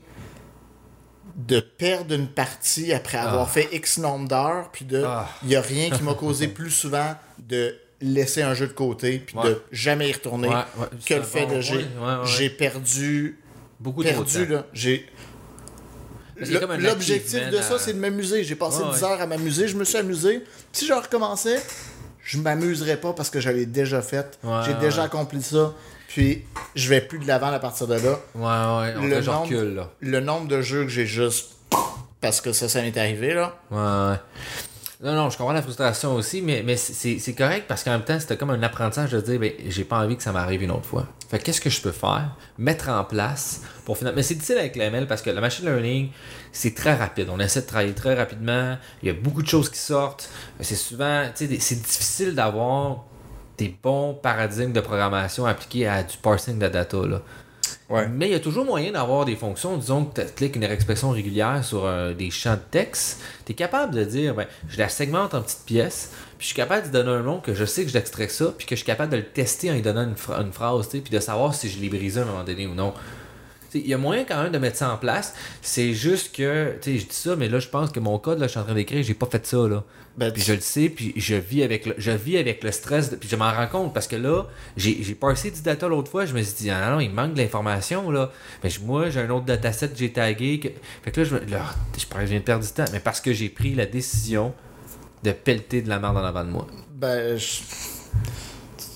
de 1.36 1.60
perdre 1.60 2.16
une 2.16 2.28
partie 2.28 2.94
après 2.94 3.18
avoir 3.20 3.44
Ah. 3.48 3.52
fait 3.52 3.70
X 3.72 4.00
nombre 4.00 4.28
d'heures, 4.28 4.70
puis 4.72 4.86
de, 4.86 5.04
Ah. 5.06 5.30
il 5.44 5.50
y 5.50 5.56
a 5.56 5.62
rien 5.62 5.90
qui 5.92 6.02
m'a 6.04 6.14
causé 6.16 6.48
plus 6.48 6.72
souvent 6.72 7.16
de 7.38 7.76
laisser 8.02 8.42
un 8.42 8.54
jeu 8.54 8.68
de 8.68 8.74
côté, 8.74 9.20
puis 9.20 9.38
Ouais. 9.38 9.44
de 9.50 9.62
jamais 9.72 10.10
y 10.10 10.14
retourner, 10.14 10.48
Ouais, 10.48 10.56
ouais, 10.56 10.88
c'est 11.00 11.08
que 11.10 11.14
le 11.16 11.24
fait 11.24 11.46
bon 11.46 11.56
de 11.56 11.62
j'ai, 11.62 12.50
perdu 12.50 13.40
Beaucoup 13.80 14.04
de 14.04 14.10
temps. 14.10 14.26
J'ai 14.26 14.26
Parce 14.26 14.74
qu'il 14.82 14.90
y 14.90 14.96
a 14.96 15.06
comme 16.18 16.27
un 16.27 16.27
L'objectif 16.80 17.50
de 17.50 17.58
ça, 17.62 17.80
c'est 17.80 17.94
de 17.94 18.00
m'amuser. 18.00 18.44
J'ai 18.44 18.56
passé 18.56 18.82
Ouais, 18.84 18.94
10 18.94 19.02
ouais. 19.02 19.04
heures 19.10 19.22
à 19.22 19.28
m'amuser, 19.28 19.68
je 19.68 19.76
me 19.78 19.84
suis 19.84 19.98
amusé. 19.98 20.44
Si 20.72 20.86
je 20.86 20.94
recommençais, 20.94 21.62
je 22.24 22.38
m'amuserai 22.38 22.98
pas 22.98 23.14
parce 23.14 23.30
que 23.30 23.40
je 23.40 23.50
l'ai 23.50 23.66
déjà 23.66 24.02
fait. 24.02 24.38
J'ai 24.66 24.74
déjà 24.76 25.04
accompli 25.04 25.42
ça. 25.42 25.74
Puis 26.08 26.44
je 26.76 26.90
vais 26.90 27.02
plus 27.02 27.20
de 27.20 27.28
l'avant 27.28 27.48
à 27.52 27.60
partir 27.60 27.86
de 27.88 27.96
là. 27.96 28.20
Ouais, 28.36 28.42
ouais, 28.44 28.94
on 28.98 29.06
Le 29.06 29.22
nombre- 29.22 29.76
là. 29.76 29.92
Le 30.00 30.20
nombre 30.22 30.48
de 30.48 30.62
jeux 30.62 30.84
que 30.84 30.90
j'ai 30.90 31.06
juste. 31.06 31.50
Parce 32.22 32.42
que 32.42 32.52
ça, 32.54 32.68
ça 32.68 32.82
m'est 32.82 32.98
arrivé, 32.98 33.34
là. 33.34 33.56
Ouais, 33.70 33.78
ouais. 33.78 34.18
Non, 35.04 35.14
non, 35.14 35.30
je 35.30 35.38
comprends 35.38 35.54
la 35.54 35.62
frustration 35.62 36.16
aussi, 36.16 36.42
mais, 36.42 36.64
mais 36.66 36.76
c'est- 36.76 37.36
correct 37.38 37.66
parce 37.68 37.84
qu'en 37.84 37.92
même 37.92 38.04
temps, 38.04 38.20
c'était 38.20 38.36
comme 38.36 38.50
un 38.50 38.64
apprentissage 38.64 39.12
de 39.12 39.22
dire, 39.22 39.40
ben, 39.40 39.54
j'ai 39.68 39.84
pas 39.84 40.00
envie 40.00 40.18
que 40.18 40.24
ça 40.24 40.32
m'arrive 40.32 40.64
une 40.64 40.72
autre 40.72 40.86
fois. 40.86 41.06
Fait 41.30 41.38
que 41.38 41.44
qu'est-ce 41.44 41.62
que 41.62 41.70
je 41.70 41.80
peux 41.82 41.92
faire? 41.92 42.36
Mettre 42.58 42.90
en 42.90 43.04
place 43.04 43.62
pour 43.86 43.96
finalement. 43.96 44.16
Mais 44.16 44.24
c'est 44.24 44.34
difficile 44.34 44.58
avec 44.58 44.76
l'ML 44.76 45.06
parce 45.06 45.22
que 45.22 45.30
le 45.30 45.40
machine 45.40 45.66
learning, 45.66 46.10
c'est 46.52 46.74
très 46.74 46.96
rapide. 46.96 47.28
On 47.30 47.40
essaie 47.40 47.62
de 47.62 47.68
travailler 47.68 47.94
très 47.94 48.16
rapidement. 48.16 48.76
Il 49.04 49.08
y 49.08 49.12
a 49.12 49.14
beaucoup 49.14 49.44
de 49.44 49.48
choses 49.48 49.70
qui 49.70 49.78
sortent. 49.78 50.30
C'est 50.62 50.76
souvent, 50.76 51.28
tu 51.36 51.46
sais, 51.48 51.60
c'est 51.60 51.76
difficile 51.82 52.34
d'avoir 52.34 53.04
des 53.60 53.76
bons 53.84 54.16
paradigmes 54.16 54.72
de 54.74 54.82
programmation 54.82 55.46
appliqués 55.46 55.88
à 55.88 56.02
du 56.02 56.18
parsing 56.18 56.58
de 56.58 56.68
data, 56.70 56.98
là. 57.06 57.22
Ouais. 57.90 58.08
Mais 58.10 58.28
il 58.28 58.32
y 58.34 58.36
a 58.36 58.40
toujours 58.42 58.66
moyen 58.66 58.92
d'avoir 58.92 59.24
des 59.24 59.38
fonctions, 59.38 59.78
disons 59.78 60.04
que 60.04 60.22
tu 60.22 60.28
cliques 60.34 60.56
une 60.58 60.64
expression 60.64 61.10
régulière 61.12 61.64
sur 61.64 61.86
euh, 61.86 62.14
des 62.14 62.32
champs 62.32 62.56
de 62.56 62.62
texte, 62.70 63.22
tu 63.46 63.54
es 63.54 63.56
capable 63.56 63.96
de 63.96 64.04
dire, 64.04 64.36
ben, 64.36 64.46
je 64.68 64.78
la 64.78 64.90
segmente 64.90 65.34
en 65.34 65.42
petites 65.42 65.64
pièces, 65.66 66.12
puis 66.38 66.40
je 66.42 66.46
suis 66.48 66.56
capable 66.56 66.88
de 66.88 66.92
donner 66.92 67.12
un 67.12 67.24
nom 67.24 67.40
que 67.40 67.54
je 67.54 67.64
sais 67.64 67.86
que 67.86 67.90
j'extrais 67.90 68.28
ça, 68.28 68.54
puis 68.58 68.68
que 68.68 68.76
je 68.76 68.80
suis 68.80 68.86
capable 68.86 69.14
de 69.14 69.18
le 69.18 69.24
tester 69.24 69.72
en 69.72 69.74
lui 69.74 69.82
donnant 69.82 70.04
une, 70.04 70.16
une 70.46 70.52
phrase, 70.52 70.90
puis 70.90 71.02
de 71.02 71.20
savoir 71.22 71.56
si 71.56 71.70
je 71.70 71.80
l'ai 71.80 71.88
brisé 71.88 72.20
à 72.20 72.24
un 72.24 72.26
moment 72.26 72.44
donné 72.44 72.68
ou 72.68 72.76
non. 72.76 72.94
Il 73.84 73.88
y 73.90 73.94
a 73.94 73.98
moyen 73.98 74.24
quand 74.26 74.42
même 74.44 74.52
de 74.52 74.58
mettre 74.58 74.78
ça 74.78 74.92
en 74.92 74.98
place. 74.98 75.34
C'est 75.62 75.94
juste 75.94 76.36
que, 76.36 76.74
tu 76.82 76.94
sais, 76.94 76.98
je 77.00 77.06
dis 77.08 77.16
ça, 77.16 77.36
mais 77.36 77.50
là, 77.50 77.60
je 77.60 77.68
pense 77.68 77.92
que 77.92 78.00
mon 78.00 78.18
code, 78.20 78.40
là, 78.40 78.48
je 78.48 78.52
suis 78.52 78.60
en 78.60 78.64
train 78.64 78.74
d'écrire, 78.74 79.04
j'ai 79.04 79.14
pas 79.14 79.26
fait 79.28 79.46
ça, 79.46 79.58
là. 79.68 79.84
Ben, 80.18 80.32
Puis 80.34 80.42
je 80.42 80.54
le 80.54 80.62
sais, 80.62 80.90
puis 80.90 81.14
je 81.16 81.36
vis 81.36 81.62
avec 81.62 81.86
le, 81.86 81.94
je 82.00 82.10
vis 82.10 82.38
avec 82.38 82.64
le 82.64 82.72
stress, 82.72 83.12
de- 83.12 83.16
puis 83.18 83.30
je 83.30 83.36
m'en 83.36 83.52
rends 83.52 83.68
compte 83.68 83.94
parce 83.94 84.08
que 84.08 84.16
là, 84.16 84.48
j'ai 84.76 84.96
parsé 85.14 85.52
du 85.52 85.62
data 85.62 85.88
l'autre 85.88 86.10
fois, 86.10 86.26
je 86.26 86.34
me 86.34 86.42
suis 86.42 86.56
dit, 86.56 86.70
ah 86.72 86.90
non, 86.90 87.00
il 87.00 87.12
manque 87.12 87.36
de 87.36 87.42
l'information, 87.42 88.10
là. 88.10 88.32
Mais 88.64 88.72
moi, 88.84 89.12
j'ai 89.12 89.20
un 89.20 89.30
autre 89.30 89.46
dataset 89.46 89.90
que 89.90 89.98
j'ai 89.98 90.12
tagué. 90.12 90.60
que- 90.60 90.70
Fait 91.04 91.12
que 91.12 91.22
là, 91.22 91.28
je, 91.28 91.36
me- 91.36 91.46
là, 91.52 91.62
je 91.98 92.26
viens 92.26 92.40
de 92.40 92.44
perdre 92.44 92.66
du 92.66 92.72
temps, 92.72 92.86
mais 92.92 93.00
parce 93.00 93.22
que 93.22 93.32
j'ai 93.32 93.50
pris 93.50 93.76
la 93.76 93.86
décision 93.86 94.54
de 95.24 95.32
pelleter 95.32 95.84
de 95.84 95.90
la 95.90 96.00
merde 96.00 96.18
en 96.18 96.24
avant 96.24 96.44
de 96.44 96.50
moi. 96.50 96.66
Ben, 96.96 97.38
je- 97.38 97.62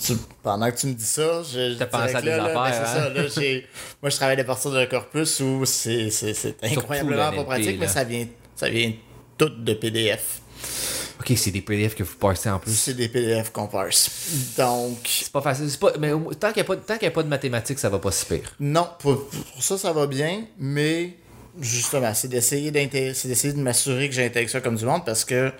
tu- 0.03 0.17
pendant 0.43 0.69
que 0.71 0.77
tu 0.77 0.87
me 0.87 0.93
dis 0.93 1.03
ça, 1.05 1.41
je, 1.43 1.77
T'as 1.77 1.85
pensé 1.85 2.15
à 2.15 2.21
des 2.21 2.27
là, 2.29 2.37
ben, 2.53 2.57
affaires, 2.61 2.81
hein? 2.81 2.85
ça, 2.85 3.09
là, 3.09 3.21
moi, 4.01 4.09
je 4.09 4.15
travaille 4.15 4.39
à 4.39 4.43
partir 4.43 4.71
d'un 4.71 4.85
corpus 4.85 5.39
où 5.39 5.63
c'est 5.65 6.09
incroyablement 6.63 7.31
le 7.31 7.37
pas 7.37 7.43
pratique, 7.43 7.77
mais 7.79 7.87
ça 7.87 8.03
vient, 8.03 8.27
ça 8.55 8.69
vient 8.69 8.93
tout 9.37 9.49
de 9.49 9.73
PDF. 9.73 10.41
Ok, 11.19 11.33
c'est 11.35 11.51
des 11.51 11.61
PDF 11.61 11.93
que 11.93 12.01
vous 12.01 12.15
parsez 12.15 12.49
en 12.49 12.57
plus. 12.57 12.71
C'est 12.73 12.95
des 12.95 13.07
PDF 13.07 13.51
qu'on 13.51 13.67
parse. 13.67 14.09
Donc, 14.57 14.97
C'est 15.05 15.31
pas 15.31 15.41
facile. 15.41 15.69
Pas, 15.79 15.93
mais 15.99 16.11
tant 16.39 16.51
qu'il 16.51 16.63
n'y 16.63 16.67
a, 16.69 17.07
a 17.07 17.11
pas 17.11 17.21
de 17.23 17.27
mathématiques, 17.27 17.77
ça 17.77 17.89
va 17.89 17.99
pas 17.99 18.11
si 18.11 18.25
pire. 18.25 18.55
non, 18.59 18.87
pour, 18.99 19.27
pour 19.29 19.61
ça, 19.63 19.77
ça 19.77 19.93
va 19.93 20.07
bien, 20.07 20.45
mais 20.57 21.13
justement, 21.59 22.13
c'est 22.13 22.27
d'essayer 22.27 22.71
d'essayer 22.71 23.53
de 23.53 23.59
m'assurer 23.61 24.07
que 24.09 24.15
j'intègre 24.15 24.49
ça 24.49 24.61
comme 24.61 24.75
du 24.75 24.85
monde 24.85 25.03
parce 25.05 25.25
que 25.25 25.51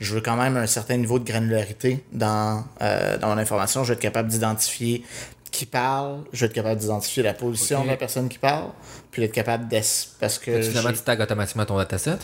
je 0.00 0.14
veux 0.14 0.20
quand 0.20 0.36
même 0.36 0.56
un 0.56 0.66
certain 0.66 0.96
niveau 0.96 1.18
de 1.18 1.24
granularité 1.24 2.04
dans, 2.12 2.64
euh, 2.82 3.16
dans 3.18 3.28
mon 3.28 3.38
information. 3.38 3.82
Je 3.84 3.88
vais 3.88 3.94
être 3.94 4.00
capable 4.00 4.28
d'identifier 4.28 5.04
qui 5.50 5.64
parle, 5.64 6.24
je 6.32 6.40
vais 6.40 6.46
être 6.46 6.52
capable 6.52 6.78
d'identifier 6.80 7.22
la 7.22 7.32
position 7.34 7.82
de 7.82 7.88
la 7.88 7.96
personne 7.96 8.28
qui 8.28 8.38
parle, 8.38 8.70
puis 9.10 9.22
d'être 9.22 9.32
capable 9.32 9.66
d'ess... 9.68 10.14
parce 10.20 10.38
que 10.38 10.60
finalement, 10.60 10.92
tu 10.92 10.98
tags 10.98 11.18
automatiquement 11.20 11.64
ton 11.64 11.78
dataset? 11.78 12.18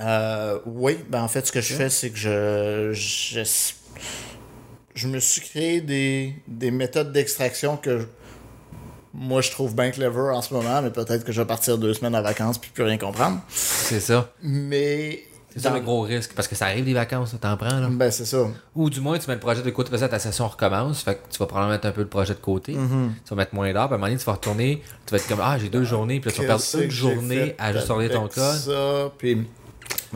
Euh, 0.00 0.58
oui, 0.66 0.98
ben 1.08 1.22
en 1.22 1.28
fait, 1.28 1.46
ce 1.46 1.52
que 1.52 1.60
je 1.60 1.72
fais, 1.74 1.88
c'est 1.88 2.10
que 2.10 2.18
je, 2.18 2.90
je, 2.92 3.40
je 4.94 5.08
me 5.08 5.20
suis 5.20 5.40
créé 5.40 5.80
des, 5.80 6.34
des 6.48 6.70
méthodes 6.70 7.12
d'extraction 7.12 7.76
que 7.76 8.00
je- 8.00 8.06
moi 9.18 9.40
je 9.40 9.50
trouve 9.50 9.74
bien 9.74 9.90
clever 9.90 10.30
en 10.32 10.42
ce 10.42 10.52
moment, 10.52 10.82
mais 10.82 10.90
peut-être 10.90 11.24
que 11.24 11.32
je 11.32 11.40
vais 11.40 11.46
partir 11.46 11.78
deux 11.78 11.94
semaines 11.94 12.14
en 12.14 12.22
vacances 12.22 12.58
puis 12.58 12.70
plus 12.70 12.84
rien 12.84 12.98
comprendre. 12.98 13.40
C'est 13.48 14.00
ça. 14.00 14.30
Mais. 14.42 15.22
C'est 15.54 15.62
ça 15.62 15.70
dans- 15.70 15.76
le 15.76 15.80
gros 15.80 16.02
risque. 16.02 16.34
Parce 16.34 16.48
que 16.48 16.54
ça 16.54 16.66
arrive 16.66 16.84
les 16.84 16.92
vacances, 16.92 17.32
là, 17.32 17.38
t'en 17.40 17.56
prends, 17.56 17.80
là. 17.80 17.88
Ben, 17.90 18.10
c'est 18.10 18.26
ça. 18.26 18.46
Ou 18.74 18.90
du 18.90 19.00
moins, 19.00 19.18
tu 19.18 19.26
mets 19.28 19.34
le 19.34 19.40
projet 19.40 19.62
de 19.62 19.70
côté, 19.70 19.88
parce 19.88 20.02
que 20.02 20.06
ta 20.08 20.18
session 20.18 20.46
recommence. 20.48 21.00
Fait 21.02 21.14
que 21.14 21.20
tu 21.30 21.38
vas 21.38 21.46
probablement 21.46 21.72
mettre 21.72 21.86
un 21.86 21.92
peu 21.92 22.02
le 22.02 22.08
projet 22.08 22.34
de 22.34 22.40
côté. 22.40 22.74
Mm-hmm. 22.74 23.08
Tu 23.24 23.30
vas 23.30 23.36
mettre 23.36 23.54
moins 23.54 23.72
d'heures. 23.72 23.86
Puis 23.88 23.94
à 23.94 23.94
un 23.94 23.98
moment 23.98 24.06
donné, 24.08 24.18
tu 24.18 24.26
vas 24.26 24.32
retourner. 24.32 24.82
Tu 25.06 25.12
vas 25.12 25.16
être 25.16 25.28
comme, 25.28 25.40
ah, 25.42 25.56
j'ai 25.58 25.70
deux 25.70 25.84
journées. 25.84 26.20
Puis 26.20 26.28
là, 26.30 26.34
tu 26.36 26.42
vas 26.42 26.46
perdre 26.48 26.82
une 26.84 26.90
journée 26.90 27.54
à 27.58 27.72
juste 27.72 27.86
sortir 27.86 28.10
ton 28.10 28.28
code. 28.28 28.34
Ça, 28.54 29.10
puis. 29.16 29.46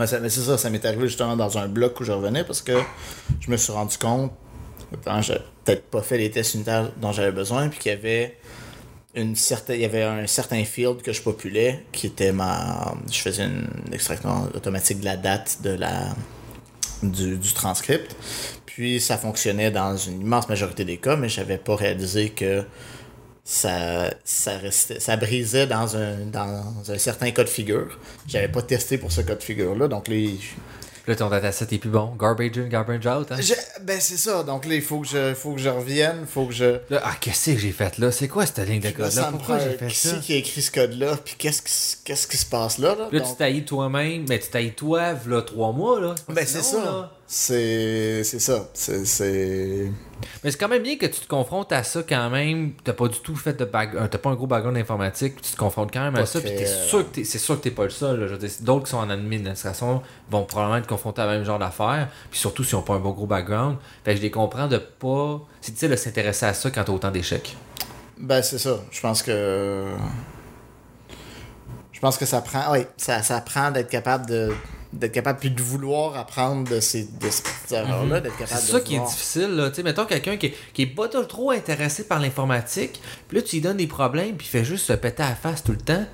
Ça- 0.07 0.21
mais 0.21 0.29
c'est 0.29 0.41
ça, 0.41 0.59
ça 0.59 0.69
m'est 0.69 0.85
arrivé 0.85 1.07
justement 1.07 1.37
dans 1.37 1.57
un 1.57 1.69
bloc 1.69 1.99
où 2.01 2.05
je 2.05 2.13
revenais 2.13 2.45
parce 2.45 2.61
que 2.61 2.73
je 3.41 3.51
me 3.51 3.57
suis 3.57 3.73
rendu 3.73 3.97
compte, 3.97 4.33
quand 5.05 5.23
j'ai 5.23 5.39
peut-être 5.65 5.85
pas 5.91 6.03
fait 6.03 6.19
les 6.19 6.31
tests 6.31 6.55
unitaires 6.55 6.91
dont 7.01 7.13
j'avais 7.13 7.33
besoin, 7.33 7.69
puis 7.69 7.79
qu'il 7.79 7.93
y 7.93 7.95
avait 7.95 8.37
une 9.15 9.35
certaine, 9.35 9.77
il 9.77 9.83
y 9.83 9.85
avait 9.85 10.03
un 10.03 10.27
certain 10.27 10.65
field 10.65 11.03
que 11.03 11.13
je 11.13 11.23
populais 11.23 11.85
qui 11.93 12.07
était 12.07 12.33
ma, 12.33 12.95
je 13.11 13.19
faisais 13.19 13.45
une 13.45 13.69
extraction 13.93 14.49
automatique 14.55 15.01
de 15.01 15.05
la 15.05 15.17
date 15.17 15.59
de 15.63 15.71
la 15.71 16.15
du, 17.03 17.37
du 17.37 17.53
transcript. 17.53 18.17
Puis 18.67 19.01
ça 19.01 19.19
fonctionnait 19.19 19.71
dans 19.71 19.97
une 19.97 20.21
immense 20.21 20.49
majorité 20.49 20.85
des 20.85 20.97
cas, 20.97 21.17
mais 21.17 21.29
j'avais 21.29 21.59
pas 21.59 21.77
réalisé 21.77 22.31
que 22.31 22.65
ça, 23.45 24.11
ça, 24.25 24.59
restait, 24.59 25.01
ça 25.01 25.17
brisait 25.17 25.67
dans 25.67 25.97
un, 25.97 26.27
dans 26.27 26.65
un 26.89 26.99
certain 26.99 27.31
cas 27.33 27.43
de 27.43 27.49
figure. 27.49 27.99
J'avais 28.29 28.49
pas 28.49 28.63
testé 28.63 28.97
pour 28.97 29.11
ce 29.11 29.23
cas 29.23 29.35
de 29.35 29.43
figure-là, 29.43 29.89
donc 29.89 30.09
les. 30.09 30.39
Là, 31.11 31.17
ton 31.17 31.29
dataset 31.29 31.67
est 31.73 31.79
plus 31.79 31.91
bon. 31.91 32.15
Garbage 32.17 32.57
in, 32.57 32.69
garbage 32.69 33.05
out. 33.05 33.33
Hein? 33.33 33.37
Je- 33.41 33.83
ben 33.83 33.99
c'est 34.01 34.17
ça, 34.17 34.45
donc 34.45 34.65
là 34.65 34.75
il 34.77 34.81
faut 34.83 35.01
que 35.01 35.09
je, 35.09 35.35
faut 35.35 35.55
que 35.55 35.61
je 35.61 35.69
revienne, 35.69 36.25
faut 36.25 36.47
que 36.47 36.53
je. 36.53 36.79
Là, 36.89 37.01
ah, 37.03 37.15
qu'est-ce 37.21 37.51
que 37.51 37.59
j'ai 37.59 37.73
fait 37.73 37.99
là? 37.99 38.13
C'est 38.13 38.29
quoi 38.29 38.47
cette 38.47 38.59
ligne 38.69 38.79
de 38.81 38.87
Là, 38.87 38.93
code-là? 38.93 39.29
Pourquoi 39.33 39.59
j'ai 39.59 39.71
fait 39.77 39.89
qui 39.89 39.97
ça? 39.97 40.11
c'est 40.11 40.21
qui 40.21 40.33
a 40.35 40.37
écrit 40.37 40.63
ce 40.63 40.71
code-là, 40.71 41.17
puis 41.25 41.35
qu'est-ce 41.37 41.63
qui, 41.63 42.05
qu'est-ce 42.05 42.29
qui 42.29 42.37
se 42.37 42.47
passe 42.47 42.79
là? 42.79 42.95
Là, 42.95 43.09
Là, 43.11 43.21
tu 43.23 43.35
tailles 43.37 43.65
toi-même, 43.65 44.25
mais 44.29 44.39
tu 44.39 44.51
tailles 44.51 44.73
toi, 44.75 45.15
là, 45.27 45.43
trois 45.43 45.73
mois, 45.73 46.01
là. 46.01 46.15
Ben 46.29 46.47
c'est 46.47 46.63
ça. 46.63 46.77
là. 46.85 47.13
C'est 47.27 48.23
c'est 48.23 48.39
ça. 48.39 48.69
C'est. 48.73 49.05
c'est- 49.05 49.91
Mais 50.45 50.51
c'est 50.51 50.59
quand 50.59 50.68
même 50.68 50.83
bien 50.83 50.97
que 50.97 51.07
tu 51.07 51.21
te 51.21 51.27
confrontes 51.29 51.73
à 51.73 51.83
ça 51.83 52.03
quand 52.09 52.31
même. 52.31 52.73
T'as 52.85 52.93
pas 52.93 53.09
du 53.09 53.18
tout 53.21 53.37
fait 53.37 53.53
de 53.55 53.64
back... 53.64 53.91
euh, 53.95 54.07
T'as 54.09 54.18
pas 54.18 54.31
un 54.31 54.35
gros 54.35 54.47
background 54.47 54.77
informatique, 54.77 55.41
tu 55.41 55.53
te 55.53 55.57
confrontes 55.57 55.93
quand 55.93 56.01
même 56.03 56.14
à 56.16 56.21
Pas 56.21 56.27
ça, 56.27 56.41
puis 56.41 56.51
t'es 56.55 56.66
euh, 56.66 56.87
sûr 56.87 56.99
que 57.11 57.14
t'es... 57.16 57.25
c'est 57.25 57.39
sûr 57.39 57.57
que 57.59 57.62
t'es 57.62 57.71
pas 57.71 57.85
le 57.85 57.91
seul. 57.91 58.21
là. 58.21 58.27
Je 58.27 58.33
veux 58.33 58.39
dire, 58.39 58.51
d'autres 58.61 58.85
qui 58.85 58.91
sont 58.91 58.99
en 58.99 59.11
administration 59.11 60.03
vont 60.31 60.45
probablement 60.45 60.79
être 60.79 60.87
confrontés 60.87 61.23
à 61.23 61.27
la 61.27 61.33
même 61.33 61.45
genre 61.45 61.59
d'affaires, 61.59 62.09
puis 62.31 62.39
surtout 62.41 62.64
s'ils 62.64 62.77
ont 62.77 62.83
pas 62.83 62.95
un 62.95 63.01
bon 63.01 63.11
gros 63.12 63.27
background. 63.27 63.77
Fait 64.05 64.12
que 64.12 64.16
je 64.18 64.23
les 64.23 64.31
comprends 64.31 64.66
de 64.66 64.79
pas. 64.79 65.41
C'est 65.61 65.73
difficile 65.73 65.91
de 65.91 65.97
s'intéresser 65.97 66.47
à 66.47 66.55
ça 66.55 66.71
quand 66.71 66.85
t'as 66.85 66.93
autant 66.93 67.11
d'échecs. 67.11 67.57
Ben 68.18 68.43
c'est 68.43 68.59
ça. 68.59 68.79
Je 68.91 69.01
pense 69.01 69.23
que. 69.23 69.85
Je 71.93 72.01
pense 72.01 72.16
que 72.16 72.25
ça 72.27 72.41
prend. 72.41 72.73
Oui, 72.73 72.87
ça, 72.97 73.23
ça 73.23 73.41
prend 73.41 73.71
d'être 73.71 73.91
capable 73.91 74.27
de. 74.27 74.53
D'être 74.93 75.12
capable 75.12 75.38
puis 75.38 75.51
de 75.53 75.62
vouloir 75.62 76.16
apprendre 76.16 76.68
de 76.68 76.80
ces, 76.80 77.05
de 77.05 77.30
ces 77.30 77.43
petites 77.45 77.72
erreurs-là, 77.72 78.20
d'être 78.20 78.34
C'est 78.38 78.45
capable 78.45 78.66
de. 78.66 78.72
ça 78.72 78.80
qui 78.80 78.97
est 78.97 79.05
difficile, 79.07 79.51
là. 79.55 79.70
Tu 79.70 79.76
sais, 79.76 79.82
mettons 79.84 80.05
quelqu'un 80.05 80.36
qui, 80.36 80.47
est- 80.47 80.55
qui 80.72 80.82
est 80.82 80.86
pas 80.86 81.07
trop 81.09 81.53
intéressé 81.53 82.03
par 82.05 82.18
l'informatique, 82.18 83.01
puis 83.28 83.36
là, 83.38 83.43
tu 83.45 83.57
lui 83.57 83.62
donnes 83.62 83.76
des 83.76 83.86
problèmes, 83.86 84.34
puis 84.36 84.47
il 84.49 84.51
fait 84.51 84.64
juste 84.64 84.86
se 84.86 84.93
péter 84.95 85.22
à 85.22 85.28
la 85.30 85.34
face 85.36 85.62
tout 85.62 85.70
le 85.72 85.78
temps. 85.78 86.05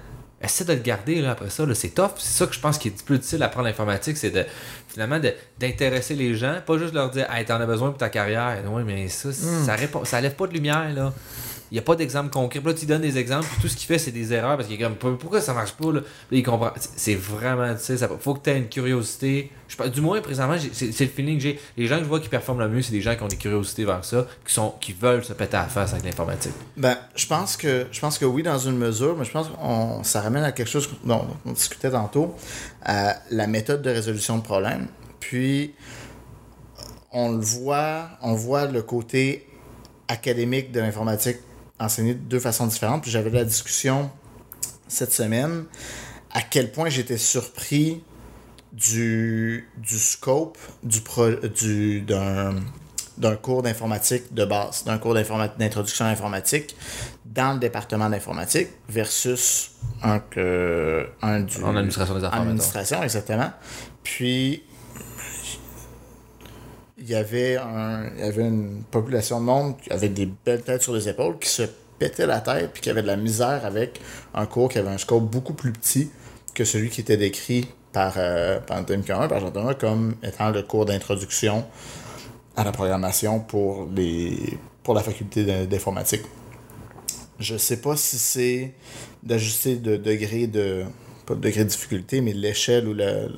Essaie 0.42 0.64
de 0.66 0.74
le 0.74 0.80
garder, 0.80 1.22
là, 1.22 1.30
après 1.30 1.48
ça, 1.48 1.64
là, 1.64 1.74
c'est 1.74 1.88
tough. 1.88 2.10
C'est 2.18 2.36
ça 2.36 2.46
que 2.46 2.54
je 2.54 2.60
pense 2.60 2.76
qui 2.76 2.88
est 2.88 3.02
plus 3.02 3.16
difficile 3.18 3.42
à 3.42 3.46
apprendre 3.46 3.66
l'informatique, 3.66 4.18
c'est 4.18 4.30
de, 4.30 4.44
finalement, 4.86 5.18
de- 5.18 5.32
d'intéresser 5.58 6.14
les 6.14 6.34
gens, 6.34 6.56
pas 6.66 6.76
juste 6.76 6.92
leur 6.92 7.08
dire, 7.10 7.26
hey, 7.32 7.46
t'en 7.46 7.58
as 7.58 7.64
besoin 7.64 7.88
pour 7.88 7.98
ta 7.98 8.10
carrière. 8.10 8.58
Oui, 8.70 8.82
mais 8.84 9.08
ça, 9.08 9.30
Hmm. 9.30 9.64
ça, 9.64 9.74
répond, 9.74 10.04
ça 10.04 10.20
lève 10.20 10.34
pas 10.34 10.46
de 10.46 10.52
lumière, 10.52 10.92
là. 10.94 11.14
N'y 11.76 11.80
a 11.80 11.82
pas 11.82 11.94
d'exemple 11.94 12.30
concret. 12.30 12.62
Là, 12.64 12.72
tu 12.72 12.86
donnes 12.86 13.02
des 13.02 13.18
exemples, 13.18 13.44
puis 13.44 13.60
tout 13.60 13.68
ce 13.68 13.76
qu'il 13.76 13.86
fait, 13.86 13.98
c'est 13.98 14.10
des 14.10 14.32
erreurs, 14.32 14.56
parce 14.56 14.66
qu'il 14.66 14.80
est 14.80 14.82
comme, 14.82 14.96
pourquoi 15.18 15.42
ça 15.42 15.52
marche 15.52 15.72
pas, 15.72 15.92
là? 15.92 16.00
Il 16.30 16.42
comprend. 16.42 16.70
C'est- 16.76 17.14
vraiment, 17.14 17.74
tu 17.74 17.80
sais, 17.98 18.08
faut 18.18 18.32
que 18.32 18.42
tu 18.44 18.48
aies 18.48 18.56
une 18.56 18.68
curiosité. 18.70 19.52
Je, 19.68 19.88
du 19.90 20.00
moins, 20.00 20.22
présentement, 20.22 20.56
c'est 20.72 21.00
le 21.00 21.06
feeling 21.10 21.36
que 21.36 21.42
j'ai. 21.42 21.60
Les 21.76 21.86
gens 21.86 21.98
que 21.98 22.04
je 22.04 22.08
vois 22.08 22.20
qui 22.20 22.30
performent 22.30 22.60
le 22.60 22.70
mieux, 22.70 22.80
c'est 22.80 22.92
des 22.92 23.02
gens 23.02 23.14
qui 23.14 23.22
ont 23.24 23.28
des 23.28 23.36
curiosités 23.36 23.84
vers 23.84 24.02
ça, 24.06 24.26
qui, 24.46 24.54
sont, 24.54 24.72
qui 24.80 24.94
veulent 24.94 25.22
se 25.22 25.34
péter 25.34 25.58
à 25.58 25.64
la 25.64 25.68
face 25.68 25.92
avec 25.92 26.06
l'informatique. 26.06 26.54
Ben, 26.78 26.96
je 27.14 27.26
pense 27.26 27.58
que 27.58 27.84
je 27.92 28.00
pense 28.00 28.16
que 28.16 28.24
oui, 28.24 28.42
dans 28.42 28.58
une 28.58 28.78
mesure, 28.78 29.14
mais 29.14 29.26
je 29.26 29.32
pense 29.32 29.48
que 29.48 29.52
ça 30.04 30.22
ramène 30.22 30.44
à 30.44 30.52
quelque 30.52 30.70
chose 30.70 30.88
dont 31.04 31.26
on 31.44 31.52
discutait 31.52 31.90
tantôt, 31.90 32.34
à 32.82 33.16
la 33.30 33.46
méthode 33.46 33.82
de 33.82 33.90
résolution 33.90 34.38
de 34.38 34.42
problème. 34.42 34.86
Puis 35.20 35.74
on 37.12 37.32
le 37.32 37.40
voit, 37.42 38.08
on 38.22 38.32
voit 38.32 38.64
le 38.64 38.80
côté 38.80 39.46
académique 40.08 40.72
de 40.72 40.80
l'informatique 40.80 41.36
enseigné 41.78 42.14
de 42.14 42.20
deux 42.20 42.40
façons 42.40 42.66
différentes. 42.66 43.02
Puis 43.02 43.10
j'avais 43.10 43.30
la 43.30 43.44
discussion 43.44 44.10
cette 44.88 45.12
semaine 45.12 45.64
à 46.32 46.42
quel 46.42 46.70
point 46.70 46.88
j'étais 46.88 47.18
surpris 47.18 48.02
du, 48.72 49.68
du 49.78 49.98
scope 49.98 50.58
du 50.82 51.00
pro, 51.00 51.30
du, 51.30 52.02
d'un, 52.02 52.56
d'un 53.16 53.36
cours 53.36 53.62
d'informatique 53.62 54.34
de 54.34 54.44
base, 54.44 54.84
d'un 54.84 54.98
cours 54.98 55.14
d'introduction 55.14 56.04
à 56.04 56.08
l'informatique 56.08 56.76
dans 57.24 57.54
le 57.54 57.58
département 57.58 58.10
d'informatique 58.10 58.68
versus 58.88 59.72
un, 60.02 60.18
que, 60.18 61.08
un 61.22 61.40
du... 61.40 61.62
En 61.62 61.76
administration 61.76 62.18
des 62.18 62.24
affaires, 62.24 62.40
En 62.40 62.42
administration, 62.42 63.02
exactement. 63.02 63.50
Puis, 64.02 64.62
il 67.07 67.12
y 67.12 67.14
avait 67.14 67.57
un, 67.57 68.11
il 68.16 68.24
y 68.24 68.28
avait 68.28 68.48
une 68.48 68.82
population 68.90 69.40
de 69.40 69.44
monde 69.44 69.74
avait 69.90 70.09
des 70.09 70.26
belles 70.26 70.62
têtes 70.62 70.82
sur 70.82 70.92
les 70.92 71.09
épaules 71.09 71.38
qui 71.38 71.48
se 71.48 71.62
pétait 71.98 72.26
la 72.26 72.40
tête 72.40 72.72
puis 72.72 72.82
qui 72.82 72.90
avait 72.90 73.02
de 73.02 73.07
la 73.07 73.16
misère 73.16 73.64
avec 73.64 74.00
un 74.34 74.44
cours 74.46 74.68
qui 74.68 74.78
avait 74.78 74.90
un 74.90 74.98
scope 74.98 75.30
beaucoup 75.30 75.54
plus 75.54 75.72
petit 75.72 76.11
que 76.52 76.64
celui 76.64 76.90
qui 76.90 77.02
était 77.02 77.16
décrit 77.16 77.68
par, 77.92 78.14
euh, 78.16 78.59
par 78.59 78.78
Anthony 78.78 79.04
Caron, 79.04 79.28
par 79.28 79.38
Jean 79.40 79.52
comme 79.78 80.16
étant 80.22 80.50
le 80.50 80.62
cours 80.62 80.84
d'introduction 80.84 81.64
à 82.57 82.64
la 82.64 82.72
programmation 82.72 83.38
pour, 83.38 83.88
les, 83.94 84.59
pour 84.82 84.94
la 84.94 85.02
faculté 85.02 85.66
d'informatique. 85.66 86.22
Je 87.38 87.57
sais 87.57 87.80
pas 87.80 87.96
si 87.96 88.18
c'est 88.18 88.74
d'ajuster 89.22 89.76
de 89.76 89.96
degré 89.96 90.46
de. 90.46 90.84
Pas 91.26 91.34
de 91.34 91.40
degré 91.40 91.64
de 91.64 91.68
difficulté, 91.68 92.20
mais 92.20 92.32
l'échelle 92.32 92.86
ou 92.86 92.94
le. 92.94 93.28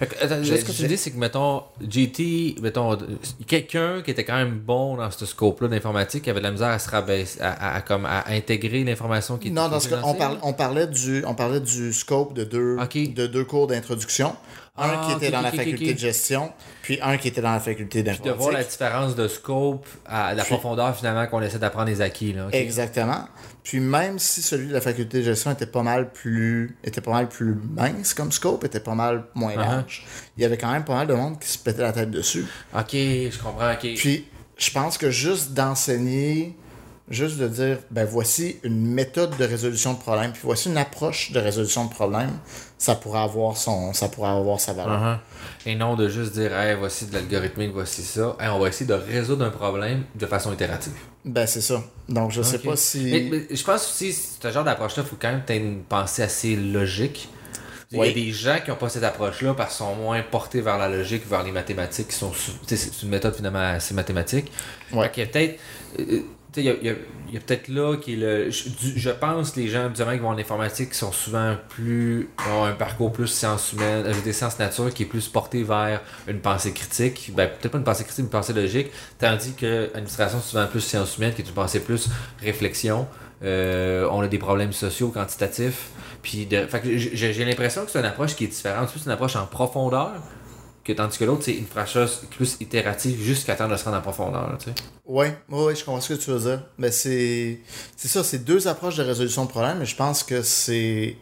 Fait 0.00 0.06
que, 0.06 0.16
attends, 0.16 0.36
là, 0.36 0.42
J'ai- 0.42 0.56
ce 0.58 0.64
que 0.64 0.72
tu 0.72 0.86
dis, 0.88 0.96
c'est 0.96 1.12
que, 1.12 1.16
mettons, 1.18 1.62
GT, 1.88 2.56
mettons, 2.60 2.98
quelqu'un 3.46 4.02
qui 4.02 4.10
était 4.10 4.24
quand 4.24 4.36
même 4.36 4.58
bon 4.58 4.96
dans 4.96 5.10
ce 5.10 5.24
scope-là 5.26 5.68
d'informatique, 5.68 6.24
qui 6.24 6.30
avait 6.30 6.40
de 6.40 6.44
la 6.44 6.50
misère 6.50 6.68
à 6.68 6.78
se 6.78 6.90
rabaisser, 6.90 7.40
à, 7.40 7.50
à- 7.52 7.76
à 7.76 7.80
comme, 7.82 8.04
à 8.04 8.24
intégrer 8.30 8.82
l'information 8.84 9.36
qui 9.38 9.50
Non, 9.50 9.68
dans 9.68 9.78
ce 9.80 9.88
on, 10.02 10.14
là? 10.18 10.38
on, 10.42 10.52
parlait 10.52 10.86
du, 10.88 11.24
on 11.24 11.34
parlait 11.34 11.60
du 11.60 11.92
scope 11.92 12.34
de 12.34 12.44
deux, 12.44 12.76
de 12.76 13.26
deux 13.26 13.44
cours 13.44 13.66
d'introduction. 13.68 14.34
Un 14.76 14.88
Ah, 14.94 15.06
qui 15.06 15.12
était 15.16 15.30
dans 15.32 15.42
la 15.42 15.52
faculté 15.52 15.92
de 15.92 15.98
gestion, 15.98 16.52
puis 16.82 16.98
un 17.02 17.18
qui 17.18 17.28
était 17.28 17.42
dans 17.42 17.52
la 17.52 17.60
faculté 17.60 18.02
de 18.02 18.10
voir 18.12 18.22
la 18.22 18.32
d'informatique. 18.32 18.70
différence 18.70 19.14
de 19.14 19.28
scope 19.28 19.86
à 20.06 20.32
la 20.32 20.42
Puis- 20.42 20.54
profondeur 20.54 20.96
finalement 20.96 21.26
qu'on 21.26 21.42
essaie 21.42 21.58
d'apprendre 21.58 21.88
les 21.88 22.00
acquis. 22.00 22.32
Là? 22.32 22.48
Exactement. 22.52 23.24
Puis 23.62 23.78
même 23.80 24.18
si 24.18 24.42
celui 24.42 24.68
de 24.68 24.72
la 24.72 24.80
faculté 24.80 25.18
de 25.18 25.24
gestion 25.24 25.50
était 25.52 25.66
pas 25.66 25.82
mal 25.82 26.12
plus 26.12 26.76
était 26.82 27.00
pas 27.00 27.10
mal 27.12 27.28
plus 27.28 27.54
mince 27.54 28.14
comme 28.14 28.32
scope, 28.32 28.64
était 28.64 28.80
pas 28.80 28.94
mal 28.94 29.24
moins 29.34 29.52
Uh-huh. 29.52 29.58
large, 29.58 30.06
il 30.36 30.42
y 30.42 30.46
avait 30.46 30.56
quand 30.58 30.72
même 30.72 30.84
pas 30.84 30.94
mal 30.94 31.06
de 31.06 31.14
monde 31.14 31.38
qui 31.38 31.48
se 31.48 31.58
pétait 31.58 31.82
la 31.82 31.92
tête 31.92 32.10
dessus. 32.10 32.46
Ok, 32.74 32.92
je 32.92 33.38
comprends, 33.42 33.72
ok. 33.72 33.86
Puis 33.96 34.26
je 34.56 34.70
pense 34.70 34.96
que 34.98 35.10
juste 35.10 35.52
d'enseigner, 35.52 36.56
juste 37.10 37.38
de 37.38 37.48
dire 37.48 37.78
ben 37.90 38.04
voici 38.04 38.56
une 38.62 38.86
méthode 38.86 39.36
de 39.36 39.44
résolution 39.44 39.94
de 39.94 39.98
problème, 39.98 40.32
puis 40.32 40.42
voici 40.44 40.68
une 40.68 40.78
approche 40.78 41.32
de 41.32 41.40
résolution 41.40 41.84
de 41.84 41.90
problème, 41.90 42.30
ça 42.78 42.94
pourrait 42.94 43.20
avoir 43.20 43.56
son 43.56 43.92
ça 43.92 44.08
pourrait 44.08 44.30
avoir 44.30 44.60
sa 44.60 44.72
valeur. 44.72 45.00
Uh-huh. 45.00 45.18
Et 45.66 45.74
non 45.74 45.96
de 45.96 46.08
juste 46.08 46.32
dire, 46.32 46.56
hey, 46.56 46.76
voici 46.78 47.06
de 47.06 47.14
l'algorithmique, 47.14 47.72
voici 47.72 48.02
ça. 48.02 48.36
Hey, 48.40 48.48
on 48.48 48.58
va 48.58 48.68
essayer 48.68 48.86
de 48.86 48.94
résoudre 48.94 49.44
un 49.44 49.50
problème 49.50 50.04
de 50.14 50.26
façon 50.26 50.52
itérative. 50.52 50.92
Ben 51.24 51.46
c'est 51.46 51.60
ça. 51.60 51.82
Donc 52.08 52.30
je 52.30 52.42
sais 52.42 52.58
pas 52.58 52.76
si 52.76 53.02
Mais, 53.04 53.28
mais 53.30 53.56
je 53.56 53.64
pense 53.64 53.86
aussi, 53.88 54.12
ce 54.12 54.50
genre 54.50 54.64
d'approche-là, 54.64 55.02
il 55.04 55.08
faut 55.08 55.16
quand 55.20 55.30
même 55.30 55.42
tu 55.46 55.54
une 55.54 55.82
pensée 55.82 56.22
assez 56.22 56.56
logique. 56.56 57.28
Il 57.92 57.98
y 57.98 58.08
a 58.08 58.12
des 58.12 58.30
gens 58.30 58.58
qui 58.64 58.70
n'ont 58.70 58.76
pas 58.76 58.88
cette 58.88 59.02
approche-là 59.02 59.52
parce 59.52 59.76
qu'ils 59.76 59.84
sont 59.84 59.96
moins 59.96 60.22
portés 60.22 60.60
vers 60.60 60.78
la 60.78 60.88
logique, 60.88 61.28
vers 61.28 61.42
les 61.42 61.50
mathématiques, 61.50 62.08
qui 62.08 62.14
sont 62.14 62.32
c'est 62.66 63.02
une 63.02 63.08
méthode 63.08 63.34
finalement 63.34 63.58
assez 63.58 63.94
mathématique. 63.94 64.52
Ouais. 64.92 65.08
Peut-être. 65.08 65.58
Il 66.56 66.64
y 66.64 66.68
a, 66.70 66.74
y 66.82 66.88
a- 66.88 66.94
y 67.32 67.36
a 67.36 67.40
peut-être 67.40 67.68
là 67.68 67.96
qui 67.96 68.16
le. 68.16 68.50
Je, 68.50 68.68
du- 68.70 68.98
je 68.98 69.10
pense 69.10 69.54
les 69.56 69.68
gens 69.68 69.84
habituellement 69.84 70.14
qui 70.14 70.18
vont 70.20 70.28
en 70.30 70.38
informatique 70.38 70.90
qui 70.90 70.98
sont 70.98 71.12
souvent 71.12 71.56
plus. 71.68 72.28
ont 72.52 72.64
un 72.64 72.72
parcours 72.72 73.12
plus 73.12 73.28
sciences 73.28 73.72
humaines, 73.72 74.04
euh, 74.06 74.14
des 74.24 74.32
sciences 74.32 74.58
nature 74.58 74.92
qui 74.92 75.04
est 75.04 75.06
plus 75.06 75.28
porté 75.28 75.62
vers 75.62 76.00
une 76.26 76.40
pensée 76.40 76.72
critique. 76.72 77.30
Ben, 77.34 77.48
peut-être 77.48 77.72
pas 77.72 77.78
une 77.78 77.84
pensée 77.84 78.04
critique, 78.04 78.18
mais 78.20 78.24
une 78.24 78.30
pensée 78.30 78.52
logique. 78.52 78.90
Tandis 79.18 79.54
que 79.54 79.90
l'administration, 79.94 80.40
souvent 80.40 80.66
plus 80.66 80.80
sciences 80.80 81.16
humaines, 81.18 81.34
qui 81.34 81.42
est 81.42 81.46
une 81.48 81.54
pensée 81.54 81.80
plus 81.80 82.08
réflexion. 82.42 83.06
Euh, 83.42 84.06
on 84.10 84.20
a 84.20 84.28
des 84.28 84.38
problèmes 84.38 84.72
sociaux, 84.72 85.08
quantitatifs. 85.08 85.88
Puis 86.22 86.46
de, 86.46 86.66
j'ai 86.84 87.44
l'impression 87.44 87.84
que 87.84 87.90
c'est 87.90 87.98
une 88.00 88.04
approche 88.04 88.34
qui 88.36 88.44
est 88.44 88.48
différente. 88.48 88.90
C'est 88.94 89.04
une 89.06 89.12
approche 89.12 89.36
en 89.36 89.46
profondeur. 89.46 90.12
Que, 90.82 90.92
tandis 90.92 91.18
que 91.18 91.24
l'autre, 91.24 91.42
c'est 91.44 91.52
une 91.52 91.66
approche 91.66 92.20
plus 92.30 92.56
itérative 92.60 93.20
jusqu'à 93.20 93.54
temps 93.54 93.68
de 93.68 93.76
se 93.76 93.84
rendre 93.84 93.98
en 93.98 94.00
profondeur. 94.00 94.56
Tu 94.58 94.70
sais. 94.70 94.74
Ouais, 95.04 95.36
ouais, 95.50 95.76
je 95.76 95.84
comprends 95.84 96.00
ce 96.00 96.14
que 96.14 96.18
tu 96.18 96.30
veux 96.30 96.38
dire. 96.38 96.62
Mais 96.78 96.90
c'est. 96.90 97.60
C'est 97.96 98.08
ça, 98.08 98.24
c'est 98.24 98.44
deux 98.44 98.66
approches 98.66 98.96
de 98.96 99.02
résolution 99.02 99.44
de 99.44 99.50
problème, 99.50 99.78
mais 99.80 99.86
je 99.86 99.96
pense 99.96 100.22
que 100.22 100.42
c'est. 100.42 101.16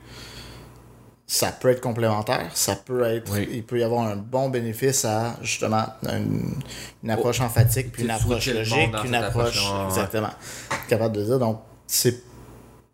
Ça 1.27 1.53
peut 1.53 1.69
être 1.69 1.81
complémentaire, 1.81 2.51
ça 2.55 2.77
peut 2.77 3.03
être. 3.03 3.31
Oui. 3.33 3.49
Il 3.53 3.65
peut 3.65 3.79
y 3.79 3.83
avoir 3.83 4.07
un 4.07 4.17
bon 4.17 4.49
bénéfice 4.49 5.05
à 5.05 5.37
justement 5.43 5.85
une, 6.05 6.55
une 7.03 7.11
approche 7.11 7.41
emphatique, 7.41 7.93
puis 7.93 8.05
une 8.05 8.11
approche 8.11 8.47
logique, 8.47 8.93
puis 8.93 9.09
une 9.09 9.15
approche. 9.15 9.59
approche-là, 9.59 9.81
ouais. 9.81 9.87
Exactement. 9.89 10.31
Capable 10.89 11.17
de 11.17 11.25
dire. 11.25 11.39
Donc, 11.39 11.61
c'est. 11.87 12.23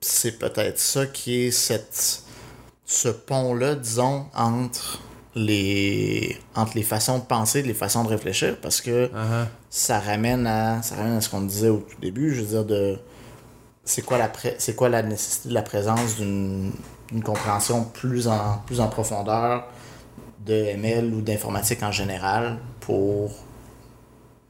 C'est 0.01 0.39
peut-être 0.39 0.79
ça 0.79 1.07
qui 1.07 1.43
est 1.43 1.51
cette. 1.51 2.23
Ce 2.87 3.09
pont-là, 3.09 3.75
disons, 3.77 4.27
entre 4.35 5.01
les. 5.35 6.39
entre 6.55 6.73
les 6.77 6.83
façons 6.83 7.19
de 7.19 7.25
penser, 7.25 7.63
les 7.63 7.75
façons 7.75 8.05
de 8.05 8.09
réfléchir, 8.09 8.57
parce 8.61 8.81
que 8.81 9.07
Uh-huh. 9.07 9.47
ça 9.71 9.99
ramène 10.01 10.47
à 10.47 10.83
ça 10.83 10.95
ramène 10.97 11.17
à 11.17 11.21
ce 11.21 11.29
qu'on 11.29 11.41
disait 11.43 11.69
au 11.69 11.79
tout 11.79 12.01
début 12.01 12.35
je 12.35 12.41
veux 12.41 12.47
dire 12.47 12.65
de 12.65 12.99
c'est 13.85 14.03
quoi 14.03 14.19
la 14.19 14.31
c'est 14.59 14.75
quoi 14.75 14.89
la 14.89 15.03
nécessité 15.03 15.49
de 15.51 15.55
la 15.55 15.63
présence 15.63 16.17
d'une 16.17 16.73
compréhension 17.25 17.85
plus 17.85 18.27
en 18.29 18.59
plus 18.67 18.81
en 18.81 18.89
profondeur 18.89 19.65
de 20.47 20.55
ML 20.55 21.13
ou 21.13 21.21
d'informatique 21.21 21.83
en 21.83 21.93
général 21.93 22.59
pour 22.81 23.33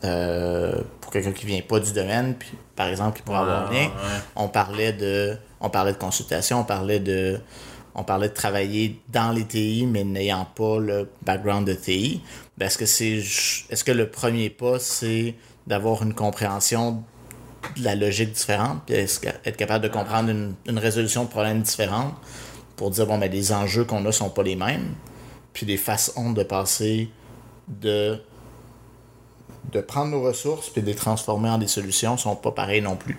euh, 0.05 0.81
pour 1.01 1.13
quelqu'un 1.13 1.33
qui 1.33 1.47
vient 1.47 1.61
pas 1.63 1.81
du 1.81 1.93
domaine 1.93 2.35
puis 2.35 2.53
par 2.77 2.89
exemple 2.89 3.17
qui 3.17 3.23
pourrait 3.23 3.39
avoir 3.39 3.73
lien 3.73 3.87
ouais. 3.87 3.91
on 4.37 4.49
parlait 4.49 4.93
de 4.93 5.37
on 5.61 5.71
parlait 5.71 5.93
de 5.93 5.99
consultation 5.99 6.61
on 6.61 6.65
parlait 6.65 7.01
de 7.01 7.41
on 7.95 8.03
parlait 8.05 8.29
de 8.29 8.35
travailler 8.35 9.01
dans 9.09 9.33
les 9.33 9.45
TI 9.45 9.87
mais 9.87 10.05
n'ayant 10.05 10.47
pas 10.55 10.79
le 10.79 11.09
background 11.23 11.67
de 11.67 11.75
TI 11.75 12.21
Ben, 12.59 12.67
est-ce 12.67 12.79
que 12.79 12.87
c'est 12.87 13.19
est-ce 13.73 13.85
que 13.85 13.93
le 13.93 14.09
premier 14.09 14.51
pas 14.51 14.79
c'est 14.79 15.35
d'avoir 15.67 16.03
une 16.03 16.15
compréhension 16.15 17.03
de 17.77 17.85
la 17.85 17.95
logique 17.95 18.33
différente? 18.33 18.83
Puis 18.87 18.97
être 18.97 19.57
capable 19.57 19.85
de 19.85 19.89
comprendre 19.89 20.31
une, 20.31 20.79
résolution 20.79 21.25
de 21.25 21.29
problème 21.29 21.63
différente 21.63 22.15
pour 22.77 22.91
dire 22.91 23.07
bon 23.07 23.19
ben 23.19 23.31
les 23.31 23.53
enjeux 23.53 23.85
qu'on 23.85 24.05
a 24.07 24.13
sont 24.13 24.31
pas 24.31 24.43
les 24.43 24.57
mêmes 24.57 24.95
puis 25.53 25.65
les 25.67 25.77
façons 25.77 26.33
de 26.33 26.43
passer 26.43 27.09
de 27.69 28.21
de 29.73 29.81
prendre 29.81 30.11
nos 30.11 30.23
ressources 30.23 30.71
puis 30.71 30.83
de 30.83 30.87
les 30.87 30.95
transformer 30.95 31.49
en 31.49 31.59
des 31.59 31.67
solutions 31.67 32.17
sont 32.17 32.37
pas 32.37 32.53
pareilles 32.53 32.83
non 32.83 32.97
plus. 32.97 33.19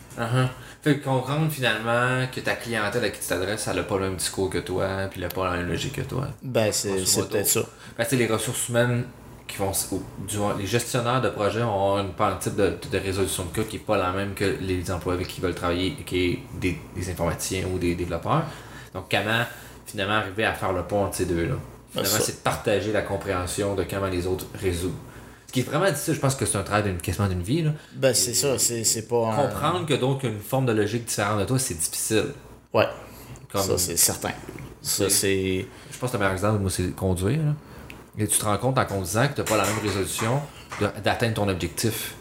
Fait 0.82 1.00
que 1.00 1.04
comprendre 1.04 1.52
finalement 1.52 2.28
que 2.34 2.40
ta 2.42 2.56
clientèle 2.56 3.04
à 3.04 3.10
qui 3.10 3.20
tu 3.20 3.28
t'adresses, 3.28 3.68
elle 3.68 3.80
a 3.80 3.84
pas 3.84 3.98
le 3.98 4.10
même 4.10 4.16
discours 4.16 4.50
que 4.50 4.60
toi, 4.60 5.08
puis 5.10 5.20
elle 5.20 5.26
a 5.26 5.30
pas 5.30 5.50
la 5.50 5.58
même 5.58 5.68
logique 5.68 5.94
que 5.94 6.02
toi. 6.02 6.28
Ben 6.44 6.72
c'est 6.72 7.06
c'est 7.06 7.28
peut-être 7.28 7.48
ça. 7.48 7.62
Parce 7.98 8.10
que 8.10 8.16
les 8.16 8.28
ressources 8.28 8.70
humaines 8.70 9.06
qui 9.48 9.58
vont 9.58 9.72
ou, 9.92 10.02
du 10.28 10.38
les 10.58 10.66
gestionnaires 10.66 11.22
de 11.22 11.30
projet 11.30 11.62
ont 11.62 11.98
un 11.98 12.06
un 12.20 12.36
type 12.36 12.56
de, 12.56 12.78
de 12.92 12.98
résolution 12.98 13.46
de 13.46 13.56
cas 13.56 13.64
qui 13.64 13.78
est 13.78 13.80
pas 13.80 13.98
la 13.98 14.12
même 14.12 14.34
que 14.34 14.58
les 14.62 14.90
employés 14.92 15.20
avec 15.20 15.28
qui 15.28 15.42
veulent 15.42 15.56
travailler, 15.56 15.96
qui 16.06 16.26
est 16.26 16.40
des, 16.60 16.80
des 16.96 17.10
informaticiens 17.10 17.66
ou 17.74 17.78
des 17.78 17.96
développeurs. 17.96 18.44
Donc 18.94 19.06
comment 19.10 19.44
finalement 19.86 20.16
arriver 20.16 20.46
à 20.46 20.54
faire 20.54 20.74
le 20.74 20.84
pont 20.84 21.06
entre 21.06 21.16
ces 21.16 21.26
deux-là? 21.26 21.56
Finalement, 21.92 22.12
ça. 22.12 22.20
c'est 22.20 22.38
de 22.38 22.44
partager 22.44 22.92
la 22.92 23.02
compréhension 23.02 23.76
de 23.76 23.84
comment 23.84 24.08
les 24.08 24.28
autres 24.28 24.46
résolvent. 24.60 24.94
Qui 25.56 25.62
est 25.62 25.64
vraiment 25.64 25.86
difficile, 25.90 26.16
je 26.16 26.20
pense 26.20 26.36
que 26.36 26.46
c'est 26.46 26.58
un 26.58 26.64
travail 26.64 26.84
d'une 26.84 26.98
quasiment 26.98 27.30
d'une 27.30 27.42
vie. 27.42 27.62
Là. 27.62 27.72
Ben 27.94 28.14
c'est 28.14 28.34
ça, 28.34 28.60
c'est 28.60 28.84
c'est 28.84 29.08
pas 29.08 29.30
un... 29.32 29.48
Comprendre 29.48 29.86
que 29.86 29.94
ont 30.04 30.20
une 30.20 30.42
forme 30.42 30.66
de 30.66 30.74
logique 30.74 31.06
différente 31.06 31.40
de 31.40 31.46
toi, 31.46 31.58
c'est 31.58 31.76
difficile. 31.76 32.26
Ouais. 32.74 32.88
Comme- 33.50 33.62
Ça 33.62 33.78
c'est 33.78 33.96
certain. 33.96 34.32
Ça 34.82 35.10
c'est 35.10 35.66
Je 35.92 35.98
pense 35.98 36.12
que 36.12 36.18
le 36.18 36.20
meilleur 36.20 36.34
exemple, 36.34 36.60
moi, 36.60 36.70
c'est 36.70 36.94
conduire. 36.94 37.40
là. 37.40 37.54
Et 38.18 38.28
tu 38.28 38.38
te 38.38 38.44
rends 38.44 38.58
compte 38.58 38.78
en 38.78 38.86
conduisant 38.86 39.30
que 39.30 39.34
tu 39.36 39.40
n'as 39.42 39.48
pas 39.48 39.56
la 39.56 39.64
même 39.64 39.80
résolution 39.82 40.42
d'atteindre 41.04 41.36
ton 41.36 41.48
objectif. 41.48 42.16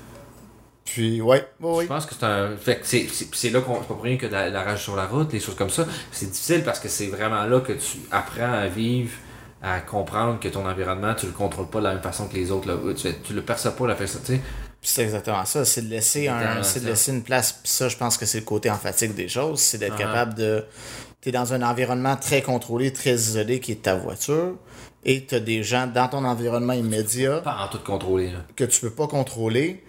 puis 0.85 1.21
ouais, 1.21 1.45
ouais, 1.61 1.83
Je 1.85 1.89
pense 1.89 2.07
que 2.07 2.15
c'est 2.15 2.25
un. 2.25 2.57
Fait 2.57 2.77
que 2.79 2.87
c'est- 2.87 3.51
là 3.51 3.61
qu'on. 3.63 3.75
Pas 3.75 3.81
pour 3.95 4.01
rien 4.03 4.17
que 4.17 4.27
la, 4.27 4.49
la 4.49 4.63
rage 4.63 4.85
sur 4.85 4.95
la 4.95 5.07
route, 5.07 5.33
les 5.33 5.41
choses 5.41 5.57
comme 5.57 5.71
ça. 5.71 5.87
C'est 6.13 6.31
difficile 6.31 6.63
parce 6.63 6.79
que 6.79 6.89
c'est 6.89 7.09
vraiment 7.09 7.45
là 7.47 7.59
que 7.59 7.73
tu 7.73 7.99
apprends 8.13 8.53
à 8.53 8.69
vivre, 8.69 9.11
à 9.65 9.81
comprendre 9.81 10.39
que 10.39 10.49
ton 10.49 10.67
environnement, 10.69 11.15
tu 11.15 11.27
le 11.27 11.33
contrôles 11.33 11.69
pas 11.71 11.79
de 11.79 11.85
la 11.85 11.95
même 11.95 12.03
façon 12.03 12.29
que 12.29 12.35
les 12.35 12.51
autres. 12.51 12.69
Là. 12.69 12.77
Tu, 12.95 13.09
tu 13.23 13.33
le 13.33 13.43
perçois 13.43 13.71
pas 13.73 13.87
la 13.87 13.97
façon. 13.97 14.19
Tu 14.25 14.35
sais. 14.35 14.41
C'est 14.83 15.03
exactement 15.03 15.45
ça, 15.47 15.65
c'est 15.65 15.81
de 15.81 15.89
laisser 15.89 16.29
un, 16.29 16.57
de 16.61 16.87
laisser 16.87 17.11
une 17.13 17.23
place. 17.23 17.53
Puis 17.55 17.73
ça, 17.73 17.89
je 17.89 17.97
pense 17.97 18.19
que 18.19 18.27
c'est 18.27 18.41
le 18.41 18.45
côté 18.45 18.71
emphatique 18.71 19.15
des 19.15 19.29
choses, 19.29 19.61
c'est 19.61 19.79
d'être 19.79 19.95
Ah. 19.97 20.03
capable 20.03 20.35
de. 20.35 20.65
T'es 21.23 21.33
dans 21.33 21.55
un 21.55 21.63
environnement 21.63 22.17
très 22.17 22.43
contrôlé, 22.43 22.93
très 22.93 23.15
isolé 23.15 23.59
qui 23.61 23.73
est 23.73 23.83
ta 23.83 23.95
voiture, 23.97 24.57
et 25.07 25.25
t'as 25.25 25.41
des 25.41 25.63
gens 25.63 25.87
dans 25.87 26.09
ton 26.09 26.23
environnement 26.27 26.75
immédiat 26.75 27.39
Pas 27.41 27.57
en 27.65 27.69
tout 27.69 27.79
contrôler. 27.79 28.31
Là. 28.33 28.41
que 28.57 28.65
tu 28.65 28.79
peux 28.83 28.91
pas 28.91 29.07
contrôler. 29.07 29.83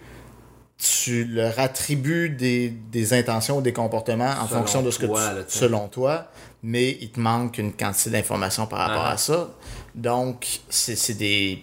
Tu 0.78 1.24
leur 1.24 1.58
attribues 1.58 2.28
des, 2.28 2.68
des 2.68 3.14
intentions 3.14 3.58
ou 3.58 3.62
des 3.62 3.72
comportements 3.72 4.24
en 4.30 4.46
Selon 4.46 4.60
fonction 4.60 4.82
de 4.82 4.90
ce 4.90 4.98
que 4.98 5.06
toi, 5.06 5.28
tu, 5.30 5.34
là, 5.36 5.42
tu 5.44 5.58
selon 5.58 5.88
toi, 5.88 6.26
mais 6.62 6.98
il 7.00 7.10
te 7.10 7.20
manque 7.20 7.58
une 7.58 7.72
quantité 7.72 8.10
d'informations 8.10 8.66
par 8.66 8.80
rapport 8.80 9.04
Ah. 9.06 9.12
à 9.12 9.16
ça. 9.16 9.50
Donc, 9.94 10.46
c'est 10.68 11.16
des, 11.16 11.62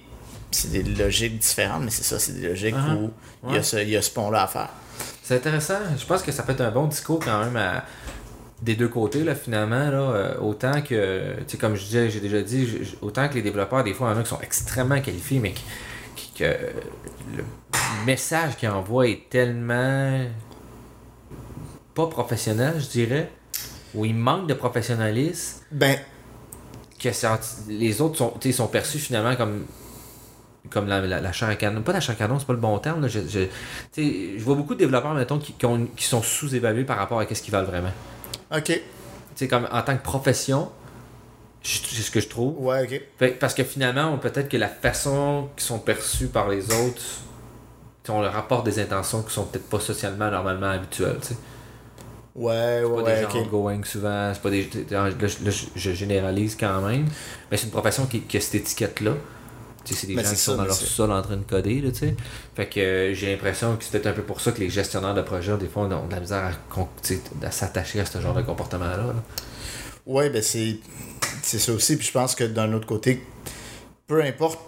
c'est 0.52 0.72
des 0.72 0.84
logiques 0.84 1.39
différentes, 1.39 1.84
mais 1.84 1.91
c'est 1.91 2.04
ça, 2.04 2.20
c'est 2.20 2.34
des 2.39 2.48
logiques 2.48 2.76
Ah. 2.78 2.96
où 2.96 3.12
il 3.50 3.56
y 3.56 3.58
a 3.58 3.64
ce, 3.64 3.78
il 3.78 3.89
y 3.89 3.98
a 3.98 4.02
ce 4.02 4.12
pont-là 4.12 4.44
à 4.44 4.48
faire. 4.48 4.70
C'est 5.24 5.36
intéressant. 5.36 5.80
Je 5.98 6.06
pense 6.06 6.22
que 6.22 6.32
ça 6.32 6.44
peut 6.44 6.52
être 6.54 6.62
un 6.62 6.72
bon 6.72 6.88
discours 6.88 7.20
quand 7.24 7.44
même 7.44 7.56
à- 7.58 7.84
des 8.62 8.76
deux 8.76 8.88
côtés, 8.88 9.24
là, 9.26 9.36
finalement. 9.36 9.89
Là, 9.89 9.98
euh, 9.98 10.38
autant 10.39 10.82
que, 10.82 11.34
tu 11.39 11.44
sais, 11.48 11.58
comme 11.58 11.76
je 11.76 11.84
disais, 11.84 12.10
j'ai 12.10 12.22
déjà 12.22 12.41
dit, 12.41 12.66
je- 12.66 12.84
je- 12.84 12.96
autant 13.02 13.28
que 13.28 13.34
les 13.34 13.41
développeurs, 13.41 13.84
des 13.84 13.94
fois, 13.94 14.10
il 14.10 14.14
y 14.14 14.16
en 14.16 14.20
a 14.20 14.24
qui 14.24 14.30
sont 14.30 14.39
extrêmement 14.41 15.02
qualifiés, 15.02 15.39
mais 15.39 15.52
qui, 15.52 15.64
qui 16.16 16.32
que 16.39 16.46
le 17.36 17.44
message 18.06 18.56
qu'il 18.56 18.70
envoie 18.70 19.08
est 19.10 19.30
tellement 19.30 20.26
pas 21.94 22.08
professionnel, 22.08 22.76
je 22.80 22.88
dirais, 22.88 23.30
où 23.96 24.06
il 24.06 24.16
manque 24.16 24.48
de 24.48 24.54
professionnalisme, 24.54 25.62
Ben, 25.72 25.98
que 27.00 27.12
ça- 27.12 27.39
les 27.68 28.02
autres 28.02 28.18
sont, 28.18 28.34
sont 28.52 28.68
perçus 28.68 29.00
finalement 29.00 29.36
comme 29.36 29.66
comme 30.70 30.88
la, 30.88 31.02
la, 31.02 31.20
la 31.20 31.32
chair 31.34 31.50
à 31.50 31.56
canon. 31.56 31.82
Pas 31.82 31.91
la 31.91 32.00
chair 32.00 32.16
à 32.16 32.18
canon, 32.18 32.39
c'est 32.39 32.46
pas 32.48 32.54
le 32.54 32.60
bon 32.60 32.80
terme. 32.80 33.02
Là. 33.02 33.08
Je, 33.10 33.20
je, 33.28 33.41
je 33.98 34.44
vois 34.44 34.56
beaucoup 34.56 34.74
de 34.76 34.80
développeurs, 34.80 35.14
mettons, 35.14 35.38
qui, 35.38 35.52
qui, 35.54 35.66
ont- 35.66 35.88
qui 35.96 36.06
sont 36.06 36.22
sous-évalués 36.22 36.86
par 36.86 36.98
rapport 36.98 37.20
à 37.20 37.26
ce 37.28 37.41
qu'ils 37.41 37.52
valent 37.52 37.68
vraiment. 37.68 37.91
ok. 38.56 38.82
Comme 39.50 39.68
en 39.72 39.82
tant 39.82 39.98
que 39.98 40.04
profession, 40.04 40.72
c'est 41.62 41.84
ce 42.02 42.10
que 42.12 42.22
je 42.22 42.30
trouve. 42.30 42.56
Ouais, 42.66 42.84
ok. 42.84 43.02
Fait- 43.20 43.32
parce 43.32 43.54
que 43.54 43.64
finalement, 43.66 44.18
peut-être 44.18 44.48
que 44.48 44.56
la 44.58 44.70
façon 44.70 45.50
qu'ils 45.58 45.66
sont 45.66 45.80
perçus 45.80 46.28
par 46.28 46.48
les 46.48 46.64
autres, 46.74 47.02
on 48.08 48.22
leur 48.22 48.36
apporte 48.38 48.66
des 48.66 48.80
intentions 48.80 49.22
qui 49.22 49.34
sont 49.34 49.44
peut-être 49.46 49.70
pas 49.70 49.80
socialement, 49.82 50.32
normalement 50.32 50.70
habituelles. 50.70 51.18
Ouais, 52.36 52.82
C'est 52.82 52.86
ouais, 52.86 52.96
pas 52.96 53.04
ouais, 53.04 53.16
des 53.16 53.22
gens 53.22 53.28
ok. 53.30 53.36
outgoing 53.46 53.84
souvent, 53.84 54.32
c'est 54.34 54.42
pas 54.42 54.50
des. 54.50 54.68
Là, 54.90 55.10
je- 55.12 55.46
là, 55.46 55.52
je, 55.52 55.66
je 55.76 55.92
généralise 55.92 56.56
quand 56.60 56.82
même, 56.82 57.06
mais 57.52 57.58
c'est 57.58 57.66
une 57.66 57.72
profession 57.72 58.06
qui, 58.08 58.22
qui 58.22 58.38
a 58.38 58.42
cette 58.42 58.56
étiquette-là. 58.56 59.14
C'est 59.86 60.08
des 60.08 60.16
Mais 60.16 60.24
gens 60.24 60.30
qui 60.30 60.36
ça, 60.38 60.52
sont 60.54 60.58
dans 60.58 60.66
leur 60.66 60.76
sol 60.76 61.12
en 61.12 61.22
train 61.22 61.38
de 61.38 61.44
coder, 61.44 61.82
là, 61.82 61.92
tu 61.92 62.00
sais. 62.00 62.16
Fait 62.56 62.68
que 62.68 62.80
euh, 62.80 63.14
j'ai 63.14 63.32
l'impression 63.32 63.76
que 63.76 63.84
c'est 63.84 63.92
peut-être 63.92 64.08
un 64.08 64.14
peu 64.14 64.24
pour 64.24 64.42
ça 64.42 64.52
que 64.54 64.60
les 64.62 64.70
gestionnaires 64.70 65.14
de 65.14 65.22
projets, 65.22 65.58
des 65.58 65.68
fois, 65.68 65.84
ont 65.84 66.08
de 66.08 66.12
la 66.14 66.20
misère 66.22 66.52
à, 67.44 67.52
s'attacher 67.52 68.00
à 68.00 68.06
ce 68.06 68.20
genre 68.22 68.34
de 68.34 68.42
comportement-là. 68.44 68.98
là. 68.98 69.16
Ouais, 70.06 70.30
ben 70.30 70.42
c'est 70.42 70.78
c'est 71.44 71.60
ça 71.60 71.74
aussi. 71.74 71.98
Puis 71.98 72.08
je 72.08 72.12
pense 72.12 72.36
que 72.36 72.44
d'un 72.44 72.74
autre 72.74 72.88
côté, 72.88 73.24
peu 74.08 74.24
importe 74.24 74.60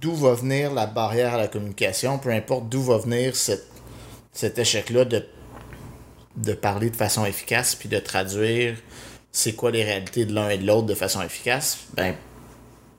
d'où 0.00 0.14
va 0.14 0.34
venir 0.34 0.72
la 0.72 0.86
barrière 0.86 1.34
à 1.34 1.38
la 1.38 1.48
communication, 1.48 2.18
peu 2.18 2.30
importe 2.30 2.68
d'où 2.68 2.82
va 2.82 2.98
venir 2.98 3.36
cette- 3.36 3.66
cet 4.32 4.58
échec-là 4.58 5.04
de, 5.04 5.24
de 6.36 6.52
parler 6.52 6.90
de 6.90 6.96
façon 6.96 7.24
efficace, 7.24 7.74
puis 7.74 7.88
de 7.88 7.98
traduire 7.98 8.76
c'est 9.32 9.52
quoi 9.54 9.70
les 9.70 9.84
réalités 9.84 10.24
de 10.24 10.34
l'un 10.34 10.48
et 10.48 10.58
de 10.58 10.66
l'autre 10.66 10.86
de 10.86 10.94
façon 10.94 11.20
efficace, 11.22 11.80
ben 11.94 12.14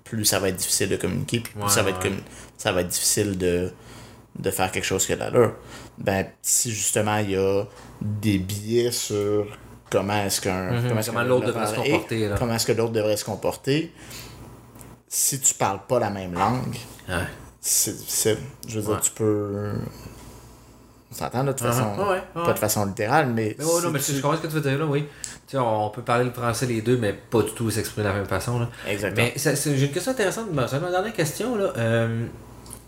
plus 0.03 0.23
ça 0.25 0.39
va 0.39 0.49
être 0.49 0.55
difficile 0.55 0.89
de 0.89 0.95
communiquer, 0.95 1.39
puis 1.39 1.53
plus 1.53 1.63
Ouais, 1.63 1.69
ça, 1.69 1.83
va 1.83 1.89
être 1.89 2.03
ouais. 2.03 2.13
ça 2.57 2.71
va 2.71 2.81
être 2.81 2.87
difficile 2.87 3.37
de, 3.37 3.71
de 4.39 4.51
faire 4.51 4.71
quelque 4.71 4.85
chose 4.85 5.05
qui 5.05 5.13
a 5.13 5.15
de 5.15 5.21
l'allure. 5.21 5.55
Ben, 5.97 6.27
si 6.41 6.71
justement 6.71 7.17
il 7.17 7.31
y 7.31 7.35
a 7.35 7.63
des 8.01 8.37
billets 8.37 8.91
sur 8.91 9.47
comment 9.91 10.23
est-ce 10.25 10.41
qu'un 10.41 10.71
Mhm, 10.71 10.97
est-ce 10.97 11.09
comment 11.11 11.21
qu'un 11.21 11.27
l'autre 11.27 11.47
devrait 11.47 11.67
se 11.67 11.73
est, 11.73 11.75
comporter, 11.91 12.27
là. 12.29 12.35
comment 12.37 12.53
est-ce 12.53 12.65
que 12.67 12.71
l'autre 12.71 12.93
devrait 12.93 13.17
se 13.17 13.25
comporter 13.25 13.91
si 15.07 15.39
tu 15.39 15.53
parles 15.53 15.79
pas 15.87 15.99
la 15.99 16.09
même 16.09 16.33
langue 16.33 16.75
Ouais. 17.09 17.23
c'est, 17.61 18.37
je 18.67 18.79
veux 18.79 18.85
dire 18.85 19.01
tu 19.01 19.11
peux 19.11 19.73
on 21.11 21.15
s'entend 21.15 21.43
de 21.43 21.51
Uh-huh. 21.51 21.57
façon 21.57 21.95
Ouais, 21.97 22.09
ouais, 22.09 22.21
pas 22.45 22.53
de 22.53 22.59
façon 22.59 22.85
littérale 22.85 23.27
mais, 23.33 23.55
Mais 23.57 23.63
ouais, 23.65 23.81
non, 23.83 23.91
mais 23.91 23.99
tu- 23.99 24.11
je 24.13 24.21
comprends 24.21 24.37
ce 24.37 24.41
que 24.43 24.47
tu 24.47 24.53
veux 24.53 24.61
dire 24.61 24.77
là, 24.77 24.85
oui. 24.85 25.05
Tu 25.47 25.51
sais, 25.53 25.57
on 25.57 25.89
peut 25.89 26.01
parler 26.01 26.25
le 26.25 26.31
français 26.31 26.65
les 26.65 26.81
deux, 26.81 26.97
mais 26.97 27.13
pas 27.13 27.41
du 27.41 27.51
tout 27.51 27.69
s'exprimer 27.71 28.03
de 28.05 28.09
la 28.09 28.15
même 28.19 28.25
façon. 28.27 28.59
Là. 28.59 28.69
exactement 28.87 29.27
Mais 29.35 29.55
j'ai 29.55 29.85
une 29.85 29.91
question 29.91 30.11
intéressante. 30.11 30.47
C'est 30.67 30.79
ma 30.81 30.91
dernière 30.91 31.13
question. 31.13 31.55
Là, 31.55 31.71
Euh, 31.77 32.25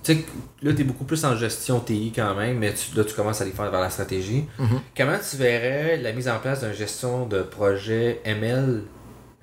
tu 0.03 0.13
sais, 0.13 0.25
là, 0.61 0.73
tu 0.73 0.81
es 0.81 0.83
beaucoup 0.83 1.05
plus 1.05 1.23
en 1.23 1.35
gestion 1.37 1.79
TI 1.79 2.11
quand 2.13 2.35
même, 2.35 2.57
mais 2.57 2.73
tu, 2.73 2.95
là, 2.97 3.03
tu 3.05 3.13
commences 3.13 3.39
à 3.39 3.43
aller 3.45 3.53
faire 3.53 3.71
vers 3.71 3.79
la 3.81 3.89
stratégie. 3.89 4.45
Mhm. 4.57 4.79
Comment 4.97 5.17
tu 5.29 5.37
verrais 5.37 5.97
la 5.97 6.11
mise 6.11 6.27
en 6.27 6.39
place 6.39 6.61
d'une 6.61 6.73
gestion 6.73 7.25
de 7.25 7.41
projet 7.43 8.19
ML 8.25 8.83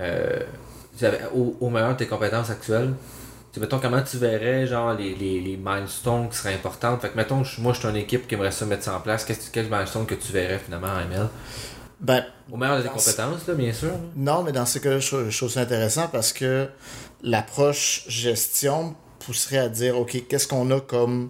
euh, 0.00 0.40
au, 1.34 1.56
au 1.60 1.70
meilleur 1.70 1.90
de 1.92 1.96
tes 1.96 2.06
compétences 2.06 2.50
actuelles? 2.50 2.92
Sais, 3.56 3.60
mettons, 3.60 3.78
comment 3.78 4.02
tu 4.02 4.18
verrais 4.18 4.66
genre 4.66 4.92
les, 4.92 5.14
les, 5.14 5.40
les 5.40 5.56
milestones 5.56 6.28
qui 6.28 6.36
seraient 6.36 6.52
importantes? 6.52 7.00
Fait 7.00 7.08
que, 7.08 7.16
mettons, 7.16 7.42
moi, 7.56 7.72
je 7.72 7.78
suis 7.78 7.88
une 7.88 7.96
équipe 7.96 8.28
qui 8.28 8.34
aimerait 8.34 8.50
ça 8.50 8.66
mettre 8.66 8.82
ça 8.82 8.94
en 8.94 9.00
place. 9.00 9.24
Qu'est-ce, 9.24 9.50
quel 9.50 9.64
milestone 9.70 10.04
que 10.04 10.14
tu 10.14 10.30
verrais 10.30 10.58
finalement 10.62 10.88
en 10.88 11.00
ML? 11.00 11.28
ben 11.98 12.22
Au 12.52 12.58
meilleur 12.58 12.76
de 12.76 12.82
tes 12.82 12.88
Dans- 12.88 12.94
compétences, 12.94 13.46
là, 13.48 13.54
bien 13.54 13.72
sûr. 13.72 13.92
non 14.14 14.42
mais 14.42 14.52
dans 14.52 14.66
ce 14.66 14.78
cas-là 14.78 14.98
je, 14.98 15.06
trouve- 15.06 15.30
je 15.30 15.36
trouve 15.38 15.48
ça 15.48 15.60
intéressant 15.62 16.08
parce 16.08 16.34
que 16.34 16.68
l'approche 17.22 18.04
gestion 18.08 18.94
pousserait 19.20 19.56
à 19.56 19.68
dire 19.70 19.98
ok 19.98 20.24
qu'est-ce 20.28 20.46
qu'on 20.46 20.70
a 20.70 20.80
comme 20.80 21.26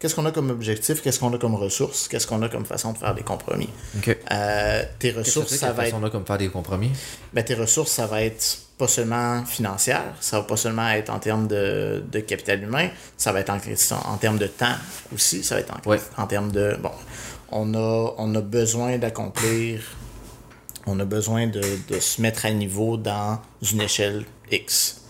qu'est-ce 0.00 0.16
qu'on 0.16 0.26
a 0.26 0.32
comme 0.32 0.50
objectif? 0.50 1.00
Qu'est-ce 1.02 1.20
qu'on 1.20 1.32
a 1.32 1.38
comme 1.38 1.54
ressources? 1.54 2.08
Qu'est-ce 2.08 2.26
qu'on 2.26 2.42
a 2.42 2.48
comme 2.48 2.66
façon 2.66 2.92
de 2.92 2.98
faire 2.98 3.14
des 3.14 3.22
compromis? 3.22 3.68
Euh, 4.32 4.82
tes 4.98 5.12
ressources 5.12 5.54
ça 5.54 5.72
va 5.72 5.86
être 5.86 5.94
On 5.94 6.04
a 6.04 6.10
comme 6.10 6.26
faire 6.26 6.38
des 6.38 6.48
compromis? 6.48 6.90
ben, 7.32 7.44
tes 7.44 7.54
ressources, 7.54 7.92
ça 7.92 8.06
va 8.06 8.22
être 8.22 8.58
pas 8.80 8.88
seulement 8.88 9.44
financière, 9.44 10.14
ça 10.20 10.38
va 10.38 10.44
pas 10.44 10.56
seulement 10.56 10.88
être 10.88 11.10
en 11.10 11.18
termes 11.18 11.46
de, 11.46 12.02
de 12.10 12.20
capital 12.20 12.62
humain, 12.62 12.88
ça 13.18 13.30
va 13.30 13.40
être 13.40 13.50
en, 13.50 13.58
en 14.12 14.16
termes 14.16 14.38
de 14.38 14.46
temps 14.46 14.76
aussi, 15.14 15.44
ça 15.44 15.56
va 15.56 15.60
être 15.60 15.74
en, 15.74 15.88
Ouais. 15.90 16.00
en 16.16 16.26
termes 16.26 16.50
de... 16.50 16.76
Bon, 16.82 16.90
on 17.52 17.74
a, 17.74 18.14
on 18.16 18.34
a 18.34 18.40
besoin 18.40 18.96
d'accomplir, 18.96 19.82
on 20.86 20.98
a 20.98 21.04
besoin 21.04 21.46
de, 21.46 21.60
de 21.90 22.00
se 22.00 22.22
mettre 22.22 22.46
à 22.46 22.50
niveau 22.52 22.96
dans 22.96 23.38
une 23.70 23.82
échelle 23.82 24.24
X. 24.50 25.02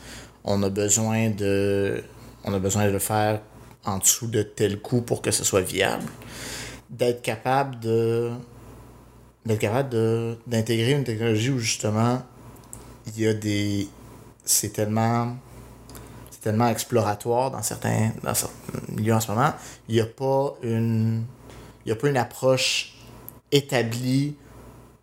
On 0.42 0.62
a 0.64 0.68
besoin 0.68 1.30
de, 1.30 2.02
on 2.44 2.52
a 2.52 2.58
besoin 2.58 2.86
de 2.86 2.90
le 2.90 2.98
faire 2.98 3.40
en 3.84 3.98
dessous 3.98 4.26
de 4.26 4.42
tel 4.42 4.80
coût 4.80 5.02
pour 5.02 5.22
que 5.22 5.30
ce 5.30 5.44
soit 5.44 5.60
viable. 5.60 6.06
D'être 6.90 7.22
capable 7.22 7.78
de 7.78 8.30
d'être 9.46 9.60
capable 9.60 9.90
d'intégrer 10.46 10.92
une 10.92 11.04
technologie 11.04 11.50
où 11.50 11.58
justement 11.58 12.22
il 13.06 13.20
y 13.20 13.26
a 13.26 13.34
des 13.34 13.88
c'est 14.44 14.72
tellement 14.72 15.36
c'est 16.30 16.40
tellement 16.40 16.68
exploratoire 16.68 17.50
dans 17.50 17.62
certains 17.62 18.12
dans 18.22 18.34
certains 18.34 18.80
milieux 18.88 19.14
en 19.14 19.20
ce 19.20 19.30
moment. 19.30 19.52
Il 19.88 19.94
n'y 19.94 20.00
a 20.00 20.06
pas 20.06 20.54
une 20.62 21.24
il 21.84 21.88
y 21.88 21.92
a 21.92 21.96
pas 21.96 22.08
une 22.08 22.16
approche 22.16 22.94
établie 23.52 24.36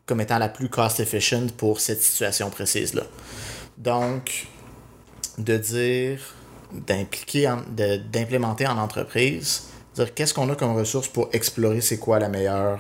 comme 0.06 0.22
étant 0.22 0.38
la 0.38 0.50
plus 0.50 0.70
cost 0.70 1.00
efficient 1.00 1.48
pour 1.58 1.82
cette 1.82 2.02
situation 2.02 2.50
précise 2.50 2.94
là 2.94 3.04
donc 3.78 4.48
de 5.38 5.58
dire 5.58 6.20
d'impliquer 6.72 7.54
d'implémenter 8.12 8.68
en 8.68 8.78
entreprise 8.78 9.64
dire 9.96 10.14
qu'est-ce 10.14 10.34
qu'on 10.34 10.50
a 10.50 10.56
comme 10.56 10.76
ressources 10.76 11.10
pour 11.10 11.30
explorer 11.34 11.82
c'est 11.82 11.98
quoi 11.98 12.20
la 12.20 12.30
meilleure 12.30 12.80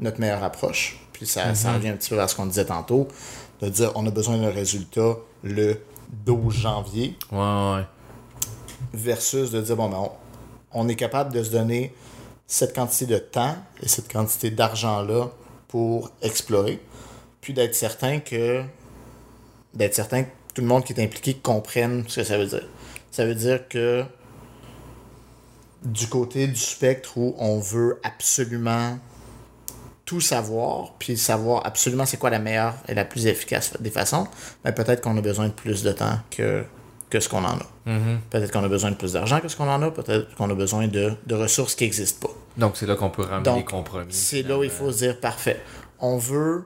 notre 0.00 0.20
meilleure 0.20 0.42
approche. 0.42 0.98
Puis 1.12 1.26
ça, 1.26 1.54
ça 1.54 1.72
revient 1.72 1.88
un 1.88 1.96
petit 1.96 2.10
peu 2.10 2.20
à 2.20 2.28
ce 2.28 2.34
qu'on 2.34 2.46
disait 2.46 2.66
tantôt, 2.66 3.08
de 3.60 3.68
dire 3.68 3.92
on 3.94 4.06
a 4.06 4.10
besoin 4.10 4.38
d'un 4.38 4.50
résultat 4.50 5.16
le 5.42 5.80
12 6.24 6.54
janvier, 6.54 7.16
Ouais, 7.32 7.38
ouais. 7.38 7.84
versus 8.92 9.50
de 9.50 9.60
dire 9.60 9.76
bon, 9.76 9.88
ben, 9.88 9.98
on, 9.98 10.10
on 10.72 10.88
est 10.88 10.96
capable 10.96 11.32
de 11.32 11.42
se 11.42 11.50
donner 11.50 11.94
cette 12.46 12.74
quantité 12.74 13.06
de 13.06 13.18
temps 13.18 13.56
et 13.82 13.88
cette 13.88 14.12
quantité 14.12 14.50
d'argent-là 14.50 15.30
pour 15.68 16.10
explorer, 16.22 16.80
puis 17.40 17.52
d'être 17.54 17.74
certain 17.74 18.20
que 18.20 18.62
d'être 19.74 19.94
certain 19.94 20.22
que 20.24 20.28
tout 20.54 20.62
le 20.62 20.68
monde 20.68 20.84
qui 20.84 20.92
est 20.94 21.02
impliqué 21.02 21.34
comprenne 21.34 22.04
ce 22.08 22.20
que 22.20 22.26
ça 22.26 22.38
veut 22.38 22.46
dire. 22.46 22.66
Ça 23.10 23.26
veut 23.26 23.34
dire 23.34 23.68
que 23.68 24.04
du 25.84 26.06
côté 26.08 26.46
du 26.46 26.56
spectre 26.56 27.16
où 27.18 27.34
on 27.38 27.58
veut 27.58 28.00
absolument 28.02 28.98
tout 30.06 30.20
savoir, 30.20 30.94
puis 30.98 31.16
savoir 31.16 31.66
absolument 31.66 32.06
c'est 32.06 32.16
quoi 32.16 32.30
la 32.30 32.38
meilleure 32.38 32.74
et 32.88 32.94
la 32.94 33.04
plus 33.04 33.26
efficace 33.26 33.72
des 33.80 33.90
façons, 33.90 34.28
mais 34.64 34.72
peut-être 34.72 35.02
qu'on 35.02 35.16
a 35.18 35.20
besoin 35.20 35.48
de 35.48 35.52
plus 35.52 35.82
de 35.82 35.90
temps 35.92 36.20
que, 36.30 36.64
que 37.10 37.18
ce 37.18 37.28
qu'on 37.28 37.44
en 37.44 37.58
a. 37.58 37.66
Mm-hmm. 37.88 38.18
Peut-être 38.30 38.52
qu'on 38.52 38.62
a 38.62 38.68
besoin 38.68 38.92
de 38.92 38.96
plus 38.96 39.12
d'argent 39.12 39.40
que 39.40 39.48
ce 39.48 39.56
qu'on 39.56 39.68
en 39.68 39.82
a, 39.82 39.90
peut-être 39.90 40.32
qu'on 40.36 40.48
a 40.48 40.54
besoin 40.54 40.86
de, 40.86 41.12
de 41.26 41.34
ressources 41.34 41.74
qui 41.74 41.84
n'existent 41.84 42.28
pas. 42.28 42.34
Donc, 42.56 42.76
c'est 42.76 42.86
là 42.86 42.94
qu'on 42.94 43.10
peut 43.10 43.22
ramener 43.22 43.42
Donc, 43.42 43.58
des 43.58 43.64
compromis. 43.64 44.12
C'est 44.12 44.42
là 44.42 44.56
où 44.56 44.62
il 44.62 44.70
faut 44.70 44.92
se 44.92 44.98
dire 44.98 45.18
parfait. 45.18 45.60
On 45.98 46.18
veut 46.18 46.64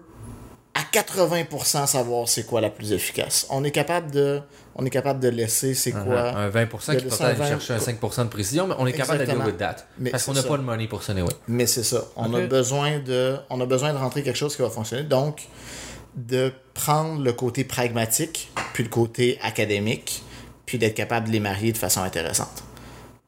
à 0.75 0.83
80% 0.83 1.87
savoir 1.87 2.29
c'est 2.29 2.45
quoi 2.45 2.61
la 2.61 2.71
plus 2.71 2.93
efficace. 2.93 3.47
On 3.49 3.65
est 3.65 3.71
capable 3.71 4.11
de, 4.11 4.43
on 4.75 4.85
est 4.85 4.91
capable 4.91 5.21
de 5.21 5.29
laisser 5.29 5.75
c'est 5.75 5.93
quoi? 5.93 6.31
Un 6.37 6.49
20% 6.49 6.69
qui 6.69 7.03
peut 7.03 7.05
laisser 7.05 7.25
aller 7.25 7.35
un 7.35 7.39
20, 7.39 7.49
chercher 7.49 7.75
un 7.75 7.79
5% 7.79 8.25
de 8.25 8.29
précision, 8.29 8.67
mais 8.67 8.75
on 8.79 8.87
est 8.87 8.93
capable 8.93 9.21
de 9.21 9.25
deal 9.25 9.43
with 9.45 9.59
that. 9.59 9.77
Mais 9.99 10.11
parce 10.11 10.25
qu'on 10.25 10.33
n'a 10.33 10.43
pas 10.43 10.57
le 10.57 10.63
money 10.63 10.87
pour 10.87 11.03
ça, 11.03 11.13
anyway. 11.13 11.33
Mais 11.49 11.67
c'est 11.67 11.83
ça. 11.83 12.05
On, 12.17 12.33
a 12.35 12.41
besoin 12.47 12.99
de, 12.99 13.37
on 13.51 13.61
a 13.61 13.67
besoin 13.67 13.93
de 13.93 13.99
rentrer 13.99 14.23
quelque 14.23 14.37
chose 14.37 14.55
qui 14.55 14.63
va 14.63 14.71
fonctionner. 14.71 15.03
Donc, 15.03 15.49
de 16.15 16.53
prendre 16.75 17.23
le 17.23 17.33
côté 17.33 17.65
pragmatique, 17.65 18.51
puis 18.73 18.85
le 18.85 18.89
côté 18.89 19.39
académique, 19.43 20.23
puis 20.67 20.79
d'être 20.79 20.95
capable 20.95 21.29
de 21.29 21.33
les 21.33 21.41
marier 21.41 21.73
de 21.73 21.79
façon 21.79 22.03
intéressante. 22.03 22.63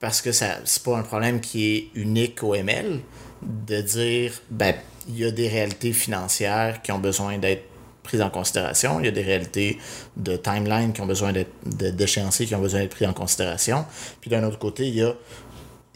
Parce 0.00 0.20
que 0.20 0.32
ça 0.32 0.58
c'est 0.64 0.82
pas 0.82 0.96
un 0.96 1.02
problème 1.02 1.40
qui 1.40 1.74
est 1.74 1.88
unique 1.94 2.42
au 2.42 2.54
ML, 2.54 3.00
de 3.42 3.80
dire, 3.80 4.32
ben, 4.50 4.74
il 5.08 5.18
y 5.18 5.24
a 5.24 5.30
des 5.30 5.48
réalités 5.48 5.92
financières 5.92 6.82
qui 6.82 6.92
ont 6.92 6.98
besoin 6.98 7.38
d'être 7.38 7.64
prises 8.02 8.22
en 8.22 8.30
considération, 8.30 8.98
il 9.00 9.06
y 9.06 9.08
a 9.08 9.12
des 9.12 9.22
réalités 9.22 9.78
de 10.16 10.36
timeline 10.36 10.92
qui 10.92 11.00
ont 11.00 11.06
besoin 11.06 11.32
d'être, 11.32 11.52
d'échéanciers 11.64 12.46
qui 12.46 12.54
ont 12.54 12.60
besoin 12.60 12.80
d'être 12.80 12.94
pris 12.94 13.06
en 13.06 13.12
considération. 13.12 13.84
Puis 14.20 14.30
d'un 14.30 14.42
autre 14.44 14.58
côté, 14.58 14.88
il 14.88 14.94
y 14.96 15.02
a, 15.02 15.12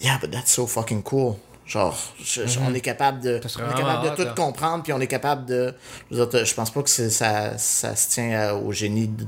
yeah, 0.00 0.18
but 0.20 0.30
that's 0.30 0.50
so 0.52 0.66
fucking 0.66 1.02
cool. 1.02 1.34
Genre, 1.66 1.98
je- 2.22 2.46
je- 2.46 2.61
on 2.61 2.72
est 2.74 2.80
capable 2.80 3.20
de, 3.20 3.40
on 3.42 3.70
est 3.70 3.74
capable 3.76 4.11
de 4.11 4.14
tout 4.14 4.22
là. 4.22 4.34
comprendre, 4.36 4.84
puis 4.84 4.92
on 4.92 5.00
est 5.00 5.09
capable 5.09 5.46
de. 5.46 5.74
Je, 6.12 6.54
pense 6.54 6.70
pas 6.70 6.82
que 6.84 6.90
c'est- 6.90 7.11
ça, 7.11 7.59
ça 7.59 7.96
se 7.96 8.09
tient 8.11 8.52
au 8.54 8.70
génie, 8.70 9.09
de- 9.09 9.24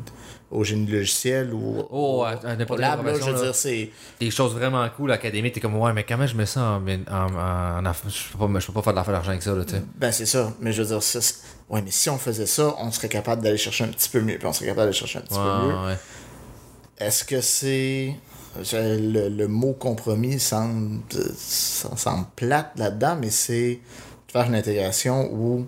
au 0.52 0.62
génie 0.62 0.86
logiciel 0.86 1.52
ou 1.52 1.84
Oh, 1.90 2.20
au, 2.20 2.22
à- 2.22 2.36
n'importe 2.56 2.78
lab. 2.78 3.04
Là, 3.04 3.14
je 3.14 3.24
veux 3.24 3.32
là. 3.32 3.42
dire, 3.42 3.54
c'est. 3.56 3.90
des 4.20 4.30
choses 4.30 4.54
vraiment 4.54 4.88
cool 4.96 5.10
académiques, 5.10 5.54
t'es 5.54 5.60
comme 5.60 5.74
ouais, 5.76 5.92
mais 5.92 6.04
comment 6.04 6.28
je 6.28 6.36
mets 6.36 6.46
ça 6.46 6.60
en, 6.60 6.86
en, 6.86 7.34
en, 7.34 7.78
en 7.80 7.90
aff- 7.90 8.04
je 8.08 8.36
peux 8.38 8.46
pas, 8.52 8.60
je 8.60 8.66
peux 8.68 8.72
pas 8.72 8.82
faire 8.82 8.92
de 8.92 8.98
l'affaire 8.98 9.14
d'argent 9.14 9.30
avec 9.30 9.42
ça, 9.42 9.52
là, 9.54 9.64
tu 9.64 9.74
sais. 9.74 9.82
Ben, 9.96 10.12
c'est 10.12 10.26
ça. 10.26 10.52
Mais 10.60 10.70
je 10.70 10.80
veux 10.82 10.88
dire, 10.88 11.02
ça, 11.02 11.18
ouais, 11.70 11.82
mais 11.82 11.90
si 11.90 12.10
on 12.10 12.18
faisait 12.18 12.46
ça, 12.46 12.74
on 12.78 12.90
serait 12.90 13.08
capable 13.08 13.42
d'aller 13.42 13.58
chercher 13.58 13.84
un 13.84 13.88
petit 13.88 14.08
peu 14.08 14.20
mieux, 14.20 14.38
puis 14.38 14.46
on 14.46 14.52
serait 14.52 14.66
capable 14.66 14.86
d'aller 14.86 14.96
chercher 14.96 15.18
un 15.18 15.22
petit 15.22 15.34
peu 15.34 15.66
mieux. 15.66 15.86
Ouais. 15.86 15.98
Est-ce 16.98 17.24
que 17.24 17.40
c'est. 17.40 18.14
Le, 18.72 19.28
le 19.28 19.46
mot 19.46 19.72
compromis 19.74 20.40
semble, 20.40 21.00
ça 21.36 21.96
semble 21.96 22.26
plate 22.34 22.72
là-dedans, 22.76 23.16
mais 23.20 23.30
c'est 23.30 23.74
de 23.74 24.32
faire 24.32 24.46
une 24.46 24.56
intégration 24.56 25.30
où 25.32 25.66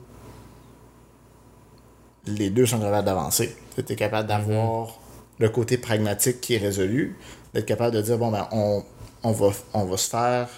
les 2.27 2.51
deux 2.51 2.67
sont 2.67 2.81
capables 2.81 3.07
d'avancer. 3.07 3.57
Tu 3.77 3.93
es 3.93 3.97
capable 3.97 4.29
d'avoir 4.29 4.99
le 5.39 5.49
côté 5.49 5.79
pragmatique 5.79 6.41
qui 6.41 6.55
est 6.55 6.59
résolu, 6.59 7.17
d'être 7.55 7.67
capable 7.67 7.95
de 7.95 8.03
dire 8.03 8.19
bon, 8.19 8.31
ben, 8.31 8.49
on, 8.51 8.83
on, 9.23 9.33
va, 9.33 9.51
on 9.73 9.85
va 9.85 9.97
se 9.97 10.09
faire. 10.11 10.49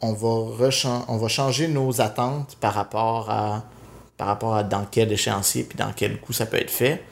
On 0.00 0.12
va, 0.12 0.68
on 1.08 1.16
va 1.16 1.28
changer 1.28 1.66
nos 1.66 2.00
attentes 2.00 2.56
par 2.60 2.74
rapport 2.74 3.30
à 3.30 3.64
par 4.16 4.28
rapport 4.28 4.54
à 4.54 4.62
dans 4.62 4.86
quel 4.90 5.12
échéancier 5.12 5.64
puis 5.64 5.76
dans 5.76 5.92
quel 5.94 6.18
coup 6.20 6.32
ça 6.32 6.46
peut 6.46 6.58
être 6.58 6.70
fait 6.70 7.02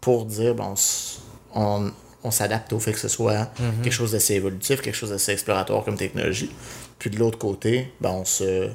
pour 0.00 0.24
dire 0.24 0.54
bon, 0.54 0.74
on 1.54 2.30
s'adapte 2.30 2.72
au 2.72 2.80
fait 2.80 2.92
que 2.92 2.98
ce 2.98 3.08
soit 3.08 3.50
quelque 3.82 3.92
chose 3.92 4.12
d'assez 4.12 4.34
évolutif, 4.34 4.80
quelque 4.80 4.94
chose 4.96 5.10
d'assez 5.10 5.32
exploratoire 5.32 5.84
comme 5.84 5.96
technologie. 5.96 6.50
Puis 6.98 7.10
de 7.10 7.18
l'autre 7.18 7.38
côté, 7.38 7.92
ben 8.00 8.10
on 8.10 8.24
se. 8.24 8.70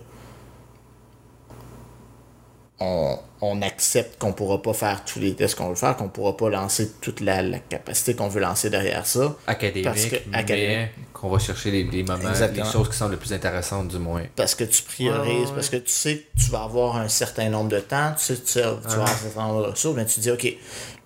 On, 2.85 3.17
on 3.39 3.61
accepte 3.61 4.19
qu'on 4.19 4.33
pourra 4.33 4.61
pas 4.61 4.73
faire 4.73 5.05
tous 5.05 5.19
les 5.19 5.35
tests 5.35 5.55
qu'on 5.55 5.69
veut 5.69 5.75
faire, 5.75 5.95
qu'on 5.95 6.09
pourra 6.09 6.35
pas 6.35 6.49
lancer 6.49 6.91
toute 6.99 7.21
la, 7.21 7.41
la 7.41 7.59
capacité 7.59 8.13
qu'on 8.13 8.27
veut 8.27 8.41
lancer 8.41 8.69
derrière 8.69 9.05
ça. 9.05 9.37
Académique, 9.47 9.85
Parce 9.85 10.05
que- 10.05 10.15
mais 10.27 10.37
académique. 10.37 10.89
qu'on 11.13 11.29
va 11.29 11.39
chercher 11.39 11.71
les, 11.71 11.83
les 11.85 12.03
moments, 12.03 12.29
Exactement. 12.29 12.65
les 12.65 12.71
choses 12.71 12.89
qui 12.89 12.97
sont 12.97 13.07
les 13.07 13.15
plus 13.15 13.31
intéressantes 13.31 13.87
du 13.87 13.99
moins. 13.99 14.23
Parce 14.35 14.53
que 14.53 14.65
tu 14.65 14.81
priorises, 14.83 15.47
Ouais, 15.49 15.55
parce 15.55 15.69
que 15.69 15.77
tu 15.77 15.91
sais 15.91 16.17
que 16.35 16.41
tu 16.43 16.51
vas 16.51 16.63
avoir 16.63 16.97
un 16.97 17.07
certain 17.07 17.47
nombre 17.47 17.69
de 17.69 17.79
temps, 17.79 18.13
tu 18.17 18.23
sais 18.25 18.35
que 18.35 18.45
tu, 18.45 18.59
vas- 18.59 18.77
tu 18.81 18.87
vas 18.87 18.93
avoir 18.95 19.09
un 19.09 19.15
certain 19.15 19.47
nombre 19.47 19.61
de 19.67 19.71
ressources, 19.71 19.95
mais 19.95 20.05
tu 20.05 20.19
dis, 20.19 20.31
OK, 20.31 20.53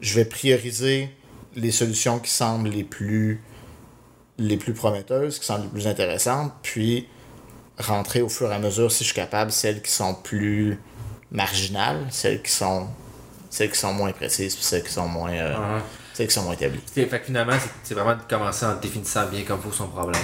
je 0.01 0.15
vais 0.15 0.25
prioriser 0.25 1.09
les 1.55 1.71
solutions 1.71 2.17
qui 2.17 2.31
semblent 2.31 2.69
les 2.69 2.83
plus, 2.83 3.43
les 4.39 4.57
plus 4.57 4.73
prometteuses, 4.73 5.37
qui 5.37 5.45
semblent 5.45 5.65
les 5.65 5.69
plus 5.69 5.87
intéressantes, 5.87 6.53
puis 6.63 7.07
rentrer 7.77 8.21
au 8.23 8.29
fur 8.29 8.51
et 8.51 8.55
à 8.55 8.59
mesure, 8.59 8.91
si 8.91 9.03
je 9.03 9.09
suis 9.09 9.15
capable, 9.15 9.51
celles 9.51 9.83
qui 9.83 9.91
sont 9.91 10.15
plus 10.15 10.79
marginales, 11.31 12.07
celles 12.11 12.41
qui 12.41 12.51
sont, 12.51 12.87
celles 13.49 13.71
qui 13.71 13.77
sont 13.79 13.93
moins 13.93 14.11
précises, 14.11 14.55
puis 14.55 14.63
celles 14.63 14.83
qui 14.83 14.91
sont 14.93 15.07
moins, 15.07 15.31
euh, 15.31 15.79
celles 16.13 16.27
qui 16.27 16.33
sont 16.33 16.43
moins 16.43 16.53
établies. 16.53 16.79
Fait 16.93 17.05
fait 17.05 17.19
que 17.19 17.25
finalement, 17.25 17.53
c'est- 17.83 17.93
vraiment 17.93 18.15
de 18.15 18.21
commencer 18.29 18.65
en 18.65 18.75
définissant 18.75 19.25
bien 19.27 19.43
comme 19.43 19.59
faut 19.61 19.71
son 19.71 19.87
problème, 19.87 20.21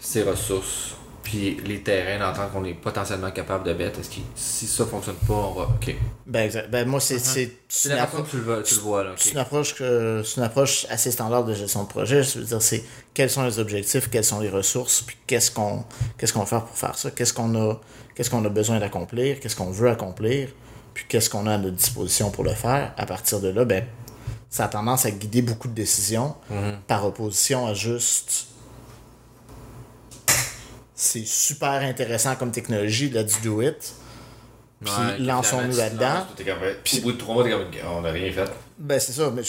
ses 0.00 0.22
ressources, 0.22 0.92
puis 1.22 1.56
les 1.64 1.82
terrains 1.82 2.18
d'entente 2.18 2.52
qu'on 2.52 2.64
est 2.66 2.74
potentiellement 2.74 3.30
capable 3.30 3.64
de 3.64 3.72
mettre. 3.72 3.98
Est-ce 4.00 4.10
que 4.10 4.16
si 4.34 4.66
ça 4.66 4.84
fonctionne 4.84 5.14
pas, 5.26 5.32
on 5.32 5.52
va. 5.54 5.62
Ok. 5.62 5.94
Ben, 6.26 6.42
exact. 6.44 6.70
Ben, 6.70 6.86
moi, 6.86 7.00
c'est, 7.00 7.18
c'est, 7.18 7.50
C'est 7.66 7.88
une 7.90 7.98
approche- 7.98 8.26
que 8.26 8.30
tu 8.32 8.36
le 8.36 8.42
vois, 8.42 8.62
tu 8.62 8.74
le 8.74 8.80
vois 8.82 9.04
là. 9.04 9.10
ok. 9.12 9.16
C'est 9.18 9.30
une 9.30 9.38
approche 9.38 9.74
que 9.74 10.22
c'est 10.24 10.36
une 10.36 10.42
approche 10.42 10.86
assez 10.90 11.10
standard 11.10 11.44
de 11.44 11.54
gestion 11.54 11.84
de 11.84 11.88
projet. 11.88 12.22
Je 12.22 12.40
veux 12.40 12.44
dire, 12.44 12.60
c'est 12.60 12.84
quels 13.14 13.30
sont 13.30 13.42
les 13.44 13.58
objectifs, 13.58 14.10
quelles 14.10 14.24
sont 14.24 14.40
les 14.40 14.50
ressources, 14.50 15.00
puis 15.00 15.16
qu'est-ce 15.26 15.50
qu'on 15.50 15.84
qu'est-ce 16.18 16.32
qu'on 16.34 16.40
va 16.40 16.46
faire 16.46 16.64
pour 16.66 16.76
faire 16.76 16.96
ça, 16.98 17.10
qu'est-ce 17.10 17.32
qu'on 17.32 17.54
a 17.70 17.80
qu'est-ce 18.14 18.30
qu'on 18.30 18.44
a 18.44 18.48
besoin 18.48 18.78
d'accomplir, 18.80 19.40
qu'est-ce 19.40 19.56
qu'on 19.56 19.70
veut 19.70 19.90
accomplir, 19.90 20.48
puis 20.94 21.04
qu'est-ce 21.08 21.28
qu'on 21.30 21.46
a 21.46 21.54
à 21.54 21.58
notre 21.58 21.76
disposition 21.76 22.30
pour 22.30 22.44
le 22.44 22.54
faire? 22.54 22.92
À 22.96 23.06
partir 23.06 23.40
de 23.40 23.48
là, 23.48 23.64
ben 23.64 23.84
ça 24.50 24.66
a 24.66 24.68
tendance 24.68 25.04
à 25.04 25.10
guider 25.10 25.42
beaucoup 25.42 25.66
de 25.68 25.74
décisions 25.74 26.34
par 26.86 27.04
opposition 27.04 27.66
à 27.66 27.74
juste 27.74 28.46
c'est 30.94 31.26
super 31.26 31.82
intéressant 31.82 32.36
comme 32.36 32.50
technologie, 32.52 33.10
let's 33.10 33.42
do 33.42 33.60
it. 33.62 33.94
Puis 34.82 34.92
Ouais, 34.92 35.18
lançons-nous 35.18 35.76
là-dedans. 35.76 36.26
comme, 36.36 36.98
Au 36.98 37.02
bout 37.02 37.12
de 37.12 37.18
trois 37.18 37.34
mois, 37.34 37.44
on 37.96 38.00
n'a 38.02 38.10
rien 38.10 38.30
fait. 38.32 38.48
Ben, 38.78 39.00
c'est 39.00 39.12
ça. 39.12 39.30
Mais 39.34 39.42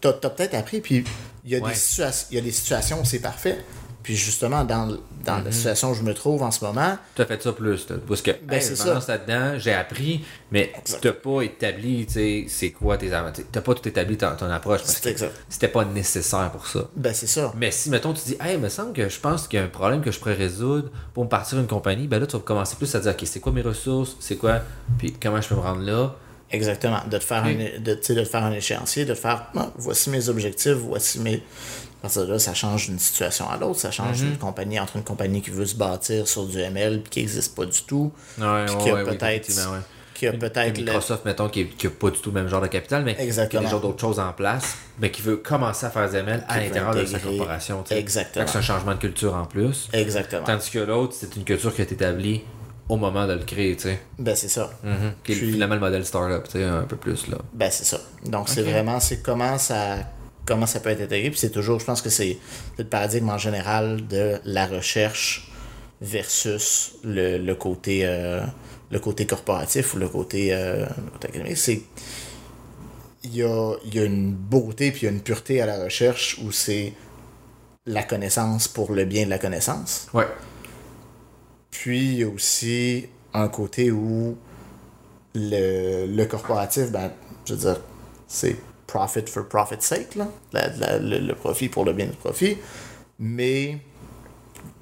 t'as, 0.00 0.12
t'as 0.12 0.30
peut-être 0.30 0.54
appris, 0.54 0.80
puis 0.80 1.04
il 1.44 1.50
y, 1.50 1.56
a 1.56 1.60
Ouais. 1.60 1.72
des 1.72 2.04
il 2.30 2.34
y 2.36 2.38
a 2.38 2.40
des 2.42 2.50
situations 2.50 3.00
où 3.00 3.04
c'est 3.04 3.20
parfait. 3.20 3.64
Puis 4.02 4.16
justement, 4.16 4.64
dans, 4.64 4.96
dans 5.24 5.38
la 5.44 5.52
situation 5.52 5.90
où 5.90 5.94
je 5.94 6.02
me 6.02 6.14
trouve 6.14 6.42
en 6.42 6.50
ce 6.50 6.64
moment, 6.64 6.96
Tu 7.14 7.22
as 7.22 7.26
fait 7.26 7.42
ça 7.42 7.52
plus. 7.52 7.86
Parce 8.08 8.22
que, 8.22 8.30
Ben, 8.42 8.56
hey, 8.56 8.62
c'est 8.62 8.70
je 8.70 8.74
ça. 8.76 8.84
me 8.86 8.94
lance 8.94 9.08
là-dedans, 9.08 9.58
j'ai 9.58 9.72
appris, 9.72 10.24
mais 10.50 10.72
Exact. 10.78 11.00
tu 11.00 11.06
n'as 11.08 11.12
pas 11.14 11.42
établi, 11.42 12.06
tu 12.06 12.12
sais, 12.14 12.44
c'est 12.48 12.70
quoi 12.70 12.96
tes 12.98 13.12
avantages. 13.12 13.44
Tu 13.50 13.58
n'as 13.58 13.62
pas 13.62 13.74
tout 13.74 13.88
établi 13.88 14.16
ton, 14.16 14.34
ton 14.36 14.50
approche 14.50 14.80
parce 14.82 15.00
que 15.00 15.10
c'était 15.48 15.68
pas 15.68 15.84
nécessaire 15.84 16.50
pour 16.50 16.66
ça. 16.66 16.88
ben 16.96 17.12
c'est 17.14 17.26
ça. 17.26 17.52
Mais 17.56 17.70
si, 17.70 17.90
mettons, 17.90 18.12
tu 18.12 18.22
dis, 18.24 18.36
hey, 18.40 18.54
il 18.54 18.60
me 18.60 18.68
semble 18.68 18.92
que 18.92 19.08
je 19.08 19.18
pense 19.20 19.46
qu'il 19.48 19.58
y 19.58 19.62
a 19.62 19.64
un 19.64 19.68
problème 19.68 20.00
que 20.02 20.10
je 20.10 20.18
pourrais 20.18 20.34
résoudre 20.34 20.88
pour 21.14 21.24
me 21.24 21.28
partir 21.28 21.58
d'une 21.58 21.66
compagnie, 21.66 22.06
ben 22.06 22.18
là, 22.18 22.26
tu 22.26 22.36
vas 22.36 22.42
commencer 22.42 22.76
plus 22.76 22.94
à 22.94 23.00
dire, 23.00 23.12
OK, 23.12 23.22
c'est 23.24 23.40
quoi 23.40 23.52
mes 23.52 23.62
ressources, 23.62 24.16
c'est 24.20 24.36
quoi, 24.36 24.60
puis 24.98 25.12
comment 25.22 25.40
je 25.40 25.48
peux 25.48 25.54
me 25.54 25.60
rendre 25.60 25.82
là? 25.82 26.14
Exactement. 26.52 27.00
De 27.10 27.18
te 27.18 27.24
faire, 27.24 27.42
Oui. 27.46 27.56
un, 27.76 27.80
de, 27.80 27.90
de 27.90 27.94
te 27.94 28.24
faire 28.24 28.44
un 28.44 28.52
échéancier, 28.52 29.04
de 29.04 29.14
faire 29.14 29.46
Ah, 29.56 29.70
voici 29.76 30.10
mes 30.10 30.28
objectifs, 30.28 30.74
voici 30.74 31.18
mes. 31.20 31.42
À 32.00 32.02
partir 32.02 32.26
de 32.26 32.32
là, 32.32 32.38
ça 32.38 32.52
change 32.54 32.86
d'une 32.88 32.98
situation 32.98 33.48
à 33.48 33.56
l'autre. 33.56 33.78
Ça 33.80 33.90
change 33.92 34.18
d'une 34.18 34.36
compagnie 34.36 34.78
entre 34.80 34.96
une 34.96 35.04
compagnie 35.04 35.40
qui 35.40 35.50
veut 35.50 35.66
se 35.66 35.76
bâtir 35.76 36.26
sur 36.26 36.44
du 36.46 36.58
ML 36.58 37.02
qui 37.08 37.20
n'existe 37.20 37.54
pas 37.54 37.64
du 37.64 37.80
tout. 37.82 38.12
Ouais, 38.38 38.64
Puis 38.66 38.74
ouais, 38.74 38.82
qui 38.82 38.90
a 38.90 38.94
ouais, 38.94 39.02
oui, 39.02 39.16
peut-être. 39.16 39.48
ouais. 39.48 39.78
qui 40.14 40.26
a 40.26 40.32
peut-être 40.32 40.78
le- 40.78 40.84
Microsoft, 40.84 41.24
mettons, 41.24 41.48
qui 41.48 41.64
n'a 41.84 41.90
pas 41.90 42.10
du 42.10 42.18
tout 42.20 42.30
le 42.30 42.40
même 42.40 42.48
genre 42.48 42.60
de 42.60 42.66
capital, 42.66 43.04
mais 43.04 43.16
Exactement. 43.20 43.60
qui 43.62 43.66
a 43.66 43.70
déjà 43.70 43.80
d'autres 43.80 44.00
choses 44.00 44.18
en 44.20 44.32
place, 44.32 44.76
mais 45.00 45.10
qui 45.12 45.22
veut 45.22 45.36
commencer 45.36 45.86
à 45.86 45.90
faire 45.90 46.08
des 46.10 46.16
ML 46.18 46.44
à 46.48 46.58
l'intérieur 46.60 46.94
de 46.94 47.04
sa 47.06 47.18
corporation. 47.20 47.82
tu 47.84 47.90
sais. 47.94 48.00
Exactement. 48.00 48.44
Que 48.44 48.50
C'est 48.50 48.58
un 48.58 48.62
changement 48.62 48.92
de 48.94 48.98
culture 48.98 49.34
en 49.34 49.44
plus. 49.46 49.88
Exactement. 49.92 50.44
Tandis 50.44 50.70
que 50.70 50.80
l'autre, 50.80 51.14
c'est 51.16 51.34
une 51.36 51.44
culture 51.44 51.72
qui 51.74 51.82
est 51.82 51.92
établie 51.92 52.42
au 52.88 52.96
moment 52.96 53.26
de 53.26 53.32
le 53.34 53.44
créer, 53.44 53.76
tu 53.76 53.82
sais. 53.84 54.00
Ben 54.18 54.34
c'est 54.34 54.48
ça. 54.48 54.70
Mhm. 54.82 55.12
Qui 55.24 55.32
est 55.32 55.36
Puis- 55.36 55.52
finalement 55.52 55.74
le 55.76 55.80
modèle 55.80 56.04
startup, 56.04 56.44
tu 56.44 56.58
sais, 56.58 56.64
un 56.64 56.82
peu 56.82 56.96
plus, 56.96 57.28
là. 57.28 57.38
Ben, 57.54 57.70
c'est 57.70 57.84
ça. 57.84 58.00
Donc, 58.26 58.48
c'est 58.48 58.62
vraiment, 58.62 59.00
c'est 59.00 59.22
comment 59.22 59.56
ça, 59.58 59.98
comment 60.44 60.66
ça 60.66 60.80
peut 60.80 60.90
être 60.90 61.00
intégré. 61.02 61.30
Puis 61.30 61.38
c'est 61.38 61.50
toujours, 61.50 61.78
je 61.80 61.84
pense 61.84 62.02
que 62.02 62.10
c'est 62.10 62.38
c'est 62.76 62.82
le 62.82 62.88
paradigme 62.88 63.30
en 63.30 63.38
général 63.38 64.06
de 64.08 64.38
la 64.44 64.66
recherche 64.66 65.50
versus 66.00 66.94
le, 67.04 67.38
le 67.38 67.54
côté, 67.54 68.00
euh, 68.04 68.42
le 68.90 68.98
côté 68.98 69.24
corporatif 69.26 69.94
ou 69.94 69.98
le 69.98 70.08
côté, 70.08 70.52
euh, 70.52 70.84
le 70.84 71.10
côté 71.12 71.28
académique. 71.28 71.56
C'est, 71.56 71.82
il 73.24 73.36
y 73.36 73.42
a, 73.44 73.74
il 73.86 73.94
y 73.94 74.00
a 74.00 74.04
une 74.04 74.32
beauté 74.34 74.90
puis 74.90 75.02
il 75.02 75.04
y 75.04 75.08
a 75.08 75.12
une 75.12 75.20
pureté 75.20 75.62
à 75.62 75.66
la 75.66 75.82
recherche 75.84 76.38
où 76.42 76.50
c'est 76.50 76.92
la 77.86 78.02
connaissance 78.02 78.66
pour 78.68 78.92
le 78.92 79.04
bien 79.04 79.24
de 79.24 79.30
la 79.30 79.38
connaissance. 79.38 80.08
Ouais. 80.12 80.26
Puis 81.72 81.98
il 82.12 82.18
y 82.18 82.22
a 82.22 82.28
aussi 82.28 83.06
un 83.34 83.48
côté 83.48 83.90
où 83.90 84.36
le, 85.34 86.06
le 86.06 86.24
corporatif, 86.26 86.92
ben, 86.92 87.10
je 87.46 87.54
veux 87.54 87.60
dire, 87.60 87.80
c'est 88.28 88.56
profit 88.86 89.22
for 89.26 89.48
profit's 89.48 89.86
sake, 89.86 90.14
là. 90.14 90.28
La- 90.52 90.68
la- 90.76 90.98
le, 90.98 91.18
le 91.18 91.34
profit 91.34 91.68
pour 91.68 91.84
le 91.84 91.92
bien 91.94 92.06
du 92.06 92.16
profit. 92.16 92.58
Mais 93.18 93.78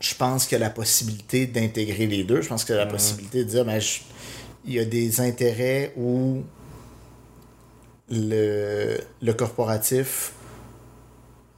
je 0.01 0.15
pense 0.15 0.47
qu'il 0.47 0.59
y 0.59 0.63
a 0.63 0.65
la 0.65 0.71
possibilité 0.71 1.47
d'intégrer 1.47 2.07
les 2.07 2.25
deux. 2.25 2.43
Je 2.43 2.49
pense 2.49 2.65
qu'il 2.65 2.75
y 2.75 2.79
a 2.79 2.85
la 2.85 2.91
possibilité 2.91 3.45
de 3.45 3.49
dire, 3.51 3.65
ben, 3.65 3.81
je- 3.81 4.01
il 4.67 4.75
y 4.75 4.79
a 4.81 4.85
des 4.85 5.21
intérêts 5.21 5.93
où 5.97 6.43
le, 8.11 8.99
le 9.23 9.33
corporatif 9.33 10.33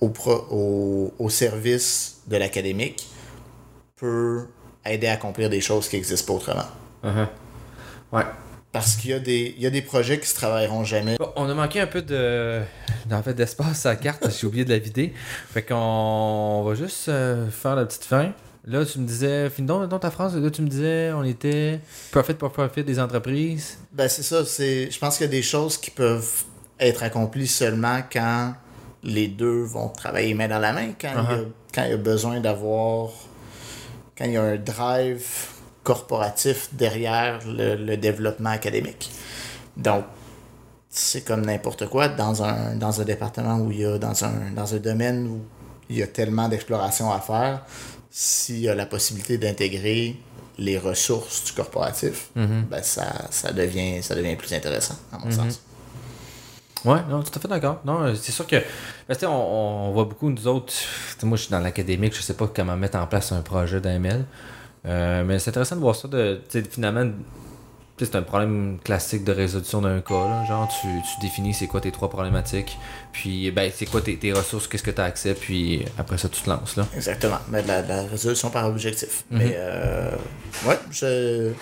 au, 0.00 0.10
pro- 0.10 0.46
au, 0.50 1.14
au 1.18 1.30
service 1.30 2.20
de 2.26 2.36
l'académique 2.36 3.08
peut 3.96 4.46
aider 4.86 5.06
à 5.08 5.12
accomplir 5.12 5.48
des 5.50 5.60
choses 5.60 5.88
qui 5.88 5.96
n'existent 5.96 6.26
pas 6.32 6.38
autrement. 6.38 6.66
Uh-huh. 7.04 7.26
Ouais. 8.12 8.24
Parce 8.72 8.96
qu'il 8.96 9.10
y, 9.10 9.12
a 9.14 9.18
des- 9.18 9.54
il 9.58 9.62
y 9.62 9.66
a 9.66 9.70
des 9.70 9.82
projets 9.82 10.18
qui 10.18 10.26
se 10.26 10.34
travailleront 10.34 10.82
jamais. 10.84 11.16
On 11.36 11.48
a 11.48 11.54
manqué 11.54 11.80
un 11.80 11.86
peu 11.86 12.00
de 12.00 12.62
en 13.10 13.22
fait, 13.22 13.34
d'espace 13.34 13.84
à 13.84 13.90
la 13.90 13.96
carte 13.96 14.20
parce 14.22 14.34
que 14.34 14.40
j'ai 14.40 14.46
oublié 14.46 14.64
de 14.64 14.70
la 14.70 14.78
vider. 14.78 15.12
Fait 15.52 15.62
qu'on 15.62 16.62
va 16.66 16.74
juste 16.74 17.08
euh, 17.10 17.50
faire 17.50 17.76
la 17.76 17.84
petite 17.84 18.04
fin. 18.04 18.32
Là, 18.64 18.86
tu 18.86 18.98
me 19.00 19.06
disais, 19.06 19.50
finis 19.50 19.66
donc, 19.66 20.00
ta 20.00 20.10
phrase, 20.10 20.36
là, 20.36 20.48
tu 20.50 20.62
me 20.62 20.68
disais, 20.68 21.10
on 21.12 21.24
était 21.24 21.80
profit 22.12 22.32
pour 22.34 22.50
profit 22.52 22.82
des 22.84 22.98
entreprises. 23.00 23.76
Ben 23.92 24.08
c'est 24.08 24.22
ça, 24.22 24.44
c'est. 24.46 24.90
Je 24.90 24.98
pense 24.98 25.18
qu'il 25.18 25.26
y 25.26 25.28
a 25.28 25.32
des 25.32 25.42
choses 25.42 25.76
qui 25.76 25.90
peuvent 25.90 26.44
être 26.80 27.02
accomplies 27.02 27.48
seulement 27.48 28.00
quand 28.10 28.54
les 29.02 29.26
deux 29.28 29.64
vont 29.64 29.88
travailler 29.88 30.32
main 30.32 30.48
dans 30.48 30.60
la 30.60 30.72
main, 30.72 30.92
quand, 30.98 31.08
il, 31.10 31.14
y 31.14 31.18
a, 31.18 31.36
Uh-huh. 31.42 31.46
quand 31.74 31.84
il 31.84 31.90
y 31.90 31.94
a 31.94 31.96
besoin 31.98 32.40
d'avoir. 32.40 33.10
Quand 34.22 34.28
il 34.28 34.34
y 34.34 34.36
a 34.36 34.42
un 34.42 34.56
drive 34.56 35.26
corporatif 35.82 36.68
derrière 36.70 37.40
le, 37.44 37.74
le 37.74 37.96
développement 37.96 38.50
académique. 38.50 39.10
Donc, 39.76 40.04
c'est 40.88 41.22
comme 41.22 41.44
n'importe 41.44 41.88
quoi 41.88 42.06
dans 42.06 42.44
un, 42.44 42.76
dans 42.76 43.00
un 43.00 43.04
département 43.04 43.56
où 43.56 43.72
il 43.72 43.80
y 43.80 43.84
a, 43.84 43.98
dans 43.98 44.24
un, 44.24 44.52
dans 44.54 44.72
un 44.72 44.78
domaine 44.78 45.26
où 45.26 45.40
il 45.90 45.96
y 45.96 46.02
a 46.04 46.06
tellement 46.06 46.48
d'exploration 46.48 47.10
à 47.10 47.18
faire, 47.18 47.64
s'il 48.12 48.60
y 48.60 48.68
a 48.68 48.76
la 48.76 48.86
possibilité 48.86 49.38
d'intégrer 49.38 50.16
les 50.56 50.78
ressources 50.78 51.42
du 51.46 51.52
corporatif, 51.52 52.30
ben 52.36 52.82
ça, 52.82 53.26
ça, 53.30 53.52
devient, 53.52 54.04
ça 54.04 54.14
devient 54.14 54.36
plus 54.36 54.52
intéressant, 54.52 54.94
à 55.12 55.18
mon 55.18 55.32
sens. 55.32 55.62
Ouais, 56.84 56.98
non, 57.08 57.22
tout 57.22 57.30
à 57.34 57.40
fait 57.40 57.48
d'accord. 57.48 57.80
Non, 57.84 58.02
euh, 58.02 58.14
c'est 58.14 58.32
sûr 58.32 58.46
que. 58.46 58.56
Parce 59.06 59.20
que, 59.20 59.26
on, 59.26 59.88
on 59.88 59.92
voit 59.92 60.04
beaucoup, 60.04 60.30
nous 60.30 60.46
autres. 60.48 60.72
Moi, 61.22 61.36
je 61.36 61.42
suis 61.42 61.50
dans 61.50 61.60
l'académique, 61.60 62.14
je 62.16 62.22
sais 62.22 62.34
pas 62.34 62.48
comment 62.48 62.76
mettre 62.76 62.98
en 62.98 63.06
place 63.06 63.32
un 63.32 63.42
projet 63.42 63.80
d'AML. 63.80 64.24
Euh, 64.84 65.22
mais 65.24 65.38
c'est 65.38 65.50
intéressant 65.50 65.76
de 65.76 65.80
voir 65.80 65.94
ça. 65.94 66.08
De, 66.08 66.40
finalement, 66.70 67.08
c'est 67.98 68.16
un 68.16 68.22
problème 68.22 68.78
classique 68.82 69.22
de 69.22 69.30
résolution 69.30 69.80
d'un 69.80 70.00
cas. 70.00 70.28
Là. 70.28 70.44
Genre, 70.44 70.68
tu, 70.80 70.88
tu 70.88 71.20
définis 71.20 71.54
c'est 71.54 71.68
quoi 71.68 71.80
tes 71.80 71.92
trois 71.92 72.10
problématiques, 72.10 72.76
puis 73.12 73.52
ben, 73.52 73.70
c'est 73.72 73.86
quoi 73.86 74.00
tes, 74.00 74.16
tes 74.16 74.32
ressources, 74.32 74.66
qu'est-ce 74.66 74.82
que 74.82 74.90
tu 74.90 75.00
as 75.00 75.04
accès, 75.04 75.34
puis 75.34 75.84
après 75.96 76.18
ça, 76.18 76.28
tu 76.28 76.42
te 76.42 76.50
lances. 76.50 76.74
Là. 76.74 76.84
Exactement. 76.96 77.38
Mais 77.48 77.62
la, 77.62 77.82
la 77.82 78.02
résolution 78.02 78.50
par 78.50 78.66
objectif. 78.66 79.22
Mais, 79.30 79.54
euh, 79.56 80.10
ouais, 80.66 80.78
je. 80.90 81.52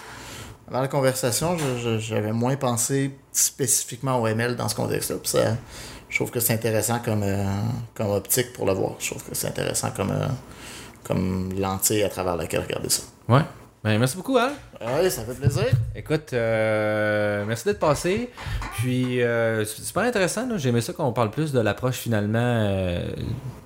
Dans 0.70 0.80
la 0.80 0.88
conversation, 0.88 1.56
j'avais 1.98 2.32
moins 2.32 2.56
pensé 2.56 3.10
spécifiquement 3.32 4.20
au 4.20 4.26
ML 4.26 4.55
dans 4.55 4.68
ce 4.68 4.76
contexte-là. 4.76 5.56
Je 6.09 6.16
trouve 6.16 6.30
que 6.30 6.40
c'est 6.40 6.55
intéressant 6.55 7.01
comme, 7.01 7.22
euh, 7.22 7.44
comme 7.94 8.10
optique 8.10 8.52
pour 8.52 8.66
le 8.66 8.72
voir. 8.72 8.92
Je 8.98 9.10
trouve 9.10 9.22
que 9.24 9.34
c'est 9.34 9.48
intéressant 9.48 9.90
comme, 9.90 10.10
euh, 10.10 10.26
comme 11.05 11.52
lentille 11.59 12.02
à 12.02 12.09
travers 12.09 12.36
laquelle 12.36 12.62
regarder 12.62 12.88
ça. 12.88 13.02
Ouais. 13.28 13.42
Ben, 13.82 13.98
merci 13.98 14.16
beaucoup, 14.16 14.36
Al. 14.36 14.52
Oui, 14.82 15.11
ça 15.11 15.23
fait 15.23 15.35
plaisir. 15.35 15.65
Écoute, 15.94 16.35
euh, 16.35 17.47
merci 17.47 17.65
d'être 17.65 17.78
passé. 17.78 18.28
Puis, 18.77 19.23
euh, 19.23 19.65
c'est 19.65 19.82
super 19.82 20.02
intéressant. 20.02 20.47
J'aimais 20.59 20.82
ça 20.82 20.93
qu'on 20.93 21.12
parle 21.12 21.31
plus 21.31 21.51
de 21.51 21.61
l'approche 21.61 21.97
finalement. 21.97 22.39
Euh, 22.40 23.11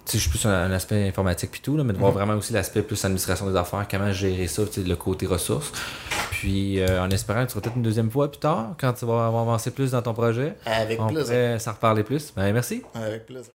je 0.08 0.18
suis 0.18 0.30
plus 0.30 0.46
un, 0.46 0.70
aspect 0.70 1.08
informatique 1.08 1.50
puis 1.50 1.60
tout, 1.60 1.76
là, 1.76 1.82
mais 1.82 1.92
de 1.92 1.98
voir 1.98 2.12
vraiment 2.12 2.34
aussi 2.34 2.52
l'aspect 2.52 2.82
plus 2.82 3.04
administration 3.04 3.50
des 3.50 3.56
affaires, 3.56 3.88
comment 3.90 4.12
gérer 4.12 4.46
ça, 4.46 4.62
le 4.76 4.94
côté 4.94 5.26
ressources. 5.26 5.72
Puis, 6.30 6.80
en 6.84 7.10
espérant 7.10 7.40
que 7.40 7.46
tu 7.46 7.50
seras 7.52 7.62
peut-être 7.62 7.76
une 7.76 7.82
deuxième 7.82 8.10
fois 8.10 8.30
plus 8.30 8.40
tard, 8.40 8.74
quand 8.78 8.92
tu 8.92 9.06
vas 9.06 9.26
avancer 9.26 9.72
plus 9.72 9.90
dans 9.92 10.02
ton 10.02 10.14
projet. 10.14 10.54
Avec 10.64 11.00
on 11.00 11.08
plaisir. 11.08 11.60
s'en 11.60 11.72
reparler 11.72 12.04
plus. 12.04 12.32
Ben, 12.36 12.52
merci. 12.52 12.82
Avec 12.94 13.26
plaisir. 13.26 13.50